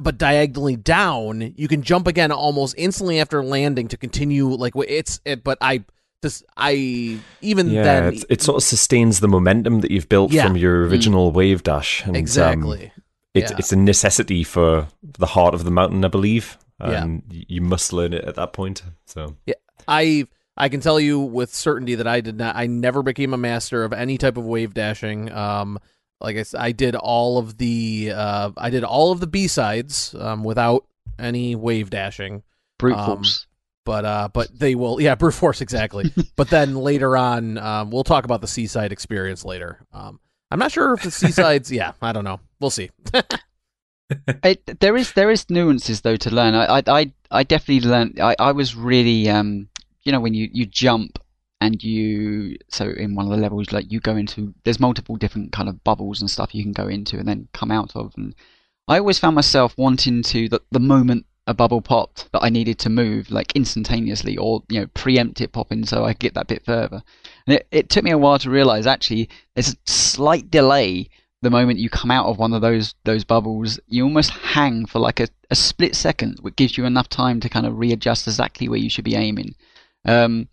but 0.00 0.16
diagonally 0.18 0.76
down 0.76 1.52
you 1.56 1.66
can 1.66 1.82
jump 1.82 2.06
again 2.06 2.30
almost 2.30 2.74
instantly 2.78 3.18
after 3.18 3.42
landing 3.42 3.88
to 3.88 3.96
continue 3.96 4.46
like 4.46 4.72
it's 4.76 5.20
it 5.24 5.42
but 5.42 5.58
i 5.60 5.82
this 6.22 6.42
I 6.56 7.18
even 7.40 7.70
yeah, 7.70 7.82
then 7.82 8.18
it 8.28 8.42
sort 8.42 8.56
of 8.56 8.62
sustains 8.62 9.20
the 9.20 9.28
momentum 9.28 9.80
that 9.80 9.90
you've 9.90 10.08
built 10.08 10.32
yeah. 10.32 10.46
from 10.46 10.56
your 10.56 10.84
mm. 10.84 10.90
original 10.90 11.30
mm. 11.30 11.34
wave 11.34 11.62
dash. 11.62 12.02
And, 12.02 12.10
um, 12.10 12.16
exactly. 12.16 12.86
Um, 12.86 13.02
it's 13.34 13.50
Yeah. 13.50 13.56
it's 13.58 13.72
a 13.72 13.76
necessity 13.76 14.44
for 14.44 14.88
the 15.02 15.26
heart 15.26 15.54
of 15.54 15.64
the 15.64 15.70
mountain, 15.70 16.04
I 16.04 16.08
believe. 16.08 16.58
Yeah. 16.80 17.02
And 17.02 17.22
y 17.30 17.44
you 17.48 17.60
must 17.60 17.92
learn 17.92 18.12
it 18.12 18.24
at 18.24 18.34
that 18.36 18.52
point. 18.52 18.82
So 19.06 19.36
yeah, 19.46 19.54
I 19.86 20.26
I 20.56 20.68
can 20.68 20.80
tell 20.80 21.00
you 21.00 21.20
with 21.20 21.54
certainty 21.54 21.94
that 21.94 22.06
I 22.06 22.20
did 22.20 22.36
not. 22.36 22.56
I 22.56 22.66
never 22.66 23.02
became 23.02 23.32
a 23.32 23.38
master 23.38 23.84
of 23.84 23.92
any 23.92 24.18
type 24.18 24.36
of 24.36 24.44
wave 24.44 24.74
dashing. 24.74 25.30
Um, 25.32 25.78
like 26.20 26.36
I, 26.36 26.40
s- 26.40 26.54
I 26.54 26.72
did 26.72 26.96
all 26.96 27.38
of 27.38 27.56
the 27.56 28.12
uh, 28.14 28.50
I 28.56 28.68
did 28.70 28.84
all 28.84 29.12
of 29.12 29.20
the 29.20 29.26
B 29.26 29.46
sides 29.48 30.14
um, 30.18 30.44
without 30.44 30.84
any 31.18 31.54
wave 31.56 31.88
dashing. 31.88 32.42
Brute 32.78 32.96
Um, 32.96 33.06
force. 33.18 33.46
But 33.84 34.04
uh, 34.04 34.28
but 34.32 34.58
they 34.58 34.74
will 34.74 35.00
yeah 35.00 35.14
brute 35.14 35.34
force 35.34 35.60
exactly. 35.60 36.12
but 36.36 36.50
then 36.50 36.74
later 36.74 37.16
on, 37.16 37.58
um, 37.58 37.90
we'll 37.90 38.04
talk 38.04 38.24
about 38.24 38.40
the 38.40 38.46
C 38.46 38.66
side 38.66 38.92
experience 38.92 39.44
later. 39.44 39.84
Um, 39.92 40.20
I'm 40.50 40.58
not 40.58 40.72
sure 40.72 40.94
if 40.94 41.02
the 41.02 41.10
C 41.10 41.30
sides. 41.30 41.70
yeah, 41.72 41.92
I 42.02 42.12
don't 42.12 42.24
know. 42.24 42.40
We'll 42.60 42.70
see. 42.70 42.90
It, 44.42 44.80
there 44.80 44.96
is 44.96 45.12
there 45.12 45.30
is 45.30 45.48
nuances 45.50 46.00
though 46.00 46.16
to 46.16 46.34
learn. 46.34 46.54
I 46.54 46.78
I 46.78 46.82
I, 46.88 47.12
I 47.30 47.42
definitely 47.44 47.88
learned. 47.88 48.18
I, 48.20 48.34
I 48.40 48.50
was 48.50 48.74
really 48.74 49.28
um 49.30 49.68
you 50.02 50.10
know 50.10 50.18
when 50.18 50.34
you 50.34 50.48
you 50.52 50.66
jump 50.66 51.20
and 51.60 51.82
you 51.82 52.56
so 52.68 52.88
in 52.88 53.14
one 53.14 53.26
of 53.26 53.30
the 53.30 53.36
levels 53.36 53.70
like 53.70 53.92
you 53.92 54.00
go 54.00 54.16
into 54.16 54.54
there's 54.64 54.80
multiple 54.80 55.16
different 55.16 55.52
kind 55.52 55.68
of 55.68 55.84
bubbles 55.84 56.20
and 56.20 56.30
stuff 56.30 56.54
you 56.54 56.62
can 56.62 56.72
go 56.72 56.88
into 56.88 57.18
and 57.18 57.28
then 57.28 57.48
come 57.52 57.70
out 57.70 57.94
of 57.94 58.12
and 58.16 58.34
I 58.88 58.98
always 58.98 59.18
found 59.18 59.36
myself 59.36 59.76
wanting 59.78 60.22
to 60.24 60.48
the, 60.48 60.60
the 60.72 60.80
moment 60.80 61.26
a 61.50 61.54
bubble 61.54 61.82
popped 61.82 62.30
that 62.32 62.42
I 62.42 62.48
needed 62.48 62.78
to 62.80 62.88
move 62.88 63.30
like 63.30 63.54
instantaneously 63.56 64.36
or 64.36 64.62
you 64.68 64.80
know 64.80 64.86
preempt 64.94 65.40
it 65.40 65.52
popping 65.52 65.84
so 65.84 66.04
I 66.04 66.12
could 66.12 66.20
get 66.20 66.34
that 66.34 66.46
bit 66.46 66.64
further. 66.64 67.02
And 67.46 67.56
it, 67.56 67.66
it 67.70 67.88
took 67.90 68.04
me 68.04 68.12
a 68.12 68.18
while 68.18 68.38
to 68.38 68.50
realize 68.50 68.86
actually 68.86 69.28
there's 69.54 69.74
a 69.74 69.76
slight 69.84 70.50
delay 70.50 71.10
the 71.42 71.50
moment 71.50 71.78
you 71.78 71.88
come 71.88 72.10
out 72.10 72.26
of 72.26 72.38
one 72.38 72.52
of 72.52 72.60
those 72.60 72.94
those 73.04 73.24
bubbles, 73.24 73.80
you 73.88 74.04
almost 74.04 74.30
hang 74.30 74.84
for 74.86 74.98
like 74.98 75.20
a, 75.20 75.28
a 75.50 75.54
split 75.54 75.96
second, 75.96 76.38
which 76.40 76.56
gives 76.56 76.76
you 76.76 76.84
enough 76.84 77.08
time 77.08 77.40
to 77.40 77.48
kind 77.48 77.66
of 77.66 77.78
readjust 77.78 78.26
exactly 78.26 78.68
where 78.68 78.78
you 78.78 78.90
should 78.90 79.04
be 79.04 79.16
aiming. 79.16 79.54
Um, 80.04 80.48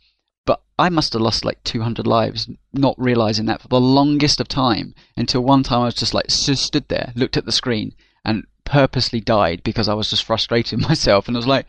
but 0.45 0.61
I 0.79 0.89
must 0.89 1.11
have 1.13 1.21
lost 1.21 1.43
like 1.43 1.61
200 1.65 2.07
lives, 2.07 2.49
not 2.73 2.95
realizing 2.97 3.45
that 3.47 3.61
for 3.61 3.67
the 3.67 3.81
longest 3.81 4.39
of 4.39 4.47
time 4.47 4.95
until 5.17 5.41
one 5.41 5.63
time 5.63 5.81
I 5.81 5.85
was 5.85 5.95
just 5.95 6.13
like 6.13 6.29
stood 6.29 6.87
there, 6.87 7.11
looked 7.15 7.35
at 7.35 7.45
the 7.45 7.51
screen, 7.51 7.93
and 8.23 8.45
purposely 8.67 9.21
died 9.21 9.63
because 9.63 9.87
I 9.87 9.93
was 9.93 10.09
just 10.09 10.25
frustrated 10.25 10.79
myself, 10.89 11.27
and 11.27 11.35
I 11.35 11.39
was 11.39 11.47
like, 11.47 11.65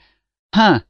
"Huh, 0.55 0.81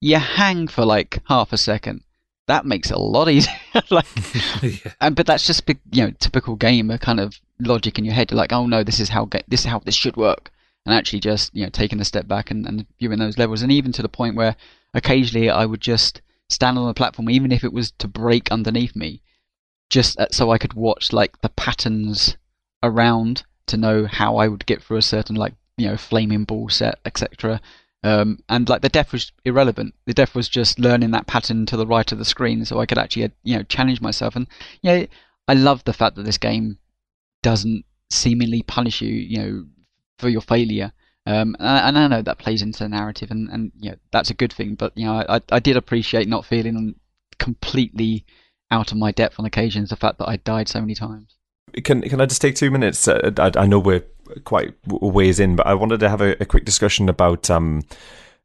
you 0.00 0.18
hang 0.18 0.68
for 0.68 0.84
like 0.84 1.20
half 1.24 1.52
a 1.52 1.58
second. 1.58 2.04
That 2.46 2.64
makes 2.64 2.90
it 2.90 2.96
a 2.96 3.00
lot 3.00 3.28
easier." 3.28 3.52
like, 3.90 4.06
yeah. 4.62 4.92
and 5.00 5.16
but 5.16 5.26
that's 5.26 5.46
just 5.46 5.68
you 5.90 6.04
know 6.04 6.12
typical 6.18 6.54
gamer 6.56 6.98
kind 6.98 7.20
of 7.20 7.40
logic 7.58 7.98
in 7.98 8.04
your 8.04 8.14
head. 8.14 8.30
You're 8.30 8.38
like, 8.38 8.52
oh 8.52 8.66
no, 8.66 8.84
this 8.84 9.00
is 9.00 9.08
how 9.08 9.24
ga- 9.26 9.44
this 9.48 9.60
is 9.60 9.66
how 9.66 9.80
this 9.80 9.96
should 9.96 10.16
work, 10.16 10.50
and 10.86 10.94
actually 10.94 11.20
just 11.20 11.54
you 11.54 11.64
know 11.64 11.70
taking 11.70 12.00
a 12.00 12.04
step 12.04 12.28
back 12.28 12.50
and, 12.50 12.66
and 12.66 12.86
viewing 12.98 13.18
those 13.18 13.38
levels, 13.38 13.62
and 13.62 13.72
even 13.72 13.92
to 13.92 14.02
the 14.02 14.08
point 14.08 14.36
where 14.36 14.56
occasionally 14.94 15.50
I 15.50 15.66
would 15.66 15.80
just 15.80 16.22
stand 16.48 16.78
on 16.78 16.86
the 16.86 16.94
platform, 16.94 17.28
even 17.28 17.50
if 17.50 17.64
it 17.64 17.72
was 17.72 17.90
to 17.98 18.06
break 18.06 18.52
underneath 18.52 18.94
me, 18.94 19.20
just 19.90 20.18
uh, 20.20 20.28
so 20.30 20.50
I 20.52 20.58
could 20.58 20.74
watch 20.74 21.12
like 21.12 21.40
the 21.40 21.48
patterns 21.48 22.36
around 22.82 23.42
to 23.66 23.76
know 23.76 24.06
how 24.06 24.36
I 24.36 24.48
would 24.48 24.66
get 24.66 24.82
through 24.82 24.98
a 24.98 25.02
certain 25.02 25.36
like 25.36 25.54
you 25.76 25.88
know 25.88 25.96
flaming 25.96 26.44
ball 26.44 26.68
set, 26.68 26.98
etc. 27.04 27.60
Um, 28.02 28.38
and 28.48 28.68
like 28.68 28.82
the 28.82 28.88
death 28.88 29.12
was 29.12 29.32
irrelevant. 29.44 29.94
The 30.06 30.14
death 30.14 30.34
was 30.34 30.48
just 30.48 30.78
learning 30.78 31.10
that 31.10 31.26
pattern 31.26 31.66
to 31.66 31.76
the 31.76 31.86
right 31.86 32.10
of 32.12 32.18
the 32.18 32.24
screen, 32.24 32.64
so 32.64 32.78
I 32.78 32.86
could 32.86 32.98
actually 32.98 33.24
uh, 33.24 33.28
you 33.42 33.56
know 33.56 33.62
challenge 33.64 34.00
myself. 34.00 34.36
And 34.36 34.46
know, 34.82 35.06
I 35.48 35.54
love 35.54 35.84
the 35.84 35.92
fact 35.92 36.16
that 36.16 36.24
this 36.24 36.38
game 36.38 36.78
doesn't 37.42 37.84
seemingly 38.10 38.62
punish 38.62 39.00
you, 39.00 39.12
you 39.12 39.38
know, 39.38 39.66
for 40.18 40.28
your 40.28 40.40
failure. 40.40 40.92
Um, 41.26 41.56
and, 41.58 41.96
and 41.96 41.98
I 41.98 42.06
know 42.06 42.22
that 42.22 42.38
plays 42.38 42.62
into 42.62 42.80
the 42.80 42.88
narrative, 42.88 43.30
and, 43.30 43.48
and 43.50 43.72
you 43.78 43.90
know, 43.90 43.96
that's 44.12 44.30
a 44.30 44.34
good 44.34 44.52
thing. 44.52 44.76
But 44.76 44.92
you 44.96 45.06
know, 45.06 45.24
I, 45.28 45.40
I 45.50 45.58
did 45.58 45.76
appreciate 45.76 46.28
not 46.28 46.44
feeling 46.44 46.94
completely 47.38 48.24
out 48.70 48.92
of 48.92 48.98
my 48.98 49.10
depth 49.12 49.38
on 49.38 49.46
occasions. 49.46 49.90
The 49.90 49.96
fact 49.96 50.18
that 50.18 50.28
I 50.28 50.36
died 50.36 50.68
so 50.68 50.80
many 50.80 50.94
times. 50.94 51.34
Can 51.84 52.02
can 52.02 52.20
I 52.20 52.26
just 52.26 52.40
take 52.40 52.54
two 52.54 52.70
minutes? 52.70 53.06
Uh, 53.08 53.32
I, 53.38 53.50
I 53.62 53.66
know 53.66 53.78
we're 53.78 54.04
quite 54.44 54.74
ways 54.86 55.40
in, 55.40 55.56
but 55.56 55.66
I 55.66 55.74
wanted 55.74 56.00
to 56.00 56.08
have 56.08 56.20
a, 56.20 56.40
a 56.40 56.46
quick 56.46 56.64
discussion 56.64 57.08
about 57.08 57.50
um, 57.50 57.82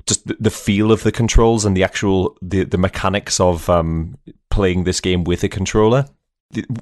just 0.06 0.28
the, 0.28 0.36
the 0.40 0.52
feel 0.52 0.92
of 0.92 1.04
the 1.04 1.12
controls 1.12 1.64
and 1.64 1.78
the 1.78 1.84
actual 1.84 2.38
the 2.42 2.64
the 2.64 2.78
mechanics 2.78 3.40
of 3.40 3.70
um, 3.70 4.18
playing 4.50 4.84
this 4.84 5.00
game 5.00 5.24
with 5.24 5.44
a 5.44 5.50
controller. 5.50 6.06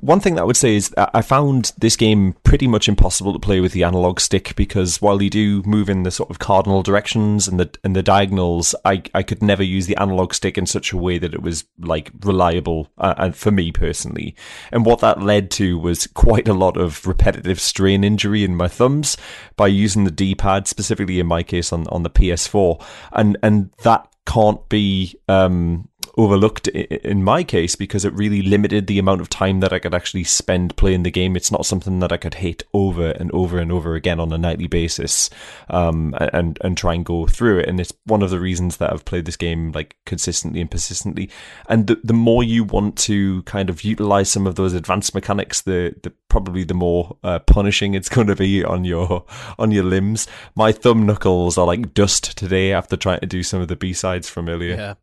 One 0.01 0.19
thing 0.19 0.35
that 0.35 0.41
I 0.41 0.45
would 0.45 0.57
say 0.57 0.75
is 0.75 0.93
I 0.97 1.21
found 1.21 1.71
this 1.77 1.95
game 1.95 2.33
pretty 2.43 2.67
much 2.67 2.87
impossible 2.87 3.33
to 3.33 3.39
play 3.39 3.59
with 3.59 3.73
the 3.73 3.83
analog 3.83 4.19
stick 4.19 4.55
because 4.55 5.01
while 5.01 5.21
you 5.21 5.29
do 5.29 5.61
move 5.63 5.89
in 5.89 6.03
the 6.03 6.11
sort 6.11 6.29
of 6.29 6.39
cardinal 6.39 6.81
directions 6.83 7.47
and 7.47 7.59
the 7.59 7.69
and 7.83 7.95
the 7.95 8.03
diagonals, 8.03 8.73
I 8.85 9.03
I 9.13 9.23
could 9.23 9.43
never 9.43 9.63
use 9.63 9.87
the 9.87 9.97
analog 9.97 10.33
stick 10.33 10.57
in 10.57 10.65
such 10.65 10.91
a 10.91 10.97
way 10.97 11.17
that 11.17 11.33
it 11.33 11.41
was 11.41 11.65
like 11.79 12.11
reliable 12.21 12.89
uh, 12.97 13.15
and 13.17 13.35
for 13.35 13.51
me 13.51 13.71
personally. 13.71 14.35
And 14.71 14.85
what 14.85 14.99
that 14.99 15.21
led 15.21 15.51
to 15.51 15.77
was 15.77 16.07
quite 16.07 16.47
a 16.47 16.53
lot 16.53 16.77
of 16.77 17.05
repetitive 17.05 17.59
strain 17.59 18.03
injury 18.03 18.43
in 18.43 18.55
my 18.55 18.67
thumbs 18.67 19.17
by 19.55 19.67
using 19.67 20.03
the 20.03 20.11
D-pad, 20.11 20.67
specifically 20.67 21.19
in 21.19 21.27
my 21.27 21.43
case 21.43 21.71
on 21.71 21.87
on 21.87 22.03
the 22.03 22.09
PS4, 22.09 22.83
and 23.11 23.37
and 23.43 23.71
that 23.83 24.07
can't 24.25 24.67
be 24.69 25.15
um, 25.27 25.89
overlooked 26.19 26.67
in 26.67 27.23
my 27.23 27.45
case 27.45 27.77
because 27.77 28.03
it 28.03 28.13
really 28.13 28.41
limited 28.41 28.87
the 28.87 28.99
amount 28.99 29.21
of 29.21 29.29
time 29.29 29.61
that 29.61 29.71
I 29.71 29.79
could 29.79 29.95
actually 29.95 30.25
spend 30.25 30.75
playing 30.75 31.03
the 31.03 31.11
game. 31.11 31.37
It's 31.37 31.51
not 31.51 31.65
something 31.65 31.99
that 31.99 32.11
I 32.11 32.17
could 32.17 32.35
hit 32.35 32.63
over 32.73 33.11
and 33.11 33.31
over 33.31 33.57
and 33.57 33.71
over 33.71 33.95
again 33.95 34.19
on 34.19 34.33
a 34.33 34.37
nightly 34.37 34.67
basis 34.67 35.29
um, 35.69 36.13
and 36.19 36.59
and 36.61 36.77
try 36.77 36.93
and 36.93 37.05
go 37.05 37.25
through 37.25 37.59
it. 37.59 37.69
And 37.69 37.79
it's 37.79 37.93
one 38.05 38.21
of 38.21 38.31
the 38.31 38.39
reasons 38.39 38.77
that 38.77 38.91
I've 38.91 39.05
played 39.05 39.23
this 39.23 39.37
game 39.37 39.71
like 39.71 39.95
consistently 40.05 40.59
and 40.59 40.69
persistently. 40.69 41.29
And 41.69 41.87
the 41.87 42.01
the 42.03 42.13
more 42.13 42.43
you 42.43 42.65
want 42.65 42.97
to 42.99 43.41
kind 43.43 43.69
of 43.69 43.85
utilize 43.85 44.29
some 44.29 44.45
of 44.45 44.55
those 44.55 44.73
advanced 44.73 45.15
mechanics, 45.15 45.61
the 45.61 45.95
the 46.03 46.11
probably 46.27 46.65
the 46.65 46.73
more 46.73 47.15
uh, 47.23 47.39
punishing 47.39 47.93
it's 47.93 48.09
going 48.15 48.27
to 48.27 48.35
be 48.35 48.61
on 48.63 48.83
your 48.83 49.23
on 49.57 49.71
your 49.71 49.85
limbs. 49.85 50.27
My 50.53 50.73
thumb 50.73 51.05
knuckles 51.05 51.57
are 51.57 51.65
like 51.65 51.93
dust 51.93 52.37
today 52.37 52.73
after 52.73 52.97
trying 52.97 53.21
to 53.21 53.25
do 53.25 53.41
some 53.41 53.61
of 53.61 53.69
the 53.69 53.77
B 53.77 53.93
sides 53.93 54.27
from 54.27 54.49
earlier. 54.49 54.75
Yeah. 54.75 54.93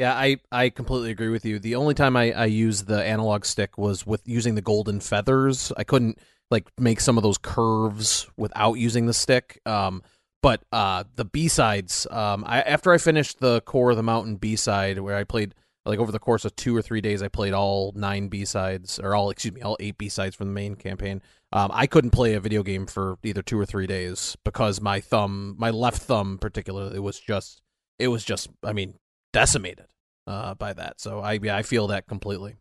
Yeah, 0.00 0.14
I, 0.14 0.38
I 0.50 0.70
completely 0.70 1.10
agree 1.10 1.28
with 1.28 1.44
you. 1.44 1.58
The 1.58 1.74
only 1.74 1.92
time 1.92 2.16
I, 2.16 2.32
I 2.32 2.46
used 2.46 2.86
the 2.86 3.04
analog 3.04 3.44
stick 3.44 3.76
was 3.76 4.06
with 4.06 4.26
using 4.26 4.54
the 4.54 4.62
golden 4.62 4.98
feathers. 4.98 5.74
I 5.76 5.84
couldn't 5.84 6.18
like 6.50 6.70
make 6.80 7.00
some 7.00 7.18
of 7.18 7.22
those 7.22 7.36
curves 7.36 8.26
without 8.38 8.78
using 8.78 9.04
the 9.04 9.12
stick. 9.12 9.60
Um, 9.66 10.02
but 10.42 10.62
uh, 10.72 11.04
the 11.16 11.26
B 11.26 11.48
sides, 11.48 12.06
um, 12.10 12.44
I 12.46 12.62
after 12.62 12.94
I 12.94 12.96
finished 12.96 13.40
the 13.40 13.60
core 13.60 13.90
of 13.90 13.98
the 13.98 14.02
mountain 14.02 14.36
B 14.36 14.56
side, 14.56 14.98
where 15.00 15.16
I 15.16 15.24
played 15.24 15.54
like 15.84 15.98
over 15.98 16.12
the 16.12 16.18
course 16.18 16.46
of 16.46 16.56
two 16.56 16.74
or 16.74 16.80
three 16.80 17.02
days, 17.02 17.22
I 17.22 17.28
played 17.28 17.52
all 17.52 17.92
nine 17.94 18.28
B 18.28 18.46
sides 18.46 18.98
or 18.98 19.14
all 19.14 19.28
excuse 19.28 19.52
me, 19.52 19.60
all 19.60 19.76
eight 19.80 19.98
B 19.98 20.08
sides 20.08 20.34
from 20.34 20.46
the 20.46 20.54
main 20.54 20.76
campaign. 20.76 21.20
Um, 21.52 21.70
I 21.74 21.86
couldn't 21.86 22.12
play 22.12 22.32
a 22.32 22.40
video 22.40 22.62
game 22.62 22.86
for 22.86 23.18
either 23.22 23.42
two 23.42 23.60
or 23.60 23.66
three 23.66 23.86
days 23.86 24.34
because 24.46 24.80
my 24.80 24.98
thumb, 24.98 25.56
my 25.58 25.68
left 25.68 26.00
thumb 26.00 26.38
particularly, 26.38 26.98
was 27.00 27.20
just 27.20 27.60
it 27.98 28.08
was 28.08 28.24
just 28.24 28.48
I 28.64 28.72
mean 28.72 28.94
decimated 29.32 29.86
uh, 30.26 30.54
by 30.54 30.72
that. 30.72 31.00
So 31.00 31.20
I 31.20 31.38
I 31.50 31.62
feel 31.62 31.88
that 31.88 32.06
completely. 32.06 32.56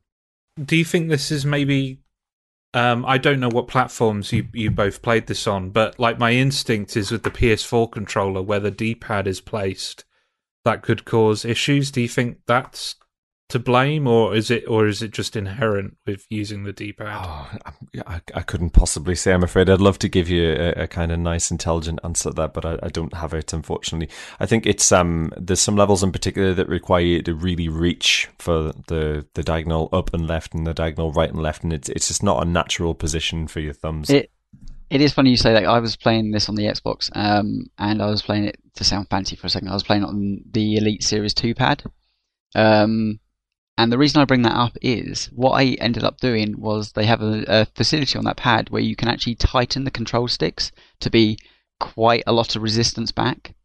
Do 0.64 0.76
you 0.76 0.86
think 0.86 1.10
this 1.10 1.32
is 1.32 1.46
maybe? 1.46 2.00
Um, 2.72 3.04
I 3.08 3.18
don't 3.18 3.40
know 3.40 3.50
what 3.50 3.68
platforms 3.68 4.32
you 4.32 4.48
you 4.54 4.70
both 4.70 5.02
played 5.02 5.28
this 5.28 5.48
on, 5.48 5.72
but 5.72 6.00
like 6.00 6.20
my 6.20 6.34
instinct 6.34 6.96
is 6.96 7.12
with 7.12 7.24
the 7.24 7.32
PS4 7.32 7.92
controller 7.92 8.44
where 8.44 8.60
the 8.60 8.70
D-pad 8.70 9.26
is 9.26 9.42
placed, 9.42 10.06
that 10.66 10.84
could 10.84 11.04
cause 11.04 11.46
issues. 11.46 11.90
Do 11.90 12.02
you 12.02 12.08
think 12.08 12.40
that's 12.46 12.96
to 13.50 13.60
blame, 13.60 14.08
or 14.08 14.36
is 14.36 14.52
it, 14.52 14.64
or 14.68 14.88
is 14.88 15.02
it 15.02 15.12
just 15.12 15.36
inherent 15.36 15.98
with 16.06 16.26
using 16.30 16.64
the 16.64 16.72
D-pad? 16.74 17.08
Oh, 17.08 17.50
I, 17.66 17.72
I- 18.16 18.22
I 18.36 18.42
couldn't 18.42 18.70
possibly 18.72 19.16
say. 19.16 19.34
I'm 19.34 19.44
afraid 19.44 19.70
I'd 19.70 19.82
love 19.82 19.98
to 20.00 20.08
give 20.08 20.30
you 20.30 20.52
a, 20.52 20.84
a 20.84 20.88
kind 20.88 21.12
of 21.12 21.18
nice, 21.20 21.50
intelligent 21.50 22.00
answer 22.04 22.30
to 22.30 22.36
that, 22.36 22.54
but 22.54 22.64
I, 22.64 22.78
I 22.84 22.90
don't 22.90 23.14
have 23.16 23.34
it, 23.34 23.52
unfortunately. 23.52 24.10
I 24.40 24.46
think 24.46 24.66
it's 24.68 24.92
um, 24.92 25.32
there's 25.36 25.60
some 25.60 25.76
levels 25.76 26.04
in 26.04 26.12
particular 26.12 26.54
that 26.54 26.70
require 26.70 27.02
you 27.02 27.22
to 27.24 27.34
really 27.34 27.68
reach 27.70 28.30
for 28.38 28.72
the, 28.88 29.26
the 29.34 29.42
diagonal 29.44 29.90
up 29.92 30.14
and 30.14 30.28
left 30.28 30.54
and 30.54 30.68
the 30.68 30.74
diagonal 30.76 31.12
right 31.12 31.30
and 31.32 31.42
left, 31.42 31.64
and 31.64 31.74
it's 31.74 31.90
it's 31.90 32.08
just 32.10 32.22
not 32.22 32.42
a 32.46 32.46
natural 32.50 32.94
position 32.94 33.48
for 33.48 33.60
your 33.62 33.74
thumbs. 33.74 34.10
It 34.12 34.32
it 34.92 35.02
is 35.02 35.14
funny 35.14 35.32
you 35.32 35.38
say 35.38 35.54
that. 35.54 35.66
I 35.66 35.80
was 35.80 35.96
playing 35.96 36.32
this 36.32 36.50
on 36.50 36.56
the 36.56 36.66
Xbox, 36.66 37.10
um, 37.16 37.66
and 37.80 38.02
I 38.02 38.06
was 38.08 38.22
playing 38.22 38.46
it 38.46 38.58
to 38.76 38.84
sound 38.84 39.08
fancy 39.10 39.36
for 39.36 39.48
a 39.48 39.50
second. 39.50 39.70
I 39.70 39.74
was 39.74 39.84
playing 39.84 40.04
it 40.04 40.08
on 40.08 40.42
the 40.52 40.78
Elite 40.78 41.04
Series 41.04 41.34
Two 41.34 41.56
pad, 41.56 41.84
um, 42.56 43.20
and 43.80 43.94
the 43.94 43.98
reason 43.98 44.22
I 44.22 44.26
bring 44.26 44.42
that 44.42 44.58
up 44.58 44.78
is 44.82 45.28
what 45.28 45.52
I 45.52 45.78
ended 45.80 46.04
up 46.04 46.20
doing 46.20 46.60
was 46.60 46.92
they 46.92 47.06
have 47.06 47.22
a, 47.22 47.46
a 47.48 47.66
facility 47.66 48.18
on 48.18 48.26
that 48.26 48.36
pad 48.36 48.70
where 48.70 48.82
you 48.82 48.94
can 48.94 49.08
actually 49.08 49.36
tighten 49.36 49.86
the 49.86 49.90
control 49.90 50.28
sticks 50.28 50.74
to 51.00 51.10
be 51.10 51.40
quite 51.80 52.24
a 52.28 52.34
lot 52.34 52.58
of 52.58 52.62
resistance 52.62 53.14
back, 53.14 53.56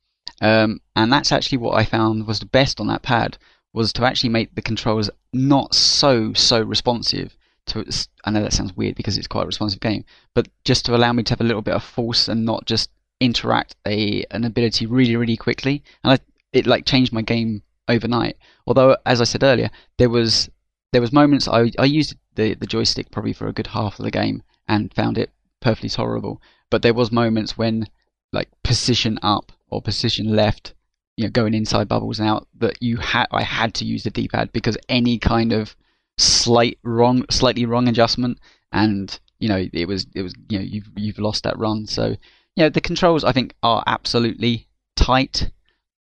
um, 0.41 0.81
and 0.95 1.13
that's 1.13 1.33
actually 1.33 1.59
what 1.59 1.77
I 1.77 1.85
found 1.85 2.29
was 2.29 2.39
the 2.39 2.47
best 2.47 2.79
on 2.79 2.87
that 2.87 3.03
pad 3.03 3.39
was 3.73 3.93
to 3.95 4.05
actually 4.05 4.31
make 4.31 4.55
the 4.55 4.63
controls 4.63 5.11
not 5.33 5.75
so 5.75 6.33
so 6.33 6.63
responsive 6.63 7.37
to 7.67 7.85
I 8.25 8.31
know 8.31 8.43
that 8.43 8.53
sounds 8.53 8.77
weird 8.77 8.95
because 8.95 9.19
it's 9.19 9.27
quite 9.27 9.43
a 9.43 9.47
responsive 9.47 9.81
game, 9.81 10.05
but 10.33 10.47
just 10.65 10.85
to 10.85 10.95
allow 10.95 11.13
me 11.13 11.25
to 11.25 11.33
have 11.33 11.41
a 11.41 11.45
little 11.45 11.61
bit 11.61 11.75
of 11.75 11.83
force 11.83 12.29
and 12.29 12.45
not 12.45 12.67
just 12.67 12.89
interact 13.19 13.75
a 13.85 14.25
an 14.31 14.45
ability 14.45 14.87
really 14.87 15.17
really 15.17 15.37
quickly, 15.37 15.83
and 16.05 16.13
I, 16.13 16.19
it 16.53 16.69
like 16.69 16.85
changed 16.87 17.13
my 17.13 17.23
game 17.23 17.65
overnight. 17.89 18.37
Although, 18.67 18.97
as 19.05 19.21
I 19.21 19.25
said 19.25 19.43
earlier, 19.43 19.71
there 19.99 20.11
was 20.11 20.49
there 20.93 21.01
was 21.01 21.13
moments 21.13 21.49
I 21.49 21.71
I 21.79 21.85
used 21.85 22.17
the 22.35 22.55
the 22.55 22.67
joystick 22.67 23.11
probably 23.11 23.33
for 23.33 23.49
a 23.49 23.53
good 23.53 23.69
half 23.69 23.99
of 23.99 24.05
the 24.05 24.11
game 24.11 24.43
and 24.69 24.93
found 24.95 25.19
it 25.19 25.31
perfectly 25.61 25.89
tolerable, 25.89 26.41
but 26.71 26.83
there 26.83 26.95
was 26.95 27.13
moments 27.13 27.59
when 27.59 27.87
like 28.33 28.49
position 28.63 29.19
up 29.23 29.53
or 29.69 29.83
position 29.83 30.35
left, 30.35 30.75
you 31.17 31.25
know, 31.25 31.31
going 31.31 31.55
inside 31.55 31.89
bubbles 31.89 32.19
and 32.19 32.29
out 32.29 32.49
that 32.59 32.83
you 32.83 32.97
had 32.97 33.27
I 33.31 33.43
had 33.43 33.75
to 33.75 33.85
use 33.85 34.05
the 34.05 34.11
D-pad 34.11 34.53
because 34.53 34.79
any 34.89 35.19
kind 35.19 35.53
of 35.53 35.77
slight 36.19 36.79
wrong, 36.83 37.25
slightly 37.31 37.67
wrong 37.67 37.89
adjustment, 37.89 38.39
and 38.73 39.19
you 39.39 39.49
know 39.49 39.67
it 39.73 39.87
was 39.87 40.07
it 40.15 40.23
was 40.23 40.35
you 40.49 40.59
know 40.59 40.65
you've 40.65 40.89
you've 40.97 41.19
lost 41.19 41.45
that 41.45 41.59
run. 41.59 41.87
So 41.87 42.09
you 42.57 42.63
know 42.63 42.69
the 42.69 42.81
controls 42.81 43.25
I 43.25 43.33
think 43.33 43.55
are 43.63 43.83
absolutely 43.87 44.69
tight, 44.97 45.51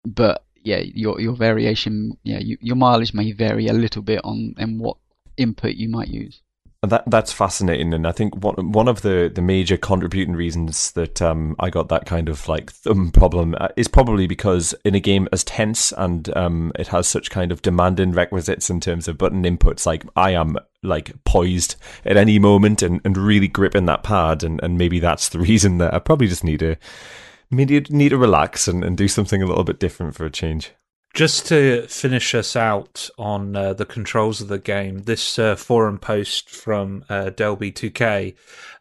but 0.05 0.43
yeah, 0.65 0.79
your 0.79 1.21
your 1.21 1.37
variation, 1.37 2.17
yeah, 2.25 2.39
you, 2.39 2.57
your 2.61 2.77
mileage 2.77 3.15
may 3.15 3.31
vary 3.33 3.69
a 3.69 3.73
little 3.73 4.03
bit 4.03 4.21
on 4.25 4.55
and 4.59 4.81
what 4.81 4.97
input 5.37 5.75
you 5.75 5.89
might 5.89 6.09
use. 6.09 6.41
That 6.83 7.05
that's 7.07 7.33
fascinating, 7.33 7.93
and 7.93 8.07
I 8.07 8.12
think 8.12 8.37
one 8.37 8.73
one 8.73 8.89
of 8.89 9.03
the, 9.03 9.31
the 9.33 9.43
major 9.43 9.77
contributing 9.77 10.35
reasons 10.35 10.93
that 10.93 11.21
um, 11.21 11.55
I 11.59 11.69
got 11.69 11.89
that 11.89 12.07
kind 12.07 12.29
of 12.29 12.49
like 12.49 12.73
thumb 12.73 13.11
problem 13.11 13.55
uh, 13.59 13.69
is 13.77 13.89
probably 13.89 14.27
because 14.27 14.75
in 14.85 14.95
a 14.95 15.01
game 15.01 15.29
as 15.33 15.45
tense 15.45 15.93
and 15.93 16.35
um, 16.37 16.73
it 16.79 16.89
has 16.89 17.07
such 17.07 17.31
kind 17.31 17.53
of 17.53 17.62
demanding 17.62 18.12
requisites 18.12 18.71
in 18.71 18.81
terms 18.81 19.07
of 19.07 19.19
button 19.19 19.45
inputs, 19.45 19.87
like 19.87 20.05
I 20.17 20.31
am 20.33 20.57
like 20.83 21.12
poised 21.25 21.77
at 22.05 22.17
any 22.17 22.39
moment 22.39 22.83
and, 22.83 23.01
and 23.05 23.17
really 23.17 23.49
gripping 23.49 23.87
that 23.87 24.03
pad, 24.03 24.43
and, 24.43 24.62
and 24.62 24.79
maybe 24.79 24.99
that's 24.99 25.29
the 25.29 25.39
reason 25.51 25.79
that 25.79 25.93
I 25.93 25.99
probably 25.99 26.29
just 26.29 26.45
need 26.45 26.61
to 26.61 26.77
maybe 27.55 27.80
need 27.90 28.11
to 28.11 28.18
relax 28.18 28.68
and, 28.68 28.84
and 28.84 28.96
do 28.96 29.09
something 29.09 29.42
a 29.42 29.46
little 29.46 29.64
bit 29.64 29.80
different 29.80 30.14
for 30.14 30.24
a 30.24 30.30
change. 30.30 30.72
Just 31.14 31.46
to 31.46 31.86
finish 31.86 32.34
us 32.34 32.57
out 32.57 33.09
on 33.16 33.55
uh, 33.55 33.72
the 33.72 33.86
controls 33.86 34.40
of 34.40 34.48
the 34.48 34.59
game, 34.59 35.05
this 35.05 35.38
uh, 35.38 35.55
forum 35.55 35.98
post 35.98 36.50
from 36.50 37.05
uh, 37.09 37.26
Delby2K. 37.26 38.34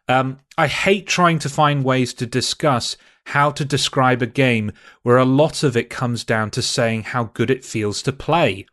Um, 0.08 0.40
I 0.58 0.66
hate 0.66 1.06
trying 1.06 1.38
to 1.40 1.48
find 1.48 1.84
ways 1.84 2.12
to 2.14 2.26
discuss 2.26 2.96
how 3.26 3.50
to 3.52 3.64
describe 3.64 4.20
a 4.20 4.26
game 4.26 4.72
where 5.02 5.16
a 5.16 5.24
lot 5.24 5.62
of 5.62 5.76
it 5.76 5.90
comes 5.90 6.24
down 6.24 6.50
to 6.50 6.62
saying 6.62 7.04
how 7.04 7.24
good 7.34 7.50
it 7.50 7.64
feels 7.64 8.02
to 8.02 8.12
play. 8.12 8.66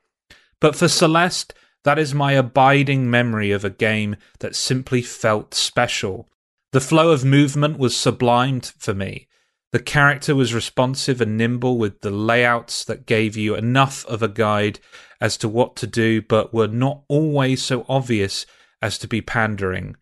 But 0.59 0.75
for 0.75 0.87
Celeste, 0.87 1.53
that 1.83 1.97
is 1.97 2.13
my 2.13 2.33
abiding 2.33 3.09
memory 3.09 3.51
of 3.51 3.65
a 3.65 3.69
game 3.69 4.15
that 4.39 4.55
simply 4.55 5.01
felt 5.01 5.53
special. 5.53 6.29
The 6.71 6.81
flow 6.81 7.11
of 7.11 7.25
movement 7.25 7.77
was 7.77 7.93
sublimed 7.93 8.73
for 8.77 8.93
me. 8.93 9.27
The 9.71 9.79
character 9.79 10.35
was 10.35 10.53
responsive 10.53 11.21
and 11.21 11.37
nimble 11.37 11.77
with 11.77 12.01
the 12.01 12.11
layouts 12.11 12.83
that 12.85 13.05
gave 13.05 13.37
you 13.37 13.55
enough 13.55 14.05
of 14.05 14.21
a 14.21 14.27
guide 14.27 14.79
as 15.21 15.37
to 15.37 15.47
what 15.47 15.77
to 15.77 15.87
do, 15.87 16.21
but 16.21 16.53
were 16.53 16.67
not 16.67 17.03
always 17.07 17.63
so 17.63 17.85
obvious 17.87 18.45
as 18.81 18.97
to 18.97 19.07
be 19.07 19.21
pandering. 19.21 19.95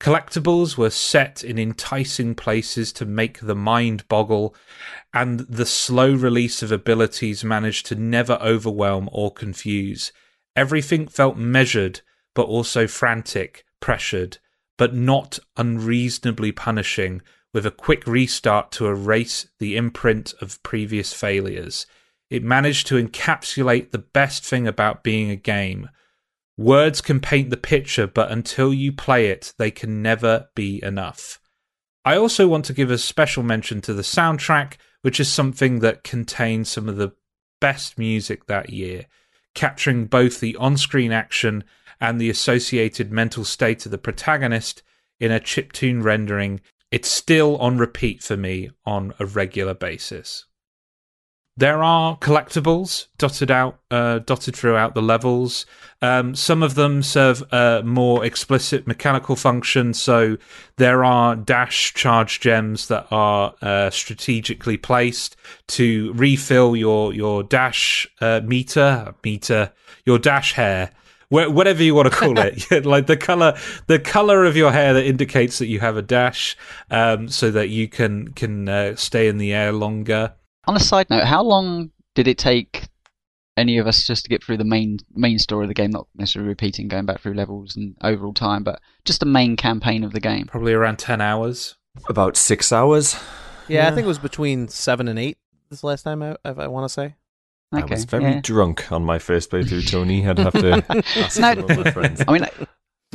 Collectibles 0.00 0.78
were 0.78 0.88
set 0.88 1.44
in 1.44 1.58
enticing 1.58 2.34
places 2.34 2.90
to 2.94 3.04
make 3.04 3.40
the 3.40 3.54
mind 3.54 4.08
boggle, 4.08 4.54
and 5.12 5.40
the 5.40 5.66
slow 5.66 6.14
release 6.14 6.62
of 6.62 6.72
abilities 6.72 7.44
managed 7.44 7.84
to 7.86 7.94
never 7.94 8.38
overwhelm 8.40 9.10
or 9.12 9.30
confuse. 9.30 10.12
Everything 10.56 11.06
felt 11.06 11.36
measured, 11.36 12.00
but 12.34 12.46
also 12.46 12.86
frantic, 12.86 13.66
pressured, 13.80 14.38
but 14.78 14.94
not 14.94 15.38
unreasonably 15.58 16.52
punishing 16.52 17.20
with 17.52 17.66
a 17.66 17.70
quick 17.70 18.06
restart 18.06 18.70
to 18.72 18.86
erase 18.86 19.48
the 19.58 19.76
imprint 19.76 20.34
of 20.40 20.62
previous 20.62 21.12
failures. 21.12 21.86
It 22.28 22.44
managed 22.44 22.86
to 22.88 23.02
encapsulate 23.02 23.90
the 23.90 23.98
best 23.98 24.44
thing 24.44 24.68
about 24.68 25.02
being 25.02 25.30
a 25.30 25.36
game. 25.36 25.88
Words 26.56 27.00
can 27.00 27.20
paint 27.20 27.50
the 27.50 27.56
picture, 27.56 28.06
but 28.06 28.30
until 28.30 28.72
you 28.72 28.92
play 28.92 29.26
it, 29.26 29.52
they 29.58 29.70
can 29.70 30.02
never 30.02 30.48
be 30.54 30.82
enough. 30.84 31.40
I 32.04 32.16
also 32.16 32.46
want 32.46 32.64
to 32.66 32.72
give 32.72 32.90
a 32.90 32.98
special 32.98 33.42
mention 33.42 33.80
to 33.82 33.94
the 33.94 34.02
soundtrack, 34.02 34.74
which 35.02 35.18
is 35.18 35.28
something 35.28 35.80
that 35.80 36.04
contains 36.04 36.68
some 36.68 36.88
of 36.88 36.96
the 36.96 37.12
best 37.60 37.98
music 37.98 38.46
that 38.46 38.70
year, 38.70 39.06
capturing 39.54 40.06
both 40.06 40.40
the 40.40 40.56
on 40.56 40.76
screen 40.76 41.12
action 41.12 41.64
and 42.00 42.20
the 42.20 42.30
associated 42.30 43.12
mental 43.12 43.44
state 43.44 43.84
of 43.84 43.92
the 43.92 43.98
protagonist 43.98 44.82
in 45.18 45.30
a 45.30 45.40
chiptune 45.40 46.02
rendering 46.02 46.60
it's 46.90 47.08
still 47.08 47.56
on 47.58 47.78
repeat 47.78 48.22
for 48.22 48.36
me 48.36 48.70
on 48.84 49.14
a 49.18 49.26
regular 49.26 49.74
basis. 49.74 50.46
There 51.56 51.82
are 51.82 52.16
collectibles 52.16 53.08
dotted 53.18 53.50
out, 53.50 53.80
uh, 53.90 54.20
dotted 54.20 54.56
throughout 54.56 54.94
the 54.94 55.02
levels. 55.02 55.66
Um, 56.00 56.34
some 56.34 56.62
of 56.62 56.74
them 56.74 57.02
serve 57.02 57.42
a 57.52 57.82
more 57.84 58.24
explicit 58.24 58.86
mechanical 58.86 59.36
function. 59.36 59.92
So 59.92 60.38
there 60.76 61.04
are 61.04 61.36
dash 61.36 61.92
charge 61.92 62.40
gems 62.40 62.88
that 62.88 63.06
are 63.10 63.54
uh, 63.60 63.90
strategically 63.90 64.78
placed 64.78 65.36
to 65.68 66.14
refill 66.14 66.76
your 66.76 67.12
your 67.12 67.42
dash 67.42 68.06
uh, 68.22 68.40
meter, 68.42 69.14
meter, 69.22 69.72
your 70.06 70.18
dash 70.18 70.54
hair 70.54 70.92
whatever 71.30 71.82
you 71.82 71.94
want 71.94 72.10
to 72.10 72.16
call 72.16 72.38
it, 72.38 72.84
like 72.84 73.06
the 73.06 73.16
color, 73.16 73.56
the 73.86 73.98
color 73.98 74.44
of 74.44 74.56
your 74.56 74.72
hair 74.72 74.92
that 74.94 75.06
indicates 75.06 75.58
that 75.58 75.66
you 75.68 75.80
have 75.80 75.96
a 75.96 76.02
dash, 76.02 76.56
um, 76.90 77.28
so 77.28 77.50
that 77.50 77.68
you 77.68 77.88
can 77.88 78.32
can 78.32 78.68
uh, 78.68 78.96
stay 78.96 79.28
in 79.28 79.38
the 79.38 79.52
air 79.52 79.72
longer. 79.72 80.34
On 80.66 80.76
a 80.76 80.80
side 80.80 81.08
note, 81.08 81.24
how 81.24 81.42
long 81.42 81.90
did 82.14 82.28
it 82.28 82.36
take 82.38 82.88
any 83.56 83.78
of 83.78 83.86
us 83.86 84.06
just 84.06 84.24
to 84.24 84.28
get 84.28 84.42
through 84.42 84.56
the 84.56 84.64
main 84.64 84.98
main 85.14 85.38
story 85.38 85.64
of 85.64 85.68
the 85.68 85.74
game? 85.74 85.90
Not 85.90 86.08
necessarily 86.16 86.48
repeating, 86.48 86.88
going 86.88 87.06
back 87.06 87.20
through 87.20 87.34
levels 87.34 87.76
and 87.76 87.96
overall 88.02 88.34
time, 88.34 88.64
but 88.64 88.80
just 89.04 89.20
the 89.20 89.26
main 89.26 89.56
campaign 89.56 90.04
of 90.04 90.12
the 90.12 90.20
game. 90.20 90.46
Probably 90.46 90.72
around 90.72 90.98
ten 90.98 91.20
hours. 91.20 91.76
About 92.08 92.36
six 92.36 92.72
hours. 92.72 93.14
Yeah, 93.68 93.82
yeah. 93.84 93.88
I 93.88 93.94
think 93.94 94.04
it 94.04 94.08
was 94.08 94.18
between 94.18 94.68
seven 94.68 95.08
and 95.08 95.18
eight. 95.18 95.38
This 95.70 95.84
last 95.84 96.02
time 96.02 96.22
I, 96.22 96.36
I 96.44 96.66
want 96.66 96.84
to 96.84 96.88
say. 96.92 97.14
Okay, 97.72 97.82
I 97.82 97.94
was 97.94 98.04
very 98.04 98.24
yeah. 98.24 98.40
drunk 98.42 98.90
on 98.90 99.04
my 99.04 99.18
first 99.18 99.50
playthrough, 99.50 99.88
Tony. 99.88 100.26
I'd 100.26 100.38
have 100.38 100.52
to 100.54 100.84
ask 101.16 101.38
no, 101.38 101.54
some 101.54 101.70
of 101.70 101.84
my 101.84 101.90
friends. 101.92 102.22
I 102.26 102.32
mean, 102.32 102.44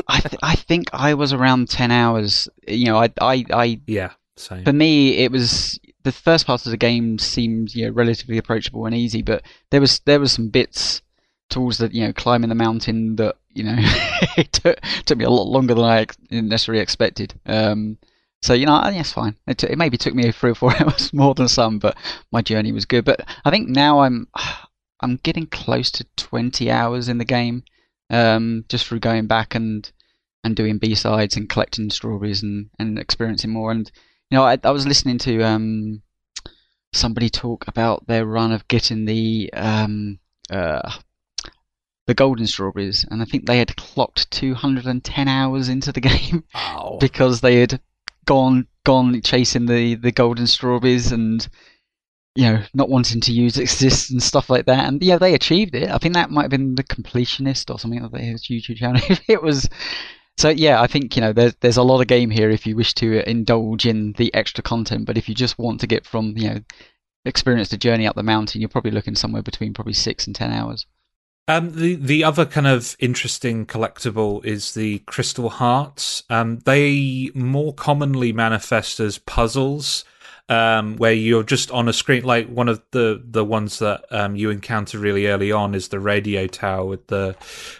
I 0.07 0.19
th- 0.19 0.39
I 0.41 0.55
think 0.55 0.89
I 0.93 1.13
was 1.13 1.33
around 1.33 1.69
ten 1.69 1.91
hours. 1.91 2.47
You 2.67 2.85
know, 2.85 2.97
I 2.97 3.09
I, 3.19 3.45
I 3.51 3.81
yeah. 3.87 4.11
Same. 4.37 4.63
For 4.63 4.73
me, 4.73 5.17
it 5.17 5.31
was 5.31 5.79
the 6.03 6.11
first 6.11 6.45
part 6.45 6.65
of 6.65 6.71
the 6.71 6.77
game 6.77 7.17
seemed 7.19 7.73
you 7.75 7.85
know 7.85 7.91
relatively 7.91 8.37
approachable 8.37 8.85
and 8.85 8.95
easy, 8.95 9.21
but 9.21 9.43
there 9.71 9.81
was 9.81 9.99
there 10.05 10.19
was 10.19 10.31
some 10.31 10.49
bits 10.49 11.01
towards 11.49 11.77
the 11.77 11.93
you 11.93 12.05
know 12.05 12.13
climbing 12.13 12.49
the 12.49 12.55
mountain 12.55 13.15
that 13.17 13.35
you 13.53 13.63
know 13.63 13.75
it 14.37 14.53
took 14.53 14.79
took 15.05 15.17
me 15.17 15.25
a 15.25 15.29
lot 15.29 15.47
longer 15.47 15.73
than 15.73 15.83
I 15.83 16.01
ex- 16.01 16.17
necessarily 16.29 16.81
expected. 16.81 17.33
Um, 17.45 17.97
so 18.45 18.53
you 18.53 18.67
know, 18.67 18.79
it's 18.85 19.11
fine. 19.11 19.35
It, 19.47 19.57
t- 19.57 19.67
it 19.71 19.77
maybe 19.79 19.97
took 19.97 20.13
me 20.13 20.31
three 20.31 20.51
or 20.51 20.55
four 20.55 20.71
hours 20.79 21.11
more 21.11 21.33
than 21.33 21.47
some, 21.47 21.79
but 21.79 21.97
my 22.31 22.43
journey 22.43 22.71
was 22.71 22.85
good. 22.85 23.03
But 23.03 23.27
I 23.43 23.49
think 23.49 23.69
now 23.69 24.01
I'm 24.01 24.27
I'm 25.01 25.15
getting 25.17 25.47
close 25.47 25.89
to 25.91 26.05
20 26.15 26.69
hours 26.69 27.09
in 27.09 27.17
the 27.17 27.25
game, 27.25 27.63
um, 28.11 28.63
just 28.69 28.85
through 28.85 28.99
going 28.99 29.25
back 29.25 29.55
and 29.55 29.91
and 30.43 30.55
doing 30.55 30.77
B 30.77 30.93
sides 30.93 31.35
and 31.35 31.49
collecting 31.49 31.89
strawberries 31.89 32.43
and, 32.43 32.69
and 32.77 32.99
experiencing 32.99 33.49
more. 33.49 33.71
And 33.71 33.91
you 34.29 34.37
know, 34.37 34.43
I, 34.43 34.59
I 34.63 34.69
was 34.69 34.85
listening 34.85 35.17
to 35.19 35.41
um, 35.41 36.03
somebody 36.93 37.29
talk 37.29 37.67
about 37.67 38.05
their 38.05 38.27
run 38.27 38.51
of 38.51 38.67
getting 38.67 39.05
the 39.05 39.49
um, 39.53 40.19
uh, 40.51 40.91
the 42.05 42.13
golden 42.13 42.45
strawberries, 42.45 43.07
and 43.09 43.23
I 43.23 43.25
think 43.25 43.47
they 43.47 43.57
had 43.57 43.75
clocked 43.75 44.29
210 44.29 45.27
hours 45.27 45.67
into 45.67 45.91
the 45.91 46.01
game 46.11 46.43
wow. 46.53 46.99
because 47.01 47.41
they 47.41 47.55
had 47.55 47.81
gone 48.25 48.67
gone 48.83 49.21
chasing 49.21 49.65
the 49.65 49.95
the 49.95 50.11
golden 50.11 50.47
strawberries 50.47 51.11
and 51.11 51.47
you 52.35 52.43
know 52.43 52.61
not 52.73 52.89
wanting 52.89 53.21
to 53.21 53.31
use 53.31 53.57
assist 53.57 54.11
and 54.11 54.21
stuff 54.21 54.49
like 54.49 54.65
that. 54.65 54.87
And 54.87 55.01
yeah 55.01 55.17
they 55.17 55.33
achieved 55.33 55.75
it. 55.75 55.89
I 55.89 55.97
think 55.97 56.13
that 56.13 56.31
might 56.31 56.43
have 56.43 56.51
been 56.51 56.75
the 56.75 56.83
completionist 56.83 57.73
or 57.73 57.79
something 57.79 58.01
of 58.01 58.13
his 58.13 58.43
youtube 58.47 58.77
channel. 58.77 59.01
It 59.27 59.41
was 59.41 59.69
so 60.37 60.49
yeah 60.49 60.81
i 60.81 60.87
think 60.87 61.15
you 61.15 61.21
know 61.21 61.31
there's 61.31 61.55
there's 61.61 61.77
a 61.77 61.83
lot 61.83 62.01
of 62.01 62.07
game 62.07 62.29
here 62.29 62.49
if 62.49 62.67
you 62.67 62.75
wish 62.75 62.93
to 62.95 63.27
indulge 63.29 63.85
in 63.85 64.13
the 64.13 64.33
extra 64.33 64.63
content. 64.63 65.05
But 65.05 65.17
if 65.17 65.29
you 65.29 65.35
just 65.35 65.57
want 65.57 65.81
to 65.81 65.87
get 65.87 66.05
from 66.05 66.37
you 66.37 66.49
know 66.49 66.59
experience 67.25 67.69
the 67.69 67.77
journey 67.77 68.05
up 68.05 68.15
the 68.15 68.21
mountain 68.21 68.61
you're 68.61 68.69
probably 68.69 68.91
looking 68.91 69.15
somewhere 69.15 69.41
between 69.41 69.73
probably 69.73 69.93
six 69.93 70.27
and 70.27 70.35
ten 70.35 70.51
hours 70.51 70.85
um, 71.47 71.71
the 71.75 71.95
the 71.95 72.23
other 72.23 72.45
kind 72.45 72.67
of 72.67 72.95
interesting 72.99 73.65
collectible 73.65 74.43
is 74.43 74.73
the 74.73 74.99
crystal 74.99 75.49
hearts. 75.49 76.23
Um, 76.29 76.59
they 76.59 77.29
more 77.35 77.73
commonly 77.73 78.33
manifest 78.33 78.99
as 78.99 79.19
puzzles, 79.19 80.05
um, 80.49 80.97
where 80.97 81.13
you're 81.13 81.43
just 81.43 81.69
on 81.69 81.87
a 81.87 81.93
screen. 81.93 82.23
Like 82.23 82.47
one 82.47 82.67
of 82.67 82.81
the 82.91 83.21
the 83.23 83.45
ones 83.45 83.79
that 83.79 84.05
um, 84.11 84.35
you 84.35 84.49
encounter 84.49 84.97
really 84.97 85.27
early 85.27 85.51
on 85.51 85.75
is 85.75 85.89
the 85.89 85.99
radio 85.99 86.47
tower 86.47 86.85
with 86.85 87.07
the 87.07 87.35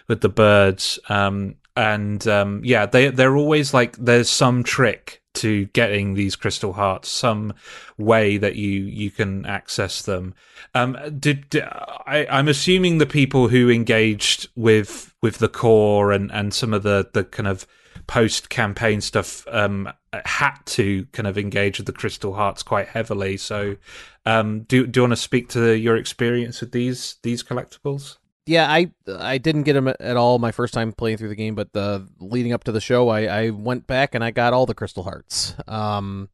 with 0.08 0.22
the 0.22 0.30
birds. 0.30 1.00
Um, 1.10 1.56
and 1.76 2.26
um, 2.28 2.62
yeah, 2.64 2.86
they 2.86 3.10
they're 3.10 3.36
always 3.36 3.74
like 3.74 3.98
there's 3.98 4.30
some 4.30 4.64
trick 4.64 5.24
to 5.36 5.66
getting 5.68 6.14
these 6.14 6.36
crystal 6.36 6.74
hearts, 6.74 7.10
some 7.10 7.53
way 7.98 8.38
that 8.38 8.56
you 8.56 8.82
you 8.82 9.12
can 9.12 9.45
access 9.45 10.02
them. 10.02 10.34
Um, 10.74 10.98
did, 11.20 11.49
did 11.49 11.64
I, 11.64 12.28
I'm 12.30 12.48
assuming 12.48 12.98
the 12.98 13.06
people 13.06 13.48
who 13.48 13.70
engaged 13.70 14.49
with 14.56 15.14
with 15.22 15.38
the 15.38 15.49
core 15.49 16.12
and 16.12 16.32
and 16.32 16.53
some 16.53 16.74
of 16.74 16.84
the 16.84 17.10
the 17.14 17.24
kind 17.24 17.48
of 17.48 17.68
post 18.07 18.49
campaign 18.49 19.02
stuff 19.02 19.48
um, 19.49 19.91
had 20.26 20.56
to 20.66 21.06
kind 21.12 21.28
of 21.28 21.38
engage 21.38 21.78
with 21.78 21.88
the 21.88 21.94
crystal 21.94 22.34
hearts 22.34 22.64
quite 22.64 22.88
heavily. 22.88 23.38
So, 23.38 23.78
um, 24.26 24.62
do 24.62 24.86
do 24.88 24.99
you 24.99 25.03
want 25.03 25.12
to 25.12 25.18
speak 25.18 25.49
to 25.49 25.74
your 25.74 25.98
experience 25.98 26.62
with 26.62 26.72
these 26.72 27.16
these 27.24 27.44
collectibles? 27.44 28.18
Yeah, 28.46 28.72
I 28.72 28.92
I 29.08 29.40
didn't 29.40 29.64
get 29.64 29.74
them 29.74 29.88
at 29.88 30.18
all 30.18 30.38
my 30.38 30.52
first 30.52 30.74
time 30.74 30.92
playing 30.92 31.18
through 31.18 31.30
the 31.30 31.36
game, 31.36 31.56
but 31.56 31.74
the 31.74 32.08
leading 32.20 32.54
up 32.54 32.64
to 32.66 32.72
the 32.72 32.82
show, 32.82 33.10
I, 33.10 33.22
I 33.24 33.50
went 33.50 33.88
back 33.88 34.14
and 34.14 34.24
I 34.24 34.32
got 34.32 34.54
all 34.54 34.66
the 34.66 34.76
crystal 34.76 35.04
hearts. 35.04 35.56
Um, 35.68 36.30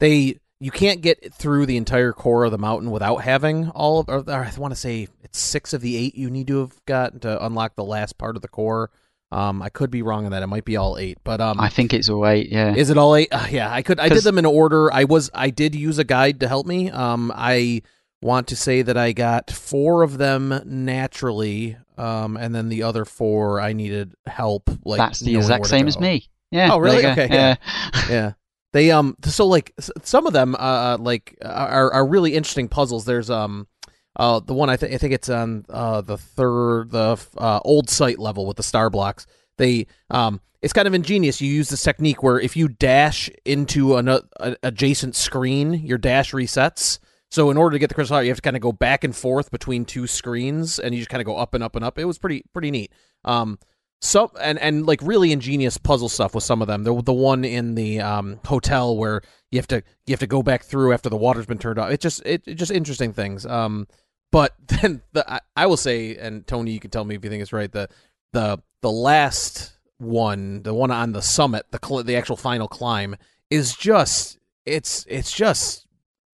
they 0.00 0.38
you 0.58 0.70
can't 0.70 1.00
get 1.00 1.32
through 1.32 1.66
the 1.66 1.76
entire 1.76 2.12
core 2.12 2.44
of 2.44 2.50
the 2.50 2.58
mountain 2.58 2.90
without 2.90 3.18
having 3.18 3.70
all 3.70 4.00
of. 4.00 4.08
Or, 4.08 4.28
I 4.28 4.50
want 4.56 4.72
to 4.72 4.80
say 4.80 5.08
it's 5.22 5.38
six 5.38 5.72
of 5.72 5.80
the 5.80 5.96
eight 5.96 6.16
you 6.16 6.30
need 6.30 6.48
to 6.48 6.60
have 6.60 6.84
got 6.86 7.22
to 7.22 7.44
unlock 7.44 7.76
the 7.76 7.84
last 7.84 8.18
part 8.18 8.34
of 8.34 8.42
the 8.42 8.48
core. 8.48 8.90
Um, 9.30 9.62
I 9.62 9.68
could 9.68 9.90
be 9.90 10.02
wrong 10.02 10.24
on 10.24 10.30
that. 10.30 10.42
It 10.42 10.46
might 10.46 10.64
be 10.64 10.76
all 10.76 10.96
eight, 10.96 11.18
but 11.24 11.40
um, 11.40 11.60
I 11.60 11.68
think 11.68 11.92
it's 11.92 12.08
all 12.08 12.26
eight. 12.26 12.50
Yeah, 12.50 12.74
is 12.74 12.90
it 12.90 12.98
all 12.98 13.14
eight? 13.14 13.28
Uh, 13.32 13.46
yeah, 13.50 13.72
I 13.72 13.82
could. 13.82 14.00
I 14.00 14.08
did 14.08 14.22
them 14.22 14.38
in 14.38 14.46
order. 14.46 14.92
I 14.92 15.04
was. 15.04 15.30
I 15.34 15.50
did 15.50 15.74
use 15.74 15.98
a 15.98 16.04
guide 16.04 16.40
to 16.40 16.48
help 16.48 16.66
me. 16.66 16.90
Um, 16.90 17.32
I 17.34 17.82
want 18.24 18.48
to 18.48 18.56
say 18.56 18.80
that 18.80 18.96
I 18.96 19.12
got 19.12 19.50
four 19.50 20.02
of 20.02 20.16
them 20.16 20.62
naturally, 20.64 21.76
um, 21.98 22.38
and 22.38 22.54
then 22.54 22.70
the 22.70 22.82
other 22.82 23.04
four 23.04 23.60
I 23.60 23.74
needed 23.74 24.14
help. 24.26 24.70
Like 24.84 24.98
that's 24.98 25.20
the 25.20 25.36
exact 25.36 25.66
same 25.66 25.86
as 25.86 26.00
me. 26.00 26.28
Yeah. 26.50 26.72
Oh, 26.72 26.78
really? 26.78 27.04
Okay. 27.06 27.28
Yeah. 27.30 27.56
yeah. 28.08 28.32
They 28.72 28.90
um 28.90 29.16
so 29.24 29.46
like 29.46 29.72
some 30.02 30.26
of 30.26 30.32
them 30.32 30.54
uh, 30.54 30.58
uh 30.58 30.96
like 30.98 31.36
are 31.44 31.92
are 31.92 32.06
really 32.06 32.34
interesting 32.34 32.68
puzzles. 32.68 33.04
There's 33.04 33.28
um 33.28 33.68
uh 34.16 34.40
the 34.40 34.54
one 34.54 34.70
I 34.70 34.78
think 34.78 34.94
I 34.94 34.98
think 34.98 35.12
it's 35.12 35.28
on 35.28 35.66
uh 35.68 36.00
the 36.00 36.16
third 36.16 36.90
the 36.90 37.22
uh, 37.36 37.60
old 37.64 37.90
site 37.90 38.18
level 38.18 38.46
with 38.46 38.56
the 38.56 38.62
star 38.62 38.88
blocks. 38.90 39.26
They 39.58 39.86
um 40.10 40.40
it's 40.62 40.72
kind 40.72 40.88
of 40.88 40.94
ingenious. 40.94 41.42
You 41.42 41.52
use 41.52 41.68
this 41.68 41.82
technique 41.82 42.22
where 42.22 42.40
if 42.40 42.56
you 42.56 42.68
dash 42.68 43.28
into 43.44 43.96
an 43.96 44.08
a, 44.08 44.22
adjacent 44.62 45.14
screen, 45.14 45.74
your 45.74 45.98
dash 45.98 46.32
resets. 46.32 46.98
So 47.34 47.50
in 47.50 47.56
order 47.56 47.74
to 47.74 47.80
get 47.80 47.88
the 47.88 47.96
crystal 47.96 48.14
heart, 48.14 48.26
you 48.26 48.30
have 48.30 48.38
to 48.38 48.42
kind 48.42 48.54
of 48.54 48.62
go 48.62 48.70
back 48.70 49.02
and 49.02 49.14
forth 49.14 49.50
between 49.50 49.84
two 49.84 50.06
screens, 50.06 50.78
and 50.78 50.94
you 50.94 51.00
just 51.00 51.10
kind 51.10 51.20
of 51.20 51.26
go 51.26 51.36
up 51.36 51.52
and 51.52 51.64
up 51.64 51.74
and 51.74 51.84
up. 51.84 51.98
It 51.98 52.04
was 52.04 52.16
pretty 52.16 52.44
pretty 52.52 52.70
neat. 52.70 52.92
Um, 53.24 53.58
so 54.00 54.30
and 54.40 54.56
and 54.60 54.86
like 54.86 55.00
really 55.02 55.32
ingenious 55.32 55.76
puzzle 55.76 56.08
stuff 56.08 56.36
with 56.36 56.44
some 56.44 56.62
of 56.62 56.68
them. 56.68 56.84
The 56.84 57.02
the 57.02 57.12
one 57.12 57.44
in 57.44 57.74
the 57.74 58.00
um, 58.02 58.38
hotel 58.44 58.96
where 58.96 59.20
you 59.50 59.58
have 59.58 59.66
to 59.66 59.82
you 60.06 60.12
have 60.12 60.20
to 60.20 60.28
go 60.28 60.44
back 60.44 60.62
through 60.62 60.92
after 60.92 61.08
the 61.08 61.16
water's 61.16 61.46
been 61.46 61.58
turned 61.58 61.80
off. 61.80 61.90
It 61.90 61.98
just 61.98 62.24
it, 62.24 62.44
it 62.46 62.54
just 62.54 62.70
interesting 62.70 63.12
things. 63.12 63.44
Um, 63.44 63.88
but 64.30 64.54
then 64.68 65.02
the 65.12 65.28
I, 65.28 65.40
I 65.56 65.66
will 65.66 65.76
say, 65.76 66.16
and 66.16 66.46
Tony, 66.46 66.70
you 66.70 66.78
can 66.78 66.92
tell 66.92 67.04
me 67.04 67.16
if 67.16 67.24
you 67.24 67.30
think 67.30 67.42
it's 67.42 67.52
right. 67.52 67.72
The 67.72 67.88
the 68.32 68.62
the 68.80 68.92
last 68.92 69.72
one, 69.98 70.62
the 70.62 70.72
one 70.72 70.92
on 70.92 71.10
the 71.10 71.20
summit, 71.20 71.66
the 71.72 71.80
cl- 71.84 72.04
the 72.04 72.14
actual 72.14 72.36
final 72.36 72.68
climb 72.68 73.16
is 73.50 73.74
just 73.74 74.38
it's 74.64 75.04
it's 75.08 75.32
just 75.32 75.83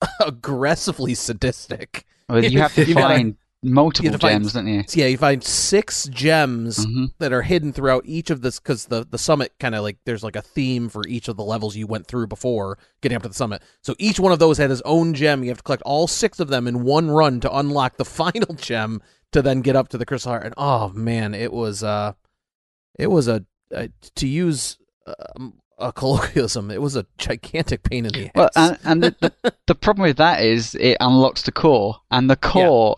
aggressively 0.20 1.14
sadistic. 1.14 2.06
Well, 2.28 2.44
you 2.44 2.60
have 2.60 2.74
to 2.74 2.84
you 2.86 2.94
find 2.94 3.36
gotta, 3.62 3.72
multiple 3.74 4.18
gems, 4.18 4.52
find, 4.52 4.66
don't 4.66 4.74
you? 4.74 4.84
Yeah, 4.90 5.06
you 5.06 5.18
find 5.18 5.42
six 5.42 6.06
gems 6.08 6.86
mm-hmm. 6.86 7.06
that 7.18 7.32
are 7.32 7.42
hidden 7.42 7.72
throughout 7.72 8.04
each 8.06 8.30
of 8.30 8.42
this 8.42 8.58
because 8.58 8.86
the 8.86 9.06
the 9.08 9.18
summit 9.18 9.52
kind 9.58 9.74
of 9.74 9.82
like 9.82 9.98
there's 10.04 10.22
like 10.22 10.36
a 10.36 10.42
theme 10.42 10.88
for 10.88 11.06
each 11.08 11.28
of 11.28 11.36
the 11.36 11.44
levels 11.44 11.76
you 11.76 11.86
went 11.86 12.06
through 12.06 12.26
before 12.26 12.78
getting 13.00 13.16
up 13.16 13.22
to 13.22 13.28
the 13.28 13.34
summit. 13.34 13.62
So 13.82 13.94
each 13.98 14.20
one 14.20 14.32
of 14.32 14.38
those 14.38 14.58
had 14.58 14.70
his 14.70 14.82
own 14.82 15.14
gem. 15.14 15.42
You 15.42 15.50
have 15.50 15.58
to 15.58 15.64
collect 15.64 15.82
all 15.82 16.06
six 16.06 16.40
of 16.40 16.48
them 16.48 16.66
in 16.66 16.84
one 16.84 17.10
run 17.10 17.40
to 17.40 17.56
unlock 17.56 17.96
the 17.96 18.04
final 18.04 18.54
gem 18.54 19.02
to 19.32 19.42
then 19.42 19.60
get 19.60 19.76
up 19.76 19.88
to 19.88 19.98
the 19.98 20.06
crystal 20.06 20.32
heart. 20.32 20.44
And 20.44 20.54
oh 20.56 20.90
man, 20.90 21.34
it 21.34 21.52
was 21.52 21.82
uh, 21.82 22.12
it 22.98 23.08
was 23.08 23.28
a, 23.28 23.44
a 23.72 23.90
to 24.16 24.26
use. 24.28 24.78
Um, 25.36 25.54
a 25.80 25.92
colloquialism. 25.92 26.70
It 26.70 26.80
was 26.80 26.96
a 26.96 27.06
gigantic 27.18 27.82
pain 27.82 28.06
in 28.06 28.12
the 28.12 28.26
ass. 28.26 28.32
Well, 28.34 28.50
and, 28.56 28.78
and 28.84 29.02
the, 29.02 29.16
the, 29.20 29.54
the, 29.66 29.74
problem 29.74 30.04
with 30.04 30.18
that 30.18 30.42
is 30.42 30.74
it 30.74 30.96
unlocks 31.00 31.42
the 31.42 31.52
core, 31.52 32.00
and 32.10 32.30
the 32.30 32.36
core 32.36 32.96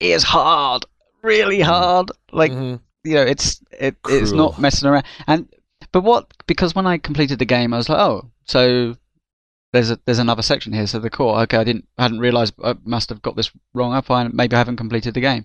yeah. 0.00 0.14
is 0.14 0.22
hard, 0.22 0.84
really 1.22 1.58
mm-hmm. 1.58 1.70
hard. 1.70 2.10
Like 2.32 2.52
mm-hmm. 2.52 2.76
you 3.08 3.14
know, 3.14 3.22
it's 3.22 3.60
it, 3.72 3.96
it's 4.08 4.32
not 4.32 4.58
messing 4.58 4.88
around. 4.88 5.04
And 5.26 5.48
but 5.92 6.02
what? 6.02 6.32
Because 6.46 6.74
when 6.74 6.86
I 6.86 6.98
completed 6.98 7.38
the 7.38 7.44
game, 7.44 7.72
I 7.72 7.78
was 7.78 7.88
like, 7.88 7.98
oh, 7.98 8.30
so 8.44 8.96
there's 9.72 9.90
a 9.90 9.98
there's 10.04 10.18
another 10.18 10.42
section 10.42 10.72
here. 10.72 10.86
So 10.86 10.98
the 10.98 11.10
core. 11.10 11.40
Okay, 11.42 11.56
I 11.56 11.64
didn't 11.64 11.86
I 11.98 12.02
hadn't 12.02 12.20
realised. 12.20 12.54
I 12.62 12.74
must 12.84 13.08
have 13.08 13.22
got 13.22 13.36
this 13.36 13.50
wrong. 13.74 13.92
I 13.92 14.00
find 14.00 14.32
maybe 14.34 14.54
I 14.54 14.58
haven't 14.58 14.76
completed 14.76 15.14
the 15.14 15.20
game. 15.20 15.44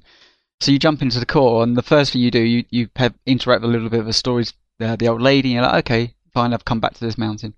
So 0.59 0.71
you 0.71 0.77
jump 0.77 1.01
into 1.01 1.19
the 1.19 1.25
core, 1.25 1.63
and 1.63 1.75
the 1.75 1.81
first 1.81 2.13
thing 2.13 2.21
you 2.21 2.31
do, 2.31 2.39
you 2.39 2.65
you 2.69 2.89
have, 2.95 3.15
interact 3.25 3.61
with 3.61 3.69
a 3.69 3.73
little 3.73 3.89
bit 3.89 3.99
of 3.99 4.07
a 4.07 4.13
story. 4.13 4.45
Uh, 4.79 4.95
the 4.95 5.07
old 5.07 5.21
lady, 5.21 5.49
and 5.49 5.53
you're 5.53 5.63
like, 5.63 5.85
okay, 5.85 6.15
fine, 6.33 6.53
I've 6.53 6.65
come 6.65 6.79
back 6.79 6.93
to 6.95 7.05
this 7.05 7.17
mountain. 7.17 7.53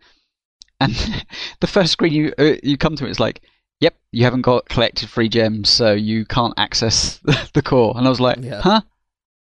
And 0.79 0.93
the 1.59 1.67
first 1.67 1.91
screen 1.91 2.13
you 2.13 2.33
uh, 2.37 2.55
you 2.63 2.77
come 2.77 2.95
to, 2.97 3.05
it's 3.05 3.19
like, 3.19 3.41
yep, 3.79 3.95
you 4.11 4.23
haven't 4.23 4.41
got 4.41 4.69
collected 4.69 5.09
free 5.09 5.29
gems, 5.29 5.69
so 5.69 5.93
you 5.93 6.25
can't 6.25 6.53
access 6.57 7.19
the 7.53 7.61
core. 7.61 7.93
And 7.97 8.05
I 8.05 8.09
was 8.09 8.21
like, 8.21 8.37
yeah. 8.41 8.61
huh? 8.61 8.81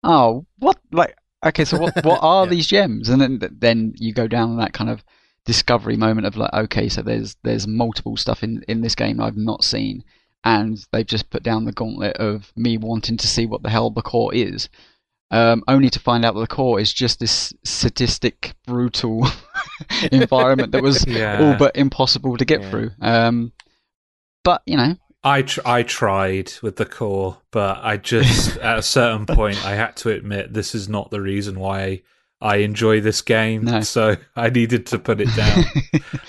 Oh, 0.03 0.47
what? 0.59 0.79
Like, 0.91 1.17
okay, 1.45 1.65
so 1.65 1.79
what? 1.79 2.05
What 2.05 2.21
are 2.23 2.45
yeah. 2.45 2.51
these 2.51 2.67
gems? 2.67 3.09
And 3.09 3.21
then 3.21 3.41
then 3.51 3.95
you 3.97 4.13
go 4.13 4.27
down 4.27 4.57
that 4.59 4.73
kind 4.73 4.91
of 4.91 5.05
discovery 5.45 5.97
moment 5.97 6.27
of 6.27 6.37
like, 6.37 6.53
okay, 6.53 6.89
so 6.89 7.03
there's 7.03 7.37
there's 7.43 7.67
multiple 7.67 8.17
stuff 8.17 8.43
in 8.43 8.65
in 8.69 8.81
this 8.81 8.95
game 8.95 9.21
I've 9.21 9.37
not 9.37 9.65
seen, 9.65 10.05
and 10.45 10.85
they've 10.93 11.07
just 11.07 11.31
put 11.31 11.43
down 11.43 11.65
the 11.65 11.73
gauntlet 11.73 12.17
of 12.17 12.53
me 12.57 12.77
wanting 12.77 13.17
to 13.17 13.27
see 13.27 13.47
what 13.47 13.63
the 13.63 13.71
hell 13.71 13.91
the 13.91 14.03
core 14.03 14.35
is 14.35 14.69
um, 15.33 15.65
only 15.67 15.89
to 15.89 15.99
find 15.99 16.25
out 16.25 16.35
that 16.35 16.41
the 16.41 16.47
core 16.47 16.79
is 16.79 16.93
just 16.93 17.19
this 17.19 17.55
sadistic, 17.65 18.53
brutal 18.67 19.27
environment 20.13 20.73
that 20.73 20.83
was 20.83 21.07
yeah. 21.09 21.41
all 21.41 21.57
but 21.59 21.75
impossible 21.75 22.37
to 22.37 22.45
get 22.45 22.61
yeah. 22.61 22.71
through. 22.71 22.91
Um, 23.01 23.53
but 24.45 24.63
you 24.67 24.77
know, 24.77 24.95
I 25.25 25.43
tr- 25.43 25.61
I 25.65 25.85
tried 25.85 26.53
with 26.63 26.77
the 26.77 26.85
core, 26.85 27.39
but 27.51 27.79
I 27.83 27.97
just 27.97 28.57
at 28.59 28.79
a 28.79 28.83
certain 28.83 29.25
point 29.25 29.65
I 29.65 29.75
had 29.75 29.97
to 29.99 30.11
admit 30.11 30.53
this 30.53 30.75
is 30.75 30.89
not 30.89 31.11
the 31.11 31.23
reason 31.23 31.59
why 31.59 32.03
I 32.41 32.57
enjoy 32.57 33.01
this 33.01 33.23
game. 33.23 33.65
No. 33.65 33.81
So 33.81 34.17
I 34.37 34.51
needed 34.51 34.87
to 34.89 34.99
put 34.99 35.23
it 35.23 35.29
down. 35.35 35.65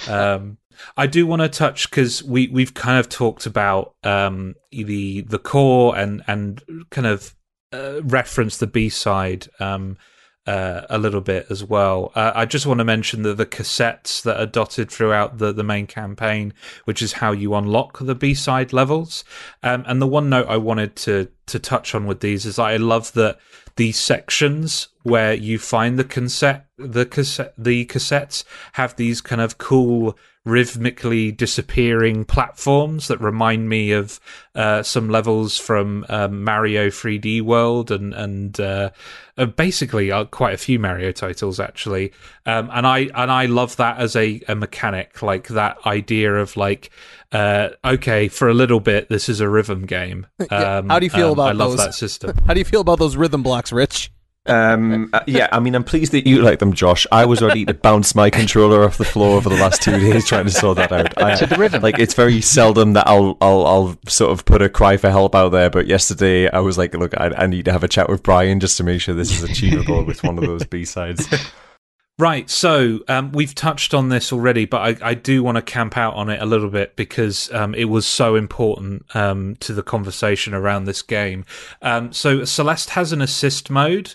um, 0.07 0.57
I 0.95 1.07
do 1.07 1.27
want 1.27 1.41
to 1.41 1.49
touch 1.49 1.89
because 1.89 2.23
we 2.23 2.47
we've 2.47 2.73
kind 2.73 2.99
of 2.99 3.09
talked 3.09 3.47
about 3.47 3.95
um, 4.03 4.55
the 4.71 5.21
the 5.21 5.39
core 5.39 5.97
and 5.97 6.23
and 6.25 6.63
kind 6.89 7.07
of 7.07 7.35
uh, 7.73 8.01
reference 8.03 8.57
the 8.57 8.67
B 8.67 8.87
side 8.89 9.47
um, 9.59 9.97
uh, 10.45 10.81
a 10.89 10.97
little 10.97 11.21
bit 11.21 11.47
as 11.49 11.63
well. 11.63 12.11
Uh, 12.15 12.31
I 12.35 12.45
just 12.45 12.65
want 12.65 12.79
to 12.79 12.83
mention 12.83 13.23
that 13.23 13.37
the 13.37 13.45
cassettes 13.45 14.21
that 14.23 14.39
are 14.39 14.45
dotted 14.45 14.91
throughout 14.91 15.37
the, 15.37 15.53
the 15.53 15.63
main 15.63 15.87
campaign, 15.87 16.53
which 16.85 17.01
is 17.01 17.13
how 17.13 17.31
you 17.31 17.55
unlock 17.55 17.99
the 17.99 18.15
B 18.15 18.33
side 18.33 18.73
levels. 18.73 19.23
Um, 19.61 19.83
and 19.87 20.01
the 20.01 20.07
one 20.07 20.29
note 20.29 20.47
I 20.47 20.57
wanted 20.57 20.95
to 20.97 21.29
to 21.45 21.59
touch 21.59 21.93
on 21.93 22.05
with 22.05 22.21
these 22.21 22.45
is 22.45 22.57
I 22.57 22.77
love 22.77 23.11
that 23.13 23.37
these 23.75 23.97
sections 23.97 24.89
where 25.03 25.33
you 25.33 25.59
find 25.59 25.97
the 25.97 26.03
cassette 26.03 26.67
the 26.77 27.05
cassette 27.05 27.53
the 27.57 27.85
cassettes 27.85 28.45
have 28.73 28.95
these 28.95 29.19
kind 29.19 29.41
of 29.41 29.57
cool 29.57 30.17
rhythmically 30.45 31.31
disappearing 31.31 32.25
platforms 32.25 33.07
that 33.07 33.19
remind 33.21 33.69
me 33.69 33.91
of 33.93 34.19
uh, 34.55 34.83
some 34.83 35.09
levels 35.09 35.57
from 35.57 36.05
um, 36.09 36.43
Mario 36.43 36.89
3D 36.89 37.41
World 37.41 37.91
and 37.91 38.13
and 38.13 38.59
uh, 38.59 38.89
uh, 39.37 39.45
basically 39.45 40.11
uh, 40.11 40.25
quite 40.25 40.53
a 40.53 40.57
few 40.57 40.79
Mario 40.79 41.11
titles 41.11 41.59
actually. 41.59 42.11
Um, 42.45 42.69
and 42.73 42.85
I 42.85 43.09
and 43.15 43.31
I 43.31 43.45
love 43.45 43.77
that 43.77 43.97
as 43.99 44.15
a, 44.15 44.41
a 44.47 44.55
mechanic, 44.55 45.21
like 45.21 45.47
that 45.49 45.77
idea 45.85 46.35
of 46.35 46.57
like, 46.57 46.89
uh, 47.31 47.69
okay, 47.85 48.27
for 48.27 48.49
a 48.49 48.53
little 48.53 48.81
bit, 48.81 49.07
this 49.07 49.29
is 49.29 49.39
a 49.39 49.47
rhythm 49.47 49.85
game. 49.85 50.27
Um, 50.51 50.89
How 50.89 50.99
do 50.99 51.05
you 51.05 51.09
feel 51.09 51.27
um, 51.27 51.33
about? 51.33 51.49
I 51.49 51.53
love 51.53 51.71
those? 51.71 51.79
that 51.85 51.93
system. 51.93 52.35
How 52.47 52.53
do 52.53 52.59
you 52.59 52.65
feel 52.65 52.81
about 52.81 52.99
those 52.99 53.15
rhythm 53.15 53.43
blocks, 53.43 53.71
Rich? 53.71 54.11
Um, 54.45 55.09
uh, 55.13 55.21
yeah, 55.25 55.47
I 55.53 55.59
mean, 55.59 55.73
I'm 55.73 55.85
pleased 55.85 56.11
that 56.11 56.27
you 56.27 56.41
like 56.41 56.59
them, 56.59 56.73
Josh. 56.73 57.07
I 57.11 57.25
was 57.25 57.41
ready 57.41 57.63
to 57.65 57.73
bounce 57.73 58.13
my 58.13 58.29
controller 58.29 58.83
off 58.83 58.97
the 58.97 59.05
floor 59.05 59.37
over 59.37 59.47
the 59.47 59.55
last 59.55 59.81
two 59.81 59.97
days 59.97 60.27
trying 60.27 60.45
to 60.45 60.51
sort 60.51 60.77
that 60.77 60.91
out. 60.91 61.21
I, 61.21 61.35
so 61.35 61.45
the 61.45 61.55
rhythm, 61.55 61.81
like, 61.81 61.97
it's 61.97 62.13
very 62.13 62.41
seldom 62.41 62.93
that 62.93 63.07
I'll, 63.07 63.37
I'll, 63.39 63.65
I'll 63.65 63.97
sort 64.07 64.31
of 64.31 64.43
put 64.43 64.61
a 64.61 64.67
cry 64.67 64.97
for 64.97 65.09
help 65.09 65.33
out 65.33 65.49
there. 65.49 65.69
But 65.69 65.87
yesterday, 65.87 66.49
I 66.49 66.59
was 66.59 66.77
like, 66.77 66.93
look, 66.93 67.17
I, 67.17 67.27
I 67.37 67.47
need 67.47 67.65
to 67.65 67.71
have 67.71 67.83
a 67.83 67.87
chat 67.87 68.09
with 68.09 68.21
Brian 68.21 68.59
just 68.59 68.75
to 68.77 68.83
make 68.83 68.99
sure 68.99 69.15
this 69.15 69.31
is 69.31 69.43
achievable 69.43 70.03
with 70.03 70.23
one 70.23 70.37
of 70.37 70.43
those 70.45 70.65
B 70.65 70.83
sides. 70.83 71.27
Right, 72.19 72.47
so 72.47 72.99
um, 73.07 73.31
we've 73.31 73.55
touched 73.55 73.95
on 73.95 74.09
this 74.09 74.31
already, 74.31 74.65
but 74.65 75.01
I, 75.01 75.09
I, 75.09 75.13
do 75.15 75.41
want 75.41 75.55
to 75.55 75.63
camp 75.63 75.97
out 75.97 76.13
on 76.13 76.29
it 76.29 76.39
a 76.39 76.45
little 76.45 76.69
bit 76.69 76.95
because 76.95 77.51
um, 77.51 77.73
it 77.73 77.85
was 77.85 78.05
so 78.05 78.35
important 78.35 79.03
um, 79.15 79.55
to 79.61 79.73
the 79.73 79.81
conversation 79.81 80.53
around 80.53 80.85
this 80.85 81.01
game. 81.01 81.43
Um, 81.81 82.13
so 82.13 82.45
Celeste 82.45 82.91
has 82.91 83.13
an 83.13 83.21
assist 83.23 83.71
mode, 83.71 84.13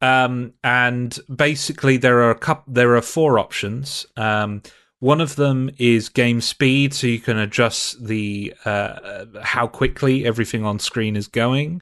Um, 0.00 0.54
and 0.64 1.18
basically, 1.34 1.96
there 1.96 2.20
are 2.20 2.30
a 2.30 2.38
couple. 2.38 2.72
There 2.72 2.96
are 2.96 3.02
four 3.02 3.38
options. 3.38 4.06
Um, 4.16 4.62
one 5.00 5.22
of 5.22 5.36
them 5.36 5.70
is 5.78 6.10
game 6.10 6.42
speed, 6.42 6.92
so 6.92 7.06
you 7.06 7.20
can 7.20 7.38
adjust 7.38 8.04
the 8.04 8.52
uh, 8.66 9.24
how 9.42 9.66
quickly 9.66 10.26
everything 10.26 10.62
on 10.66 10.78
screen 10.78 11.16
is 11.16 11.26
going. 11.26 11.80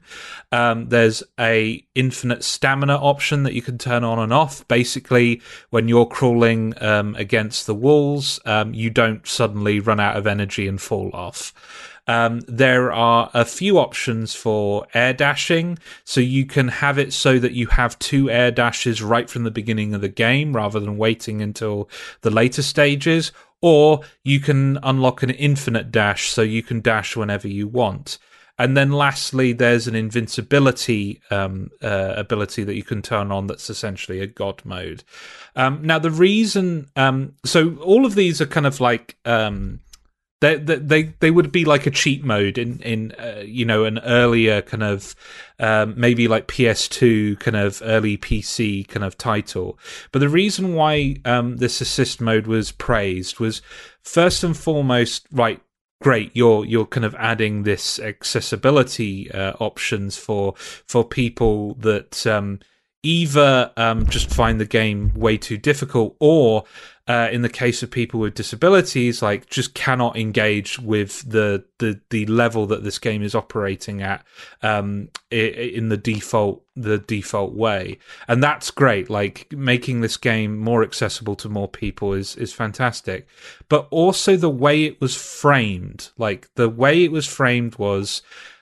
Um, 0.53 0.87
there's 0.87 1.21
a 1.37 1.85
infinite 1.95 2.45
stamina 2.45 2.95
option 2.95 3.43
that 3.43 3.53
you 3.53 3.61
can 3.61 3.77
turn 3.77 4.05
on 4.05 4.19
and 4.19 4.31
off. 4.31 4.65
Basically, 4.69 5.41
when 5.69 5.89
you're 5.89 6.05
crawling 6.05 6.73
um, 6.81 7.13
against 7.15 7.67
the 7.67 7.75
walls, 7.75 8.39
um, 8.45 8.73
you 8.73 8.89
don't 8.89 9.27
suddenly 9.27 9.81
run 9.81 9.99
out 9.99 10.15
of 10.15 10.25
energy 10.25 10.65
and 10.65 10.81
fall 10.81 11.11
off. 11.13 11.53
Um, 12.09 12.41
there 12.47 12.91
are 12.91 13.29
a 13.35 13.45
few 13.45 13.77
options 13.77 14.33
for 14.33 14.87
air 14.95 15.13
dashing, 15.13 15.77
so 16.05 16.19
you 16.19 16.43
can 16.47 16.67
have 16.67 16.97
it 16.97 17.13
so 17.13 17.37
that 17.37 17.51
you 17.51 17.67
have 17.67 17.99
two 17.99 18.31
air 18.31 18.49
dashes 18.49 19.03
right 19.03 19.29
from 19.29 19.43
the 19.43 19.51
beginning 19.51 19.93
of 19.93 20.01
the 20.01 20.09
game 20.09 20.55
rather 20.55 20.79
than 20.79 20.97
waiting 20.97 21.39
until 21.39 21.87
the 22.21 22.31
later 22.31 22.63
stages, 22.63 23.31
or 23.61 24.01
you 24.23 24.39
can 24.39 24.79
unlock 24.81 25.21
an 25.21 25.29
infinite 25.29 25.91
dash 25.91 26.29
so 26.29 26.41
you 26.41 26.63
can 26.63 26.81
dash 26.81 27.15
whenever 27.15 27.47
you 27.47 27.67
want. 27.67 28.17
And 28.57 28.75
then 28.75 28.91
lastly, 28.91 29.53
there's 29.53 29.87
an 29.87 29.93
invincibility 29.93 31.21
um, 31.29 31.69
uh, 31.83 32.15
ability 32.17 32.63
that 32.63 32.73
you 32.75 32.83
can 32.83 33.03
turn 33.03 33.31
on 33.31 33.45
that's 33.45 33.69
essentially 33.69 34.19
a 34.19 34.25
god 34.25 34.63
mode. 34.65 35.03
Um, 35.55 35.81
now, 35.83 35.99
the 35.99 36.09
reason, 36.09 36.87
um, 36.95 37.35
so 37.45 37.75
all 37.75 38.03
of 38.03 38.15
these 38.15 38.41
are 38.41 38.47
kind 38.47 38.65
of 38.65 38.81
like 38.81 39.15
um, 39.25 39.81
they, 40.41 40.55
they 40.55 41.03
they 41.19 41.31
would 41.31 41.51
be 41.51 41.65
like 41.65 41.85
a 41.85 41.91
cheat 41.91 42.23
mode 42.23 42.57
in 42.57 42.79
in 42.79 43.11
uh, 43.13 43.43
you 43.45 43.65
know 43.65 43.83
an 43.83 43.99
earlier 43.99 44.61
kind 44.61 44.83
of 44.83 45.15
um, 45.59 45.93
maybe 45.97 46.27
like 46.27 46.47
PS2 46.47 47.39
kind 47.39 47.57
of 47.57 47.81
early 47.83 48.17
PC 48.17 48.87
kind 48.87 49.03
of 49.03 49.17
title. 49.17 49.77
But 50.11 50.19
the 50.19 50.29
reason 50.29 50.73
why 50.73 51.17
um, 51.25 51.57
this 51.57 51.81
assist 51.81 52.21
mode 52.21 52.47
was 52.47 52.71
praised 52.71 53.39
was 53.39 53.61
first 54.01 54.43
and 54.43 54.55
foremost 54.55 55.27
right. 55.31 55.61
Great, 56.01 56.31
you're 56.33 56.63
you're 56.63 56.85
kind 56.85 57.03
of 57.03 57.13
adding 57.15 57.63
this 57.63 57.99
accessibility 57.99 59.29
uh, 59.33 59.51
options 59.59 60.15
for 60.15 60.53
for 60.55 61.03
people 61.03 61.73
that 61.73 62.25
um, 62.25 62.61
either 63.03 63.71
um, 63.75 64.05
just 64.07 64.29
find 64.29 64.61
the 64.61 64.65
game 64.65 65.11
way 65.13 65.37
too 65.37 65.57
difficult 65.57 66.15
or 66.21 66.63
uh, 67.09 67.27
in 67.31 67.41
the 67.41 67.49
case 67.49 67.81
of 67.81 67.89
people 67.89 68.19
with 68.19 68.35
disabilities, 68.35 69.23
like 69.23 69.49
just 69.49 69.73
cannot 69.73 70.15
engage 70.15 70.77
with 70.77 71.27
the 71.27 71.65
the 71.79 71.99
the 72.11 72.27
level 72.27 72.67
that 72.67 72.83
this 72.83 72.99
game 72.99 73.23
is 73.23 73.33
operating 73.33 74.03
at 74.03 74.23
um, 74.61 75.09
in 75.31 75.89
the 75.89 75.97
default 75.97 76.63
the 76.75 76.99
default 76.99 77.53
way, 77.53 77.97
and 78.27 78.43
that's 78.43 78.69
great. 78.69 79.09
Like 79.09 79.51
making 79.51 80.01
this 80.01 80.17
game 80.17 80.59
more 80.59 80.83
accessible 80.83 81.35
to 81.37 81.49
more 81.49 81.67
people 81.67 82.13
is 82.13 82.35
is 82.35 82.53
fantastic, 82.53 83.27
but 83.69 83.87
also 83.89 84.37
the 84.37 84.47
way 84.47 84.83
it 84.83 85.01
was 85.01 85.15
framed, 85.15 86.11
like 86.19 86.47
the 86.53 86.69
way 86.69 87.03
it 87.03 87.11
was 87.11 87.25
framed 87.25 87.75
was. 87.77 88.21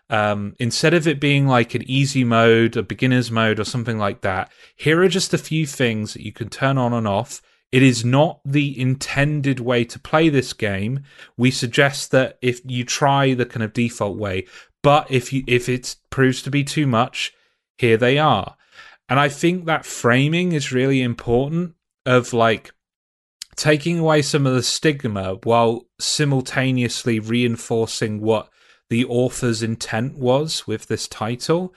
Um, 0.10 0.56
instead 0.58 0.94
of 0.94 1.06
it 1.06 1.20
being 1.20 1.48
like 1.48 1.76
an 1.76 1.84
easy 1.86 2.24
mode, 2.24 2.78
a 2.78 2.82
beginner's 2.82 3.30
mode, 3.30 3.60
or 3.60 3.66
something 3.66 3.98
like 3.98 4.22
that, 4.22 4.50
here 4.74 5.02
are 5.02 5.10
just 5.10 5.34
a 5.34 5.38
few 5.38 5.68
things 5.68 6.14
that 6.14 6.24
you 6.24 6.32
can 6.32 6.48
turn 6.48 6.78
on 6.78 6.94
and 6.94 7.06
off 7.06 7.42
it 7.72 7.84
is 7.84 8.06
not 8.06 8.40
the 8.46 8.80
intended 8.80 9.60
way 9.60 9.84
to 9.86 10.00
play 10.00 10.30
this 10.30 10.54
game. 10.54 11.04
We 11.36 11.52
suggest 11.52 12.12
that 12.12 12.38
if 12.42 12.62
you 12.66 12.86
try 12.86 13.34
the 13.34 13.46
kind 13.46 13.64
of 13.64 13.74
default 13.74 14.18
way, 14.18 14.48
but 14.82 15.10
if 15.12 15.34
you 15.34 15.44
if 15.48 15.68
it 15.68 15.96
proves 16.10 16.42
to 16.44 16.52
be 16.52 16.64
too 16.64 16.88
much, 16.88 17.34
here 17.78 17.98
they 17.98 18.18
are. 18.18 18.56
And 19.10 19.20
I 19.20 19.30
think 19.30 19.66
that 19.66 19.86
framing 19.86 20.52
is 20.52 20.72
really 20.72 21.02
important 21.02 21.76
of 22.06 22.34
like 22.34 22.72
taking 23.56 24.00
away 24.00 24.22
some 24.22 24.46
of 24.46 24.54
the 24.54 24.64
stigma 24.64 25.38
while 25.44 25.88
simultaneously 26.00 27.20
reinforcing 27.20 28.22
what 28.22 28.50
the 28.90 29.06
author's 29.06 29.62
intent 29.62 30.18
was 30.18 30.66
with 30.66 30.88
this 30.88 31.08
title. 31.08 31.74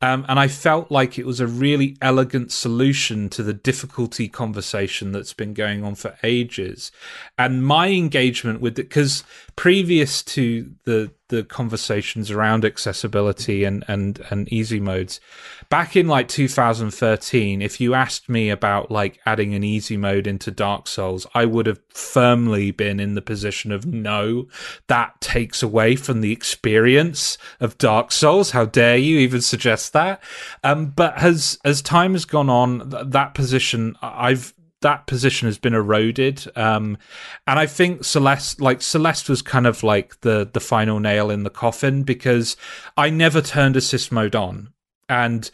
Um, 0.00 0.24
and 0.28 0.38
I 0.38 0.48
felt 0.48 0.90
like 0.90 1.18
it 1.18 1.26
was 1.26 1.40
a 1.40 1.46
really 1.46 1.96
elegant 2.00 2.52
solution 2.52 3.28
to 3.30 3.42
the 3.42 3.52
difficulty 3.52 4.28
conversation 4.28 5.12
that's 5.12 5.34
been 5.34 5.54
going 5.54 5.84
on 5.84 5.94
for 5.94 6.16
ages. 6.22 6.90
And 7.36 7.64
my 7.64 7.88
engagement 7.88 8.60
with 8.60 8.78
it, 8.78 8.88
because 8.88 9.24
previous 9.56 10.22
to 10.22 10.74
the 10.84 11.12
the 11.34 11.44
conversations 11.44 12.30
around 12.30 12.64
accessibility 12.64 13.64
and, 13.64 13.84
and, 13.88 14.20
and 14.30 14.48
easy 14.52 14.80
modes. 14.80 15.20
Back 15.68 15.96
in 15.96 16.08
like 16.08 16.28
2013, 16.28 17.62
if 17.62 17.80
you 17.80 17.94
asked 17.94 18.28
me 18.28 18.50
about 18.50 18.90
like 18.90 19.20
adding 19.26 19.54
an 19.54 19.64
easy 19.64 19.96
mode 19.96 20.26
into 20.26 20.50
Dark 20.50 20.88
Souls, 20.88 21.26
I 21.34 21.44
would 21.44 21.66
have 21.66 21.80
firmly 21.88 22.70
been 22.70 23.00
in 23.00 23.14
the 23.14 23.22
position 23.22 23.72
of 23.72 23.86
no, 23.86 24.46
that 24.86 25.20
takes 25.20 25.62
away 25.62 25.96
from 25.96 26.20
the 26.20 26.32
experience 26.32 27.38
of 27.60 27.78
Dark 27.78 28.12
Souls. 28.12 28.50
How 28.50 28.64
dare 28.64 28.96
you 28.96 29.18
even 29.18 29.40
suggest 29.40 29.92
that? 29.92 30.22
Um, 30.62 30.86
but 30.86 31.16
as 31.16 31.58
as 31.64 31.82
time 31.82 32.12
has 32.12 32.24
gone 32.24 32.50
on, 32.50 32.90
th- 32.90 33.04
that 33.08 33.34
position 33.34 33.96
I've 34.02 34.54
that 34.84 35.06
position 35.06 35.48
has 35.48 35.58
been 35.58 35.72
eroded. 35.72 36.46
Um, 36.56 36.98
and 37.46 37.58
I 37.58 37.66
think 37.66 38.04
Celeste, 38.04 38.60
like 38.60 38.82
Celeste, 38.82 39.30
was 39.30 39.40
kind 39.40 39.66
of 39.66 39.82
like 39.82 40.20
the 40.20 40.48
the 40.52 40.60
final 40.60 41.00
nail 41.00 41.30
in 41.30 41.42
the 41.42 41.50
coffin 41.50 42.04
because 42.04 42.56
I 42.96 43.10
never 43.10 43.40
turned 43.40 43.76
assist 43.76 44.12
mode 44.12 44.36
on, 44.36 44.72
and 45.08 45.50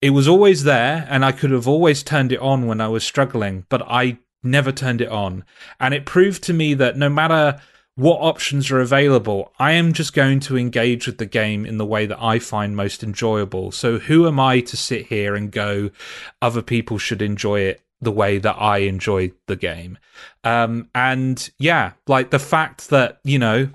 it 0.00 0.10
was 0.10 0.28
always 0.28 0.64
there, 0.64 1.06
and 1.08 1.24
I 1.24 1.32
could 1.32 1.50
have 1.50 1.66
always 1.66 2.02
turned 2.02 2.30
it 2.30 2.40
on 2.40 2.66
when 2.66 2.80
I 2.80 2.88
was 2.88 3.04
struggling, 3.04 3.64
but 3.70 3.82
I 3.88 4.18
never 4.42 4.70
turned 4.70 5.00
it 5.00 5.08
on, 5.08 5.44
and 5.80 5.94
it 5.94 6.04
proved 6.04 6.44
to 6.44 6.52
me 6.52 6.74
that 6.74 6.98
no 6.98 7.08
matter 7.08 7.60
what 7.96 8.18
options 8.18 8.72
are 8.72 8.80
available. 8.80 9.52
I 9.56 9.70
am 9.72 9.92
just 9.92 10.14
going 10.14 10.40
to 10.40 10.58
engage 10.58 11.06
with 11.06 11.18
the 11.18 11.26
game 11.26 11.64
in 11.64 11.78
the 11.78 11.86
way 11.86 12.06
that 12.06 12.20
I 12.20 12.40
find 12.40 12.74
most 12.74 13.04
enjoyable. 13.04 13.70
So, 13.70 14.00
who 14.00 14.26
am 14.26 14.40
I 14.40 14.58
to 14.62 14.76
sit 14.76 15.06
here 15.06 15.36
and 15.36 15.52
go, 15.52 15.90
other 16.42 16.60
people 16.60 16.98
should 16.98 17.22
enjoy 17.22 17.60
it 17.60 17.84
the 18.04 18.12
way 18.12 18.38
that 18.38 18.56
I 18.58 18.78
enjoy 18.78 19.32
the 19.46 19.56
game. 19.56 19.98
Um, 20.44 20.88
and 20.94 21.50
yeah, 21.58 21.92
like 22.06 22.30
the 22.30 22.38
fact 22.38 22.90
that, 22.90 23.20
you 23.24 23.38
know, 23.38 23.70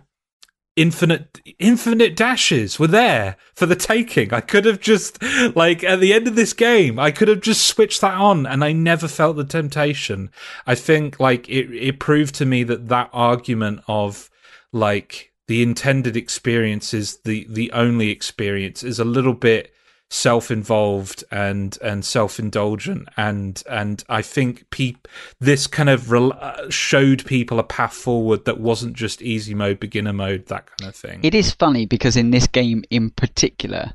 infinite 0.79 1.41
infinite 1.59 2.15
dashes 2.15 2.79
were 2.79 2.87
there 2.87 3.35
for 3.53 3.65
the 3.65 3.75
taking. 3.75 4.33
I 4.33 4.39
could 4.39 4.63
have 4.63 4.79
just 4.79 5.21
like 5.55 5.83
at 5.83 5.99
the 5.99 6.13
end 6.13 6.27
of 6.27 6.35
this 6.35 6.53
game, 6.53 6.97
I 6.97 7.11
could 7.11 7.27
have 7.27 7.41
just 7.41 7.67
switched 7.67 7.99
that 8.01 8.13
on 8.13 8.45
and 8.45 8.63
I 8.63 8.71
never 8.71 9.09
felt 9.09 9.35
the 9.35 9.43
temptation. 9.43 10.31
I 10.65 10.75
think 10.75 11.19
like 11.19 11.49
it 11.49 11.69
it 11.71 11.99
proved 11.99 12.35
to 12.35 12.45
me 12.45 12.63
that 12.63 12.87
that 12.87 13.09
argument 13.11 13.81
of 13.87 14.29
like 14.71 15.33
the 15.47 15.61
intended 15.61 16.15
experience 16.15 16.93
is 16.93 17.17
the 17.25 17.45
the 17.49 17.71
only 17.73 18.09
experience 18.09 18.81
is 18.81 18.99
a 18.99 19.05
little 19.05 19.33
bit 19.33 19.73
self-involved 20.09 21.23
and 21.31 21.77
and 21.81 22.03
self-indulgent. 22.03 23.07
And 23.17 23.61
and 23.69 24.03
I 24.09 24.21
think 24.21 24.69
pe- 24.69 24.95
this 25.39 25.67
kind 25.67 25.89
of 25.89 26.11
re- 26.11 26.31
uh, 26.39 26.69
showed 26.69 27.25
people 27.25 27.59
a 27.59 27.63
path 27.63 27.93
forward 27.93 28.45
that 28.45 28.59
wasn't 28.59 28.95
just 28.95 29.21
easy 29.21 29.53
mode 29.53 29.79
beginner 29.79 30.13
mode 30.13 30.47
that 30.47 30.67
kind 30.77 30.89
of 30.89 30.95
thing. 30.95 31.19
It 31.23 31.35
is 31.35 31.51
funny 31.51 31.85
because 31.85 32.15
in 32.17 32.31
this 32.31 32.47
game 32.47 32.83
in 32.89 33.11
particular 33.11 33.91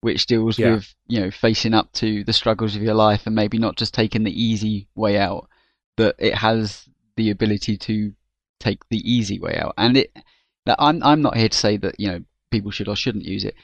which 0.00 0.26
deals 0.26 0.58
yeah. 0.58 0.74
with 0.74 0.94
you 1.06 1.18
know 1.18 1.30
facing 1.30 1.72
up 1.72 1.90
to 1.92 2.24
the 2.24 2.32
struggles 2.32 2.76
of 2.76 2.82
your 2.82 2.94
life 2.94 3.22
and 3.26 3.34
maybe 3.34 3.56
not 3.56 3.76
just 3.76 3.94
taking 3.94 4.22
the 4.22 4.42
easy 4.42 4.86
way 4.94 5.16
out 5.18 5.48
but 5.96 6.14
it 6.18 6.34
has 6.34 6.86
the 7.16 7.30
ability 7.30 7.76
to 7.76 8.12
take 8.60 8.80
the 8.88 8.98
easy 9.10 9.38
way 9.38 9.56
out. 9.56 9.74
And 9.76 9.96
it 9.96 10.16
I'm 10.66 11.02
I'm 11.02 11.22
not 11.22 11.36
here 11.36 11.48
to 11.48 11.56
say 11.56 11.76
that 11.78 11.98
you 11.98 12.08
know 12.08 12.20
people 12.50 12.70
should 12.70 12.88
or 12.88 12.96
shouldn't 12.96 13.24
use 13.24 13.44
it 13.44 13.54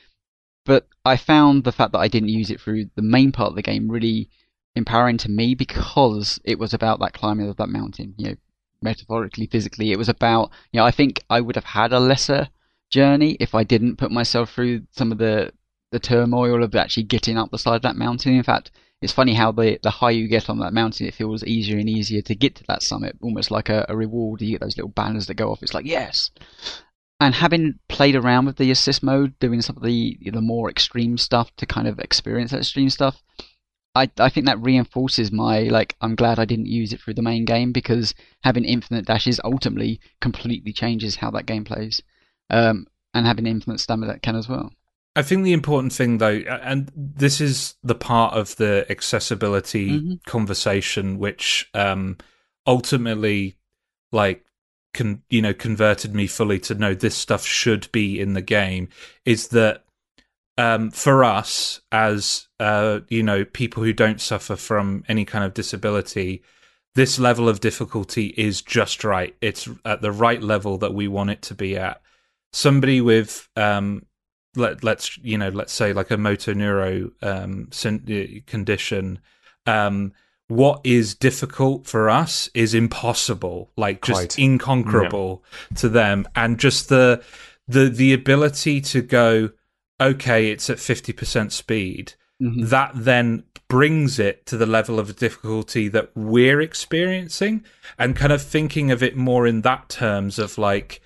but 0.71 0.87
I 1.05 1.17
found 1.17 1.65
the 1.65 1.73
fact 1.73 1.91
that 1.91 1.99
I 1.99 2.07
didn't 2.07 2.29
use 2.29 2.49
it 2.49 2.61
through 2.61 2.91
the 2.95 3.03
main 3.03 3.33
part 3.33 3.49
of 3.49 3.57
the 3.57 3.71
game 3.71 3.91
really 3.91 4.31
empowering 4.77 5.19
to 5.19 5.29
me 5.29 5.57
because 5.57 6.39
it 6.45 6.61
was 6.61 6.73
about 6.73 7.01
that 7.01 7.13
climbing 7.13 7.49
of 7.49 7.57
that 7.57 7.69
mountain. 7.69 8.15
You 8.17 8.29
know, 8.29 8.37
metaphorically, 8.81 9.49
physically, 9.49 9.91
it 9.91 9.99
was 9.99 10.09
about. 10.09 10.53
You 10.71 10.79
know, 10.79 10.87
I 10.87 10.93
think 10.93 11.25
I 11.29 11.41
would 11.41 11.57
have 11.57 11.65
had 11.65 11.93
a 11.93 11.99
lesser 11.99 12.51
journey 12.89 13.37
if 13.41 13.53
I 13.53 13.65
didn't 13.65 13.97
put 13.97 14.13
myself 14.13 14.53
through 14.53 14.83
some 14.93 15.11
of 15.11 15.19
the 15.19 15.53
the 15.91 15.99
turmoil 15.99 16.63
of 16.63 16.73
actually 16.77 17.03
getting 17.03 17.37
up 17.37 17.51
the 17.51 17.59
side 17.59 17.75
of 17.75 17.83
that 17.83 17.97
mountain. 17.97 18.37
In 18.37 18.45
fact, 18.45 18.71
it's 19.03 19.13
funny 19.13 19.35
how 19.35 19.51
the 19.51 19.81
the 19.83 19.91
higher 19.91 20.13
you 20.13 20.29
get 20.29 20.49
on 20.49 20.61
that 20.61 20.73
mountain, 20.73 21.09
it 21.09 21.15
feels 21.15 21.43
easier 21.43 21.79
and 21.79 21.89
easier 21.89 22.23
to 22.23 22.35
get 22.37 22.55
to 22.55 22.65
that 22.69 22.85
summit, 22.85 23.19
almost 23.23 23.51
like 23.51 23.71
a, 23.71 23.87
a 23.89 23.97
reward. 23.97 24.41
You 24.41 24.53
get 24.53 24.61
those 24.61 24.77
little 24.77 24.93
banners 24.93 25.27
that 25.27 25.35
go 25.35 25.51
off. 25.51 25.65
It's 25.65 25.75
like 25.75 25.85
yes, 25.87 26.31
and 27.21 27.35
having 27.35 27.79
played 27.89 28.17
around 28.17 28.47
with 28.47 28.57
the 28.57 28.71
assist 28.71 29.03
mode, 29.03 29.39
doing 29.39 29.63
some 29.63 29.77
of 29.77 29.83
the 29.83 30.19
the 30.33 30.41
more 30.41 30.71
extreme 30.71 31.19
stuff 31.19 31.55
to 31.57 31.67
kind 31.67 31.87
of 31.87 31.99
experience 31.99 32.51
that 32.51 32.59
extreme 32.59 32.91
stuff, 32.91 33.23
I 33.95 34.11
I 34.19 34.31
think 34.31 34.47
that 34.47 34.61
reinforces 34.61 35.31
my 35.31 35.65
like 35.65 35.97
I'm 36.01 36.15
glad 36.15 36.39
I 36.39 36.47
didn't 36.47 36.67
use 36.67 36.93
it 36.93 37.01
through 37.01 37.15
the 37.15 37.23
main 37.23 37.45
game 37.45 37.73
because 37.73 38.15
having 38.43 38.65
infinite 38.65 39.07
dashes 39.07 39.41
ultimately 39.45 40.01
completely 40.21 40.73
changes 40.73 41.17
how 41.17 41.31
that 41.33 41.47
game 41.47 41.65
plays, 41.65 42.01
um, 42.49 42.87
and 43.15 43.27
having 43.27 43.47
infinite 43.47 43.81
stamina 43.81 44.13
that 44.13 44.23
can 44.23 44.37
as 44.37 44.49
well. 44.49 44.73
I 45.17 45.23
think 45.23 45.43
the 45.43 45.53
important 45.53 45.93
thing, 45.93 46.19
though, 46.19 46.37
and 46.39 46.91
this 46.95 47.41
is 47.41 47.75
the 47.83 47.97
part 47.97 48.35
of 48.35 48.55
the 48.57 48.87
accessibility 48.89 49.91
mm-hmm. 49.91 50.15
conversation, 50.25 51.19
which 51.19 51.69
um, 51.75 52.17
ultimately, 52.65 53.57
like, 54.13 54.45
con- 54.95 55.23
you 55.31 55.43
know, 55.43 55.55
converted 55.55 56.15
me 56.15 56.27
fully 56.27 56.59
to 56.61 56.75
know 56.75 56.95
this 56.95 57.17
stuff 57.17 57.45
should 57.45 57.91
be 57.93 58.21
in 58.21 58.35
the 58.35 58.43
game, 58.43 58.89
is 59.25 59.49
that 59.49 59.85
um, 60.59 60.91
for 60.91 61.25
us 61.25 61.81
as 61.91 62.49
uh, 62.59 63.01
you 63.09 63.23
know 63.23 63.45
people 63.45 63.83
who 63.83 63.93
don't 63.93 64.21
suffer 64.21 64.57
from 64.57 65.05
any 65.09 65.25
kind 65.25 65.45
of 65.45 65.55
disability, 65.55 66.43
this 66.95 67.19
level 67.19 67.49
of 67.49 67.61
difficulty 67.61 68.35
is 68.37 68.63
just 68.63 69.05
right. 69.05 69.35
It's 69.41 69.69
at 69.85 70.03
the 70.03 70.13
right 70.13 70.43
level 70.43 70.79
that 70.79 70.95
we 70.95 71.09
want 71.09 71.31
it 71.31 71.43
to 71.43 71.55
be 71.55 71.77
at. 71.77 72.03
Somebody 72.53 73.01
with 73.01 73.49
um, 73.57 74.07
let 74.57 74.83
let's 74.83 75.17
you 75.19 75.39
know 75.39 75.49
let's 75.49 75.73
say 75.73 75.93
like 75.93 76.11
a 76.11 76.17
motor 76.17 76.55
neuro 76.55 77.11
um, 77.23 77.71
uh, 77.85 77.99
condition. 78.47 79.21
Um, 79.67 80.13
what 80.51 80.81
is 80.83 81.15
difficult 81.15 81.87
for 81.87 82.11
us 82.11 82.51
is 82.55 82.75
impossible, 82.75 83.71
like 83.77 84.03
just 84.03 84.31
Quite. 84.31 84.39
inconquerable 84.39 85.45
yeah. 85.71 85.77
to 85.77 85.89
them, 85.89 86.27
and 86.35 86.59
just 86.59 86.89
the 86.89 87.23
the 87.69 87.89
the 87.89 88.13
ability 88.13 88.81
to 88.81 89.01
go, 89.01 89.51
okay, 90.01 90.51
it's 90.51 90.69
at 90.69 90.81
fifty 90.81 91.13
percent 91.13 91.53
speed. 91.53 92.15
Mm-hmm. 92.43 92.65
That 92.65 92.91
then 92.97 93.45
brings 93.69 94.19
it 94.19 94.45
to 94.47 94.57
the 94.57 94.67
level 94.67 94.99
of 94.99 95.15
difficulty 95.15 95.87
that 95.87 96.11
we're 96.17 96.61
experiencing, 96.61 97.65
and 97.97 98.17
kind 98.17 98.33
of 98.33 98.43
thinking 98.43 98.91
of 98.91 99.05
it 99.05 99.17
more 99.17 99.47
in 99.47 99.61
that 99.61 99.89
terms 99.89 100.41
of 100.41 100.59
like 100.59 101.01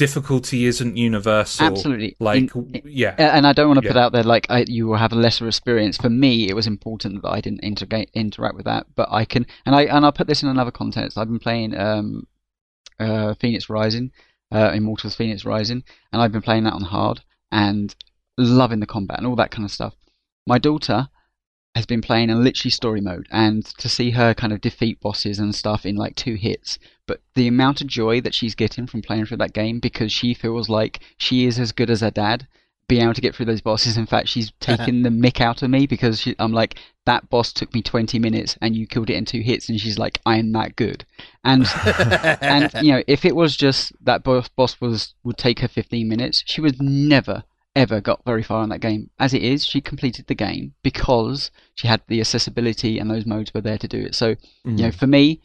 difficulty 0.00 0.64
isn't 0.64 0.96
universal. 0.96 1.66
Absolutely. 1.66 2.16
Like, 2.18 2.56
in, 2.56 2.80
yeah. 2.86 3.14
And 3.18 3.46
I 3.46 3.52
don't 3.52 3.68
want 3.68 3.80
to 3.80 3.84
yeah. 3.84 3.92
put 3.92 4.00
out 4.00 4.12
there 4.12 4.22
like 4.22 4.46
I, 4.48 4.64
you 4.66 4.86
will 4.86 4.96
have 4.96 5.12
a 5.12 5.14
lesser 5.14 5.46
experience. 5.46 5.98
For 5.98 6.08
me, 6.08 6.48
it 6.48 6.54
was 6.54 6.66
important 6.66 7.20
that 7.20 7.28
I 7.28 7.42
didn't 7.42 7.60
integrate, 7.60 8.08
interact 8.14 8.56
with 8.56 8.64
that, 8.64 8.86
but 8.94 9.08
I 9.10 9.26
can, 9.26 9.46
and 9.66 9.74
I 9.74 9.82
and 9.82 10.06
I'll 10.06 10.18
put 10.20 10.26
this 10.26 10.42
in 10.42 10.48
another 10.48 10.70
context. 10.70 11.18
I've 11.18 11.28
been 11.28 11.38
playing 11.38 11.76
um, 11.76 12.26
uh, 12.98 13.34
Fenyx 13.34 13.68
Rising, 13.68 14.10
uh, 14.50 14.72
Immortals 14.72 15.16
Fenyx 15.18 15.44
Rising, 15.44 15.84
and 16.14 16.22
I've 16.22 16.32
been 16.32 16.40
playing 16.40 16.64
that 16.64 16.72
on 16.72 16.82
hard 16.82 17.20
and 17.52 17.94
loving 18.38 18.80
the 18.80 18.86
combat 18.86 19.18
and 19.18 19.26
all 19.26 19.36
that 19.36 19.50
kind 19.50 19.66
of 19.66 19.70
stuff. 19.70 19.94
My 20.46 20.56
daughter 20.56 21.10
has 21.74 21.86
been 21.86 22.00
playing 22.00 22.30
in 22.30 22.42
literally 22.42 22.70
story 22.70 23.00
mode 23.00 23.28
and 23.30 23.64
to 23.64 23.88
see 23.88 24.10
her 24.10 24.34
kind 24.34 24.52
of 24.52 24.60
defeat 24.60 25.00
bosses 25.00 25.38
and 25.38 25.54
stuff 25.54 25.86
in 25.86 25.94
like 25.94 26.16
two 26.16 26.34
hits 26.34 26.78
but 27.06 27.20
the 27.34 27.46
amount 27.46 27.80
of 27.80 27.86
joy 27.86 28.20
that 28.20 28.34
she's 28.34 28.54
getting 28.54 28.86
from 28.86 29.02
playing 29.02 29.24
through 29.24 29.36
that 29.36 29.52
game 29.52 29.78
because 29.78 30.10
she 30.10 30.34
feels 30.34 30.68
like 30.68 31.00
she 31.16 31.46
is 31.46 31.58
as 31.58 31.72
good 31.72 31.90
as 31.90 32.00
her 32.00 32.10
dad 32.10 32.46
being 32.90 33.02
able 33.02 33.14
to 33.14 33.20
get 33.20 33.36
through 33.36 33.46
those 33.46 33.60
bosses. 33.60 33.96
In 33.96 34.04
fact 34.04 34.28
she's 34.28 34.50
taking 34.60 35.02
the 35.02 35.10
mick 35.10 35.40
out 35.40 35.62
of 35.62 35.70
me 35.70 35.86
because 35.86 36.20
she, 36.20 36.34
i'm 36.40 36.52
like 36.52 36.76
that 37.06 37.30
boss 37.30 37.52
took 37.52 37.72
me 37.72 37.82
20 37.82 38.18
minutes 38.18 38.58
and 38.60 38.76
you 38.76 38.86
killed 38.86 39.10
it 39.10 39.14
in 39.14 39.24
two 39.24 39.40
hits 39.40 39.68
and 39.68 39.80
she's 39.80 39.98
like 39.98 40.20
i'm 40.26 40.52
that 40.52 40.74
good. 40.76 41.04
And 41.44 41.66
and 42.42 42.70
you 42.82 42.92
know 42.92 43.02
if 43.06 43.24
it 43.24 43.36
was 43.36 43.56
just 43.56 43.92
that 44.04 44.24
boss 44.24 44.48
boss 44.48 44.80
was 44.80 45.14
would 45.22 45.38
take 45.38 45.60
her 45.60 45.68
15 45.68 46.08
minutes 46.08 46.42
she 46.46 46.60
would 46.60 46.82
never 46.82 47.44
ever 47.76 48.00
got 48.00 48.24
very 48.24 48.42
far 48.42 48.62
in 48.62 48.70
that 48.70 48.80
game. 48.80 49.10
As 49.18 49.32
it 49.34 49.42
is, 49.42 49.64
she 49.64 49.80
completed 49.80 50.26
the 50.26 50.34
game 50.34 50.74
because 50.82 51.50
she 51.74 51.88
had 51.88 52.02
the 52.08 52.20
accessibility 52.20 52.98
and 52.98 53.10
those 53.10 53.26
modes 53.26 53.54
were 53.54 53.60
there 53.60 53.78
to 53.78 53.88
do 53.88 53.98
it. 53.98 54.14
So, 54.14 54.34
mm. 54.34 54.78
you 54.78 54.84
know, 54.84 54.90
for 54.90 55.06
me, 55.06 55.40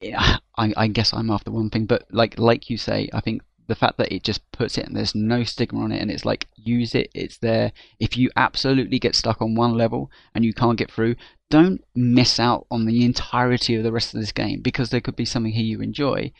yeah, 0.00 0.38
I, 0.56 0.72
I 0.76 0.88
guess 0.88 1.12
I'm 1.12 1.30
after 1.30 1.50
one 1.50 1.70
thing, 1.70 1.86
but 1.86 2.06
like 2.10 2.38
like 2.38 2.68
you 2.68 2.76
say, 2.76 3.08
I 3.12 3.20
think 3.20 3.42
the 3.66 3.74
fact 3.74 3.98
that 3.98 4.12
it 4.12 4.22
just 4.22 4.48
puts 4.52 4.78
it 4.78 4.86
and 4.86 4.96
there's 4.96 5.14
no 5.14 5.42
stigma 5.42 5.80
on 5.80 5.92
it 5.92 6.00
and 6.00 6.10
it's 6.10 6.24
like 6.24 6.46
use 6.54 6.94
it 6.94 7.10
it's 7.14 7.38
there 7.38 7.72
if 7.98 8.16
you 8.16 8.30
absolutely 8.36 8.98
get 8.98 9.14
stuck 9.14 9.42
on 9.42 9.54
one 9.54 9.74
level 9.74 10.10
and 10.34 10.44
you 10.44 10.54
can't 10.54 10.78
get 10.78 10.90
through 10.90 11.16
don't 11.50 11.84
miss 11.94 12.38
out 12.38 12.66
on 12.70 12.86
the 12.86 13.04
entirety 13.04 13.74
of 13.74 13.82
the 13.82 13.92
rest 13.92 14.14
of 14.14 14.20
this 14.20 14.32
game 14.32 14.60
because 14.60 14.90
there 14.90 15.00
could 15.00 15.16
be 15.16 15.24
something 15.24 15.52
here 15.52 15.64
you 15.64 15.80
enjoy 15.80 16.30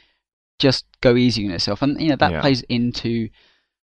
just 0.59 0.85
go 1.01 1.17
easy 1.17 1.45
on 1.45 1.51
yourself 1.51 1.83
and 1.83 2.01
you 2.01 2.09
know 2.09 2.17
that 2.17 2.33
yeah. 2.33 2.41
plays 2.41 2.63
into 2.63 3.29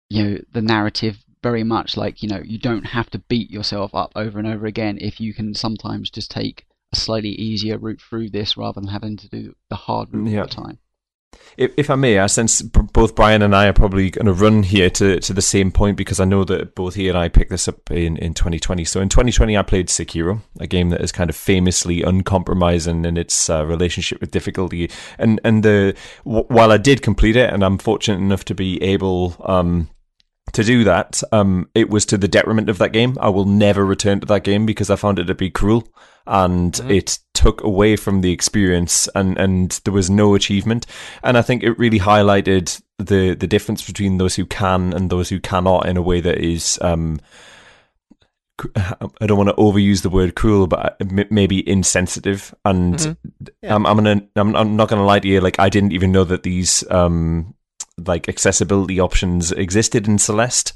you 0.08 0.22
know 0.22 0.38
the 0.52 0.62
narrative 0.62 1.24
very 1.42 1.64
much 1.64 1.96
like 1.96 2.22
you 2.22 2.28
know 2.28 2.42
you 2.44 2.58
don't 2.58 2.84
have 2.84 3.10
to 3.10 3.18
beat 3.18 3.50
yourself 3.50 3.94
up 3.94 4.12
over 4.16 4.38
and 4.38 4.48
over 4.48 4.66
again 4.66 4.96
if 5.00 5.20
you 5.20 5.34
can 5.34 5.54
sometimes 5.54 6.10
just 6.10 6.30
take 6.30 6.66
a 6.92 6.96
slightly 6.96 7.30
easier 7.30 7.76
route 7.78 8.00
through 8.00 8.30
this 8.30 8.56
rather 8.56 8.80
than 8.80 8.88
having 8.88 9.16
to 9.16 9.28
do 9.28 9.54
the 9.68 9.76
hard 9.76 10.08
route 10.12 10.28
yeah. 10.28 10.40
all 10.40 10.46
the 10.46 10.54
time. 10.54 10.78
If, 11.56 11.72
if 11.76 11.90
I 11.90 11.94
may, 11.96 12.18
I 12.18 12.26
sense 12.26 12.62
both 12.62 13.14
Brian 13.14 13.42
and 13.42 13.54
I 13.54 13.66
are 13.66 13.72
probably 13.72 14.10
going 14.10 14.26
to 14.26 14.32
run 14.32 14.62
here 14.62 14.90
to, 14.90 15.20
to 15.20 15.32
the 15.32 15.42
same 15.42 15.70
point 15.70 15.96
because 15.96 16.20
I 16.20 16.24
know 16.24 16.44
that 16.44 16.74
both 16.74 16.94
he 16.94 17.08
and 17.08 17.18
I 17.18 17.28
picked 17.28 17.50
this 17.50 17.68
up 17.68 17.90
in, 17.90 18.16
in 18.16 18.34
2020. 18.34 18.84
So 18.84 19.00
in 19.00 19.08
2020, 19.08 19.56
I 19.56 19.62
played 19.62 19.88
Sekiro, 19.88 20.40
a 20.58 20.66
game 20.66 20.90
that 20.90 21.00
is 21.00 21.12
kind 21.12 21.30
of 21.30 21.36
famously 21.36 22.02
uncompromising 22.02 23.04
in 23.04 23.16
its 23.16 23.50
uh, 23.50 23.64
relationship 23.66 24.20
with 24.20 24.30
difficulty. 24.30 24.90
And 25.18 25.40
and 25.44 25.62
the 25.62 25.96
w- 26.24 26.46
while 26.48 26.72
I 26.72 26.78
did 26.78 27.02
complete 27.02 27.36
it, 27.36 27.52
and 27.52 27.64
I'm 27.64 27.78
fortunate 27.78 28.18
enough 28.18 28.44
to 28.46 28.54
be 28.54 28.82
able 28.82 29.36
um, 29.44 29.88
to 30.54 30.64
do 30.64 30.84
that, 30.84 31.22
um, 31.32 31.68
it 31.74 31.90
was 31.90 32.06
to 32.06 32.18
the 32.18 32.28
detriment 32.28 32.68
of 32.68 32.78
that 32.78 32.92
game. 32.92 33.16
I 33.20 33.28
will 33.28 33.44
never 33.44 33.84
return 33.84 34.20
to 34.20 34.26
that 34.26 34.44
game 34.44 34.66
because 34.66 34.90
I 34.90 34.96
found 34.96 35.18
it 35.18 35.24
to 35.24 35.34
be 35.34 35.50
cruel 35.50 35.86
and 36.26 36.72
mm-hmm. 36.72 36.90
it 36.90 37.18
took 37.34 37.62
away 37.62 37.96
from 37.96 38.20
the 38.20 38.32
experience 38.32 39.08
and, 39.14 39.36
and 39.38 39.80
there 39.84 39.92
was 39.92 40.08
no 40.08 40.34
achievement. 40.34 40.86
And 41.22 41.36
I 41.36 41.42
think 41.42 41.62
it 41.62 41.78
really 41.78 41.98
highlighted 41.98 42.80
the, 42.98 43.34
the 43.34 43.46
difference 43.46 43.84
between 43.84 44.18
those 44.18 44.36
who 44.36 44.46
can 44.46 44.92
and 44.92 45.10
those 45.10 45.28
who 45.28 45.40
cannot 45.40 45.86
in 45.86 45.96
a 45.96 46.02
way 46.02 46.20
that 46.20 46.38
is, 46.38 46.78
um, 46.80 47.20
I 48.76 49.26
don't 49.26 49.38
want 49.38 49.50
to 49.50 49.56
overuse 49.56 50.02
the 50.02 50.10
word 50.10 50.36
cruel, 50.36 50.66
but 50.66 50.96
uh, 51.00 51.24
maybe 51.30 51.68
insensitive. 51.68 52.54
And 52.64 52.94
mm-hmm. 52.94 53.46
yeah. 53.62 53.74
I'm, 53.74 53.86
I'm 53.86 53.96
gonna, 53.96 54.22
I'm, 54.36 54.54
I'm 54.54 54.76
not 54.76 54.88
gonna 54.88 55.04
lie 55.04 55.18
to 55.18 55.28
you. 55.28 55.40
Like 55.40 55.58
I 55.58 55.68
didn't 55.68 55.92
even 55.92 56.12
know 56.12 56.24
that 56.24 56.44
these 56.44 56.88
um, 56.90 57.54
like 57.98 58.28
accessibility 58.28 59.00
options 59.00 59.52
existed 59.52 60.06
in 60.08 60.18
Celeste, 60.18 60.72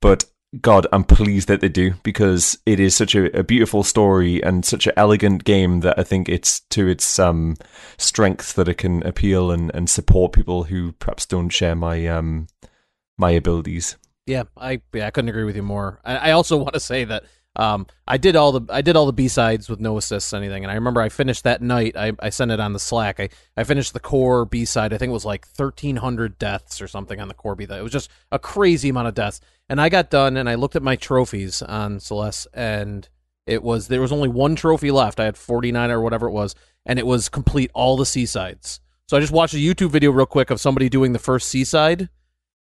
but 0.00 0.24
God, 0.60 0.86
I'm 0.92 1.04
pleased 1.04 1.48
that 1.48 1.60
they 1.60 1.68
do 1.68 1.94
because 2.02 2.58
it 2.64 2.80
is 2.80 2.96
such 2.96 3.14
a, 3.14 3.38
a 3.38 3.44
beautiful 3.44 3.82
story 3.82 4.42
and 4.42 4.64
such 4.64 4.86
an 4.86 4.94
elegant 4.96 5.44
game 5.44 5.80
that 5.80 5.98
I 5.98 6.04
think 6.04 6.28
it's 6.28 6.60
to 6.70 6.88
its 6.88 7.18
um, 7.18 7.56
strength 7.98 8.54
that 8.54 8.68
it 8.68 8.78
can 8.78 9.02
appeal 9.06 9.50
and, 9.50 9.70
and 9.74 9.90
support 9.90 10.32
people 10.32 10.64
who 10.64 10.92
perhaps 10.92 11.26
don't 11.26 11.50
share 11.50 11.74
my 11.74 12.06
um, 12.06 12.46
my 13.18 13.30
abilities. 13.32 13.96
Yeah, 14.26 14.44
I 14.56 14.80
yeah, 14.94 15.06
I 15.06 15.10
couldn't 15.10 15.28
agree 15.28 15.44
with 15.44 15.56
you 15.56 15.62
more. 15.62 16.00
I, 16.02 16.16
I 16.16 16.30
also 16.30 16.56
want 16.62 16.72
to 16.72 16.80
say 16.80 17.04
that 17.04 17.24
um, 17.58 17.86
I 18.06 18.16
did 18.16 18.36
all 18.36 18.52
the 18.52 18.72
I 18.72 18.82
did 18.82 18.96
all 18.96 19.06
the 19.06 19.12
B 19.12 19.28
sides 19.28 19.68
with 19.68 19.80
no 19.80 19.98
assists 19.98 20.32
anything, 20.32 20.64
and 20.64 20.70
I 20.70 20.74
remember 20.74 21.00
I 21.00 21.08
finished 21.08 21.44
that 21.44 21.60
night. 21.60 21.96
I, 21.96 22.12
I 22.20 22.30
sent 22.30 22.52
it 22.52 22.60
on 22.60 22.72
the 22.72 22.78
Slack. 22.78 23.18
I, 23.18 23.28
I 23.56 23.64
finished 23.64 23.92
the 23.92 24.00
core 24.00 24.44
B 24.44 24.64
side. 24.64 24.92
I 24.92 24.98
think 24.98 25.10
it 25.10 25.12
was 25.12 25.24
like 25.24 25.46
thirteen 25.46 25.96
hundred 25.96 26.38
deaths 26.38 26.80
or 26.80 26.86
something 26.88 27.20
on 27.20 27.28
the 27.28 27.34
core 27.34 27.56
B. 27.56 27.64
That 27.64 27.80
it 27.80 27.82
was 27.82 27.92
just 27.92 28.10
a 28.30 28.38
crazy 28.38 28.88
amount 28.88 29.08
of 29.08 29.14
deaths. 29.14 29.40
And 29.68 29.80
I 29.80 29.88
got 29.88 30.08
done, 30.08 30.36
and 30.36 30.48
I 30.48 30.54
looked 30.54 30.76
at 30.76 30.82
my 30.82 30.96
trophies 30.96 31.60
on 31.60 32.00
Celeste, 32.00 32.46
and 32.54 33.08
it 33.46 33.62
was 33.62 33.88
there 33.88 34.00
was 34.00 34.12
only 34.12 34.28
one 34.28 34.54
trophy 34.54 34.90
left. 34.90 35.18
I 35.18 35.24
had 35.24 35.36
forty 35.36 35.72
nine 35.72 35.90
or 35.90 36.00
whatever 36.00 36.28
it 36.28 36.32
was, 36.32 36.54
and 36.86 36.98
it 36.98 37.06
was 37.06 37.28
complete 37.28 37.70
all 37.74 37.96
the 37.96 38.06
C 38.06 38.24
sides. 38.24 38.80
So 39.08 39.16
I 39.16 39.20
just 39.20 39.32
watched 39.32 39.54
a 39.54 39.58
YouTube 39.58 39.90
video 39.90 40.10
real 40.10 40.26
quick 40.26 40.50
of 40.50 40.60
somebody 40.60 40.88
doing 40.88 41.12
the 41.12 41.18
first 41.18 41.48
C 41.48 41.64
side, 41.64 42.08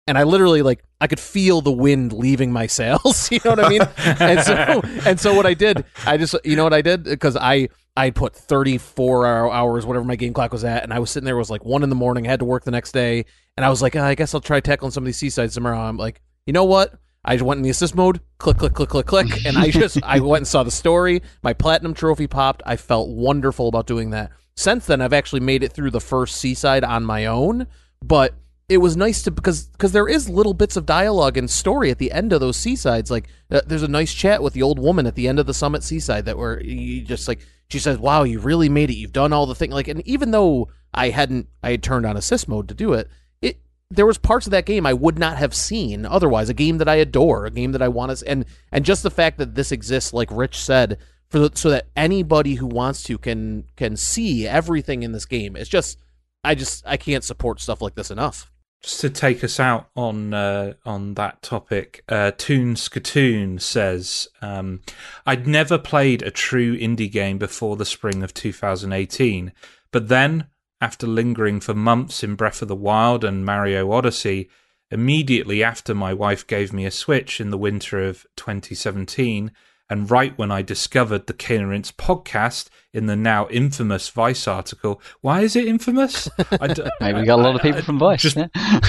and 0.07 0.17
I 0.17 0.23
literally 0.23 0.61
like 0.61 0.83
I 0.99 1.07
could 1.07 1.19
feel 1.19 1.61
the 1.61 1.71
wind 1.71 2.13
leaving 2.13 2.51
my 2.51 2.67
sails. 2.67 3.29
You 3.31 3.39
know 3.45 3.51
what 3.51 3.65
I 3.65 3.69
mean? 3.69 3.81
and 4.19 4.39
so 4.41 4.81
and 5.09 5.19
so 5.19 5.33
what 5.33 5.45
I 5.45 5.53
did, 5.53 5.85
I 6.05 6.17
just 6.17 6.35
you 6.43 6.55
know 6.55 6.63
what 6.63 6.73
I 6.73 6.81
did 6.81 7.03
because 7.03 7.35
I 7.35 7.69
I 7.95 8.09
put 8.09 8.35
34 8.35 9.27
hours 9.27 9.85
whatever 9.85 10.05
my 10.05 10.15
game 10.15 10.33
clock 10.33 10.51
was 10.51 10.63
at, 10.63 10.83
and 10.83 10.93
I 10.93 10.99
was 10.99 11.11
sitting 11.11 11.25
there 11.25 11.35
it 11.35 11.39
was 11.39 11.49
like 11.49 11.65
one 11.65 11.83
in 11.83 11.89
the 11.89 11.95
morning. 11.95 12.27
I 12.27 12.31
had 12.31 12.39
to 12.39 12.45
work 12.45 12.63
the 12.63 12.71
next 12.71 12.91
day, 12.91 13.25
and 13.57 13.65
I 13.65 13.69
was 13.69 13.81
like, 13.81 13.95
oh, 13.95 14.03
I 14.03 14.15
guess 14.15 14.33
I'll 14.33 14.41
try 14.41 14.59
tackling 14.59 14.91
some 14.91 15.03
of 15.03 15.05
these 15.05 15.17
C 15.17 15.29
sides 15.29 15.53
tomorrow. 15.53 15.79
I'm 15.79 15.97
like, 15.97 16.21
you 16.45 16.53
know 16.53 16.65
what? 16.65 16.93
I 17.25 17.35
just 17.35 17.45
went 17.45 17.59
in 17.59 17.63
the 17.63 17.69
assist 17.69 17.95
mode, 17.95 18.19
click, 18.37 18.57
click, 18.57 18.73
click, 18.73 18.89
click, 18.89 19.05
click, 19.05 19.45
and 19.45 19.57
I 19.57 19.71
just 19.71 19.97
I 20.03 20.19
went 20.19 20.41
and 20.41 20.47
saw 20.47 20.63
the 20.63 20.71
story. 20.71 21.21
My 21.41 21.53
platinum 21.53 21.93
trophy 21.93 22.27
popped. 22.27 22.61
I 22.65 22.75
felt 22.75 23.09
wonderful 23.09 23.69
about 23.69 23.87
doing 23.87 24.09
that. 24.09 24.31
Since 24.55 24.85
then, 24.87 25.01
I've 25.01 25.13
actually 25.13 25.39
made 25.39 25.63
it 25.63 25.71
through 25.71 25.91
the 25.91 26.01
first 26.01 26.35
C 26.37 26.53
side 26.53 26.83
on 26.83 27.03
my 27.05 27.25
own, 27.27 27.67
but 28.03 28.35
it 28.73 28.77
was 28.77 28.97
nice 28.97 29.21
to 29.21 29.31
because 29.31 29.67
because 29.67 29.91
there 29.91 30.07
is 30.07 30.27
little 30.27 30.53
bits 30.53 30.75
of 30.75 30.85
dialogue 30.85 31.37
and 31.37 31.49
story 31.49 31.91
at 31.91 31.99
the 31.99 32.11
end 32.11 32.33
of 32.33 32.39
those 32.39 32.57
C 32.57 32.75
sides. 32.75 33.11
Like 33.11 33.29
uh, 33.51 33.61
there's 33.67 33.83
a 33.83 33.87
nice 33.87 34.13
chat 34.13 34.41
with 34.41 34.53
the 34.53 34.63
old 34.63 34.79
woman 34.79 35.05
at 35.05 35.13
the 35.15 35.27
end 35.27 35.39
of 35.39 35.45
the 35.45 35.53
summit 35.53 35.83
C 35.83 35.99
side 35.99 36.25
that 36.25 36.37
where 36.37 36.61
you 36.61 37.01
just 37.03 37.27
like 37.27 37.45
she 37.69 37.79
says, 37.79 37.99
"Wow, 37.99 38.23
you 38.23 38.39
really 38.39 38.69
made 38.69 38.89
it. 38.89 38.95
You've 38.95 39.13
done 39.13 39.31
all 39.31 39.45
the 39.45 39.55
thing." 39.55 39.69
Like, 39.69 39.87
and 39.87 40.05
even 40.07 40.31
though 40.31 40.69
I 40.93 41.09
hadn't 41.09 41.49
I 41.61 41.71
had 41.71 41.83
turned 41.83 42.05
on 42.05 42.17
assist 42.17 42.47
mode 42.47 42.67
to 42.69 42.73
do 42.73 42.93
it, 42.93 43.09
it 43.41 43.59
there 43.91 44.07
was 44.07 44.17
parts 44.17 44.47
of 44.47 44.51
that 44.51 44.65
game 44.65 44.87
I 44.87 44.93
would 44.93 45.19
not 45.19 45.37
have 45.37 45.53
seen 45.53 46.05
otherwise. 46.05 46.49
A 46.49 46.55
game 46.55 46.79
that 46.79 46.89
I 46.89 46.95
adore, 46.95 47.45
a 47.45 47.51
game 47.51 47.73
that 47.73 47.81
I 47.81 47.89
want 47.89 48.17
to, 48.17 48.27
and 48.27 48.45
and 48.71 48.83
just 48.83 49.03
the 49.03 49.11
fact 49.11 49.37
that 49.37 49.53
this 49.53 49.71
exists, 49.71 50.13
like 50.13 50.29
Rich 50.31 50.57
said, 50.57 50.97
for 51.29 51.37
the, 51.37 51.51
so 51.53 51.69
that 51.69 51.89
anybody 51.95 52.55
who 52.55 52.65
wants 52.65 53.03
to 53.03 53.19
can 53.19 53.65
can 53.75 53.97
see 53.97 54.47
everything 54.47 55.03
in 55.03 55.11
this 55.11 55.25
game. 55.25 55.55
It's 55.55 55.69
just 55.69 55.99
I 56.43 56.55
just 56.55 56.83
I 56.87 56.97
can't 56.97 57.23
support 57.23 57.61
stuff 57.61 57.81
like 57.81 57.95
this 57.95 58.11
enough. 58.11 58.51
Just 58.83 58.99
to 58.99 59.09
take 59.09 59.43
us 59.43 59.59
out 59.59 59.89
on 59.95 60.33
uh, 60.33 60.73
on 60.85 61.13
that 61.15 61.41
topic, 61.41 62.03
uh, 62.09 62.31
Toon 62.37 62.75
Skatoon 62.75 63.59
says, 63.59 64.27
um, 64.41 64.81
"I'd 65.25 65.47
never 65.47 65.77
played 65.77 66.21
a 66.21 66.29
true 66.29 66.77
indie 66.77 67.11
game 67.11 67.37
before 67.37 67.77
the 67.77 67.85
spring 67.85 68.21
of 68.21 68.33
2018, 68.33 69.53
but 69.91 70.09
then, 70.09 70.47
after 70.81 71.07
lingering 71.07 71.61
for 71.61 71.73
months 71.73 72.23
in 72.23 72.35
Breath 72.35 72.61
of 72.61 72.67
the 72.67 72.75
Wild 72.75 73.23
and 73.23 73.45
Mario 73.45 73.89
Odyssey, 73.89 74.49
immediately 74.91 75.63
after 75.63 75.95
my 75.95 76.13
wife 76.13 76.45
gave 76.45 76.73
me 76.73 76.85
a 76.85 76.91
Switch 76.91 77.39
in 77.39 77.49
the 77.49 77.57
winter 77.57 78.03
of 78.03 78.25
2017." 78.35 79.51
And 79.93 80.09
right 80.09 80.35
when 80.39 80.49
I 80.49 80.63
discovered 80.63 81.27
the 81.27 81.33
Cane 81.33 81.61
and 81.61 81.69
Rinse 81.69 81.91
podcast 81.91 82.69
in 82.93 83.05
the 83.05 83.15
now 83.15 83.47
infamous 83.49 84.09
Vice 84.09 84.47
article, 84.47 84.99
why 85.21 85.41
is 85.41 85.55
it 85.55 85.67
infamous? 85.67 86.27
I 86.59 86.65
d- 86.65 86.81
Maybe 86.99 87.19
we 87.19 87.25
got 87.27 87.37
a 87.37 87.43
lot 87.43 87.55
of 87.55 87.61
people 87.61 87.77
I, 87.77 87.83
from 87.83 87.99
Vice. 87.99 88.23
Just, 88.23 88.35
yeah. 88.35 88.79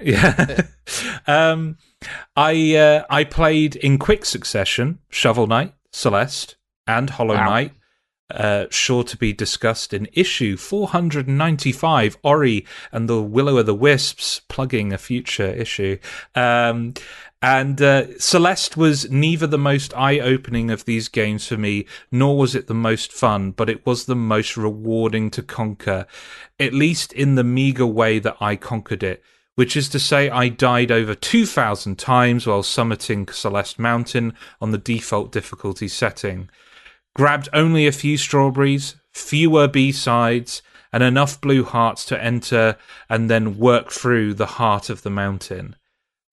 yeah. 0.00 0.62
um, 1.26 1.76
I 2.36 2.74
uh, 2.74 3.04
I 3.10 3.24
played 3.24 3.76
in 3.76 3.98
quick 3.98 4.24
succession 4.24 4.98
Shovel 5.10 5.46
Knight, 5.46 5.74
Celeste, 5.92 6.56
and 6.86 7.10
Hollow 7.10 7.34
wow. 7.34 7.50
Knight. 7.50 7.72
Uh, 8.28 8.64
sure 8.70 9.04
to 9.04 9.16
be 9.16 9.32
discussed 9.32 9.92
in 9.92 10.08
issue 10.12 10.56
495 10.56 12.16
Ori 12.24 12.66
and 12.90 13.08
the 13.08 13.22
Will 13.22 13.56
of 13.56 13.66
the 13.66 13.74
Wisps, 13.74 14.40
plugging 14.48 14.92
a 14.92 14.98
future 14.98 15.46
issue. 15.46 15.98
Um, 16.34 16.94
and 17.42 17.82
uh, 17.82 18.18
Celeste 18.18 18.76
was 18.76 19.10
neither 19.10 19.46
the 19.46 19.58
most 19.58 19.94
eye 19.94 20.18
opening 20.18 20.70
of 20.70 20.84
these 20.84 21.08
games 21.08 21.46
for 21.46 21.56
me, 21.56 21.86
nor 22.10 22.38
was 22.38 22.54
it 22.54 22.66
the 22.66 22.74
most 22.74 23.12
fun, 23.12 23.50
but 23.50 23.68
it 23.68 23.84
was 23.84 24.06
the 24.06 24.16
most 24.16 24.56
rewarding 24.56 25.30
to 25.30 25.42
conquer, 25.42 26.06
at 26.58 26.72
least 26.72 27.12
in 27.12 27.34
the 27.34 27.44
meager 27.44 27.86
way 27.86 28.18
that 28.18 28.36
I 28.40 28.56
conquered 28.56 29.02
it. 29.02 29.22
Which 29.54 29.76
is 29.76 29.88
to 29.90 29.98
say, 29.98 30.28
I 30.28 30.48
died 30.48 30.90
over 30.90 31.14
2,000 31.14 31.98
times 31.98 32.46
while 32.46 32.62
summiting 32.62 33.32
Celeste 33.32 33.78
Mountain 33.78 34.34
on 34.60 34.70
the 34.70 34.78
default 34.78 35.32
difficulty 35.32 35.88
setting. 35.88 36.50
Grabbed 37.14 37.48
only 37.54 37.86
a 37.86 37.92
few 37.92 38.18
strawberries, 38.18 38.96
fewer 39.12 39.66
B 39.66 39.92
sides, 39.92 40.60
and 40.92 41.02
enough 41.02 41.40
blue 41.40 41.64
hearts 41.64 42.04
to 42.06 42.22
enter 42.22 42.76
and 43.08 43.30
then 43.30 43.58
work 43.58 43.90
through 43.90 44.34
the 44.34 44.46
heart 44.46 44.90
of 44.90 45.02
the 45.02 45.10
mountain. 45.10 45.76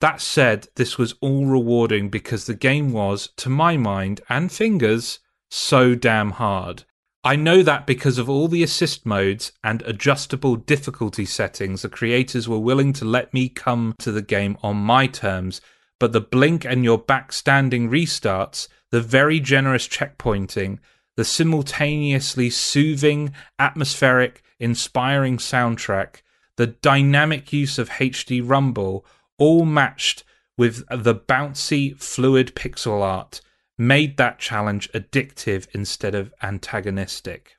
That 0.04 0.20
said, 0.20 0.68
this 0.76 0.98
was 0.98 1.16
all 1.22 1.46
rewarding 1.46 2.10
because 2.10 2.46
the 2.46 2.54
game 2.54 2.92
was, 2.92 3.30
to 3.38 3.50
my 3.50 3.78
mind 3.78 4.20
and 4.28 4.52
fingers, 4.52 5.20
so 5.50 5.96
damn 5.96 6.32
hard. 6.32 6.84
I 7.24 7.38
know 7.38 7.64
that 7.64 7.88
because 7.88 8.18
of 8.18 8.30
all 8.30 8.50
the 8.50 8.64
assist 8.64 9.06
modes 9.06 9.54
and 9.64 9.82
adjustable 9.84 10.58
difficulty 10.58 11.24
settings, 11.24 11.84
the 11.84 11.88
creators 11.88 12.50
were 12.50 12.60
willing 12.60 12.92
to 12.92 13.06
let 13.06 13.34
me 13.34 13.48
come 13.48 13.96
to 14.00 14.12
the 14.12 14.22
game 14.22 14.58
on 14.62 14.76
my 14.76 15.08
terms, 15.08 15.62
but 16.02 16.12
the 16.12 16.20
blink 16.20 16.66
and 16.66 16.84
your 16.84 17.02
backstanding 17.02 17.88
restarts, 17.88 18.68
the 18.92 19.00
very 19.00 19.40
generous 19.40 19.88
checkpointing, 19.88 20.80
the 21.16 21.24
simultaneously 21.24 22.50
soothing, 22.50 23.32
atmospheric, 23.58 24.44
inspiring 24.60 25.38
soundtrack, 25.38 26.24
the 26.58 26.68
dynamic 26.68 27.54
use 27.54 27.80
of 27.80 27.90
HD 27.90 28.42
Rumble, 28.44 29.06
all 29.38 29.66
matched 29.66 30.24
with 30.58 30.84
the 30.90 31.16
bouncy, 31.16 32.00
fluid 32.00 32.56
pixel 32.56 33.02
art, 33.02 33.42
made 33.78 34.18
that 34.18 34.40
challenge 34.40 34.92
addictive 34.94 35.68
instead 35.74 36.14
of 36.16 36.34
antagonistic. 36.42 37.56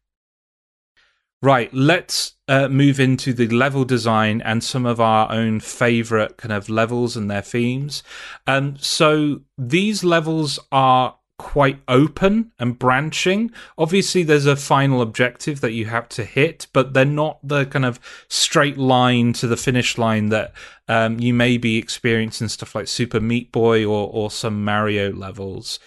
Right, 1.42 1.72
let's 1.74 2.36
uh, 2.48 2.68
move 2.68 2.98
into 2.98 3.34
the 3.34 3.48
level 3.48 3.84
design 3.84 4.40
and 4.40 4.64
some 4.64 4.86
of 4.86 4.98
our 4.98 5.30
own 5.30 5.60
favorite 5.60 6.38
kind 6.38 6.52
of 6.52 6.70
levels 6.70 7.18
and 7.18 7.30
their 7.30 7.42
themes. 7.42 8.02
Um, 8.46 8.76
so 8.78 9.42
these 9.58 10.02
levels 10.02 10.58
are 10.72 11.18
quite 11.44 11.78
open 11.88 12.50
and 12.58 12.78
branching. 12.78 13.50
Obviously, 13.76 14.22
there's 14.22 14.46
a 14.46 14.56
final 14.56 15.02
objective 15.02 15.60
that 15.60 15.72
you 15.72 15.84
have 15.84 16.08
to 16.08 16.24
hit, 16.24 16.66
but 16.72 16.94
they're 16.94 17.04
not 17.04 17.38
the 17.46 17.66
kind 17.66 17.84
of 17.84 18.00
straight 18.28 18.78
line 18.78 19.34
to 19.34 19.46
the 19.46 19.56
finish 19.56 19.98
line 19.98 20.30
that 20.30 20.54
um, 20.88 21.20
you 21.20 21.34
may 21.34 21.58
be 21.58 21.76
experiencing 21.76 22.48
stuff 22.48 22.74
like 22.74 22.88
Super 22.88 23.20
Meat 23.20 23.52
Boy 23.52 23.84
or, 23.84 24.08
or 24.10 24.30
some 24.30 24.64
Mario 24.64 25.12
levels. 25.12 25.78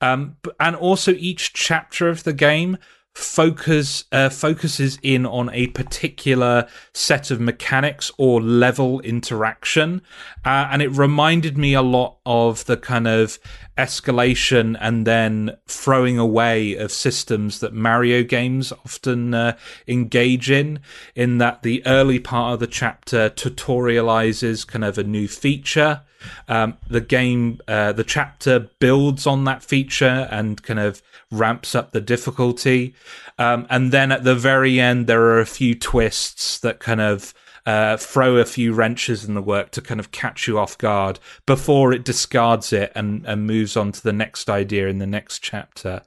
Um, 0.00 0.36
and 0.58 0.74
also, 0.74 1.12
each 1.12 1.52
chapter 1.52 2.08
of 2.08 2.24
the 2.24 2.32
game 2.32 2.76
focus 3.14 4.04
uh, 4.10 4.28
focuses 4.28 4.98
in 5.00 5.24
on 5.24 5.48
a 5.50 5.68
particular 5.68 6.66
set 6.92 7.30
of 7.30 7.40
mechanics 7.40 8.10
or 8.18 8.42
level 8.42 9.00
interaction 9.00 10.02
uh, 10.44 10.66
and 10.70 10.82
it 10.82 10.88
reminded 10.88 11.56
me 11.56 11.74
a 11.74 11.82
lot 11.82 12.18
of 12.26 12.64
the 12.64 12.76
kind 12.76 13.06
of 13.06 13.38
escalation 13.76 14.76
and 14.80 15.06
then 15.06 15.56
throwing 15.66 16.18
away 16.18 16.74
of 16.74 16.92
systems 16.92 17.60
that 17.60 17.72
Mario 17.72 18.22
games 18.22 18.72
often 18.72 19.34
uh, 19.34 19.56
engage 19.88 20.50
in 20.50 20.80
in 21.14 21.38
that 21.38 21.62
the 21.62 21.84
early 21.86 22.18
part 22.18 22.54
of 22.54 22.60
the 22.60 22.66
chapter 22.66 23.30
tutorializes 23.30 24.66
kind 24.66 24.84
of 24.84 24.98
a 24.98 25.04
new 25.04 25.26
feature 25.26 26.02
um, 26.48 26.76
the 26.88 27.00
game, 27.00 27.60
uh, 27.68 27.92
the 27.92 28.04
chapter 28.04 28.70
builds 28.78 29.26
on 29.26 29.44
that 29.44 29.62
feature 29.62 30.28
and 30.30 30.62
kind 30.62 30.80
of 30.80 31.02
ramps 31.30 31.74
up 31.74 31.92
the 31.92 32.00
difficulty. 32.00 32.94
Um, 33.38 33.66
and 33.70 33.92
then 33.92 34.12
at 34.12 34.24
the 34.24 34.34
very 34.34 34.80
end, 34.80 35.06
there 35.06 35.22
are 35.22 35.40
a 35.40 35.46
few 35.46 35.74
twists 35.74 36.58
that 36.60 36.80
kind 36.80 37.00
of 37.00 37.34
uh, 37.66 37.96
throw 37.96 38.36
a 38.36 38.44
few 38.44 38.72
wrenches 38.72 39.24
in 39.24 39.34
the 39.34 39.42
work 39.42 39.70
to 39.72 39.80
kind 39.80 40.00
of 40.00 40.10
catch 40.10 40.46
you 40.46 40.58
off 40.58 40.76
guard 40.78 41.18
before 41.46 41.92
it 41.92 42.04
discards 42.04 42.72
it 42.72 42.92
and, 42.94 43.24
and 43.26 43.46
moves 43.46 43.76
on 43.76 43.92
to 43.92 44.02
the 44.02 44.12
next 44.12 44.50
idea 44.50 44.88
in 44.88 44.98
the 44.98 45.06
next 45.06 45.40
chapter. 45.40 46.02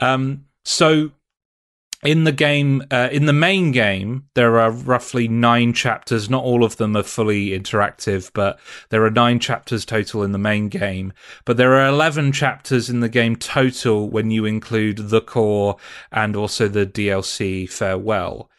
Um, 0.00 0.46
so 0.64 1.10
in 2.04 2.24
the 2.24 2.32
game, 2.32 2.82
uh, 2.90 3.08
in 3.10 3.24
the 3.24 3.32
main 3.32 3.72
game, 3.72 4.28
there 4.34 4.60
are 4.60 4.70
roughly 4.70 5.26
nine 5.26 5.72
chapters. 5.72 6.28
Not 6.28 6.44
all 6.44 6.62
of 6.62 6.76
them 6.76 6.96
are 6.96 7.02
fully 7.02 7.48
interactive, 7.58 8.30
but 8.34 8.60
there 8.90 9.04
are 9.04 9.10
nine 9.10 9.40
chapters 9.40 9.86
total 9.86 10.22
in 10.22 10.32
the 10.32 10.38
main 10.38 10.68
game. 10.68 11.14
But 11.46 11.56
there 11.56 11.74
are 11.74 11.88
11 11.88 12.32
chapters 12.32 12.90
in 12.90 13.00
the 13.00 13.08
game 13.08 13.36
total 13.36 14.10
when 14.10 14.30
you 14.30 14.44
include 14.44 15.08
the 15.08 15.22
core 15.22 15.76
and 16.12 16.36
also 16.36 16.68
the 16.68 16.86
DLC 16.86 17.68
Farewell. 17.68 18.50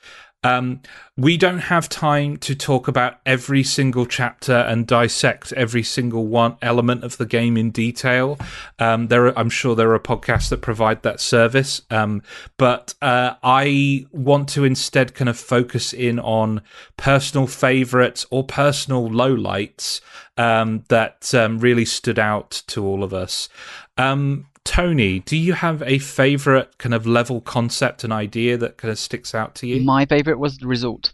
Um, 0.45 0.81
we 1.17 1.37
don't 1.37 1.59
have 1.59 1.89
time 1.89 2.37
to 2.37 2.53
talk 2.53 2.87
about 2.87 3.19
every 3.25 3.63
single 3.63 4.05
chapter 4.05 4.53
and 4.53 4.85
dissect 4.85 5.51
every 5.53 5.81
single 5.81 6.27
one 6.27 6.57
element 6.61 7.03
of 7.03 7.17
the 7.17 7.25
game 7.25 7.57
in 7.57 7.71
detail. 7.71 8.37
Um, 8.77 9.07
there, 9.07 9.25
are, 9.25 9.39
I'm 9.39 9.49
sure 9.49 9.75
there 9.75 9.91
are 9.93 9.99
podcasts 9.99 10.49
that 10.49 10.61
provide 10.61 11.01
that 11.01 11.19
service, 11.19 11.81
um, 11.89 12.21
but 12.57 12.93
uh, 13.01 13.35
I 13.41 14.05
want 14.11 14.47
to 14.49 14.65
instead 14.65 15.15
kind 15.15 15.29
of 15.29 15.37
focus 15.37 15.93
in 15.93 16.19
on 16.19 16.61
personal 16.95 17.47
favorites 17.47 18.27
or 18.29 18.43
personal 18.43 19.09
lowlights 19.09 20.01
um, 20.37 20.83
that 20.89 21.33
um, 21.33 21.57
really 21.57 21.85
stood 21.85 22.19
out 22.19 22.61
to 22.67 22.85
all 22.85 23.03
of 23.03 23.15
us. 23.15 23.49
Um, 23.97 24.45
Tony, 24.65 25.19
do 25.19 25.37
you 25.37 25.53
have 25.53 25.81
a 25.83 25.99
favorite 25.99 26.77
kind 26.77 26.93
of 26.93 27.07
level 27.07 27.39
concept 27.39 28.03
and 28.03 28.11
idea 28.11 28.57
that 28.57 28.77
kind 28.77 28.91
of 28.91 28.99
sticks 28.99 29.33
out 29.33 29.55
to 29.55 29.67
you? 29.67 29.81
My 29.81 30.05
favorite 30.05 30.39
was 30.39 30.57
the 30.57 30.67
result. 30.67 31.13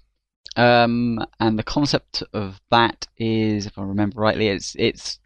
Um, 0.55 1.19
and 1.39 1.59
the 1.59 1.63
concept 1.63 2.23
of 2.33 2.59
that 2.71 3.07
is, 3.17 3.65
if 3.67 3.77
I 3.77 3.83
remember 3.83 4.19
rightly, 4.19 4.47
it's 4.47 4.75
it's 4.79 5.19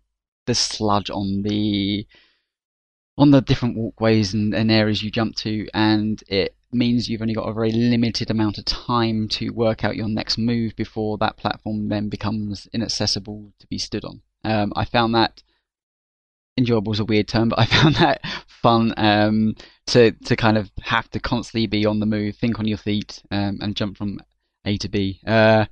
the 0.45 0.55
sludge 0.55 1.09
on 1.09 1.43
the 1.43 2.05
on 3.17 3.31
the 3.31 3.41
different 3.41 3.77
walkways 3.77 4.33
and, 4.33 4.53
and 4.53 4.69
areas 4.69 5.01
you 5.01 5.09
jump 5.09 5.35
to, 5.37 5.67
and 5.73 6.21
it 6.27 6.55
means 6.71 7.07
you've 7.07 7.21
only 7.21 7.33
got 7.33 7.47
a 7.47 7.53
very 7.53 7.71
limited 7.71 8.29
amount 8.29 8.57
of 8.57 8.65
time 8.65 9.27
to 9.29 9.51
work 9.51 9.83
out 9.83 9.95
your 9.95 10.09
next 10.09 10.37
move 10.37 10.75
before 10.75 11.17
that 11.17 11.37
platform 11.37 11.87
then 11.87 12.09
becomes 12.09 12.67
inaccessible 12.73 13.53
to 13.59 13.67
be 13.67 13.77
stood 13.77 14.03
on. 14.03 14.21
Um, 14.43 14.73
I 14.75 14.85
found 14.85 15.15
that 15.15 15.41
enjoyable 16.57 16.93
is 16.93 16.99
a 16.99 17.05
weird 17.05 17.27
term, 17.27 17.49
but 17.49 17.59
I 17.59 17.65
found 17.65 17.95
that 17.95 18.21
fun 18.47 18.93
um, 18.97 19.55
to 19.87 20.11
to 20.11 20.35
kind 20.35 20.57
of 20.57 20.71
have 20.81 21.09
to 21.11 21.19
constantly 21.19 21.67
be 21.67 21.85
on 21.85 21.99
the 21.99 22.05
move, 22.05 22.35
think 22.35 22.59
on 22.59 22.67
your 22.67 22.77
feet, 22.77 23.21
um, 23.31 23.59
and 23.61 23.75
jump 23.75 23.97
from 23.97 24.19
A 24.65 24.77
to 24.77 24.89
B. 24.89 25.19
Uh, 25.25 25.65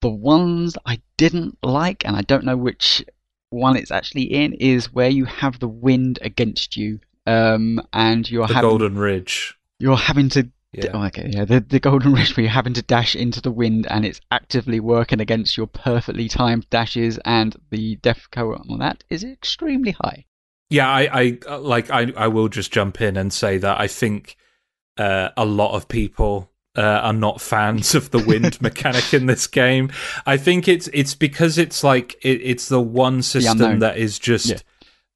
the 0.00 0.10
ones 0.10 0.76
I 0.84 1.00
didn't 1.16 1.58
like, 1.62 2.04
and 2.04 2.16
I 2.16 2.22
don't 2.22 2.44
know 2.44 2.56
which 2.56 3.04
one 3.50 3.76
it's 3.76 3.90
actually 3.90 4.24
in, 4.24 4.54
is 4.54 4.92
where 4.92 5.10
you 5.10 5.26
have 5.26 5.58
the 5.58 5.68
wind 5.68 6.18
against 6.22 6.76
you, 6.76 7.00
um, 7.26 7.80
and 7.92 8.28
you're 8.30 8.46
the 8.46 8.54
having 8.54 8.70
Golden 8.70 8.98
Ridge. 8.98 9.56
You're 9.78 9.96
having 9.96 10.28
to 10.30 10.48
yeah. 10.72 10.90
Oh, 10.94 11.04
okay, 11.04 11.28
yeah, 11.30 11.44
the, 11.44 11.60
the 11.60 11.80
Golden 11.80 12.12
Ridge 12.14 12.36
where 12.36 12.44
you're 12.44 12.50
having 12.50 12.74
to 12.74 12.82
dash 12.82 13.14
into 13.14 13.40
the 13.40 13.50
wind 13.50 13.86
and 13.90 14.04
it's 14.04 14.20
actively 14.30 14.80
working 14.80 15.20
against 15.20 15.56
your 15.56 15.66
perfectly 15.66 16.28
timed 16.28 16.68
dashes, 16.70 17.18
and 17.24 17.54
the 17.70 17.96
def 17.96 18.28
on 18.36 18.78
that 18.78 19.04
is 19.10 19.22
extremely 19.22 19.92
high. 19.92 20.24
Yeah, 20.70 20.88
I, 20.88 21.38
I 21.46 21.56
like 21.56 21.90
I, 21.90 22.12
I 22.16 22.28
will 22.28 22.48
just 22.48 22.72
jump 22.72 23.02
in 23.02 23.18
and 23.18 23.30
say 23.32 23.58
that 23.58 23.78
I 23.78 23.86
think 23.88 24.36
uh, 24.96 25.28
a 25.36 25.44
lot 25.44 25.74
of 25.74 25.88
people 25.88 26.50
uh, 26.76 26.80
are 26.80 27.12
not 27.12 27.42
fans 27.42 27.94
of 27.94 28.10
the 28.10 28.18
wind 28.18 28.60
mechanic 28.62 29.12
in 29.12 29.26
this 29.26 29.46
game. 29.46 29.90
I 30.24 30.38
think 30.38 30.68
it's 30.68 30.88
it's 30.94 31.14
because 31.14 31.58
it's 31.58 31.84
like 31.84 32.14
it, 32.22 32.40
it's 32.42 32.68
the 32.68 32.80
one 32.80 33.22
system 33.22 33.60
unknown. 33.60 33.78
that 33.80 33.98
is 33.98 34.18
just. 34.18 34.46
Yeah. 34.46 34.56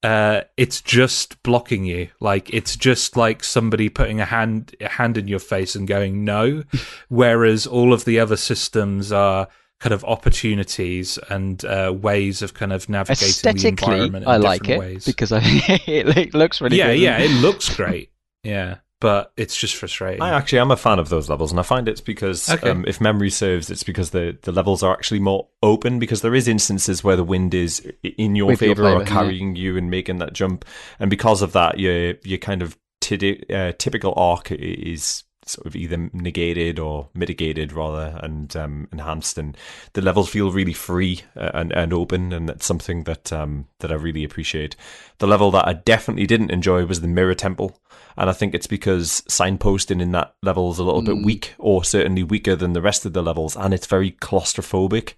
Uh, 0.07 0.45
it's 0.57 0.81
just 0.81 1.43
blocking 1.43 1.85
you. 1.85 2.09
Like 2.21 2.49
it's 2.55 2.77
just 2.77 3.17
like 3.17 3.43
somebody 3.43 3.89
putting 3.89 4.21
a 4.21 4.25
hand 4.25 4.73
a 4.81 4.87
hand 4.87 5.19
in 5.19 5.27
your 5.27 5.41
face 5.41 5.75
and 5.75 5.89
going 5.89 6.25
no. 6.25 6.63
Whereas 7.09 7.67
all 7.67 7.93
of 7.93 8.05
the 8.05 8.21
other 8.21 8.37
systems 8.37 9.11
are 9.11 9.49
kind 9.81 9.93
of 9.93 10.05
opportunities 10.05 11.19
and 11.29 11.65
uh, 11.65 11.93
ways 11.93 12.41
of 12.41 12.55
kind 12.55 12.73
of 12.73 12.89
navigating 12.89 13.57
the 13.57 13.67
environment. 13.67 14.25
In 14.27 14.31
I 14.31 14.37
like 14.37 14.63
different 14.63 14.85
it 14.85 14.87
ways. 14.87 15.05
because 15.07 15.33
I, 15.33 15.41
it 15.43 16.33
looks 16.35 16.61
really 16.61 16.79
yeah, 16.79 16.93
good. 16.93 17.01
yeah, 17.01 17.19
it 17.19 17.43
looks 17.43 17.75
great. 17.75 18.13
Yeah, 18.45 18.77
but 19.01 19.33
it's 19.37 19.57
just 19.57 19.77
frustrating. 19.77 20.23
I 20.23 20.31
actually 20.31 20.61
am 20.61 20.71
a 20.71 20.77
fan 20.77 20.99
of 20.99 21.09
those 21.09 21.29
levels, 21.29 21.51
and 21.51 21.61
I 21.61 21.63
find 21.63 21.89
it's 21.89 22.01
because, 22.01 22.49
Okay. 22.49 22.71
um, 22.71 22.85
if 22.87 23.01
memory 23.01 23.31
serves, 23.31 23.71
it's 23.71 23.83
because 23.83 24.11
the, 24.11 24.39
the 24.43 24.53
levels 24.53 24.83
are 24.83 24.93
actually 24.93 25.21
more 25.21 25.49
open. 25.63 25.99
Because 25.99 26.23
there 26.23 26.35
is 26.35 26.49
instances 26.49 27.05
where 27.05 27.17
the 27.17 27.25
wind 27.25 27.55
is 27.55 27.81
in 28.03 28.37
your 28.37 28.47
With 28.47 28.63
your 28.63 28.75
favor 28.75 28.85
or 28.89 29.01
favour, 29.01 29.03
yeah. 29.03 29.09
carrying 29.09 29.57
you 29.57 29.77
and 29.77 29.91
making 29.91 30.19
that 30.19 30.33
jump, 30.33 30.65
and 30.99 31.11
because 31.11 31.43
of 31.43 31.53
that, 31.53 31.79
your 31.79 32.15
your 32.25 32.39
kind 32.39 32.63
of 32.63 32.79
tidi- 33.01 33.45
uh, 33.53 33.73
typical 33.79 34.15
arc 34.17 34.51
is 34.53 35.25
sort 35.49 35.67
of 35.67 35.77
either 35.77 36.11
negated 36.13 36.77
or 36.77 37.09
mitigated 37.15 37.73
rather 37.73 38.19
and 38.21 38.57
um, 38.57 38.89
enhanced 38.91 39.39
and 39.39 39.57
the 39.93 40.03
levels 40.03 40.29
feel 40.29 40.51
really 40.51 40.73
free 40.73 41.21
uh, 41.37 41.53
and, 41.55 41.73
and 41.73 41.93
open 41.93 42.33
and 42.33 42.49
that's 42.49 42.67
something 42.67 43.05
that 43.05 43.33
um, 43.33 43.65
that 43.79 43.93
I 43.93 43.95
really 43.95 44.25
appreciate. 44.25 44.75
The 45.19 45.29
level 45.29 45.53
that 45.53 45.69
I 45.69 45.75
definitely 45.75 46.27
didn't 46.27 46.51
enjoy 46.51 46.85
was 46.85 47.01
the 47.01 47.07
mirror 47.07 47.35
temple 47.35 47.79
and 48.17 48.31
I 48.31 48.33
think 48.33 48.55
it's 48.55 48.67
because 48.67 49.23
signposting 49.29 50.01
in 50.01 50.13
that 50.13 50.35
level 50.43 50.71
is 50.73 50.79
a 50.79 50.85
little 50.85 51.03
bit 51.03 51.25
weak 51.25 51.55
or 51.59 51.85
certainly 51.85 52.23
weaker 52.23 52.57
than 52.57 52.73
the 52.73 52.83
rest 52.83 53.05
of 53.05 53.13
the 53.13 53.23
levels 53.23 53.57
and 53.57 53.75
it's 53.75 53.87
very 53.87 54.13
claustrophobic. 54.13 55.15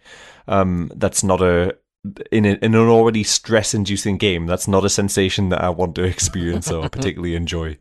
Um, 0.47 0.91
that's 0.95 1.23
not 1.23 1.43
a 1.43 1.77
in, 2.31 2.45
a, 2.45 2.55
in 2.63 2.75
an 2.75 2.89
already 2.89 3.25
stress 3.25 3.75
inducing 3.75 4.17
game, 4.19 4.47
that's 4.47 4.69
not 4.69 4.85
a 4.85 4.89
sensation 4.89 5.49
that 5.51 5.63
I 5.63 5.71
want 5.71 5.95
to 5.97 6.05
experience 6.05 6.71
or 6.71 6.89
particularly 6.91 7.35
enjoy. 7.35 7.79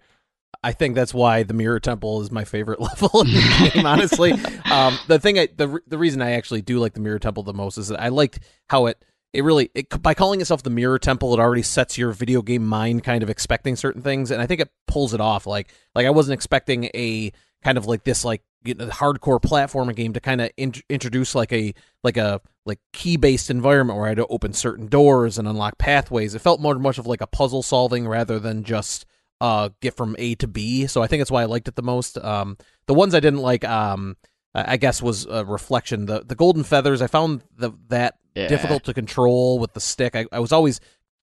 I 0.64 0.72
think 0.72 0.95
that's 0.95 1.14
why 1.14 1.44
the 1.44 1.53
Mirror 1.53 1.81
Temple 1.81 2.22
is 2.22 2.31
my 2.31 2.44
favorite 2.44 2.80
level 2.81 3.22
in 3.22 3.27
the 3.27 3.72
game. 3.73 3.85
Honestly, 3.85 4.31
um, 4.72 4.98
the 5.07 5.19
thing, 5.19 5.39
I, 5.39 5.48
the 5.56 5.80
the 5.88 5.98
reason 5.98 6.22
I 6.22 6.31
actually 6.31 6.61
do 6.61 6.80
like 6.80 6.94
the 6.94 6.99
Mirror 6.99 7.19
Temple 7.19 7.44
the 7.44 7.53
most 7.53 7.77
is 7.77 7.89
that 7.89 8.02
I 8.02 8.10
liked 8.10 8.39
how 8.69 8.88
it 8.88 9.03
it 9.38 9.44
really 9.44 9.70
it, 9.76 10.02
by 10.02 10.16
calling 10.16 10.42
itself 10.42 10.64
the 10.64 10.72
Mirror 10.72 10.98
Temple, 10.98 11.32
it 11.32 11.40
already 11.40 11.62
sets 11.62 11.96
your 11.96 12.12
video 12.12 12.42
game 12.42 12.66
mind 12.66 13.04
kind 13.04 13.22
of 13.22 13.30
expecting 13.30 13.76
certain 13.76 14.02
things, 14.02 14.32
and 14.32 14.42
I 14.42 14.48
think 14.48 14.62
it 14.62 14.72
pulls 14.88 15.14
it 15.14 15.22
off. 15.22 15.46
Like 15.46 15.72
like 15.94 16.08
I 16.08 16.10
wasn't 16.10 16.34
expecting 16.34 16.86
a 16.96 17.32
kind 17.64 17.78
of 17.78 17.86
like 17.86 18.04
this 18.04 18.26
like 18.26 18.42
you 18.64 18.74
know, 18.74 18.88
hardcore 18.88 19.40
platforming 19.40 19.96
game 19.96 20.14
to 20.14 20.20
kind 20.20 20.42
of 20.42 20.50
in- 20.58 20.74
introduce 20.90 21.36
like 21.36 21.54
a 21.54 21.76
like 22.04 22.18
a 22.18 22.42
like 22.66 22.80
key 22.94 23.16
based 23.16 23.52
environment 23.52 23.98
where 23.98 24.08
I 24.08 24.10
had 24.10 24.18
to 24.18 24.26
open 24.26 24.54
certain 24.54 24.88
doors 24.88 25.38
and 25.38 25.48
unlock 25.48 25.78
pathways. 25.78 26.34
It 26.34 26.40
felt 26.40 26.60
more 26.60 26.74
much 26.80 26.98
of 26.98 27.06
like 27.06 27.22
a 27.22 27.28
puzzle 27.28 27.62
solving 27.62 28.08
rather 28.08 28.40
than 28.40 28.64
just 28.64 29.06
uh 29.40 29.70
get 29.82 29.96
from 29.96 30.16
A 30.18 30.34
to 30.36 30.48
B. 30.48 30.88
So 30.88 31.04
I 31.04 31.08
think 31.08 31.20
that's 31.20 31.30
why 31.30 31.44
I 31.44 31.46
liked 31.46 31.68
it 31.68 31.76
the 31.76 31.84
most. 31.84 32.18
Um 32.18 32.58
the 32.88 32.96
ones 32.96 33.14
I 33.14 33.20
didn't 33.20 33.42
like 33.42 33.64
um 33.66 34.18
I 34.68 34.78
guess 34.78 35.02
was 35.02 35.26
a 35.26 35.46
reflection. 35.46 36.06
The 36.06 36.24
the 36.26 36.36
golden 36.36 36.64
feathers 36.64 37.02
I 37.02 37.08
found 37.08 37.44
the 37.58 37.72
that 37.90 38.16
Yeah. 38.36 38.48
difficult 38.48 38.84
to 38.86 38.94
control 38.94 39.60
with 39.60 39.74
the 39.74 39.80
stick. 39.80 40.16
I, 40.16 40.26
I 40.32 40.40
was 40.40 40.52
always 40.52 40.80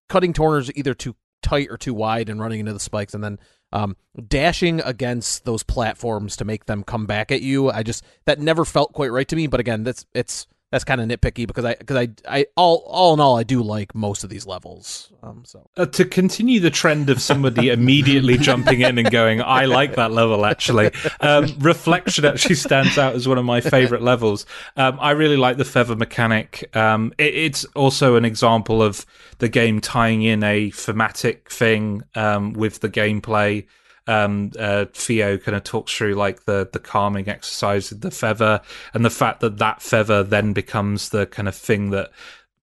cutting 0.09 0.33
corners 0.33 0.71
either 0.75 0.93
too 0.93 1.15
tight 1.41 1.67
or 1.69 1.77
too 1.77 1.93
wide 1.93 2.29
and 2.29 2.39
running 2.39 2.59
into 2.59 2.73
the 2.73 2.79
spikes 2.79 3.13
and 3.13 3.23
then 3.23 3.37
um 3.71 3.95
dashing 4.27 4.79
against 4.81 5.45
those 5.45 5.63
platforms 5.63 6.35
to 6.37 6.45
make 6.45 6.65
them 6.65 6.83
come 6.83 7.05
back 7.05 7.31
at 7.31 7.41
you. 7.41 7.69
I 7.69 7.83
just 7.83 8.03
that 8.25 8.39
never 8.39 8.65
felt 8.65 8.93
quite 8.93 9.11
right 9.11 9.27
to 9.27 9.35
me, 9.35 9.47
but 9.47 9.59
again, 9.59 9.83
that's 9.83 10.05
it's 10.13 10.47
that's 10.71 10.83
kind 10.83 10.99
of 10.99 11.07
nitpicky 11.07 11.47
because 11.47 11.63
I 11.63 11.75
because 11.75 11.95
I 11.97 12.09
I 12.27 12.45
all 12.55 12.83
all 12.87 13.13
in 13.13 13.19
all 13.19 13.37
I 13.37 13.43
do 13.43 13.61
like 13.61 13.93
most 13.93 14.23
of 14.23 14.29
these 14.29 14.45
levels. 14.45 15.11
Um 15.21 15.43
so 15.45 15.69
uh, 15.77 15.85
to 15.85 16.05
continue 16.05 16.59
the 16.59 16.69
trend 16.71 17.09
of 17.09 17.21
somebody 17.21 17.69
immediately 17.71 18.37
jumping 18.37 18.81
in 18.81 18.97
and 18.97 19.09
going, 19.11 19.41
I 19.41 19.65
like 19.65 19.95
that 19.95 20.11
level 20.11 20.45
actually. 20.45 20.91
Um, 21.21 21.47
Reflection 21.59 22.25
actually 22.25 22.55
stands 22.55 22.97
out 22.97 23.15
as 23.15 23.27
one 23.27 23.37
of 23.37 23.45
my 23.45 23.61
favorite 23.61 24.01
levels. 24.01 24.45
Um, 24.75 24.97
I 24.99 25.11
really 25.11 25.37
like 25.37 25.57
the 25.57 25.65
feather 25.65 25.95
mechanic. 25.95 26.75
Um, 26.75 27.13
it, 27.17 27.35
it's 27.35 27.65
also 27.75 28.15
an 28.15 28.25
example 28.25 28.81
of 28.81 29.05
the 29.37 29.49
game 29.49 29.81
tying 29.81 30.23
in 30.23 30.43
a 30.43 30.71
thematic 30.71 31.51
thing 31.51 32.03
um, 32.15 32.53
with 32.53 32.79
the 32.79 32.89
gameplay. 32.89 33.65
Um, 34.07 34.51
uh, 34.59 34.85
Theo 34.93 35.37
kind 35.37 35.55
of 35.55 35.63
talks 35.63 35.91
through 35.95 36.13
like 36.13 36.45
the 36.45 36.69
the 36.71 36.79
calming 36.79 37.27
exercise 37.27 37.89
with 37.89 38.01
the 38.01 38.11
feather 38.11 38.61
and 38.93 39.03
the 39.03 39.09
fact 39.09 39.39
that 39.39 39.57
that 39.57 39.81
feather 39.81 40.23
then 40.23 40.53
becomes 40.53 41.09
the 41.09 41.25
kind 41.25 41.47
of 41.47 41.55
thing 41.55 41.89
that 41.89 42.11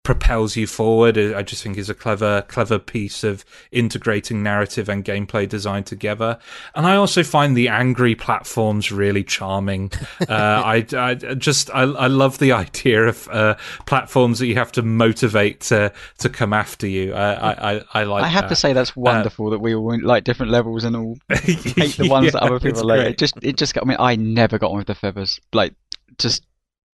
propels 0.03 0.57
you 0.57 0.66
forward. 0.66 1.16
I 1.16 1.43
just 1.43 1.62
think 1.62 1.79
is 1.79 1.89
a 1.89 1.95
clever, 1.95 2.43
clever 2.49 2.79
piece 2.79 3.23
of 3.23 3.45
integrating 3.70 4.43
narrative 4.43 4.89
and 4.89 5.05
gameplay 5.05 5.49
design 5.49 5.85
together. 5.85 6.39
And 6.74 6.87
I 6.87 6.97
also 6.97 7.23
find 7.23 7.57
the 7.57 7.69
angry 7.69 8.15
platforms 8.15 8.91
really 8.91 9.23
charming. 9.23 9.93
uh, 10.20 10.24
I, 10.29 10.87
I 10.97 11.15
just, 11.15 11.70
I, 11.70 11.83
I 11.83 12.07
love 12.09 12.39
the 12.39 12.53
idea 12.53 13.07
of 13.07 13.29
uh, 13.29 13.57
platforms 13.87 14.41
that 14.41 14.47
you 14.47 14.57
have 14.57 14.73
to 14.73 14.83
motivate 14.83 15.61
to 15.61 15.93
to 16.19 16.29
come 16.29 16.53
after 16.53 16.87
you. 16.87 17.15
I, 17.15 17.74
I, 17.74 17.85
I, 17.95 18.03
like. 18.05 18.24
I 18.24 18.29
have 18.29 18.45
that. 18.45 18.49
to 18.49 18.57
say 18.57 18.73
that's 18.73 18.97
wonderful 18.97 19.51
that 19.51 19.61
we 19.61 19.74
all 19.74 19.99
like 20.03 20.24
different 20.24 20.51
levels 20.51 20.85
and 20.85 20.97
all 20.97 21.16
hate 21.29 21.97
the 21.97 22.09
ones 22.09 22.33
that 22.33 22.43
other 22.43 22.59
people 22.59 22.85
like. 22.85 23.01
great. 23.01 23.11
It 23.12 23.19
just 23.19 23.35
it 23.43 23.57
just 23.57 23.74
got. 23.74 23.85
I 23.85 23.87
mean, 23.87 23.97
I 24.01 24.16
never 24.16 24.59
got 24.59 24.70
on 24.70 24.79
with 24.79 24.87
the 24.89 24.95
feathers. 24.95 25.39
Like 25.53 25.74
just 26.19 26.43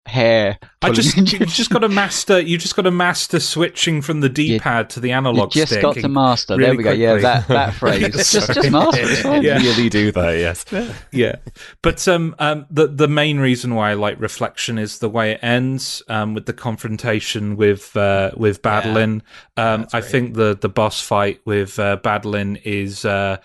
hair. 0.08 0.58
I 0.82 0.90
just 0.92 1.16
into- 1.16 1.38
you 1.38 1.46
just 1.46 1.70
got 1.70 1.80
to 1.80 1.88
master. 1.88 2.40
You 2.40 2.56
just 2.58 2.74
got 2.76 2.82
to 2.82 2.90
master 2.90 3.40
switching 3.40 4.00
from 4.02 4.20
the 4.20 4.28
D-pad 4.28 4.90
to 4.90 5.00
the 5.00 5.08
You 5.08 5.14
analog 5.14 5.50
just 5.50 5.72
stick. 5.72 5.82
Just 5.82 5.82
got 5.82 5.94
to 6.00 6.04
and- 6.06 6.14
master. 6.14 6.56
there 6.56 6.66
really 6.66 6.76
we 6.78 6.82
go. 6.84 6.92
Yeah, 6.92 7.12
quickly. 7.12 7.22
that 7.22 7.48
that 7.48 7.74
phrase. 7.80 8.08
just 8.14 8.32
just 8.52 8.70
master. 8.70 9.00
It's 9.02 9.20
fine. 9.22 9.42
Yeah. 9.42 9.58
Really 9.58 9.88
do 9.88 10.10
that, 10.12 10.32
yes. 10.38 10.64
yeah 11.12 11.36
but 11.82 12.06
um 12.08 12.34
um 12.38 12.66
the 12.70 12.86
the 12.86 13.08
main 13.08 13.38
reason 13.38 13.74
why 13.74 13.90
i 13.90 13.94
like 13.94 14.18
reflection 14.20 14.78
is 14.78 14.98
the 14.98 15.08
way 15.08 15.32
it 15.32 15.40
ends 15.42 16.02
um 16.08 16.34
with 16.34 16.46
the 16.46 16.52
confrontation 16.52 17.56
with 17.56 17.96
uh 17.96 18.30
with 18.36 18.62
Badeline 18.62 19.22
um 19.56 19.86
i 19.92 20.00
think 20.00 20.34
the 20.34 20.56
the 20.60 20.68
boss 20.68 21.00
fight 21.00 21.40
with 21.44 21.78
uh 21.78 21.96
Badeline 21.98 22.60
is 22.64 23.04
uh 23.04 23.38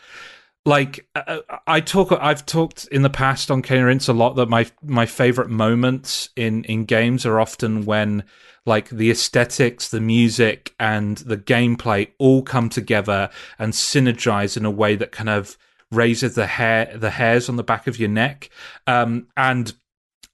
like 0.65 1.07
uh, 1.15 1.39
I 1.67 1.81
talk, 1.81 2.11
I've 2.11 2.45
talked 2.45 2.87
in 2.87 3.01
the 3.01 3.09
past 3.09 3.51
on 3.51 3.61
Rinse 3.61 4.07
a 4.07 4.13
lot 4.13 4.35
that 4.35 4.49
my 4.49 4.65
my 4.81 5.05
favorite 5.05 5.49
moments 5.49 6.29
in 6.35 6.63
in 6.65 6.85
games 6.85 7.25
are 7.25 7.39
often 7.39 7.85
when 7.85 8.23
like 8.65 8.89
the 8.89 9.11
aesthetics, 9.11 9.89
the 9.89 9.99
music, 9.99 10.73
and 10.79 11.17
the 11.17 11.37
gameplay 11.37 12.11
all 12.17 12.43
come 12.43 12.69
together 12.69 13.29
and 13.59 13.73
synergize 13.73 14.55
in 14.55 14.65
a 14.65 14.71
way 14.71 14.95
that 14.95 15.11
kind 15.11 15.29
of 15.29 15.57
raises 15.91 16.35
the 16.35 16.47
hair 16.47 16.95
the 16.95 17.11
hairs 17.11 17.49
on 17.49 17.57
the 17.57 17.63
back 17.63 17.87
of 17.87 17.99
your 17.99 18.09
neck. 18.09 18.49
Um, 18.87 19.27
and 19.35 19.73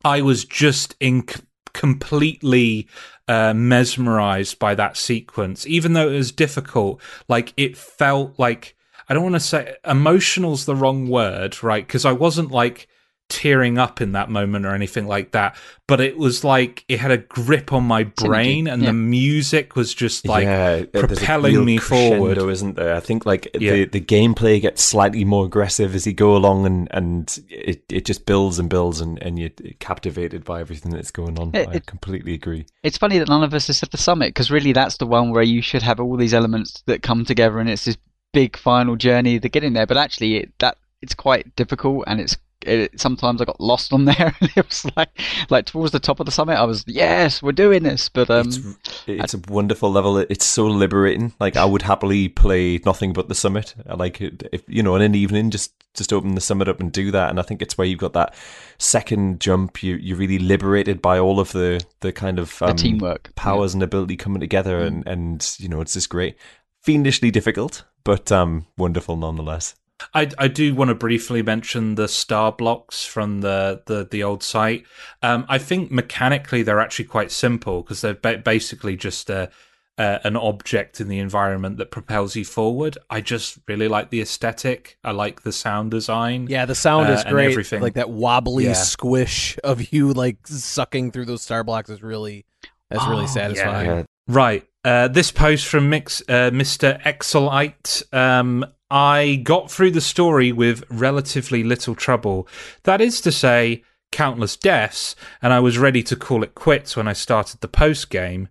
I 0.05 0.21
was 0.21 0.45
just 0.45 0.95
in 0.99 1.25
completely 1.73 2.87
uh, 3.27 3.53
mesmerized 3.55 4.59
by 4.59 4.75
that 4.75 4.95
sequence, 4.95 5.65
even 5.65 5.93
though 5.93 6.09
it 6.09 6.15
was 6.15 6.31
difficult. 6.31 7.01
Like 7.27 7.53
it 7.57 7.75
felt 7.75 8.37
like 8.37 8.75
I 9.09 9.13
don't 9.15 9.23
want 9.23 9.35
to 9.35 9.39
say 9.39 9.75
emotional's 9.85 10.65
the 10.65 10.75
wrong 10.75 11.09
word, 11.09 11.61
right? 11.63 11.85
Because 11.85 12.05
I 12.05 12.11
wasn't 12.11 12.51
like 12.51 12.87
tearing 13.27 13.77
up 13.77 14.01
in 14.01 14.13
that 14.13 14.27
moment 14.27 14.65
or 14.65 14.73
anything 14.73 15.05
like 15.05 15.33
that, 15.33 15.55
but 15.87 16.01
it 16.01 16.17
was 16.17 16.43
like 16.43 16.83
it 16.87 16.99
had 16.99 17.11
a 17.11 17.17
grip 17.17 17.71
on 17.71 17.83
my 17.83 18.03
brain, 18.03 18.67
and 18.67 18.81
yeah. 18.81 18.87
the 18.87 18.93
music 18.93 19.75
was 19.75 19.93
just 19.93 20.27
like 20.27 20.45
yeah, 20.45 20.81
uh, 20.81 20.85
there's 20.91 21.03
a 21.03 21.07
propelling 21.07 21.53
real 21.53 21.63
me 21.63 21.77
crescendo, 21.77 22.17
forward. 22.17 22.37
isn't 22.51 22.75
there? 22.75 22.95
I 22.95 22.99
think 22.99 23.25
like 23.27 23.47
Yeah. 23.53 23.71
the 23.73 23.85
the 23.85 24.01
gameplay 24.01 24.59
gets 24.59 24.83
slightly 24.83 25.25
more 25.25 25.45
aggressive 25.45 25.93
as 25.93 26.07
you 26.07 26.13
go 26.13 26.35
along, 26.35 26.65
and 26.65 26.87
and 26.91 27.39
it, 27.49 27.83
it 27.89 28.05
just 28.05 28.25
builds 28.25 28.57
and 28.57 28.67
builds, 28.69 28.99
and 28.99 29.21
and 29.21 29.37
you're 29.37 29.51
captivated 29.79 30.43
by 30.43 30.59
everything 30.59 30.91
that's 30.91 31.11
going 31.11 31.37
on. 31.39 31.55
It- 31.55 31.67
I 31.69 31.73
it- 31.73 31.85
completely 31.85 32.33
agree. 32.33 32.65
It's 32.81 32.97
funny 32.97 33.19
that 33.19 33.27
none 33.29 33.43
of 33.43 33.53
us 33.53 33.69
is 33.69 33.83
at 33.83 33.91
the 33.91 33.97
summit 33.97 34.29
because 34.29 34.49
really 34.49 34.73
that's 34.73 34.97
the 34.97 35.05
one 35.05 35.31
where 35.31 35.43
you 35.43 35.61
should 35.61 35.83
have 35.83 35.99
all 35.99 36.17
these 36.17 36.33
elements 36.33 36.81
that 36.87 37.03
come 37.03 37.25
together 37.25 37.59
and 37.59 37.69
it's 37.69 37.85
this 37.85 37.97
big 38.33 38.57
final 38.57 38.95
journey 38.95 39.39
to 39.39 39.49
get 39.49 39.63
in 39.63 39.73
there. 39.73 39.87
But 39.87 39.97
actually, 39.97 40.37
it, 40.37 40.51
that 40.59 40.77
it's 41.01 41.13
quite 41.15 41.55
difficult 41.55 42.03
and 42.07 42.19
it's 42.19 42.37
it, 42.65 42.99
sometimes 42.99 43.41
I 43.41 43.45
got 43.45 43.61
lost 43.61 43.93
on 43.93 44.03
there. 44.05 44.35
and 44.41 44.51
it 44.55 44.67
was 44.67 44.85
like 44.97 45.09
like 45.49 45.65
towards 45.65 45.91
the 45.93 45.99
top 45.99 46.19
of 46.19 46.25
the 46.25 46.31
summit, 46.31 46.55
I 46.57 46.65
was 46.65 46.83
yes, 46.87 47.41
we're 47.41 47.51
doing 47.53 47.83
this. 47.83 48.09
But 48.09 48.29
um, 48.29 48.47
it's 48.47 49.03
it's 49.07 49.33
a 49.33 49.41
wonderful 49.47 49.91
level. 49.91 50.17
It's 50.17 50.45
so 50.45 50.65
liberating. 50.67 51.33
Like 51.39 51.55
I 51.55 51.65
would 51.65 51.83
happily 51.83 52.27
play 52.29 52.79
nothing 52.85 53.13
but 53.13 53.29
the 53.29 53.35
summit. 53.35 53.75
Like 53.85 54.19
if 54.21 54.61
you 54.67 54.83
know 54.83 54.95
in 54.95 55.01
an 55.01 55.15
evening 55.15 55.51
just 55.51 55.73
just 55.95 56.13
open 56.13 56.35
the 56.35 56.41
summit 56.41 56.67
up 56.67 56.79
and 56.79 56.91
do 56.91 57.11
that. 57.11 57.29
And 57.29 57.39
I 57.39 57.43
think 57.43 57.61
it's 57.61 57.77
where 57.77 57.87
you've 57.87 57.97
got 57.99 58.13
that 58.13 58.35
second 58.77 59.39
jump. 59.39 59.81
You 59.81 59.95
you're 59.95 60.17
really 60.17 60.39
liberated 60.39 61.01
by 61.01 61.17
all 61.17 61.39
of 61.39 61.51
the 61.53 61.83
the 62.01 62.11
kind 62.11 62.39
of 62.39 62.57
the 62.59 62.67
um, 62.67 62.75
teamwork 62.75 63.33
powers 63.35 63.73
and 63.73 63.81
ability 63.81 64.17
coming 64.17 64.39
together, 64.41 64.79
Mm. 64.81 64.87
and 64.87 65.07
and 65.07 65.55
you 65.59 65.69
know 65.69 65.79
it's 65.81 65.93
just 65.93 66.09
great. 66.09 66.35
Fiendishly 66.83 67.29
difficult, 67.31 67.83
but 68.03 68.31
um 68.31 68.65
wonderful 68.77 69.15
nonetheless. 69.15 69.75
I, 70.13 70.29
I 70.37 70.47
do 70.47 70.73
want 70.75 70.89
to 70.89 70.95
briefly 70.95 71.43
mention 71.43 71.95
the 71.95 72.07
star 72.07 72.51
blocks 72.51 73.05
from 73.05 73.41
the 73.41 73.81
the, 73.85 74.07
the 74.09 74.23
old 74.23 74.43
site. 74.43 74.85
Um, 75.21 75.45
I 75.49 75.57
think 75.57 75.91
mechanically 75.91 76.63
they're 76.63 76.79
actually 76.79 77.05
quite 77.05 77.31
simple 77.31 77.81
because 77.81 78.01
they're 78.01 78.13
ba- 78.13 78.37
basically 78.37 78.95
just 78.95 79.29
a, 79.29 79.49
uh, 79.97 80.19
an 80.23 80.37
object 80.37 81.01
in 81.01 81.09
the 81.09 81.19
environment 81.19 81.77
that 81.77 81.91
propels 81.91 82.35
you 82.35 82.45
forward. 82.45 82.97
I 83.09 83.21
just 83.21 83.59
really 83.67 83.89
like 83.89 84.09
the 84.09 84.21
aesthetic. 84.21 84.97
I 85.03 85.11
like 85.11 85.41
the 85.41 85.51
sound 85.51 85.91
design. 85.91 86.47
Yeah, 86.49 86.65
the 86.65 86.75
sound 86.75 87.09
uh, 87.09 87.13
is 87.13 87.23
great. 87.25 87.51
Everything. 87.51 87.81
Like 87.81 87.95
that 87.95 88.09
wobbly 88.09 88.65
yeah. 88.65 88.73
squish 88.73 89.57
of 89.63 89.91
you 89.91 90.13
like 90.13 90.47
sucking 90.47 91.11
through 91.11 91.25
those 91.25 91.41
star 91.41 91.63
blocks 91.63 91.89
is 91.89 92.01
really 92.01 92.45
that's 92.89 93.03
oh, 93.03 93.09
really 93.09 93.27
satisfying. 93.27 93.89
Yeah. 93.89 94.03
Right. 94.29 94.63
Uh, 94.85 95.07
this 95.07 95.31
post 95.31 95.65
from 95.65 95.89
Mix, 95.89 96.21
uh, 96.29 96.51
Mr. 96.51 97.01
Exelite. 97.03 98.03
Um, 98.13 98.63
I 98.91 99.41
got 99.43 99.71
through 99.71 99.89
the 99.89 100.01
story 100.01 100.51
with 100.51 100.83
relatively 100.91 101.63
little 101.63 101.95
trouble. 101.95 102.47
That 102.83 103.01
is 103.01 103.21
to 103.21 103.31
say, 103.31 103.83
countless 104.11 104.55
deaths, 104.55 105.15
and 105.41 105.51
I 105.51 105.59
was 105.59 105.79
ready 105.79 106.03
to 106.03 106.15
call 106.15 106.43
it 106.43 106.53
quits 106.53 106.95
when 106.95 107.07
I 107.07 107.13
started 107.13 107.61
the 107.61 107.67
post 107.67 108.11
game. 108.11 108.49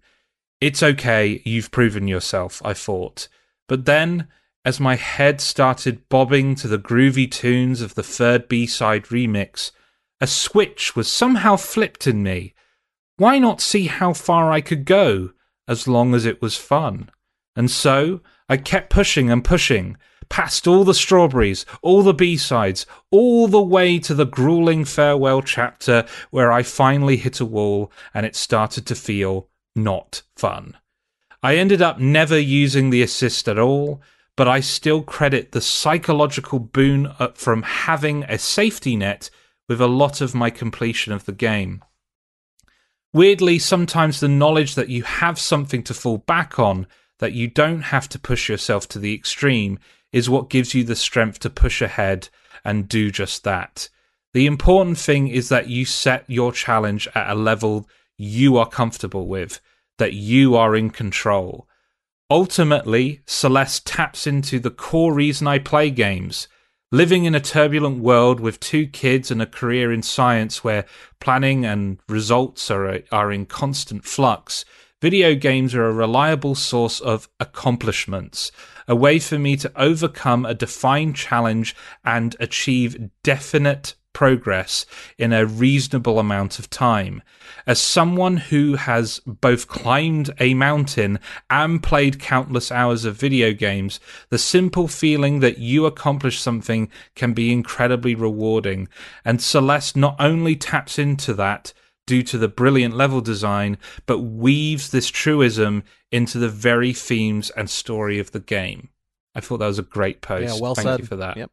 It's 0.61 0.83
okay, 0.83 1.41
you've 1.45 1.71
proven 1.71 2.09
yourself, 2.09 2.61
I 2.65 2.75
thought. 2.75 3.29
But 3.69 3.85
then, 3.85 4.27
as 4.65 4.81
my 4.81 4.97
head 4.97 5.41
started 5.41 6.09
bobbing 6.09 6.57
to 6.57 6.67
the 6.67 6.79
groovy 6.79 7.31
tunes 7.31 7.83
of 7.83 7.95
the 7.95 8.03
third 8.03 8.49
B 8.49 8.67
side 8.67 9.05
remix, 9.05 9.71
a 10.21 10.27
switch 10.27 10.97
was 10.97 11.07
somehow 11.07 11.55
flipped 11.55 12.09
in 12.09 12.25
me. 12.25 12.55
Why 13.17 13.39
not 13.39 13.61
see 13.61 13.87
how 13.87 14.13
far 14.13 14.51
I 14.51 14.61
could 14.61 14.85
go, 14.85 15.31
as 15.69 15.87
long 15.87 16.15
as 16.15 16.27
it 16.27 16.43
was 16.43 16.57
fun? 16.57 17.11
And 17.55 17.71
so, 17.71 18.21
I 18.49 18.57
kept 18.57 18.91
pushing 18.91 19.31
and 19.31 19.45
pushing, 19.45 19.97
past 20.29 20.67
all 20.67 20.85
the 20.85 20.95
strawberries, 20.95 21.67
all 21.83 22.03
the 22.03 22.15
B 22.15 22.37
sides, 22.37 22.87
all 23.11 23.47
the 23.47 23.63
way 23.63 23.99
to 24.01 24.15
the 24.15 24.27
grueling 24.27 24.85
farewell 24.85 25.43
chapter 25.43 26.07
where 26.31 26.51
I 26.51 26.63
finally 26.63 27.17
hit 27.17 27.41
a 27.41 27.45
wall 27.45 27.93
and 28.15 28.25
it 28.25 28.37
started 28.37 28.87
to 28.87 28.95
feel 28.95 29.49
not 29.77 30.23
fun. 30.37 30.77
I 31.43 31.57
ended 31.57 31.83
up 31.83 31.99
never 31.99 32.39
using 32.39 32.91
the 32.91 33.03
assist 33.03 33.49
at 33.49 33.59
all, 33.59 34.03
but 34.37 34.49
I 34.49 34.61
still 34.61 35.03
credit 35.03 35.53
the 35.53 35.61
psychological 35.61 36.59
boon 36.59 37.09
uh, 37.19 37.29
from 37.35 37.63
having 37.63 38.25
a 38.25 38.39
safety 38.39 38.97
net 38.97 39.31
with 39.69 39.81
a 39.81 39.87
lot 39.87 40.21
of 40.21 40.35
my 40.35 40.51
completion 40.51 41.13
of 41.13 41.27
the 41.27 41.33
game. 41.33 41.83
Weirdly, 43.13 43.59
sometimes 43.59 44.21
the 44.21 44.29
knowledge 44.29 44.75
that 44.75 44.91
you 44.91 45.03
have 45.03 45.39
something 45.39 45.83
to 45.85 45.95
fall 45.95 46.19
back 46.19 46.59
on, 46.59 46.87
that 47.19 47.33
you 47.33 47.49
don't 47.49 47.83
have 47.83 48.09
to 48.11 48.19
push 48.19 48.49
yourself 48.49 48.87
to 48.89 48.99
the 48.99 49.15
extreme, 49.15 49.79
is 50.13 50.31
what 50.31 50.51
gives 50.51 50.75
you 50.75 50.85
the 50.85 50.97
strength 50.97 51.39
to 51.41 51.51
push 51.51 51.81
ahead 51.81 52.29
and 52.65 52.89
do 52.89 53.11
just 53.11 53.45
that. 53.45 53.89
The 54.35 54.47
important 54.47 54.99
thing 54.99 55.29
is 55.29 55.49
that 55.49 55.69
you 55.69 55.85
set 55.85 56.25
your 56.29 56.53
challenge 56.53 57.09
at 57.15 57.31
a 57.31 57.35
level 57.35 57.89
you 58.17 58.59
are 58.59 58.69
comfortable 58.69 59.27
with, 59.27 59.61
that 59.97 60.13
you 60.13 60.55
are 60.55 60.77
in 60.77 60.91
control. 60.91 61.67
Ultimately, 62.31 63.23
Celeste 63.27 63.87
taps 63.87 64.27
into 64.27 64.61
the 64.61 64.71
core 64.71 65.15
reason 65.15 65.47
I 65.47 65.59
play 65.59 65.91
games. 65.91 66.47
Living 66.91 67.27
in 67.27 67.35
a 67.35 67.41
turbulent 67.41 67.99
world 67.99 68.41
with 68.41 68.61
two 68.61 68.87
kids 68.87 69.31
and 69.31 69.43
a 69.43 69.47
career 69.47 69.93
in 69.93 70.03
science 70.03 70.65
where 70.65 70.87
planning 71.21 71.67
and 71.67 71.99
results 72.09 72.71
are, 72.71 73.01
are 73.13 73.31
in 73.31 73.45
constant 73.45 74.07
flux, 74.07 74.65
video 75.03 75.35
games 75.35 75.75
are 75.75 75.85
a 75.85 75.93
reliable 75.93 76.55
source 76.55 76.99
of 77.01 77.29
accomplishments, 77.39 78.51
a 78.89 78.97
way 78.97 79.19
for 79.19 79.39
me 79.39 79.55
to 79.55 79.71
overcome 79.77 80.47
a 80.47 80.55
defined 80.55 81.15
challenge 81.15 81.77
and 82.07 82.35
achieve 82.41 83.11
definite 83.23 83.95
progress 84.13 84.87
in 85.17 85.33
a 85.33 85.47
reasonable 85.47 86.19
amount 86.19 86.59
of 86.59 86.69
time. 86.71 87.23
As 87.67 87.81
someone 87.81 88.37
who 88.37 88.75
has 88.77 89.21
both 89.27 89.69
climbed 89.69 90.31
a 90.41 90.55
mountain 90.55 91.19
and 91.51 91.83
played 91.83 92.19
countless 92.19 92.73
hours 92.73 93.05
of 93.05 93.17
video 93.17 93.53
games, 93.53 94.01
the 94.31 94.39
simple 94.39 94.89
feeling 94.89 95.41
that 95.41 95.59
you 95.59 95.87
accomplish 95.87 96.41
something 96.41 96.91
can 97.15 97.33
be 97.33 97.53
incredibly 97.53 98.15
rewarding. 98.15 98.89
And 99.25 99.41
Celeste 99.41 99.97
not 99.97 100.17
only 100.19 100.57
taps 100.57 100.99
into 100.99 101.35
that, 101.35 101.73
due 102.09 102.23
to 102.23 102.39
the 102.39 102.49
brilliant 102.49 102.97
level 102.97 103.21
design, 103.21 103.77
but 104.07 104.21
weaves 104.21 104.91
this 104.91 105.09
truism 105.09 105.85
into 106.11 106.39
the 106.39 106.49
very 106.49 106.93
themes 106.93 107.51
and 107.51 107.69
story 107.69 108.19
of 108.19 108.33
the 108.33 108.41
game. 108.41 108.89
I 109.35 109.41
thought 109.41 109.59
that 109.59 109.67
was 109.67 109.79
a 109.79 109.83
great 109.83 110.23
post. 110.23 110.55
Yeah, 110.55 110.61
well 110.61 110.75
Thank 110.75 110.89
said. 110.89 111.01
you 111.01 111.07
for 111.07 111.17
that. 111.17 111.37
Yep. 111.37 111.51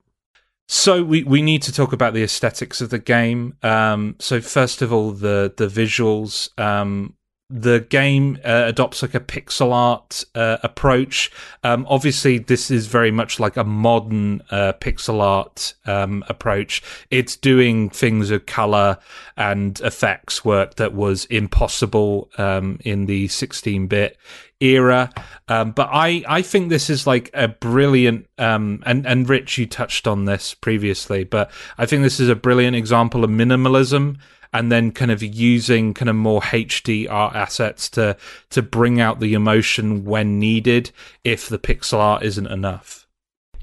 So 0.68 1.04
we, 1.04 1.24
we 1.24 1.42
need 1.42 1.62
to 1.64 1.72
talk 1.72 1.94
about 1.94 2.14
the 2.14 2.24
aesthetics 2.24 2.82
of 2.82 2.90
the 2.90 3.00
game. 3.00 3.56
Um, 3.62 4.16
so 4.20 4.42
first 4.42 4.82
of 4.82 4.92
all, 4.92 5.12
the 5.12 5.54
the 5.56 5.68
visuals. 5.68 6.58
Um, 6.60 7.16
the 7.48 7.86
game 7.90 8.40
uh, 8.44 8.64
adopts 8.66 9.04
like 9.04 9.14
a 9.14 9.20
pixel 9.20 9.72
art 9.72 10.24
uh, 10.34 10.58
approach. 10.64 11.32
Um, 11.64 11.86
obviously, 11.88 12.40
this 12.40 12.72
is 12.72 12.88
very 12.88 13.12
much 13.12 13.40
like 13.40 13.56
a 13.56 13.64
modern 13.64 14.42
uh, 14.50 14.74
pixel 14.80 15.22
art 15.22 15.76
um, 15.86 16.24
approach. 16.28 16.82
It's 17.12 17.36
doing 17.36 17.92
things 17.92 18.32
of 18.32 18.48
color 18.48 18.98
and 19.38 19.80
effects 19.82 20.44
work 20.44 20.76
that 20.76 20.96
was 20.96 21.26
impossible 21.26 22.32
um, 22.40 22.80
in 22.84 23.06
the 23.06 23.28
16 23.28 23.86
bit 23.88 24.18
era. 24.60 25.12
Um, 25.48 25.72
but 25.72 25.90
I, 25.92 26.24
I 26.28 26.42
think 26.42 26.70
this 26.70 26.90
is 26.90 27.06
like 27.06 27.30
a 27.34 27.48
brilliant, 27.48 28.28
um, 28.38 28.82
and, 28.86 29.06
and 29.06 29.30
Rich, 29.30 29.58
you 29.58 29.66
touched 29.66 30.08
on 30.08 30.26
this 30.26 30.54
previously, 30.54 31.24
but 31.24 31.52
I 31.78 31.86
think 31.86 32.04
this 32.04 32.20
is 32.20 32.30
a 32.30 32.36
brilliant 32.36 32.76
example 32.76 33.24
of 33.24 33.30
minimalism 33.30 34.18
and 34.54 34.72
then 34.72 34.92
kind 34.92 35.12
of 35.12 35.22
using 35.22 35.94
kind 35.94 36.10
of 36.10 36.16
more 36.16 36.42
HD 36.42 37.10
art 37.10 37.36
assets 37.36 37.90
to, 37.90 38.16
to 38.52 38.62
bring 38.62 39.02
out 39.02 39.20
the 39.20 39.34
emotion 39.34 40.06
when 40.06 40.40
needed 40.40 40.92
if 41.24 41.50
the 41.50 41.60
pixel 41.60 42.00
art 42.00 42.24
isn't 42.24 42.48
enough. 42.48 43.05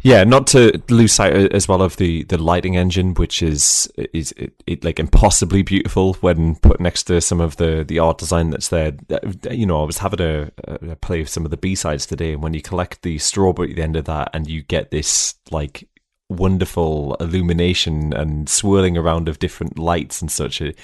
Yeah, 0.04 0.24
not 0.24 0.48
to 0.48 0.82
lose 0.90 1.12
sight 1.12 1.32
as 1.32 1.68
well 1.68 1.80
of 1.80 1.96
the, 1.96 2.24
the 2.24 2.36
lighting 2.36 2.76
engine, 2.76 3.14
which 3.14 3.40
is 3.40 3.90
is 3.96 4.32
it, 4.32 4.52
it, 4.66 4.84
like 4.84 4.98
impossibly 4.98 5.62
beautiful 5.62 6.14
when 6.14 6.56
put 6.56 6.80
next 6.80 7.04
to 7.04 7.20
some 7.20 7.40
of 7.40 7.56
the, 7.56 7.84
the 7.86 8.00
art 8.00 8.18
design 8.18 8.50
that's 8.50 8.68
there. 8.68 8.94
Uh, 9.08 9.20
you 9.50 9.64
know, 9.64 9.80
I 9.80 9.86
was 9.86 9.98
having 9.98 10.20
a, 10.20 10.50
a 10.66 10.96
play 10.96 11.20
of 11.20 11.28
some 11.28 11.44
of 11.44 11.52
the 11.52 11.56
B 11.56 11.76
sides 11.76 12.04
today, 12.04 12.32
and 12.32 12.42
when 12.42 12.52
you 12.52 12.60
collect 12.60 13.02
the 13.02 13.18
strawberry 13.18 13.70
at 13.70 13.76
the 13.76 13.82
end 13.82 13.94
of 13.94 14.06
that, 14.06 14.30
and 14.34 14.48
you 14.48 14.62
get 14.62 14.90
this 14.90 15.36
like 15.52 15.88
wonderful 16.28 17.14
illumination 17.20 18.12
and 18.12 18.48
swirling 18.48 18.96
around 18.96 19.28
of 19.28 19.38
different 19.38 19.78
lights 19.78 20.20
and 20.20 20.32
such, 20.32 20.60
it, 20.60 20.76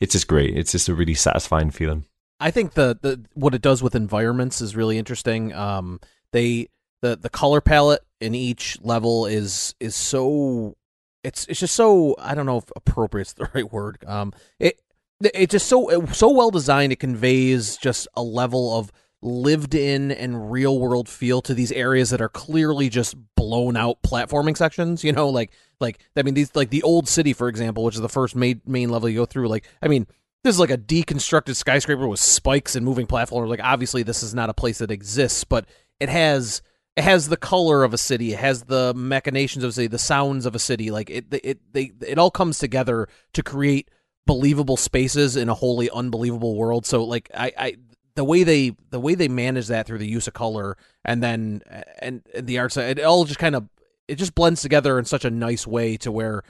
it's 0.00 0.12
just 0.12 0.26
great. 0.26 0.56
It's 0.56 0.72
just 0.72 0.88
a 0.88 0.94
really 0.94 1.14
satisfying 1.14 1.70
feeling. 1.70 2.06
I 2.40 2.50
think 2.50 2.72
the, 2.72 2.98
the 2.98 3.26
what 3.34 3.54
it 3.54 3.60
does 3.60 3.82
with 3.82 3.94
environments 3.94 4.62
is 4.62 4.74
really 4.74 4.96
interesting. 4.96 5.52
Um, 5.52 6.00
they 6.32 6.68
the 7.02 7.14
the 7.14 7.28
color 7.28 7.60
palette 7.60 8.02
in 8.20 8.34
each 8.34 8.78
level 8.82 9.26
is 9.26 9.74
is 9.80 9.94
so 9.94 10.76
it's 11.24 11.46
it's 11.46 11.60
just 11.60 11.74
so 11.74 12.14
I 12.18 12.34
don't 12.34 12.46
know 12.46 12.58
if 12.58 12.70
appropriate 12.76 13.28
is 13.28 13.32
the 13.34 13.48
right 13.54 13.70
word. 13.70 14.04
Um, 14.06 14.32
it 14.58 14.80
it's 15.20 15.52
just 15.52 15.66
so 15.66 16.06
so 16.12 16.30
well 16.30 16.50
designed. 16.50 16.92
It 16.92 17.00
conveys 17.00 17.76
just 17.76 18.08
a 18.14 18.22
level 18.22 18.76
of 18.78 18.92
lived 19.20 19.74
in 19.74 20.12
and 20.12 20.50
real 20.50 20.78
world 20.78 21.08
feel 21.08 21.42
to 21.42 21.52
these 21.52 21.72
areas 21.72 22.10
that 22.10 22.20
are 22.20 22.28
clearly 22.28 22.88
just 22.88 23.16
blown 23.34 23.76
out 23.76 24.00
platforming 24.02 24.56
sections. 24.56 25.02
You 25.04 25.12
know, 25.12 25.28
like 25.28 25.52
like 25.80 25.98
I 26.16 26.22
mean 26.22 26.34
these 26.34 26.54
like 26.54 26.70
the 26.70 26.82
old 26.82 27.08
city 27.08 27.32
for 27.32 27.48
example, 27.48 27.84
which 27.84 27.96
is 27.96 28.00
the 28.00 28.08
first 28.08 28.36
main 28.36 28.60
main 28.66 28.90
level 28.90 29.08
you 29.08 29.18
go 29.18 29.26
through. 29.26 29.48
Like 29.48 29.68
I 29.82 29.88
mean. 29.88 30.06
This 30.44 30.54
is 30.54 30.60
like 30.60 30.70
a 30.70 30.78
deconstructed 30.78 31.56
skyscraper 31.56 32.06
with 32.06 32.20
spikes 32.20 32.76
and 32.76 32.86
moving 32.86 33.08
platforms. 33.08 33.50
Like 33.50 33.60
obviously, 33.60 34.04
this 34.04 34.22
is 34.22 34.34
not 34.34 34.48
a 34.48 34.54
place 34.54 34.78
that 34.78 34.92
exists, 34.92 35.42
but 35.42 35.66
it 35.98 36.08
has 36.08 36.62
it 36.98 37.04
has 37.04 37.28
the 37.28 37.36
color 37.36 37.84
of 37.84 37.94
a 37.94 37.98
city, 37.98 38.32
it 38.32 38.40
has 38.40 38.64
the 38.64 38.92
machinations 38.92 39.62
of 39.62 39.70
a 39.70 39.72
city, 39.72 39.86
the 39.86 39.98
sounds 39.98 40.46
of 40.46 40.56
a 40.56 40.58
city. 40.58 40.90
Like 40.90 41.08
it, 41.10 41.26
it, 41.30 41.60
they, 41.72 41.92
it 42.00 42.18
all 42.18 42.32
comes 42.32 42.58
together 42.58 43.08
to 43.34 43.42
create 43.44 43.88
believable 44.26 44.76
spaces 44.76 45.36
in 45.36 45.48
a 45.48 45.54
wholly 45.54 45.88
unbelievable 45.90 46.56
world. 46.56 46.86
So 46.86 47.04
like 47.04 47.30
I, 47.32 47.52
I 47.56 47.76
the 48.16 48.24
way 48.24 48.42
they 48.42 48.74
the 48.90 48.98
way 48.98 49.14
they 49.14 49.28
manage 49.28 49.68
that 49.68 49.86
through 49.86 49.98
the 49.98 50.08
use 50.08 50.26
of 50.26 50.34
color 50.34 50.76
and 51.04 51.22
then 51.22 51.62
and, 52.00 52.22
and 52.34 52.48
the 52.48 52.58
art 52.58 52.76
it 52.76 52.98
all 53.04 53.24
just 53.24 53.38
kind 53.38 53.54
of 53.54 53.68
it 54.08 54.16
just 54.16 54.34
blends 54.34 54.60
together 54.60 54.98
in 54.98 55.04
such 55.04 55.24
a 55.24 55.30
nice 55.30 55.68
way 55.68 55.96
to 55.98 56.10
where 56.10 56.42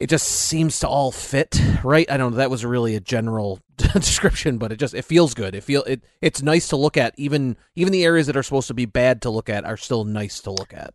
it 0.00 0.08
just 0.08 0.26
seems 0.26 0.80
to 0.80 0.88
all 0.88 1.10
fit 1.10 1.60
right? 1.82 2.10
I 2.10 2.16
don't 2.16 2.32
know 2.32 2.38
that 2.38 2.50
was 2.50 2.64
really 2.64 2.94
a 2.94 3.00
general 3.00 3.60
description 3.76 4.58
but 4.58 4.72
it 4.72 4.76
just 4.76 4.94
it 4.94 5.04
feels 5.04 5.34
good. 5.34 5.54
It 5.54 5.62
feel 5.62 5.82
it 5.84 6.04
it's 6.20 6.42
nice 6.42 6.68
to 6.68 6.76
look 6.76 6.96
at. 6.96 7.14
Even 7.16 7.56
even 7.74 7.92
the 7.92 8.04
areas 8.04 8.26
that 8.26 8.36
are 8.36 8.42
supposed 8.42 8.68
to 8.68 8.74
be 8.74 8.86
bad 8.86 9.22
to 9.22 9.30
look 9.30 9.48
at 9.48 9.64
are 9.64 9.76
still 9.76 10.04
nice 10.04 10.40
to 10.40 10.50
look 10.50 10.72
at. 10.72 10.94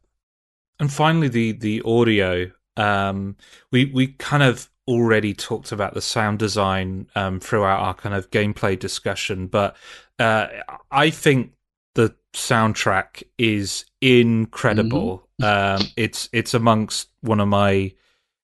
And 0.79 0.91
finally 0.91 1.27
the 1.27 1.53
the 1.53 1.81
audio. 1.85 2.51
Um 2.77 3.35
we 3.71 3.85
we 3.85 4.07
kind 4.07 4.43
of 4.43 4.69
already 4.87 5.33
talked 5.33 5.71
about 5.71 5.93
the 5.93 6.01
sound 6.01 6.39
design 6.39 7.07
um 7.15 7.39
throughout 7.39 7.79
our 7.79 7.93
kind 7.93 8.13
of 8.13 8.29
gameplay 8.31 8.77
discussion 8.77 9.47
but 9.47 9.77
uh 10.19 10.47
i 10.91 11.09
think 11.09 11.53
the 11.95 12.13
soundtrack 12.33 13.23
is 13.37 13.85
incredible. 14.01 15.27
Mm-hmm. 15.41 15.81
Um, 15.83 15.87
it's 15.95 16.29
it's 16.33 16.53
amongst 16.53 17.09
one 17.21 17.39
of 17.39 17.47
my 17.47 17.93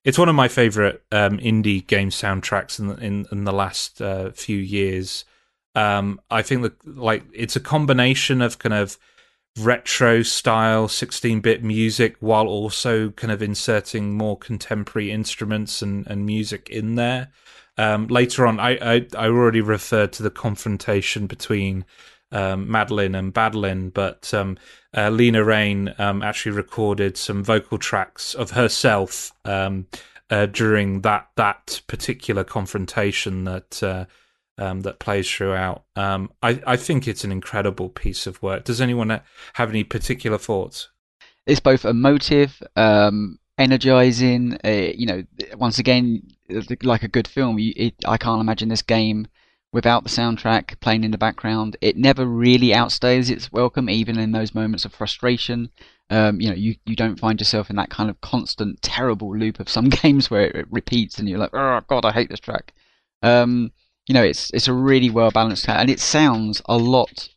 it's 0.04 0.18
one 0.18 0.28
of 0.28 0.34
my 0.34 0.48
favorite 0.48 1.02
um, 1.12 1.38
indie 1.38 1.86
game 1.86 2.10
soundtracks 2.10 2.78
in 2.78 2.90
in, 3.02 3.26
in 3.30 3.44
the 3.44 3.52
last 3.52 4.00
uh, 4.00 4.30
few 4.30 4.56
years. 4.56 5.24
Um, 5.74 6.20
I 6.30 6.42
think 6.42 6.62
that 6.62 6.96
like 6.96 7.24
it's 7.32 7.56
a 7.56 7.60
combination 7.60 8.42
of 8.42 8.58
kind 8.58 8.74
of 8.74 8.98
retro 9.58 10.22
style 10.22 10.86
16-bit 10.86 11.62
music 11.62 12.16
while 12.20 12.46
also 12.46 13.10
kind 13.10 13.32
of 13.32 13.42
inserting 13.42 14.16
more 14.16 14.38
contemporary 14.38 15.10
instruments 15.10 15.82
and, 15.82 16.06
and 16.06 16.24
music 16.24 16.68
in 16.70 16.94
there. 16.94 17.30
Um, 17.76 18.06
later 18.08 18.46
on, 18.46 18.60
I, 18.60 18.70
I, 18.76 19.06
I 19.16 19.26
already 19.26 19.60
referred 19.60 20.12
to 20.14 20.22
the 20.22 20.30
confrontation 20.30 21.26
between 21.26 21.84
um, 22.32 22.70
Madeline 22.70 23.14
and 23.14 23.32
Badeline, 23.32 23.92
but 23.92 24.32
um, 24.34 24.56
uh, 24.96 25.10
Lena 25.10 25.44
Raine 25.44 25.94
um, 25.98 26.22
actually 26.22 26.52
recorded 26.52 27.16
some 27.16 27.42
vocal 27.42 27.78
tracks 27.78 28.34
of 28.34 28.52
herself 28.52 29.32
um, 29.44 29.86
uh, 30.30 30.46
during 30.46 31.00
that 31.02 31.28
that 31.36 31.80
particular 31.86 32.44
confrontation 32.44 33.44
that 33.44 33.82
uh, 33.82 34.04
um, 34.58 34.80
that 34.82 34.98
plays 34.98 35.30
throughout. 35.30 35.84
Um, 35.96 36.30
I, 36.42 36.60
I 36.66 36.76
think 36.76 37.08
it's 37.08 37.24
an 37.24 37.32
incredible 37.32 37.88
piece 37.88 38.26
of 38.26 38.42
work. 38.42 38.64
Does 38.64 38.80
anyone 38.80 39.20
have 39.54 39.70
any 39.70 39.84
particular 39.84 40.38
thoughts? 40.38 40.88
It's 41.46 41.60
both 41.60 41.84
emotive, 41.84 42.62
energizing. 43.60 44.58
Uh, 44.64 44.92
you 44.94 45.06
know, 45.06 45.22
once 45.56 45.78
again, 45.78 46.22
like 46.82 47.02
a 47.02 47.08
good 47.08 47.26
film. 47.26 47.58
You, 47.58 47.72
it, 47.76 47.94
I 48.06 48.16
can't 48.16 48.40
imagine 48.40 48.68
this 48.68 48.82
game 48.82 49.26
without 49.72 50.02
the 50.02 50.10
soundtrack 50.10 50.80
playing 50.80 51.04
in 51.04 51.10
the 51.10 51.18
background. 51.18 51.76
It 51.80 51.96
never 51.96 52.26
really 52.26 52.68
outstays 52.68 53.30
its 53.30 53.52
welcome, 53.52 53.88
even 53.88 54.18
in 54.18 54.32
those 54.32 54.54
moments 54.54 54.84
of 54.84 54.92
frustration. 54.92 55.70
Um, 56.10 56.40
you 56.40 56.48
know, 56.48 56.56
you, 56.56 56.74
you 56.84 56.96
don't 56.96 57.20
find 57.20 57.40
yourself 57.40 57.70
in 57.70 57.76
that 57.76 57.90
kind 57.90 58.10
of 58.10 58.20
constant 58.20 58.82
terrible 58.82 59.36
loop 59.36 59.60
of 59.60 59.68
some 59.68 59.88
games 60.02 60.30
where 60.30 60.48
it 60.48 60.66
repeats 60.70 61.18
and 61.18 61.28
you're 61.28 61.38
like, 61.38 61.54
oh 61.54 61.80
god, 61.86 62.04
I 62.04 62.12
hate 62.12 62.30
this 62.30 62.40
track. 62.40 62.72
Um, 63.22 63.72
you 64.06 64.14
know, 64.14 64.24
it's 64.24 64.50
it's 64.52 64.66
a 64.66 64.72
really 64.72 65.10
well 65.10 65.30
balanced 65.30 65.64
track, 65.64 65.78
and 65.78 65.90
it 65.90 66.00
sounds 66.00 66.62
a 66.66 66.76
lot 66.76 67.28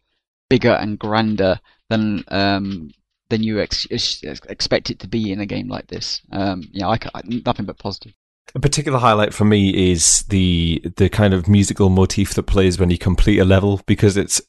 bigger 0.50 0.72
and 0.72 0.98
grander 0.98 1.60
than 1.90 2.24
um, 2.30 2.92
than 3.30 3.44
you 3.44 3.60
ex- 3.60 3.86
expect 4.24 4.90
it 4.90 5.00
to 5.00 5.08
be 5.08 5.32
in 5.32 5.40
a 5.40 5.46
game 5.46 5.68
like 5.68 5.88
this. 5.88 6.22
Um, 6.32 6.64
yeah, 6.72 6.88
I, 6.88 6.98
I, 7.14 7.22
nothing 7.26 7.66
but 7.66 7.78
positive. 7.78 8.14
A 8.56 8.60
particular 8.60 9.00
highlight 9.00 9.34
for 9.34 9.46
me 9.46 9.92
is 9.92 10.24
the 10.30 10.82
the 10.98 11.10
kind 11.10 11.34
of 11.34 11.48
musical 11.48 11.90
motif 11.90 12.34
that 12.36 12.44
plays 12.44 12.80
when 12.80 12.90
you 12.90 12.98
complete 12.98 13.40
a 13.40 13.46
level 13.46 13.82
because 13.88 14.16
it's 14.16 14.42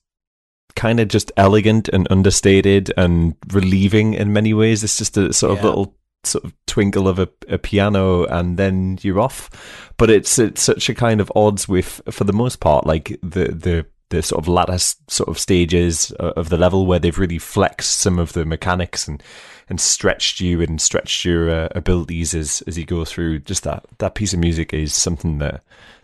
kind 0.77 1.01
of 1.01 1.09
just 1.09 1.33
elegant 1.37 1.89
and 1.89 2.07
understated 2.11 2.93
and 2.97 3.35
relieving 3.53 4.15
in 4.15 4.33
many 4.33 4.53
ways. 4.53 4.85
It's 4.85 4.99
just 4.99 5.17
a 5.17 5.33
sort 5.33 5.59
of 5.59 5.65
little 5.65 5.97
sort 6.25 6.45
of 6.45 6.55
twinkle 6.67 7.07
of 7.07 7.19
a, 7.19 7.29
a, 7.49 7.59
piano 7.59 8.25
and 8.25 8.57
then 8.57 8.99
you're 9.03 9.21
off. 9.21 9.93
But 9.97 10.11
it's 10.11 10.39
it's 10.39 10.63
such 10.63 10.89
a 10.89 10.95
kind 10.95 11.21
of 11.21 11.33
odds 11.35 11.69
with 11.69 12.01
for 12.11 12.25
the 12.25 12.33
most 12.33 12.61
part 12.61 12.87
like 12.87 13.19
the 13.23 13.47
the 13.49 13.87
the 14.11 14.23
sort 14.23 14.43
of 14.43 14.49
lattice 14.49 14.97
sort 15.09 15.29
of 15.29 15.39
stages 15.39 16.11
of 16.13 16.49
the 16.49 16.57
level 16.57 16.87
where 16.87 16.99
they've 16.99 17.19
really 17.19 17.39
flexed 17.39 17.99
some 17.99 18.19
of 18.19 18.33
the 18.33 18.45
mechanics 18.45 19.09
and 19.09 19.23
and 19.69 19.81
stretched 19.81 20.41
you 20.41 20.61
and 20.61 20.81
stretched 20.81 21.25
your 21.25 21.51
uh, 21.51 21.69
abilities 21.75 22.35
as 22.35 22.63
as 22.67 22.79
you 22.79 22.85
go 22.85 23.05
through. 23.05 23.41
Just 23.41 23.65
that 23.65 23.85
that 23.99 24.15
piece 24.15 24.33
of 24.33 24.41
music 24.41 24.73
is 24.73 24.95
something 24.95 25.39
that 25.39 25.63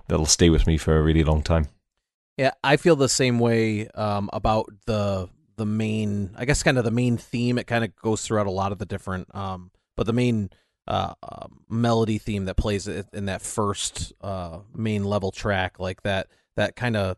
that'll 0.08 0.26
stay 0.26 0.50
with 0.50 0.66
me 0.66 0.76
for 0.76 0.96
a 0.96 1.02
really 1.02 1.24
long 1.24 1.42
time. 1.42 1.68
Yeah, 2.36 2.52
I 2.64 2.76
feel 2.76 2.96
the 2.96 3.08
same 3.08 3.38
way 3.38 3.88
um, 3.88 4.30
about 4.32 4.66
the 4.86 5.28
the 5.56 5.66
main. 5.66 6.34
I 6.36 6.44
guess 6.44 6.62
kind 6.62 6.78
of 6.78 6.84
the 6.84 6.90
main 6.90 7.16
theme. 7.16 7.58
It 7.58 7.66
kind 7.66 7.84
of 7.84 7.94
goes 7.96 8.22
throughout 8.22 8.46
a 8.46 8.50
lot 8.50 8.72
of 8.72 8.78
the 8.78 8.86
different, 8.86 9.34
um, 9.34 9.70
but 9.96 10.06
the 10.06 10.12
main 10.12 10.50
uh, 10.88 11.14
uh, 11.22 11.46
melody 11.68 12.18
theme 12.18 12.46
that 12.46 12.56
plays 12.56 12.88
in 12.88 13.26
that 13.26 13.42
first 13.42 14.12
uh, 14.22 14.60
main 14.74 15.04
level 15.04 15.30
track, 15.30 15.78
like 15.78 16.02
that 16.02 16.28
that 16.56 16.76
kind 16.76 16.96
of 16.96 17.16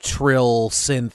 trill 0.00 0.70
synth 0.70 1.12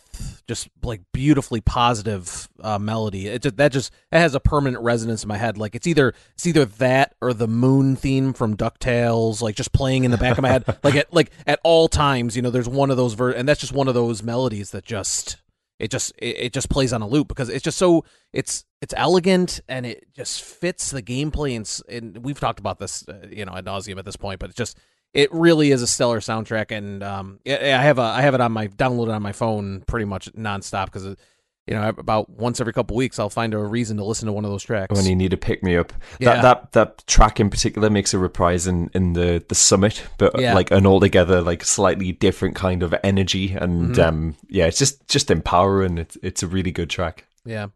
just 0.47 0.69
like 0.83 1.01
beautifully 1.11 1.59
positive 1.59 2.47
uh, 2.61 2.77
melody. 2.79 3.27
It 3.27 3.41
just, 3.41 3.57
that 3.57 3.71
just 3.71 3.91
it 4.11 4.19
has 4.19 4.35
a 4.35 4.39
permanent 4.39 4.83
resonance 4.83 5.23
in 5.23 5.27
my 5.27 5.37
head. 5.37 5.57
Like 5.57 5.75
it's 5.75 5.87
either 5.87 6.13
it's 6.33 6.45
either 6.45 6.65
that 6.65 7.15
or 7.21 7.33
the 7.33 7.47
moon 7.47 7.95
theme 7.95 8.33
from 8.33 8.55
ducktales 8.55 9.41
like 9.41 9.55
just 9.55 9.73
playing 9.73 10.03
in 10.03 10.11
the 10.11 10.17
back 10.17 10.37
of 10.37 10.41
my 10.41 10.49
head. 10.49 10.63
Like 10.83 10.95
at 10.95 11.11
like 11.11 11.31
at 11.47 11.59
all 11.63 11.87
times 11.87 12.35
you 12.35 12.41
know 12.41 12.51
there's 12.51 12.69
one 12.69 12.91
of 12.91 12.97
those 12.97 13.13
ver- 13.13 13.31
and 13.31 13.47
that's 13.47 13.59
just 13.59 13.73
one 13.73 13.87
of 13.87 13.93
those 13.93 14.21
melodies 14.21 14.71
that 14.71 14.85
just 14.85 15.37
it 15.79 15.89
just 15.89 16.13
it, 16.17 16.37
it 16.37 16.53
just 16.53 16.69
plays 16.69 16.93
on 16.93 17.01
a 17.01 17.07
loop 17.07 17.27
because 17.27 17.49
it's 17.49 17.63
just 17.63 17.77
so 17.77 18.05
it's 18.31 18.65
it's 18.81 18.93
elegant 18.95 19.61
and 19.67 19.85
it 19.85 20.05
just 20.13 20.43
fits 20.43 20.91
the 20.91 21.01
gameplay 21.01 21.55
and, 21.55 21.81
and 21.89 22.23
we've 22.23 22.39
talked 22.39 22.59
about 22.59 22.77
this 22.77 23.07
uh, 23.07 23.25
you 23.29 23.45
know 23.45 23.53
ad 23.55 23.65
nauseum 23.65 23.97
at 23.97 24.05
this 24.05 24.15
point 24.15 24.39
but 24.39 24.49
it 24.49 24.55
just 24.55 24.77
it 25.15 25.33
really 25.33 25.71
is 25.71 25.81
a 25.81 25.87
stellar 25.87 26.19
soundtrack, 26.19 26.71
and 26.71 27.01
um, 27.01 27.39
I 27.47 27.49
have 27.49 27.97
a 27.97 28.03
I 28.03 28.21
have 28.21 28.33
it 28.35 28.41
on 28.41 28.51
my 28.51 28.67
downloaded 28.67 29.15
on 29.15 29.23
my 29.23 29.31
phone 29.31 29.81
pretty 29.87 30.05
much 30.05 30.31
nonstop 30.33 30.85
because 30.87 31.05
you 31.05 31.73
know 31.73 31.87
about 31.87 32.29
once 32.29 32.59
every 32.59 32.73
couple 32.73 32.97
weeks 32.97 33.17
I'll 33.17 33.29
find 33.29 33.53
a 33.53 33.57
reason 33.59 33.95
to 33.97 34.03
listen 34.03 34.25
to 34.25 34.33
one 34.33 34.43
of 34.43 34.51
those 34.51 34.63
tracks 34.63 34.93
when 34.93 35.05
you 35.05 35.15
need 35.15 35.31
to 35.31 35.37
pick 35.37 35.63
me 35.63 35.77
up. 35.77 35.93
Yeah. 36.19 36.35
That 36.35 36.41
that 36.41 36.71
that 36.73 37.07
track 37.07 37.39
in 37.39 37.49
particular 37.49 37.89
makes 37.89 38.13
a 38.13 38.19
reprise 38.19 38.67
in 38.67 38.91
in 38.93 39.13
the 39.13 39.43
the 39.47 39.55
summit, 39.55 40.05
but 40.17 40.37
yeah. 40.37 40.53
like 40.53 40.69
an 40.71 40.85
altogether 40.85 41.41
like 41.41 41.63
slightly 41.63 42.11
different 42.11 42.55
kind 42.55 42.83
of 42.83 42.93
energy, 43.01 43.53
and 43.53 43.95
mm-hmm. 43.95 44.01
um, 44.01 44.35
yeah, 44.49 44.65
it's 44.65 44.77
just 44.77 45.07
just 45.07 45.31
empowering. 45.31 45.97
It's 45.97 46.17
it's 46.21 46.43
a 46.43 46.47
really 46.47 46.71
good 46.71 46.89
track. 46.89 47.25
Yeah. 47.45 47.67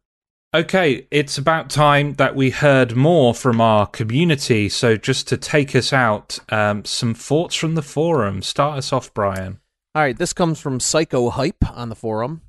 Okay, 0.52 1.06
it's 1.12 1.38
about 1.38 1.70
time 1.70 2.14
that 2.14 2.36
we 2.36 2.50
heard 2.50 2.96
more 2.96 3.36
from 3.36 3.62
our 3.62 3.86
community. 3.86 4.68
So, 4.68 4.98
just 4.98 5.28
to 5.28 5.38
take 5.38 5.76
us 5.76 5.94
out, 5.94 6.40
um, 6.50 6.84
some 6.86 7.14
thoughts 7.14 7.54
from 7.54 7.76
the 7.76 7.84
forum. 7.84 8.42
Start 8.42 8.80
us 8.80 8.92
off, 8.92 9.14
Brian. 9.14 9.60
All 9.94 10.02
right, 10.02 10.18
this 10.18 10.34
comes 10.34 10.60
from 10.60 10.80
Psycho 10.80 11.30
Hype 11.30 11.70
on 11.78 11.90
the 11.90 11.96
forum. 11.96 12.42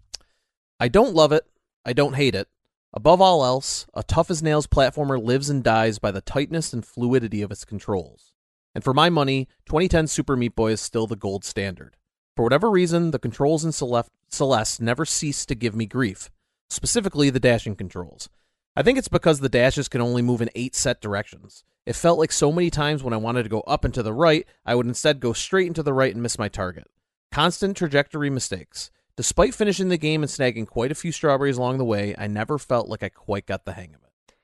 I 0.79 0.89
don't 0.89 1.15
love 1.15 1.31
it. 1.31 1.45
I 1.85 1.93
don't 1.93 2.15
hate 2.17 2.35
it. 2.35 2.49
Above 2.95 3.21
all 3.21 3.45
else, 3.45 3.87
a 3.93 4.03
tough 4.03 4.31
as 4.31 4.43
nails 4.43 4.67
platformer 4.67 5.23
lives 5.23 5.51
and 5.51 5.63
dies 5.63 5.99
by 5.99 6.11
the 6.11 6.23
tightness 6.23 6.73
and 6.73 6.87
fluidity 6.87 7.43
of 7.43 7.51
its 7.51 7.67
controls. 7.67 8.33
And 8.75 8.83
for 8.83 8.95
my 8.95 9.11
money, 9.11 9.47
2010 9.67 10.07
Super 10.07 10.37
Meat 10.37 10.57
Boy 10.57 10.73
is 10.73 10.81
still 10.81 11.07
the 11.07 11.17
gold 11.17 11.45
standard. 11.45 11.99
For 12.35 12.45
whatever 12.45 12.71
reason, 12.71 13.11
the 13.11 13.19
controls 13.19 13.63
in 13.63 13.73
Celeste 13.73 14.81
never 14.81 15.05
cease 15.05 15.45
to 15.45 15.55
give 15.55 15.77
me 15.77 15.85
grief 15.85 16.31
specifically 16.71 17.29
the 17.29 17.41
dashing 17.41 17.77
controls. 17.77 18.29
I 18.77 18.83
think 18.83 18.97
it's 18.97 19.09
because 19.09 19.41
the 19.41 19.49
dashes 19.49 19.89
can 19.89 20.01
only 20.01 20.23
move 20.23 20.41
in 20.41 20.51
eight 20.55 20.75
set 20.75 21.01
directions. 21.01 21.65
It 21.85 21.97
felt 21.97 22.19
like 22.19 22.33
so 22.33 22.53
many 22.53 22.71
times 22.71 23.03
when 23.03 23.13
I 23.13 23.19
wanted 23.19 23.43
to 23.43 23.49
go 23.49 23.61
up 23.63 23.85
and 23.85 23.93
to 23.95 24.03
the 24.03 24.13
right, 24.13 24.47
I 24.65 24.75
would 24.75 24.87
instead 24.87 25.21
go 25.21 25.33
straight 25.33 25.67
into 25.67 25.83
the 25.83 25.93
right 25.93 26.15
and 26.15 26.23
miss 26.23 26.39
my 26.39 26.49
target. 26.49 26.87
Constant 27.33 27.77
trajectory 27.77 28.31
mistakes. 28.31 28.91
Despite 29.17 29.55
finishing 29.55 29.89
the 29.89 29.99
game 29.99 30.23
and 30.23 30.31
snagging 30.31 30.67
quite 30.67 30.93
a 30.93 30.95
few 30.95 31.13
strawberries 31.13 31.59
along 31.59 31.79
the 31.79 31.85
way, 31.85 32.15
I 32.17 32.27
never 32.27 32.59
felt 32.59 32.89
like 32.89 33.03
I 33.03 33.09
quite 33.09 33.47
got 33.47 33.65
the 33.65 33.73
hang 33.73 33.95
of 33.95 34.03
it. 34.03 34.35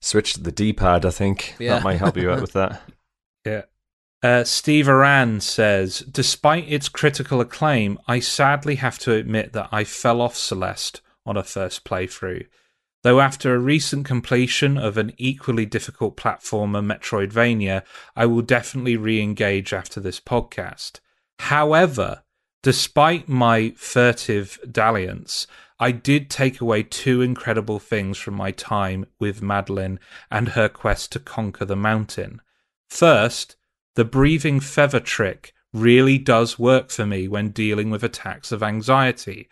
Switch 0.00 0.34
to 0.34 0.40
the 0.40 0.52
D 0.52 0.72
pad, 0.72 1.04
I 1.04 1.10
think. 1.10 1.54
Yeah. 1.58 1.74
That 1.74 1.82
might 1.82 1.98
help 1.98 2.16
you 2.16 2.30
out 2.30 2.40
with 2.42 2.52
that. 2.52 2.80
Yeah. 3.44 3.62
Uh, 4.22 4.44
Steve 4.44 4.88
Aran 4.88 5.40
says, 5.40 5.98
despite 6.00 6.70
its 6.70 6.88
critical 6.88 7.40
acclaim, 7.40 7.98
I 8.06 8.20
sadly 8.20 8.76
have 8.76 8.98
to 9.00 9.12
admit 9.12 9.52
that 9.52 9.68
I 9.70 9.84
fell 9.84 10.22
off 10.22 10.36
Celeste 10.36 11.02
on 11.26 11.36
a 11.36 11.42
first 11.42 11.84
playthrough. 11.84 12.46
Though 13.02 13.20
after 13.20 13.54
a 13.54 13.58
recent 13.58 14.06
completion 14.06 14.78
of 14.78 14.96
an 14.96 15.12
equally 15.18 15.66
difficult 15.66 16.16
platformer 16.16 16.82
Metroidvania, 16.82 17.82
I 18.16 18.24
will 18.26 18.42
definitely 18.42 18.96
re 18.96 19.20
engage 19.20 19.74
after 19.74 20.00
this 20.00 20.20
podcast. 20.20 21.00
However, 21.40 22.22
despite 22.62 23.28
my 23.28 23.74
furtive 23.76 24.58
dalliance, 24.70 25.46
I 25.78 25.90
did 25.90 26.30
take 26.30 26.60
away 26.62 26.82
two 26.82 27.20
incredible 27.20 27.78
things 27.78 28.16
from 28.16 28.34
my 28.34 28.52
time 28.52 29.04
with 29.18 29.42
Madeline 29.42 30.00
and 30.30 30.50
her 30.50 30.68
quest 30.70 31.12
to 31.12 31.18
conquer 31.18 31.66
the 31.66 31.76
mountain. 31.76 32.40
First, 32.88 33.56
the 33.96 34.04
breathing 34.04 34.60
feather 34.60 35.00
trick 35.00 35.52
really 35.74 36.16
does 36.16 36.58
work 36.58 36.90
for 36.90 37.04
me 37.04 37.26
when 37.28 37.50
dealing 37.50 37.90
with 37.90 38.04
attacks 38.04 38.52
of 38.52 38.62
anxiety. 38.62 39.48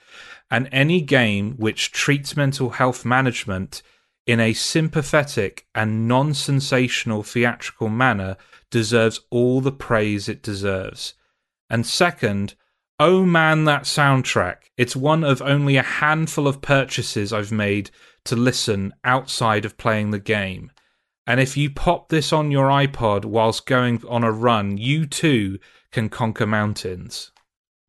And 0.52 0.68
any 0.70 1.00
game 1.00 1.54
which 1.56 1.92
treats 1.92 2.36
mental 2.36 2.68
health 2.68 3.06
management 3.06 3.80
in 4.26 4.38
a 4.38 4.52
sympathetic 4.52 5.66
and 5.74 6.06
non 6.06 6.34
sensational 6.34 7.22
theatrical 7.22 7.88
manner 7.88 8.36
deserves 8.70 9.22
all 9.30 9.62
the 9.62 9.72
praise 9.72 10.28
it 10.28 10.42
deserves. 10.42 11.14
And 11.70 11.86
second, 11.86 12.54
oh 13.00 13.24
man, 13.24 13.64
that 13.64 13.84
soundtrack. 13.84 14.56
It's 14.76 14.94
one 14.94 15.24
of 15.24 15.40
only 15.40 15.78
a 15.78 15.82
handful 15.82 16.46
of 16.46 16.60
purchases 16.60 17.32
I've 17.32 17.50
made 17.50 17.90
to 18.26 18.36
listen 18.36 18.92
outside 19.04 19.64
of 19.64 19.78
playing 19.78 20.10
the 20.10 20.18
game. 20.18 20.70
And 21.26 21.40
if 21.40 21.56
you 21.56 21.70
pop 21.70 22.10
this 22.10 22.30
on 22.30 22.50
your 22.50 22.68
iPod 22.68 23.24
whilst 23.24 23.64
going 23.64 24.02
on 24.06 24.22
a 24.22 24.30
run, 24.30 24.76
you 24.76 25.06
too 25.06 25.58
can 25.90 26.10
conquer 26.10 26.46
mountains. 26.46 27.31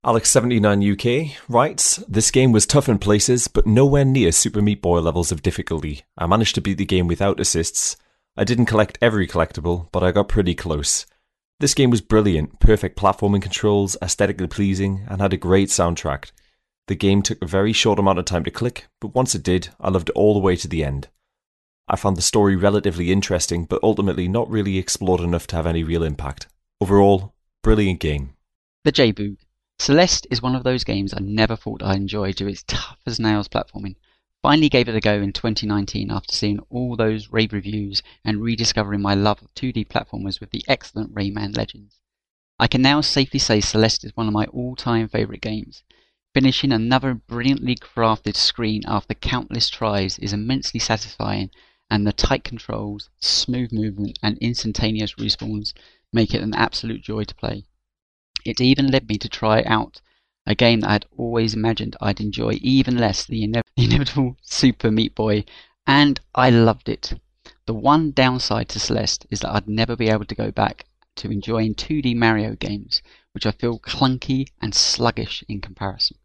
Alex79UK 0.05 1.37
writes, 1.47 1.95
This 2.09 2.29
game 2.29 2.51
was 2.51 2.65
tough 2.65 2.89
in 2.89 2.99
places, 2.99 3.47
but 3.47 3.65
nowhere 3.65 4.03
near 4.03 4.33
Super 4.33 4.61
Meat 4.61 4.81
Boy 4.81 4.99
levels 4.99 5.31
of 5.31 5.41
difficulty. 5.41 6.03
I 6.17 6.25
managed 6.25 6.55
to 6.55 6.61
beat 6.61 6.77
the 6.77 6.85
game 6.85 7.07
without 7.07 7.39
assists. 7.39 7.95
I 8.35 8.43
didn't 8.43 8.65
collect 8.65 8.97
every 9.01 9.29
collectible, 9.29 9.87
but 9.93 10.03
I 10.03 10.11
got 10.11 10.27
pretty 10.27 10.55
close. 10.55 11.05
This 11.61 11.73
game 11.73 11.89
was 11.89 12.01
brilliant, 12.01 12.59
perfect 12.59 12.99
platforming 12.99 13.41
controls, 13.41 13.95
aesthetically 14.01 14.47
pleasing, 14.47 15.05
and 15.07 15.21
had 15.21 15.31
a 15.31 15.37
great 15.37 15.69
soundtrack. 15.69 16.31
The 16.89 16.95
game 16.95 17.21
took 17.21 17.41
a 17.41 17.47
very 17.47 17.71
short 17.71 17.97
amount 17.97 18.19
of 18.19 18.25
time 18.25 18.43
to 18.43 18.51
click, 18.51 18.87
but 18.99 19.15
once 19.15 19.33
it 19.35 19.43
did, 19.43 19.69
I 19.79 19.89
loved 19.89 20.09
it 20.09 20.15
all 20.17 20.33
the 20.33 20.41
way 20.41 20.57
to 20.57 20.67
the 20.67 20.83
end. 20.83 21.07
I 21.87 21.95
found 21.95 22.17
the 22.17 22.21
story 22.21 22.57
relatively 22.57 23.09
interesting, 23.09 23.63
but 23.63 23.79
ultimately 23.81 24.27
not 24.27 24.49
really 24.49 24.77
explored 24.77 25.21
enough 25.21 25.47
to 25.47 25.55
have 25.55 25.67
any 25.67 25.81
real 25.81 26.03
impact. 26.03 26.47
Overall, 26.81 27.33
brilliant 27.61 28.01
game. 28.01 28.33
The 28.83 28.91
J-Boog. 28.91 29.37
Celeste 29.79 30.27
is 30.29 30.41
one 30.41 30.55
of 30.55 30.63
those 30.63 30.83
games 30.83 31.13
I 31.13 31.19
never 31.19 31.55
thought 31.55 31.81
I'd 31.81 31.97
enjoy 31.97 32.31
due 32.31 32.45
to 32.45 32.51
its 32.51 32.63
tough 32.63 32.99
as 33.05 33.19
nails 33.19 33.47
platforming. 33.47 33.95
Finally 34.41 34.69
gave 34.69 34.87
it 34.87 34.95
a 34.95 34.99
go 34.99 35.21
in 35.21 35.33
2019 35.33 36.11
after 36.11 36.33
seeing 36.33 36.59
all 36.69 36.95
those 36.95 37.31
rave 37.31 37.53
reviews 37.53 38.03
and 38.23 38.41
rediscovering 38.41 39.01
my 39.01 39.13
love 39.15 39.41
of 39.41 39.53
2D 39.55 39.87
platformers 39.87 40.39
with 40.39 40.51
the 40.51 40.63
excellent 40.67 41.13
Rayman 41.13 41.57
Legends. 41.57 41.99
I 42.59 42.67
can 42.67 42.81
now 42.81 43.01
safely 43.01 43.39
say 43.39 43.61
Celeste 43.61 44.03
is 44.03 44.15
one 44.15 44.27
of 44.27 44.33
my 44.33 44.45
all-time 44.45 45.07
favourite 45.07 45.41
games. 45.41 45.83
Finishing 46.33 46.71
another 46.71 47.13
brilliantly 47.13 47.75
crafted 47.75 48.35
screen 48.35 48.83
after 48.85 49.13
countless 49.13 49.69
tries 49.69 50.19
is 50.19 50.33
immensely 50.33 50.79
satisfying 50.79 51.49
and 51.89 52.05
the 52.05 52.13
tight 52.13 52.43
controls, 52.43 53.09
smooth 53.19 53.71
movement 53.71 54.19
and 54.21 54.37
instantaneous 54.37 55.15
respawns 55.15 55.73
make 56.11 56.33
it 56.33 56.41
an 56.41 56.53
absolute 56.53 57.01
joy 57.01 57.23
to 57.23 57.35
play. 57.35 57.65
It 58.45 58.61
even 58.61 58.91
led 58.91 59.07
me 59.07 59.17
to 59.17 59.29
try 59.29 59.63
out 59.63 60.01
a 60.45 60.55
game 60.55 60.81
that 60.81 60.89
I'd 60.89 61.05
always 61.17 61.53
imagined 61.53 61.95
I'd 62.01 62.19
enjoy 62.19 62.57
even 62.61 62.97
less, 62.97 63.25
the, 63.25 63.43
ine- 63.43 63.61
inevitable 63.77 64.37
Super 64.43 64.91
Meat 64.91 65.15
Boy, 65.15 65.45
and 65.87 66.19
I 66.35 66.49
loved 66.49 66.89
it. 66.89 67.13
The 67.65 67.73
one 67.73 68.11
downside 68.11 68.69
to 68.69 68.79
Celeste 68.79 69.25
is 69.29 69.39
that 69.39 69.53
I'd 69.53 69.67
never 69.67 69.95
be 69.95 70.09
able 70.09 70.25
to 70.25 70.35
go 70.35 70.51
back 70.51 70.85
to 71.15 71.31
enjoying 71.31 71.75
2D 71.75 72.15
Mario 72.15 72.55
games, 72.55 73.01
which 73.31 73.45
I 73.45 73.51
feel 73.51 73.79
clunky 73.79 74.47
and 74.61 74.75
sluggish 74.75 75.43
in 75.47 75.61
comparison. 75.61 76.17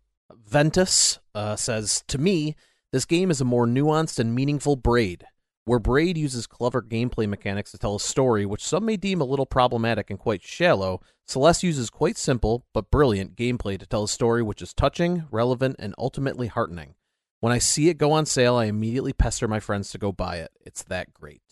Ventus 0.46 1.18
uh, 1.34 1.56
says, 1.56 2.02
To 2.08 2.18
me, 2.18 2.56
this 2.90 3.04
game 3.04 3.30
is 3.30 3.40
a 3.40 3.44
more 3.44 3.66
nuanced 3.66 4.18
and 4.18 4.34
meaningful 4.34 4.76
braid 4.76 5.24
where 5.68 5.78
Braid 5.78 6.16
uses 6.16 6.46
clever 6.46 6.80
gameplay 6.80 7.28
mechanics 7.28 7.70
to 7.72 7.78
tell 7.78 7.96
a 7.96 8.00
story, 8.00 8.46
which 8.46 8.64
some 8.64 8.86
may 8.86 8.96
deem 8.96 9.20
a 9.20 9.24
little 9.24 9.44
problematic 9.44 10.08
and 10.08 10.18
quite 10.18 10.42
shallow, 10.42 11.02
Celeste 11.26 11.62
uses 11.62 11.90
quite 11.90 12.16
simple 12.16 12.64
but 12.72 12.90
brilliant 12.90 13.36
gameplay 13.36 13.78
to 13.78 13.86
tell 13.86 14.04
a 14.04 14.08
story 14.08 14.42
which 14.42 14.62
is 14.62 14.72
touching, 14.72 15.26
relevant, 15.30 15.76
and 15.78 15.94
ultimately 15.98 16.46
heartening. 16.46 16.94
When 17.40 17.52
I 17.52 17.58
see 17.58 17.90
it 17.90 17.98
go 17.98 18.12
on 18.12 18.24
sale, 18.24 18.56
I 18.56 18.64
immediately 18.64 19.12
pester 19.12 19.46
my 19.46 19.60
friends 19.60 19.90
to 19.90 19.98
go 19.98 20.10
buy 20.10 20.36
it. 20.36 20.50
It's 20.64 20.82
that 20.84 21.12
great. 21.12 21.42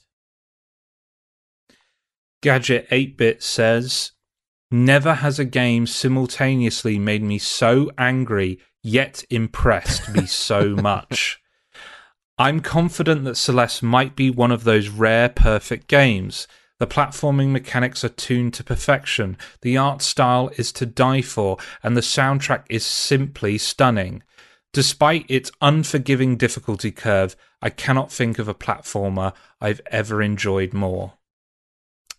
Gadget 2.43 2.86
8 2.90 3.18
bit 3.18 3.43
says, 3.43 4.12
Never 4.70 5.14
has 5.14 5.38
a 5.38 5.44
game 5.44 5.86
simultaneously 5.86 6.98
made 6.98 7.22
me 7.22 7.38
so 7.38 7.90
angry 7.98 8.60
yet 8.82 9.24
impressed 9.28 10.09
me 10.09 10.24
so 10.24 10.74
much. 10.76 11.38
I'm 12.39 12.61
confident 12.61 13.25
that 13.25 13.37
Celeste 13.37 13.83
might 13.83 14.15
be 14.15 14.29
one 14.29 14.53
of 14.53 14.65
those 14.65 14.91
rare 14.91 15.31
perfect 15.31 15.89
games. 15.89 16.47
The 16.79 16.87
platforming 16.87 17.49
mechanics 17.49 18.05
are 18.05 18.11
tuned 18.11 18.53
to 18.55 18.65
perfection, 18.65 19.39
the 19.63 19.79
art 19.79 20.03
style 20.03 20.51
is 20.59 20.71
to 20.73 20.85
die 20.85 21.23
for, 21.23 21.57
and 21.83 21.97
the 21.97 22.03
soundtrack 22.03 22.65
is 22.69 22.85
simply 22.85 23.57
stunning. 23.57 24.23
Despite 24.75 25.25
its 25.31 25.51
unforgiving 25.63 26.37
difficulty 26.37 26.91
curve, 26.91 27.35
I 27.63 27.71
cannot 27.71 28.13
think 28.13 28.39
of 28.39 28.49
a 28.49 28.55
platformer 28.55 29.33
I've 29.59 29.81
ever 29.91 30.21
enjoyed 30.21 30.75
more. 30.75 31.15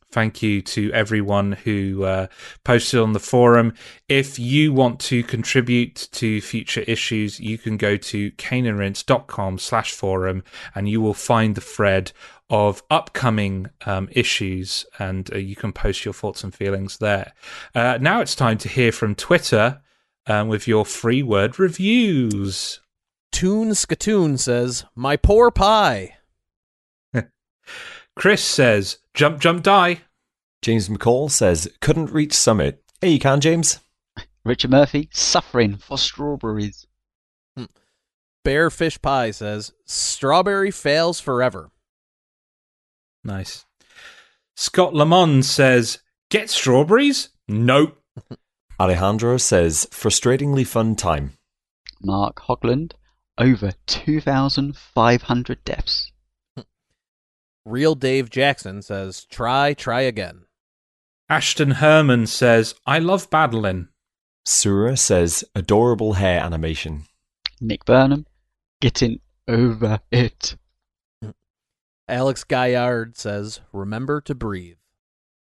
Thank 0.10 0.42
you 0.42 0.62
to 0.62 0.92
everyone 0.94 1.52
who 1.52 2.04
uh, 2.06 2.28
posted 2.64 3.02
on 3.02 3.12
the 3.12 3.20
forum. 3.20 3.74
If 4.08 4.40
you 4.40 4.72
want 4.72 5.02
to 5.02 5.22
contribute 5.22 6.08
to 6.14 6.40
future 6.40 6.82
issues, 6.82 7.42
you 7.42 7.58
can 7.58 7.76
go 7.76 7.98
to 7.98 8.32
caneandrinse.com 8.32 9.58
slash 9.60 9.92
forum 9.92 10.44
and 10.74 10.88
you 10.88 11.02
will 11.02 11.14
find 11.14 11.56
the 11.56 11.62
thread 11.62 12.14
of 12.50 12.82
upcoming 12.90 13.68
um, 13.86 14.08
issues 14.14 14.86
and 14.98 15.32
uh, 15.34 15.38
you 15.38 15.58
can 15.58 15.74
post 15.74 16.06
your 16.06 16.14
thoughts 16.14 16.42
and 16.44 16.56
feelings 16.56 17.00
there. 17.00 17.34
Uh, 17.76 17.98
now 18.00 18.22
it's 18.22 18.36
time 18.36 18.58
to 18.60 18.70
hear 18.70 18.94
from 18.94 19.14
Twitter 19.14 19.82
um, 20.26 20.48
with 20.48 20.70
your 20.70 20.86
free 20.86 21.22
word 21.22 21.60
reviews. 21.60 22.80
Toon 23.34 23.72
Skatoon 23.72 24.40
says, 24.40 24.86
My 24.96 25.18
poor 25.18 25.52
pie. 25.52 26.16
Chris 28.18 28.44
says, 28.44 28.98
jump, 29.14 29.40
jump, 29.40 29.62
die. 29.62 30.02
James 30.64 30.90
McCall 30.90 31.30
says, 31.30 31.72
couldn't 31.82 32.12
reach 32.12 32.34
summit. 32.34 32.84
Hey, 33.00 33.12
you 33.12 33.20
can, 33.20 33.40
James. 33.40 33.80
Richard 34.44 34.72
Murphy, 34.72 35.08
suffering 35.14 35.78
for 35.78 36.00
strawberries. 36.00 36.88
Hmm. 37.56 37.66
Bear 38.44 38.72
Fish 38.72 39.00
Pie 39.00 39.30
says, 39.30 39.72
strawberry 39.86 40.72
fails 40.72 41.20
forever. 41.20 41.70
Nice. 43.24 43.66
Scott 44.56 44.96
Lamont 44.96 45.46
says, 45.46 46.00
get 46.32 46.50
strawberries? 46.50 47.30
Nope. 47.48 48.02
Alejandro 48.80 49.38
says, 49.38 49.88
frustratingly 49.92 50.66
fun 50.66 50.96
time. 50.96 51.34
Mark 52.02 52.38
Hogland, 52.48 52.94
over 53.38 53.74
2,500 53.86 55.64
deaths. 55.64 56.12
Real 57.68 57.96
Dave 57.96 58.30
Jackson 58.30 58.82
says, 58.82 59.26
try, 59.26 59.74
try 59.74 60.02
again. 60.02 60.46
Ashton 61.30 61.72
Herman 61.72 62.26
says, 62.28 62.76
I 62.86 63.00
love 63.00 63.30
battling. 63.30 63.90
Sura 64.46 64.96
says, 64.96 65.44
adorable 65.54 66.14
hair 66.14 66.40
animation. 66.40 67.04
Nick 67.60 67.84
Burnham, 67.84 68.26
getting 68.80 69.20
over 69.50 70.00
it. 70.10 70.56
Alex 72.08 72.46
Gaillard 72.46 73.18
says, 73.18 73.60
remember 73.74 74.22
to 74.22 74.34
breathe. 74.34 74.78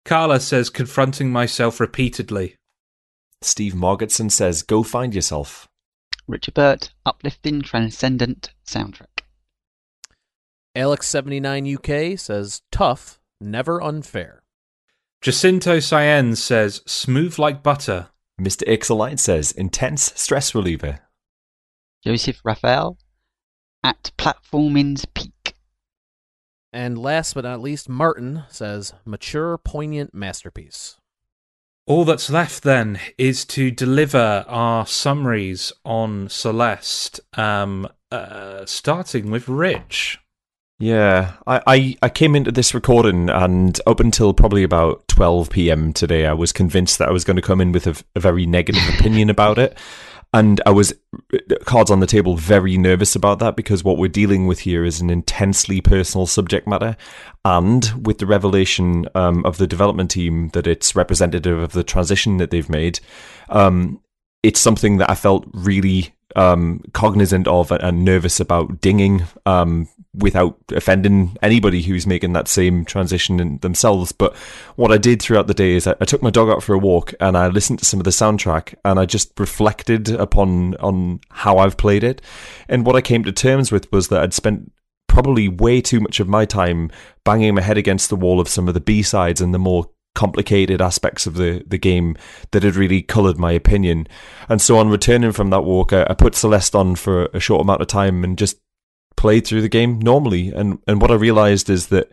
Carla 0.06 0.40
says, 0.40 0.70
confronting 0.70 1.32
myself 1.32 1.82
repeatedly. 1.82 2.56
Steve 3.42 3.74
Morgetson 3.74 4.32
says, 4.32 4.64
go 4.64 4.84
find 4.84 5.14
yourself. 5.14 5.68
Richard 6.28 6.54
Burt, 6.54 6.94
uplifting, 7.06 7.62
transcendent 7.62 8.54
soundtrack. 8.66 9.15
Alex79UK 10.76 12.20
says, 12.20 12.62
tough, 12.72 13.20
never 13.40 13.82
unfair. 13.82 14.44
Jacinto 15.22 15.80
Cyan 15.80 16.36
says, 16.36 16.82
smooth 16.86 17.40
like 17.40 17.64
butter. 17.64 18.10
Mr. 18.40 18.68
Ixolite 18.68 19.20
says, 19.20 19.52
intense 19.54 20.12
stress 20.16 20.54
reliever. 20.54 21.00
Joseph 22.04 22.42
Raphael, 22.44 22.98
at 23.84 24.12
platforming's 24.18 25.06
peak. 25.06 25.56
And 26.74 26.98
last 26.98 27.34
but 27.34 27.46
not 27.46 27.62
least, 27.62 27.88
Martin 27.88 28.44
says, 28.50 28.94
mature, 29.06 29.58
poignant 29.58 30.14
masterpiece. 30.14 30.98
All 31.88 32.04
that's 32.04 32.30
left 32.30 32.64
then 32.64 33.00
is 33.18 33.46
to 33.46 33.72
deliver 33.72 34.44
our 34.48 34.86
summaries 34.86 35.72
on 35.86 36.28
Celeste, 36.28 37.22
um, 37.34 37.88
uh, 38.12 38.66
starting 38.66 39.32
with 39.32 39.48
Rich. 39.48 40.20
Yeah, 40.78 41.34
I, 41.48 41.62
I, 41.66 41.96
I 42.04 42.10
came 42.10 42.36
into 42.36 42.52
this 42.52 42.74
recording 42.74 43.30
and 43.30 43.80
up 43.88 44.02
until 44.02 44.34
probably 44.34 44.64
about 44.64 45.08
12 45.08 45.50
p.m. 45.50 45.94
today, 45.94 46.26
I 46.26 46.34
was 46.34 46.52
convinced 46.52 47.00
that 47.00 47.08
I 47.08 47.14
was 47.14 47.24
going 47.24 47.38
to 47.38 47.42
come 47.42 47.62
in 47.62 47.72
with 47.72 47.88
a, 47.88 48.04
a 48.16 48.20
very 48.20 48.46
negative 48.46 48.84
opinion 49.00 49.30
about 49.30 49.58
it. 49.58 49.78
And 50.34 50.60
I 50.66 50.72
was, 50.72 50.94
cards 51.64 51.90
on 51.90 52.02
the 52.02 52.08
table, 52.08 52.36
very 52.36 52.78
nervous 52.78 53.16
about 53.16 53.40
that 53.40 53.56
because 53.56 53.86
what 53.86 53.98
we're 53.98 54.10
dealing 54.10 54.48
with 54.48 54.60
here 54.60 54.84
is 54.84 55.00
an 55.00 55.10
intensely 55.10 55.80
personal 55.80 56.28
subject 56.28 56.68
matter. 56.68 56.98
And 57.46 58.06
with 58.06 58.18
the 58.18 58.26
revelation 58.26 59.08
um, 59.16 59.46
of 59.46 59.58
the 59.58 59.68
development 59.68 60.12
team 60.12 60.50
that 60.50 60.68
it's 60.68 60.94
representative 60.94 61.58
of 61.58 61.72
the 61.72 61.86
transition 61.86 62.36
that 62.38 62.52
they've 62.52 62.70
made, 62.70 63.00
um, 63.48 64.02
it's 64.44 64.60
something 64.60 64.98
that 64.98 65.10
I 65.10 65.16
felt 65.16 65.48
really 65.54 66.14
um, 66.36 66.82
cognizant 66.94 67.48
of 67.48 67.72
and 67.72 68.04
nervous 68.04 68.40
about 68.42 68.82
dinging 68.82 69.24
um, 69.46 69.88
without 70.18 70.58
offending 70.72 71.38
anybody 71.42 71.82
who's 71.82 72.08
making 72.08 72.34
that 72.34 72.48
same 72.48 72.86
transition 72.86 73.60
themselves. 73.60 74.12
But 74.12 74.36
what 74.76 74.92
I 74.92 74.98
did 74.98 75.22
throughout 75.22 75.48
the 75.48 75.54
day 75.54 75.74
is 75.74 75.88
I, 75.88 75.96
I, 76.02 76.06
took 76.06 76.22
my 76.22 76.30
dog 76.30 76.50
out 76.50 76.64
for 76.64 76.74
a 76.74 76.80
walk 76.80 77.14
and 77.20 77.38
I 77.38 77.48
listened 77.48 77.80
to 77.80 77.86
some 77.86 78.00
of 78.00 78.04
the 78.04 78.12
soundtrack 78.12 78.76
and 78.86 79.00
I 79.00 79.06
just 79.06 79.38
reflected 79.40 80.10
upon 80.10 80.76
on 80.76 81.20
how 81.30 81.58
I've 81.58 81.78
played 81.78 82.04
it. 82.04 82.22
And 82.70 82.86
what 82.86 82.96
I 82.96 83.02
came 83.02 83.24
to 83.24 83.32
terms 83.32 83.72
with 83.72 83.92
was 83.92 84.08
that 84.10 84.22
I'd 84.22 84.34
spent 84.34 84.72
probably 85.08 85.48
way 85.48 85.82
too 85.82 86.00
much 86.00 86.20
of 86.20 86.28
my 86.28 86.46
time 86.46 86.92
banging 87.24 87.56
my 87.56 87.62
head 87.62 87.78
against 87.78 88.10
the 88.10 88.16
wall 88.16 88.40
of 88.40 88.50
some 88.50 88.68
of 88.68 88.74
the 88.74 88.82
B 88.82 89.02
sides 89.02 89.42
and 89.42 89.54
the 89.54 89.60
more 89.60 89.90
complicated 90.14 90.82
aspects 90.82 91.28
of 91.28 91.36
the, 91.36 91.64
the 91.68 91.78
game 91.78 92.18
that 92.52 92.64
had 92.64 92.76
really 92.76 93.02
coloured 93.02 93.38
my 93.38 93.52
opinion. 93.52 94.08
And 94.50 94.62
so 94.62 94.78
on 94.78 94.90
returning 94.90 95.34
from 95.34 95.52
that 95.52 95.64
walk, 95.64 95.94
I, 95.94 96.08
I 96.10 96.14
put 96.14 96.36
Celeste 96.36 96.74
on 96.74 96.96
for 96.96 97.26
a 97.34 97.40
short 97.40 97.62
amount 97.62 97.82
of 97.82 97.88
time 97.88 98.24
and 98.24 98.38
just 98.38 98.58
played 99.16 99.46
through 99.46 99.62
the 99.62 99.70
game 99.70 100.00
normally. 100.00 100.50
And, 100.50 100.80
and 100.88 101.02
what 101.02 101.12
I 101.12 101.16
realised 101.16 101.70
is 101.70 101.88
that 101.88 102.12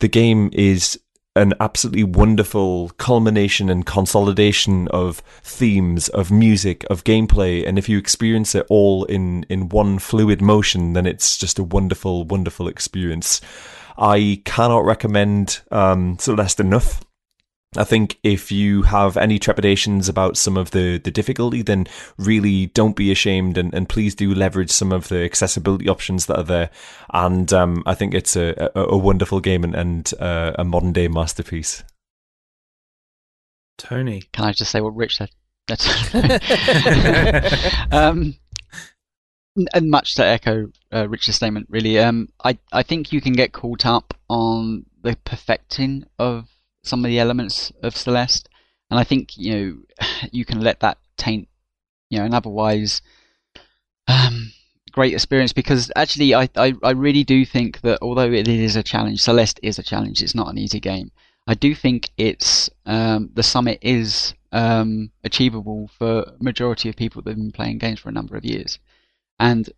the 0.00 0.08
game 0.08 0.50
is 0.52 0.98
an 1.36 1.54
absolutely 1.60 2.04
wonderful 2.04 2.90
culmination 2.98 3.70
and 3.70 3.86
consolidation 3.86 4.88
of 4.88 5.18
themes, 5.42 6.08
of 6.08 6.30
music, 6.30 6.84
of 6.90 7.04
gameplay. 7.04 7.66
And 7.66 7.78
if 7.78 7.88
you 7.88 7.96
experience 7.96 8.54
it 8.54 8.66
all 8.68 9.04
in, 9.04 9.44
in 9.48 9.68
one 9.68 9.98
fluid 10.00 10.42
motion, 10.42 10.94
then 10.94 11.06
it's 11.06 11.38
just 11.38 11.58
a 11.58 11.64
wonderful, 11.64 12.24
wonderful 12.24 12.66
experience. 12.66 13.40
I 13.96 14.42
cannot 14.44 14.84
recommend 14.84 15.60
um, 15.70 16.18
Celeste 16.18 16.60
enough. 16.60 17.00
I 17.76 17.84
think 17.84 18.18
if 18.22 18.50
you 18.50 18.82
have 18.82 19.18
any 19.18 19.38
trepidations 19.38 20.08
about 20.08 20.38
some 20.38 20.56
of 20.56 20.70
the, 20.70 20.98
the 20.98 21.10
difficulty, 21.10 21.60
then 21.60 21.86
really 22.16 22.66
don't 22.66 22.96
be 22.96 23.12
ashamed 23.12 23.58
and, 23.58 23.74
and 23.74 23.88
please 23.88 24.14
do 24.14 24.34
leverage 24.34 24.70
some 24.70 24.90
of 24.90 25.08
the 25.08 25.22
accessibility 25.22 25.88
options 25.88 26.26
that 26.26 26.38
are 26.38 26.44
there. 26.44 26.70
And 27.12 27.52
um, 27.52 27.82
I 27.84 27.94
think 27.94 28.14
it's 28.14 28.36
a, 28.36 28.70
a, 28.74 28.84
a, 28.84 28.96
wonderful 28.96 29.40
game 29.40 29.64
and, 29.64 29.74
and 29.74 30.10
uh, 30.18 30.52
a 30.58 30.64
modern 30.64 30.94
day 30.94 31.08
masterpiece. 31.08 31.84
Tony. 33.76 34.22
Can 34.32 34.46
I 34.46 34.52
just 34.52 34.70
say 34.70 34.80
what 34.80 34.96
Rich 34.96 35.18
said? 35.18 35.28
Um, 37.92 38.34
and 39.74 39.90
much 39.90 40.14
to 40.14 40.24
echo 40.24 40.68
uh, 40.92 41.08
Rich's 41.08 41.36
statement, 41.36 41.66
really. 41.68 41.98
Um, 41.98 42.28
I, 42.44 42.58
I 42.72 42.82
think 42.82 43.12
you 43.12 43.20
can 43.20 43.32
get 43.32 43.52
caught 43.52 43.84
up 43.84 44.14
on 44.28 44.86
the 45.02 45.16
perfecting 45.24 46.04
of 46.18 46.48
some 46.82 47.04
of 47.04 47.08
the 47.08 47.18
elements 47.18 47.72
of 47.82 47.96
Celeste, 47.96 48.48
and 48.90 48.98
I 48.98 49.04
think 49.04 49.36
you 49.36 49.52
know 49.52 50.06
you 50.32 50.44
can 50.44 50.60
let 50.60 50.80
that 50.80 50.98
taint 51.16 51.48
you 52.10 52.18
know 52.18 52.24
an 52.24 52.34
otherwise 52.34 53.02
um, 54.06 54.52
great 54.92 55.12
experience 55.12 55.52
because 55.52 55.90
actually 55.96 56.34
I, 56.34 56.48
I 56.56 56.74
I 56.82 56.90
really 56.90 57.24
do 57.24 57.44
think 57.44 57.80
that 57.82 57.98
although 58.02 58.32
it 58.32 58.48
is 58.48 58.76
a 58.76 58.82
challenge, 58.82 59.20
Celeste 59.22 59.60
is 59.62 59.78
a 59.78 59.82
challenge. 59.82 60.22
It's 60.22 60.34
not 60.34 60.48
an 60.48 60.58
easy 60.58 60.80
game. 60.80 61.10
I 61.46 61.54
do 61.54 61.74
think 61.74 62.10
it's 62.16 62.68
um, 62.84 63.30
the 63.34 63.42
summit 63.42 63.78
is 63.80 64.34
um, 64.52 65.10
achievable 65.24 65.90
for 65.98 66.32
majority 66.40 66.88
of 66.88 66.96
people 66.96 67.22
that 67.22 67.30
have 67.30 67.38
been 67.38 67.52
playing 67.52 67.78
games 67.78 68.00
for 68.00 68.08
a 68.08 68.12
number 68.12 68.36
of 68.36 68.44
years, 68.44 68.78
and 69.38 69.68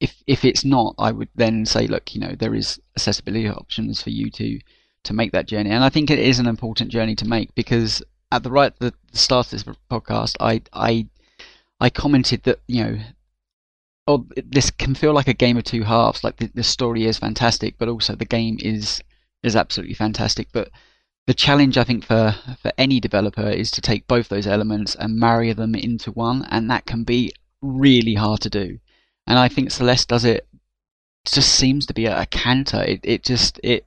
if 0.00 0.22
if 0.26 0.44
it's 0.44 0.64
not, 0.64 0.94
I 0.98 1.12
would 1.12 1.28
then 1.34 1.66
say, 1.66 1.86
look, 1.86 2.14
you 2.14 2.20
know, 2.20 2.34
there 2.38 2.54
is 2.54 2.80
accessibility 2.96 3.48
options 3.48 4.02
for 4.02 4.10
you 4.10 4.30
to 4.30 4.60
to 5.06 5.14
make 5.14 5.32
that 5.32 5.46
journey. 5.46 5.70
And 5.70 5.82
I 5.82 5.88
think 5.88 6.10
it 6.10 6.18
is 6.18 6.38
an 6.38 6.46
important 6.46 6.90
journey 6.90 7.14
to 7.16 7.26
make 7.26 7.54
because 7.54 8.02
at 8.30 8.42
the 8.42 8.50
right 8.50 8.72
the 8.78 8.92
start 9.12 9.46
of 9.46 9.50
this 9.50 9.76
podcast, 9.90 10.36
I 10.40 10.62
I 10.72 11.06
I 11.80 11.90
commented 11.90 12.42
that 12.44 12.60
you 12.66 12.84
know. 12.84 12.98
Oh, 14.08 14.24
this 14.36 14.70
can 14.70 14.94
feel 14.94 15.12
like 15.12 15.26
a 15.26 15.34
game 15.34 15.56
of 15.56 15.64
two 15.64 15.82
halves. 15.82 16.22
Like 16.22 16.36
the, 16.36 16.48
the 16.54 16.62
story 16.62 17.06
is 17.06 17.18
fantastic, 17.18 17.74
but 17.76 17.88
also 17.88 18.14
the 18.14 18.24
game 18.24 18.56
is 18.60 19.02
is 19.42 19.56
absolutely 19.56 19.94
fantastic. 19.94 20.46
But 20.52 20.70
the 21.26 21.34
challenge 21.34 21.76
I 21.76 21.84
think 21.84 22.04
for 22.04 22.36
for 22.62 22.72
any 22.78 23.00
developer 23.00 23.48
is 23.48 23.70
to 23.72 23.80
take 23.80 24.06
both 24.06 24.28
those 24.28 24.46
elements 24.46 24.94
and 24.94 25.18
marry 25.18 25.52
them 25.52 25.74
into 25.74 26.12
one, 26.12 26.46
and 26.50 26.70
that 26.70 26.86
can 26.86 27.02
be 27.02 27.32
really 27.60 28.14
hard 28.14 28.40
to 28.42 28.50
do. 28.50 28.78
And 29.26 29.38
I 29.38 29.48
think 29.48 29.70
Celeste 29.70 30.08
does 30.08 30.24
it. 30.24 30.46
Just 31.24 31.56
seems 31.56 31.86
to 31.86 31.94
be 31.94 32.06
a, 32.06 32.20
a 32.22 32.26
canter. 32.26 32.82
It 32.82 33.00
it 33.02 33.24
just 33.24 33.58
it 33.64 33.84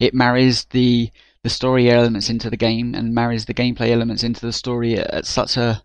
it 0.00 0.14
marries 0.14 0.64
the 0.66 1.10
the 1.42 1.50
story 1.50 1.90
elements 1.90 2.28
into 2.28 2.50
the 2.50 2.56
game 2.56 2.94
and 2.94 3.14
marries 3.14 3.46
the 3.46 3.54
gameplay 3.54 3.90
elements 3.90 4.22
into 4.22 4.44
the 4.44 4.52
story 4.52 4.98
at, 4.98 5.24
such 5.24 5.56
a 5.56 5.82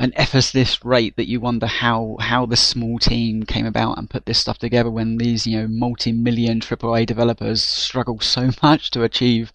an 0.00 0.12
effortless 0.14 0.84
rate 0.84 1.16
that 1.16 1.28
you 1.28 1.40
wonder 1.40 1.66
how 1.66 2.16
how 2.20 2.46
the 2.46 2.56
small 2.56 2.98
team 3.00 3.42
came 3.42 3.66
about 3.66 3.98
and 3.98 4.08
put 4.08 4.26
this 4.26 4.38
stuff 4.38 4.58
together 4.58 4.90
when 4.90 5.16
these 5.16 5.46
you 5.46 5.60
know 5.60 5.66
multi-million 5.66 6.60
AAA 6.60 7.04
developers 7.04 7.62
struggle 7.62 8.20
so 8.20 8.50
much 8.62 8.90
to 8.90 9.02
achieve 9.02 9.50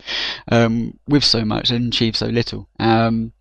um, 0.52 1.00
with 1.08 1.24
so 1.24 1.46
much 1.46 1.72
and 1.72 1.94
achieve 1.94 2.18
so 2.18 2.26
little. 2.26 2.68
Um, 2.78 3.32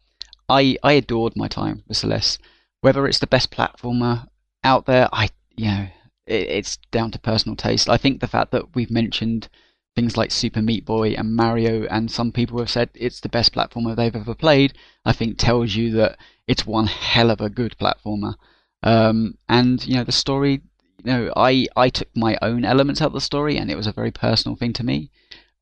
I 0.48 0.76
I 0.82 0.92
adored 0.92 1.34
my 1.34 1.48
time 1.48 1.82
with 1.88 1.96
Celeste. 1.96 2.40
Whether 2.82 3.06
it's 3.06 3.20
the 3.20 3.26
best 3.26 3.50
platformer 3.50 4.28
out 4.62 4.86
there, 4.86 5.08
I 5.12 5.30
you 5.56 5.66
know 5.66 5.86
it, 6.26 6.48
it's 6.48 6.76
down 6.92 7.10
to 7.12 7.18
personal 7.18 7.56
taste. 7.56 7.88
I 7.88 7.96
think 7.96 8.20
the 8.20 8.28
fact 8.28 8.52
that 8.52 8.76
we've 8.76 8.90
mentioned 8.90 9.48
things 9.94 10.16
like 10.16 10.30
Super 10.30 10.62
Meat 10.62 10.84
Boy 10.84 11.10
and 11.10 11.36
Mario, 11.36 11.84
and 11.84 12.10
some 12.10 12.32
people 12.32 12.58
have 12.58 12.70
said 12.70 12.90
it's 12.94 13.20
the 13.20 13.28
best 13.28 13.54
platformer 13.54 13.94
they've 13.94 14.16
ever 14.16 14.34
played, 14.34 14.72
I 15.04 15.12
think 15.12 15.38
tells 15.38 15.74
you 15.74 15.90
that 15.92 16.18
it's 16.46 16.66
one 16.66 16.86
hell 16.86 17.30
of 17.30 17.40
a 17.40 17.50
good 17.50 17.76
platformer. 17.78 18.34
Um, 18.82 19.36
and 19.48 19.86
you 19.86 19.94
know 19.94 20.04
the 20.04 20.12
story, 20.12 20.62
you 21.04 21.12
know, 21.12 21.32
I 21.36 21.66
I 21.76 21.88
took 21.90 22.08
my 22.16 22.38
own 22.42 22.64
elements 22.64 23.02
out 23.02 23.08
of 23.08 23.12
the 23.12 23.20
story, 23.20 23.56
and 23.58 23.70
it 23.70 23.76
was 23.76 23.86
a 23.86 23.92
very 23.92 24.10
personal 24.10 24.56
thing 24.56 24.72
to 24.74 24.84
me. 24.84 25.10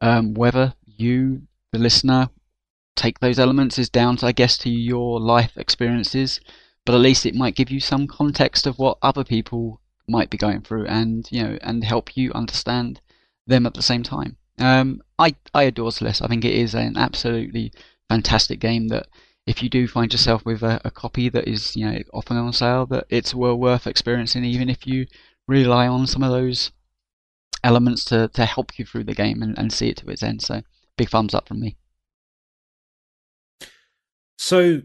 Um, 0.01 0.35
whether 0.35 0.75
you, 0.87 1.43
the 1.73 1.79
listener, 1.79 2.31
take 2.97 3.19
those 3.19 3.39
elements 3.39 3.79
is 3.79 3.91
down 3.91 4.17
to 4.19 4.27
I 4.27 4.33
guess 4.33 4.57
to 4.59 4.71
your 4.71 5.21
life 5.21 5.57
experiences, 5.57 6.41
but 6.87 6.95
at 6.95 7.01
least 7.01 7.27
it 7.27 7.35
might 7.35 7.57
give 7.57 7.71
you 7.71 7.81
some 7.81 8.07
context 8.07 8.67
of 8.67 8.79
what 8.79 8.99
other 9.03 9.25
people 9.25 9.81
might 10.09 10.31
be 10.31 10.39
going 10.39 10.63
through, 10.63 10.87
and 10.87 11.29
you 11.33 11.43
know, 11.43 11.59
and 11.63 11.83
help 11.85 12.17
you 12.17 12.33
understand 12.33 13.01
them 13.51 13.67
at 13.67 13.75
the 13.75 13.83
same 13.83 14.03
time. 14.03 14.37
Um, 14.59 15.03
I 15.19 15.35
I 15.55 15.65
adore 15.65 15.93
Celeste. 15.93 16.23
I 16.23 16.29
think 16.29 16.45
it 16.45 16.55
is 16.55 16.75
an 16.75 16.97
absolutely 16.97 17.73
fantastic 18.09 18.61
game 18.61 18.89
that 18.89 19.07
if 19.47 19.63
you 19.63 19.69
do 19.69 19.87
find 19.89 20.13
yourself 20.13 20.45
with 20.45 20.63
a, 20.63 20.81
a, 20.85 20.91
copy 20.91 21.29
that 21.29 21.49
is 21.49 21.75
you 21.77 21.91
know 21.91 21.99
often 22.13 22.37
on 22.37 22.53
sale, 22.53 22.87
that 22.87 23.07
it's 23.09 23.35
well 23.35 23.57
worth 23.57 23.87
experiencing, 23.87 24.45
even 24.45 24.69
if 24.69 24.87
you 24.87 25.07
rely 25.47 25.87
on 25.87 26.07
some 26.07 26.23
of 26.23 26.31
those 26.31 26.73
elements 27.65 28.05
to, 28.07 28.29
to 28.29 28.45
help 28.45 28.79
you 28.79 28.85
through 28.85 29.05
the 29.05 29.15
game 29.15 29.43
and, 29.43 29.59
and 29.59 29.73
see 29.73 29.89
it 29.91 29.97
to 29.99 30.11
its 30.11 30.23
end. 30.23 30.43
So 30.43 30.63
big 30.97 31.09
thumbs 31.09 31.35
up 31.35 31.49
from 31.49 31.61
me. 31.61 31.77
So 34.39 34.83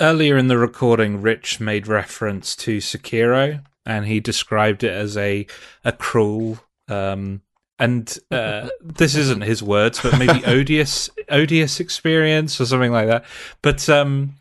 earlier 0.00 0.36
in 0.36 0.48
the 0.48 0.58
recording, 0.58 1.22
Rich 1.22 1.60
made 1.60 1.86
reference 1.86 2.56
to 2.56 2.78
Sekiro, 2.78 3.64
and 3.86 4.06
he 4.06 4.20
described 4.20 4.82
it 4.82 4.92
as 4.92 5.16
a 5.16 5.46
a 5.84 5.92
cruel 5.92 6.60
um, 6.88 7.42
and 7.78 8.18
uh, 8.30 8.68
this 8.82 9.14
isn't 9.16 9.42
his 9.42 9.62
words, 9.62 10.00
but 10.00 10.18
maybe 10.18 10.44
odious, 10.46 11.10
odious 11.28 11.80
experience 11.80 12.60
or 12.60 12.66
something 12.66 12.92
like 12.92 13.08
that. 13.08 13.24
But 13.62 13.88
um, 13.88 14.36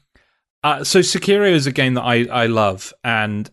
uh, 0.63 0.83
so 0.83 0.99
Sekiro 0.99 1.51
is 1.51 1.67
a 1.67 1.71
game 1.71 1.95
that 1.95 2.03
I 2.03 2.25
I 2.25 2.45
love, 2.45 2.93
and 3.03 3.49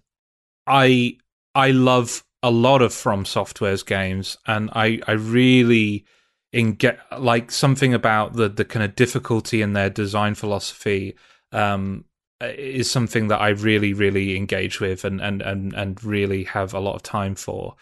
I 0.66 1.16
I 1.54 1.70
love 1.70 2.24
a 2.42 2.50
lot 2.50 2.82
of 2.82 2.92
From 2.92 3.24
Software's 3.24 3.82
games, 3.82 4.36
and 4.46 4.70
I 4.74 5.00
I 5.06 5.12
really 5.12 6.04
in 6.52 6.72
get 6.72 6.98
like 7.18 7.50
something 7.50 7.94
about 7.94 8.34
the 8.34 8.48
the 8.48 8.64
kind 8.64 8.84
of 8.84 8.96
difficulty 8.96 9.62
in 9.62 9.72
their 9.72 9.90
design 9.90 10.34
philosophy 10.34 11.16
um, 11.52 12.04
is 12.40 12.90
something 12.90 13.28
that 13.28 13.40
I 13.40 13.50
really 13.50 13.92
really 13.92 14.36
engage 14.36 14.80
with 14.80 15.04
and 15.04 15.20
and 15.20 15.42
and 15.42 15.72
and 15.74 16.02
really 16.02 16.44
have 16.44 16.74
a 16.74 16.80
lot 16.80 16.96
of 16.96 17.02
time 17.02 17.34
for 17.34 17.76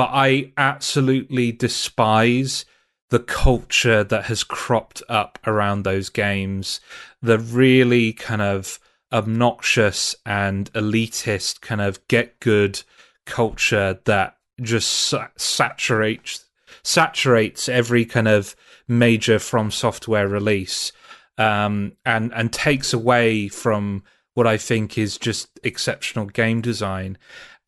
but 0.00 0.12
I 0.14 0.50
absolutely 0.56 1.52
despise 1.52 2.64
the 3.10 3.18
culture 3.18 4.02
that 4.02 4.24
has 4.24 4.42
cropped 4.42 5.02
up 5.10 5.38
around 5.46 5.82
those 5.82 6.08
games. 6.08 6.80
The 7.20 7.38
really 7.38 8.14
kind 8.14 8.40
of 8.40 8.78
obnoxious 9.12 10.16
and 10.24 10.72
elitist 10.72 11.60
kind 11.60 11.82
of 11.82 12.00
get 12.08 12.40
good 12.40 12.82
culture 13.26 14.00
that 14.06 14.38
just 14.62 15.12
saturates 15.36 16.46
saturates 16.82 17.68
every 17.68 18.06
kind 18.06 18.26
of 18.26 18.56
major 18.88 19.38
from 19.38 19.70
software 19.70 20.28
release 20.28 20.92
um, 21.36 21.92
and 22.06 22.32
and 22.32 22.54
takes 22.54 22.94
away 22.94 23.48
from 23.48 24.02
what 24.32 24.46
I 24.46 24.56
think 24.56 24.96
is 24.96 25.18
just 25.18 25.60
exceptional 25.62 26.24
game 26.24 26.62
design. 26.62 27.18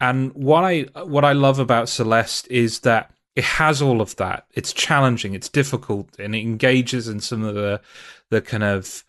And 0.03 0.35
what 0.35 0.65
I 0.65 0.81
what 1.05 1.25
I 1.25 1.33
love 1.33 1.61
about 1.61 1.89
Celeste 1.89 2.49
is 2.51 2.81
that 2.81 3.13
it 3.37 3.45
has 3.45 3.81
all 3.81 4.01
of 4.01 4.17
that. 4.17 4.47
It's 4.53 4.73
challenging, 4.73 5.33
it's 5.33 5.49
difficult, 5.49 6.19
and 6.19 6.35
it 6.35 6.41
engages 6.41 7.07
in 7.07 7.21
some 7.21 7.45
of 7.45 7.55
the 7.55 7.81
the 8.29 8.43
kind 8.43 8.65
of 8.65 9.05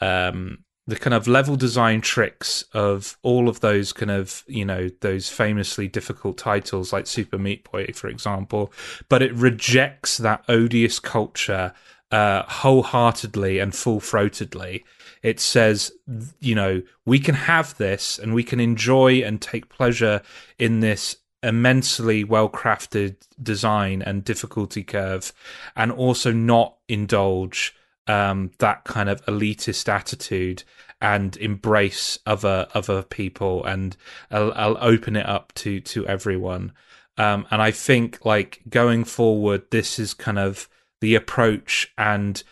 um, 0.00 0.58
the 0.86 0.94
kind 0.94 1.14
of 1.14 1.26
level 1.26 1.56
design 1.56 2.00
tricks 2.00 2.64
of 2.72 3.18
all 3.22 3.48
of 3.48 3.58
those 3.58 3.92
kind 3.92 4.12
of 4.12 4.44
you 4.46 4.64
know 4.64 4.88
those 5.00 5.28
famously 5.28 5.88
difficult 5.88 6.38
titles 6.38 6.92
like 6.92 7.08
Super 7.08 7.38
Meat 7.38 7.68
Boy, 7.68 7.86
for 7.92 8.06
example. 8.06 8.72
But 9.08 9.22
it 9.22 9.34
rejects 9.34 10.16
that 10.18 10.44
odious 10.48 11.00
culture 11.00 11.74
uh, 12.12 12.44
wholeheartedly 12.44 13.58
and 13.58 13.74
full 13.74 13.98
throatedly 13.98 14.84
it 15.26 15.40
says, 15.40 15.90
you 16.38 16.54
know, 16.54 16.80
we 17.04 17.18
can 17.18 17.34
have 17.34 17.76
this 17.78 18.16
and 18.16 18.32
we 18.32 18.44
can 18.44 18.60
enjoy 18.60 19.22
and 19.22 19.42
take 19.42 19.68
pleasure 19.68 20.22
in 20.56 20.78
this 20.78 21.16
immensely 21.42 22.22
well 22.22 22.48
crafted 22.48 23.16
design 23.42 24.02
and 24.02 24.22
difficulty 24.22 24.84
curve, 24.84 25.32
and 25.74 25.90
also 25.90 26.30
not 26.30 26.76
indulge 26.88 27.74
um, 28.06 28.52
that 28.58 28.84
kind 28.84 29.08
of 29.08 29.20
elitist 29.26 29.88
attitude 29.88 30.62
and 31.00 31.36
embrace 31.38 32.20
other 32.24 32.68
other 32.72 33.02
people 33.02 33.64
and 33.64 33.96
I'll, 34.30 34.52
I'll 34.54 34.78
open 34.80 35.16
it 35.16 35.26
up 35.26 35.52
to 35.56 35.80
to 35.80 36.06
everyone. 36.06 36.72
Um, 37.18 37.48
and 37.50 37.60
I 37.60 37.72
think 37.72 38.24
like 38.24 38.62
going 38.68 39.02
forward, 39.02 39.72
this 39.72 39.98
is 39.98 40.14
kind 40.14 40.38
of 40.38 40.68
the 41.00 41.16
approach 41.16 41.92
and 41.98 42.44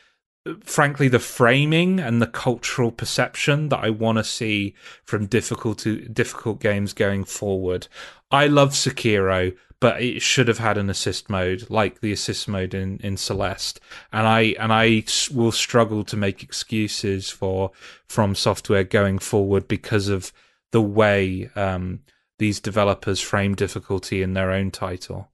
frankly 0.63 1.09
the 1.09 1.19
framing 1.19 1.99
and 2.01 2.21
the 2.21 2.27
cultural 2.27 2.93
perception 2.93 3.71
that 3.71 3.81
I 3.81 3.91
want 3.91 4.19
to 4.19 4.25
see 4.25 4.75
from 5.05 5.27
difficult 5.27 5.79
to 5.79 6.01
difficult 6.09 6.61
games 6.61 6.93
going 6.93 7.25
forward. 7.25 7.89
I 8.31 8.47
love 8.47 8.71
Sekiro, 8.71 9.57
but 9.81 10.03
it 10.03 10.21
should 10.21 10.49
have 10.49 10.59
had 10.59 10.77
an 10.77 10.91
assist 10.91 11.31
mode 11.31 11.69
like 11.71 12.01
the 12.01 12.13
assist 12.13 12.49
mode 12.49 12.75
in, 12.75 12.99
in 12.99 13.17
Celeste. 13.17 13.81
And 14.13 14.27
I 14.27 14.55
and 14.59 14.73
I 14.73 15.05
will 15.33 15.53
struggle 15.53 16.05
to 16.05 16.17
make 16.17 16.43
excuses 16.43 17.31
for 17.31 17.71
from 18.07 18.35
software 18.35 18.85
going 18.85 19.19
forward 19.19 19.67
because 19.67 20.09
of 20.09 20.33
the 20.73 20.83
way 20.83 21.51
um, 21.55 22.01
these 22.39 22.61
developers 22.61 23.21
frame 23.21 23.55
difficulty 23.55 24.23
in 24.23 24.35
their 24.35 24.51
own 24.51 24.71
title. 24.71 25.31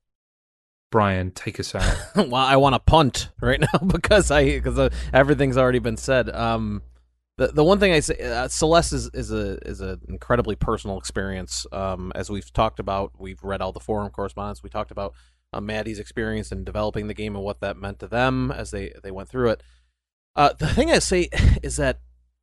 Brian, 0.91 1.31
take 1.31 1.61
us 1.61 1.75
out. 1.75 1.97
well, 2.17 2.35
I 2.35 2.57
want 2.57 2.75
to 2.75 2.81
punt 2.81 3.31
right 3.41 3.61
now 3.73 3.79
because 3.87 4.31
I 4.31 4.45
because 4.45 4.79
uh, 4.79 4.91
everything's 5.12 5.57
already 5.57 5.79
been 5.79 5.97
said. 5.97 6.29
Um, 6.31 6.83
the 7.39 7.49
the 7.49 7.65
one 7.65 7.79
thing 7.79 7.93
I 7.93 8.01
say, 8.01 8.19
uh, 8.19 8.49
Celeste 8.49 8.93
is 8.93 9.11
is 9.15 9.33
a 9.33 9.59
is 9.67 9.81
an 9.81 10.01
incredibly 10.09 10.57
personal 10.57 10.99
experience. 10.99 11.67
Um, 11.73 12.12
as 12.15 12.29
we've 12.29 12.53
talked 12.53 12.81
about, 12.81 13.12
we've 13.19 13.43
read 13.43 13.61
all 13.61 13.73
the 13.73 13.81
forum 13.81 14.11
correspondence. 14.11 14.62
We 14.62 14.71
talked 14.71 14.91
about 14.91 15.15
uh, 15.53 15.61
Maddy's 15.61 15.99
experience 15.99 16.53
in 16.53 16.65
developing 16.65 17.07
the 17.07 17.15
game 17.15 17.35
and 17.37 17.45
what 17.45 17.61
that 17.61 17.77
meant 17.77 17.99
to 18.01 18.09
them 18.09 18.51
as 18.51 18.73
they 18.73 18.93
they 19.03 19.11
went 19.11 19.29
through 19.29 19.51
it. 19.51 19.62
Uh, 20.37 20.53
the 20.59 20.69
thing 20.69 20.91
I 20.91 20.99
say 20.99 21.29
is 21.62 21.77
that 21.77 22.01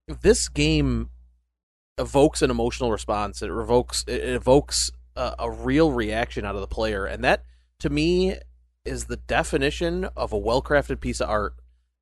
this 0.07 0.47
game 0.47 1.09
evokes 1.97 2.41
an 2.41 2.51
emotional 2.51 2.91
response. 2.91 3.41
It 3.41 3.49
evokes 3.49 4.03
it 4.07 4.23
evokes 4.23 4.91
a, 5.15 5.35
a 5.39 5.51
real 5.51 5.91
reaction 5.91 6.45
out 6.45 6.55
of 6.55 6.61
the 6.61 6.67
player, 6.67 7.05
and 7.05 7.23
that 7.23 7.43
to 7.79 7.89
me 7.89 8.35
is 8.85 9.05
the 9.05 9.17
definition 9.17 10.05
of 10.15 10.31
a 10.31 10.37
well-crafted 10.37 10.99
piece 10.99 11.19
of 11.19 11.29
art 11.29 11.55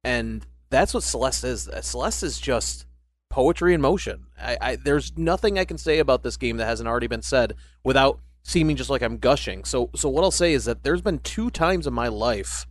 and 0.03 0.45
that's 0.69 0.93
what 0.93 1.03
celeste 1.03 1.43
is. 1.43 1.69
Celeste 1.81 2.23
is 2.23 2.39
just 2.39 2.85
poetry 3.29 3.73
in 3.73 3.81
motion. 3.81 4.25
I, 4.39 4.57
I, 4.61 4.75
there's 4.75 5.17
nothing 5.17 5.57
i 5.59 5.65
can 5.65 5.77
say 5.77 5.99
about 5.99 6.23
this 6.23 6.37
game 6.37 6.57
that 6.57 6.65
hasn't 6.65 6.87
already 6.87 7.07
been 7.07 7.21
said 7.21 7.53
without 7.83 8.19
seeming 8.43 8.75
just 8.75 8.89
like 8.89 9.01
i'm 9.01 9.17
gushing. 9.17 9.65
So 9.65 9.89
so 9.95 10.09
what 10.09 10.23
i'll 10.23 10.31
say 10.31 10.53
is 10.53 10.65
that 10.65 10.83
there's 10.83 11.01
been 11.01 11.19
two 11.19 11.49
times 11.49 11.87
in 11.87 11.93
my 11.93 12.07
life 12.07 12.65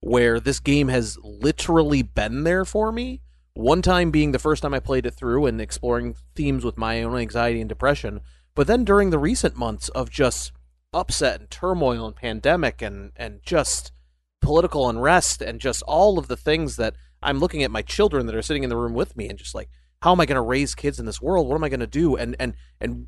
where 0.00 0.40
this 0.40 0.60
game 0.60 0.88
has 0.88 1.18
literally 1.22 2.02
been 2.02 2.44
there 2.44 2.64
for 2.64 2.90
me. 2.90 3.20
One 3.54 3.82
time 3.82 4.10
being 4.10 4.32
the 4.32 4.38
first 4.38 4.62
time 4.62 4.74
i 4.74 4.80
played 4.80 5.06
it 5.06 5.14
through 5.14 5.46
and 5.46 5.60
exploring 5.60 6.16
themes 6.34 6.64
with 6.64 6.76
my 6.76 7.02
own 7.02 7.16
anxiety 7.16 7.60
and 7.60 7.68
depression 7.68 8.20
but 8.54 8.66
then 8.66 8.84
during 8.84 9.10
the 9.10 9.18
recent 9.18 9.56
months 9.56 9.88
of 9.90 10.10
just 10.10 10.52
upset 10.92 11.40
and 11.40 11.50
turmoil 11.50 12.06
and 12.06 12.16
pandemic 12.16 12.82
and 12.82 13.12
and 13.16 13.40
just 13.42 13.92
political 14.40 14.88
unrest 14.88 15.42
and 15.42 15.60
just 15.60 15.82
all 15.82 16.18
of 16.18 16.28
the 16.28 16.36
things 16.36 16.76
that 16.76 16.94
I'm 17.22 17.38
looking 17.38 17.62
at 17.62 17.70
my 17.70 17.82
children 17.82 18.26
that 18.26 18.34
are 18.34 18.42
sitting 18.42 18.64
in 18.64 18.70
the 18.70 18.76
room 18.76 18.94
with 18.94 19.16
me 19.16 19.28
and 19.28 19.38
just 19.38 19.54
like 19.54 19.68
how 20.02 20.12
am 20.12 20.20
I 20.20 20.26
going 20.26 20.36
to 20.36 20.42
raise 20.42 20.74
kids 20.74 20.98
in 20.98 21.04
this 21.04 21.20
world? 21.20 21.46
What 21.46 21.56
am 21.56 21.64
I 21.64 21.68
going 21.68 21.80
to 21.80 21.86
do? 21.86 22.16
And 22.16 22.34
and 22.40 22.54
and 22.80 23.06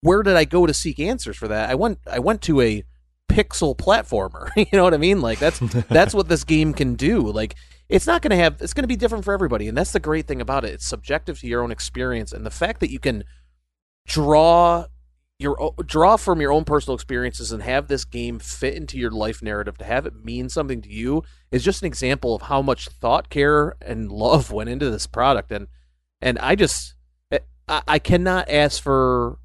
where 0.00 0.22
did 0.22 0.36
I 0.36 0.44
go 0.44 0.66
to 0.66 0.74
seek 0.74 0.98
answers 0.98 1.36
for 1.36 1.48
that? 1.48 1.70
I 1.70 1.74
went 1.74 1.98
I 2.10 2.18
went 2.18 2.42
to 2.42 2.60
a 2.60 2.84
pixel 3.30 3.76
platformer. 3.76 4.50
you 4.56 4.66
know 4.72 4.84
what 4.84 4.94
I 4.94 4.98
mean? 4.98 5.20
Like 5.20 5.38
that's 5.38 5.58
that's 5.88 6.14
what 6.14 6.28
this 6.28 6.44
game 6.44 6.72
can 6.72 6.94
do. 6.94 7.20
Like 7.20 7.54
it's 7.88 8.06
not 8.06 8.22
going 8.22 8.30
to 8.30 8.36
have 8.36 8.60
it's 8.60 8.74
going 8.74 8.84
to 8.84 8.88
be 8.88 8.96
different 8.96 9.24
for 9.24 9.34
everybody 9.34 9.68
and 9.68 9.76
that's 9.76 9.92
the 9.92 10.00
great 10.00 10.26
thing 10.26 10.40
about 10.40 10.64
it. 10.64 10.72
It's 10.72 10.86
subjective 10.86 11.38
to 11.40 11.46
your 11.46 11.62
own 11.62 11.70
experience 11.70 12.32
and 12.32 12.44
the 12.44 12.50
fact 12.50 12.80
that 12.80 12.90
you 12.90 12.98
can 12.98 13.24
draw 14.06 14.86
your 15.42 15.74
draw 15.84 16.16
from 16.16 16.40
your 16.40 16.52
own 16.52 16.64
personal 16.64 16.94
experiences 16.94 17.52
and 17.52 17.62
have 17.62 17.88
this 17.88 18.04
game 18.04 18.38
fit 18.38 18.74
into 18.74 18.98
your 18.98 19.10
life 19.10 19.42
narrative 19.42 19.76
to 19.78 19.84
have 19.84 20.06
it 20.06 20.24
mean 20.24 20.48
something 20.48 20.80
to 20.80 20.88
you 20.88 21.22
is 21.50 21.64
just 21.64 21.82
an 21.82 21.86
example 21.86 22.34
of 22.34 22.42
how 22.42 22.62
much 22.62 22.88
thought 22.88 23.28
care 23.28 23.76
and 23.82 24.10
love 24.10 24.50
went 24.52 24.70
into 24.70 24.90
this 24.90 25.06
product 25.06 25.52
and 25.52 25.66
and 26.20 26.38
i 26.38 26.54
just 26.54 26.94
eh, 27.30 27.38
i, 27.68 27.82
I 27.86 27.98
cannot 27.98 28.48
ask 28.48 28.82
for 28.82 29.38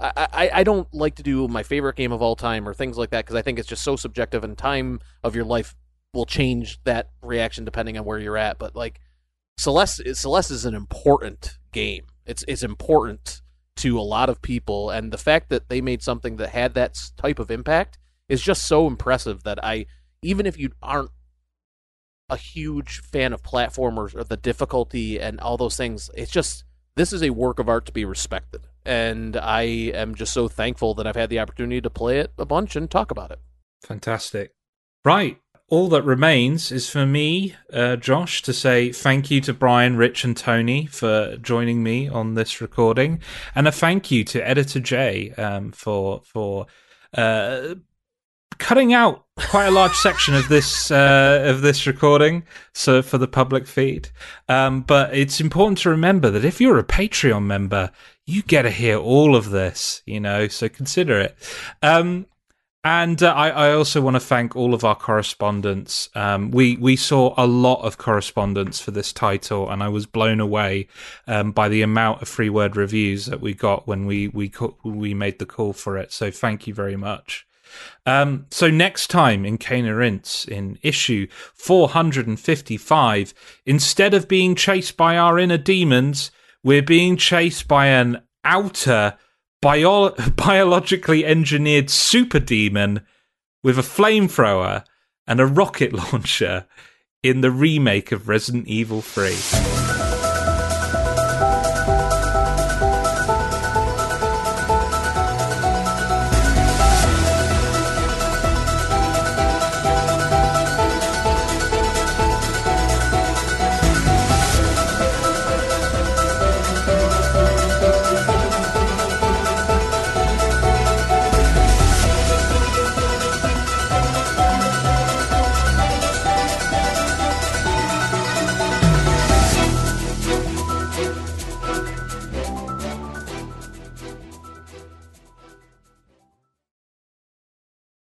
I, 0.00 0.28
I, 0.32 0.50
I 0.54 0.64
don't 0.64 0.92
like 0.94 1.16
to 1.16 1.22
do 1.22 1.46
my 1.48 1.62
favorite 1.62 1.96
game 1.96 2.12
of 2.12 2.22
all 2.22 2.36
time 2.36 2.66
or 2.66 2.72
things 2.72 2.96
like 2.96 3.10
that 3.10 3.26
because 3.26 3.36
I 3.36 3.42
think 3.42 3.58
it's 3.58 3.68
just 3.68 3.84
so 3.84 3.96
subjective 3.96 4.42
and 4.44 4.56
time 4.56 5.00
of 5.22 5.36
your 5.36 5.44
life 5.44 5.74
will 6.14 6.24
change 6.24 6.82
that 6.84 7.10
reaction 7.22 7.64
depending 7.64 7.98
on 7.98 8.04
where 8.06 8.18
you're 8.18 8.38
at. 8.38 8.58
But 8.58 8.74
like 8.74 9.00
Celeste, 9.58 10.16
Celeste 10.16 10.52
is 10.52 10.64
an 10.64 10.74
important 10.74 11.58
game. 11.72 12.06
It's 12.24 12.44
it's 12.48 12.62
important 12.62 13.42
to 13.80 13.98
a 13.98 14.02
lot 14.02 14.28
of 14.28 14.42
people, 14.42 14.90
and 14.90 15.12
the 15.12 15.18
fact 15.18 15.48
that 15.48 15.68
they 15.68 15.80
made 15.80 16.02
something 16.02 16.36
that 16.36 16.50
had 16.50 16.74
that 16.74 16.98
type 17.16 17.38
of 17.38 17.50
impact 17.50 17.98
is 18.28 18.42
just 18.42 18.66
so 18.66 18.86
impressive 18.86 19.42
that 19.44 19.62
I, 19.64 19.86
even 20.22 20.46
if 20.46 20.58
you 20.58 20.70
aren't 20.82 21.10
a 22.28 22.36
huge 22.36 23.00
fan 23.00 23.32
of 23.32 23.42
platformers 23.42 24.14
or 24.14 24.22
the 24.22 24.36
difficulty 24.36 25.18
and 25.20 25.40
all 25.40 25.56
those 25.56 25.76
things, 25.76 26.10
it's 26.14 26.30
just 26.30 26.64
this 26.94 27.12
is 27.12 27.22
a 27.22 27.30
work 27.30 27.58
of 27.58 27.68
art 27.68 27.86
to 27.86 27.92
be 27.92 28.04
respected, 28.04 28.66
and 28.84 29.36
I 29.36 29.62
am 29.62 30.14
just 30.14 30.32
so 30.32 30.48
thankful 30.48 30.94
that 30.94 31.06
I've 31.06 31.16
had 31.16 31.30
the 31.30 31.40
opportunity 31.40 31.80
to 31.80 31.90
play 31.90 32.18
it 32.18 32.32
a 32.38 32.46
bunch 32.46 32.76
and 32.76 32.90
talk 32.90 33.10
about 33.10 33.30
it. 33.30 33.40
Fantastic. 33.82 34.52
Right 35.04 35.40
all 35.70 35.88
that 35.88 36.02
remains 36.02 36.72
is 36.72 36.90
for 36.90 37.06
me, 37.06 37.54
uh, 37.72 37.94
Josh, 37.96 38.42
to 38.42 38.52
say 38.52 38.92
thank 38.92 39.30
you 39.30 39.40
to 39.42 39.54
Brian, 39.54 39.96
Rich, 39.96 40.24
and 40.24 40.36
Tony 40.36 40.86
for 40.86 41.36
joining 41.36 41.82
me 41.82 42.08
on 42.08 42.34
this 42.34 42.60
recording, 42.60 43.20
and 43.54 43.68
a 43.68 43.72
thank 43.72 44.10
you 44.10 44.24
to 44.24 44.46
Editor 44.46 44.80
Jay 44.80 45.30
um, 45.32 45.70
for 45.70 46.22
for 46.24 46.66
uh, 47.14 47.76
cutting 48.58 48.92
out 48.92 49.24
quite 49.36 49.66
a 49.66 49.70
large 49.70 49.94
section 49.94 50.34
of 50.34 50.48
this 50.48 50.90
uh, 50.90 51.44
of 51.46 51.62
this 51.62 51.86
recording, 51.86 52.42
so 52.74 53.00
for 53.00 53.18
the 53.18 53.28
public 53.28 53.68
feed. 53.68 54.10
Um, 54.48 54.80
but 54.82 55.14
it's 55.14 55.40
important 55.40 55.78
to 55.78 55.90
remember 55.90 56.30
that 56.30 56.44
if 56.44 56.60
you're 56.60 56.80
a 56.80 56.84
Patreon 56.84 57.44
member, 57.44 57.92
you 58.26 58.42
get 58.42 58.62
to 58.62 58.70
hear 58.70 58.98
all 58.98 59.36
of 59.36 59.50
this, 59.50 60.02
you 60.04 60.18
know. 60.18 60.48
So 60.48 60.68
consider 60.68 61.20
it. 61.20 61.36
Um, 61.80 62.26
and 62.82 63.22
uh, 63.22 63.32
I, 63.32 63.50
I, 63.50 63.72
also 63.74 64.00
want 64.00 64.16
to 64.16 64.20
thank 64.20 64.56
all 64.56 64.72
of 64.72 64.84
our 64.84 64.94
correspondents. 64.94 66.08
Um, 66.14 66.50
we 66.50 66.76
we 66.76 66.96
saw 66.96 67.34
a 67.36 67.46
lot 67.46 67.82
of 67.82 67.98
correspondence 67.98 68.80
for 68.80 68.90
this 68.90 69.12
title, 69.12 69.68
and 69.68 69.82
I 69.82 69.88
was 69.88 70.06
blown 70.06 70.40
away 70.40 70.88
um, 71.26 71.52
by 71.52 71.68
the 71.68 71.82
amount 71.82 72.22
of 72.22 72.28
free 72.28 72.48
word 72.48 72.76
reviews 72.76 73.26
that 73.26 73.40
we 73.40 73.52
got 73.52 73.86
when 73.86 74.06
we 74.06 74.28
we 74.28 74.50
we 74.82 75.12
made 75.12 75.38
the 75.38 75.46
call 75.46 75.74
for 75.74 75.98
it. 75.98 76.10
So 76.12 76.30
thank 76.30 76.66
you 76.66 76.72
very 76.72 76.96
much. 76.96 77.46
Um, 78.06 78.46
so 78.50 78.70
next 78.70 79.08
time 79.08 79.44
in 79.44 79.58
Cane 79.58 79.84
and 79.84 79.96
Rinse, 79.96 80.44
in 80.46 80.78
issue 80.82 81.28
455, 81.54 83.34
instead 83.66 84.14
of 84.14 84.26
being 84.26 84.54
chased 84.54 84.96
by 84.96 85.16
our 85.16 85.38
inner 85.38 85.58
demons, 85.58 86.30
we're 86.64 86.82
being 86.82 87.16
chased 87.16 87.68
by 87.68 87.86
an 87.86 88.22
outer 88.42 89.16
bio- 89.60 90.10
biologically 90.36 91.24
engineered 91.24 91.90
super 91.90 92.40
demon 92.40 93.06
with 93.62 93.78
a 93.78 93.82
flamethrower 93.82 94.84
and 95.26 95.40
a 95.40 95.46
rocket 95.46 95.92
launcher 96.12 96.66
in 97.22 97.40
the 97.40 97.50
remake 97.50 98.12
of 98.12 98.28
Resident 98.28 98.66
Evil 98.66 99.02
3. 99.02 99.89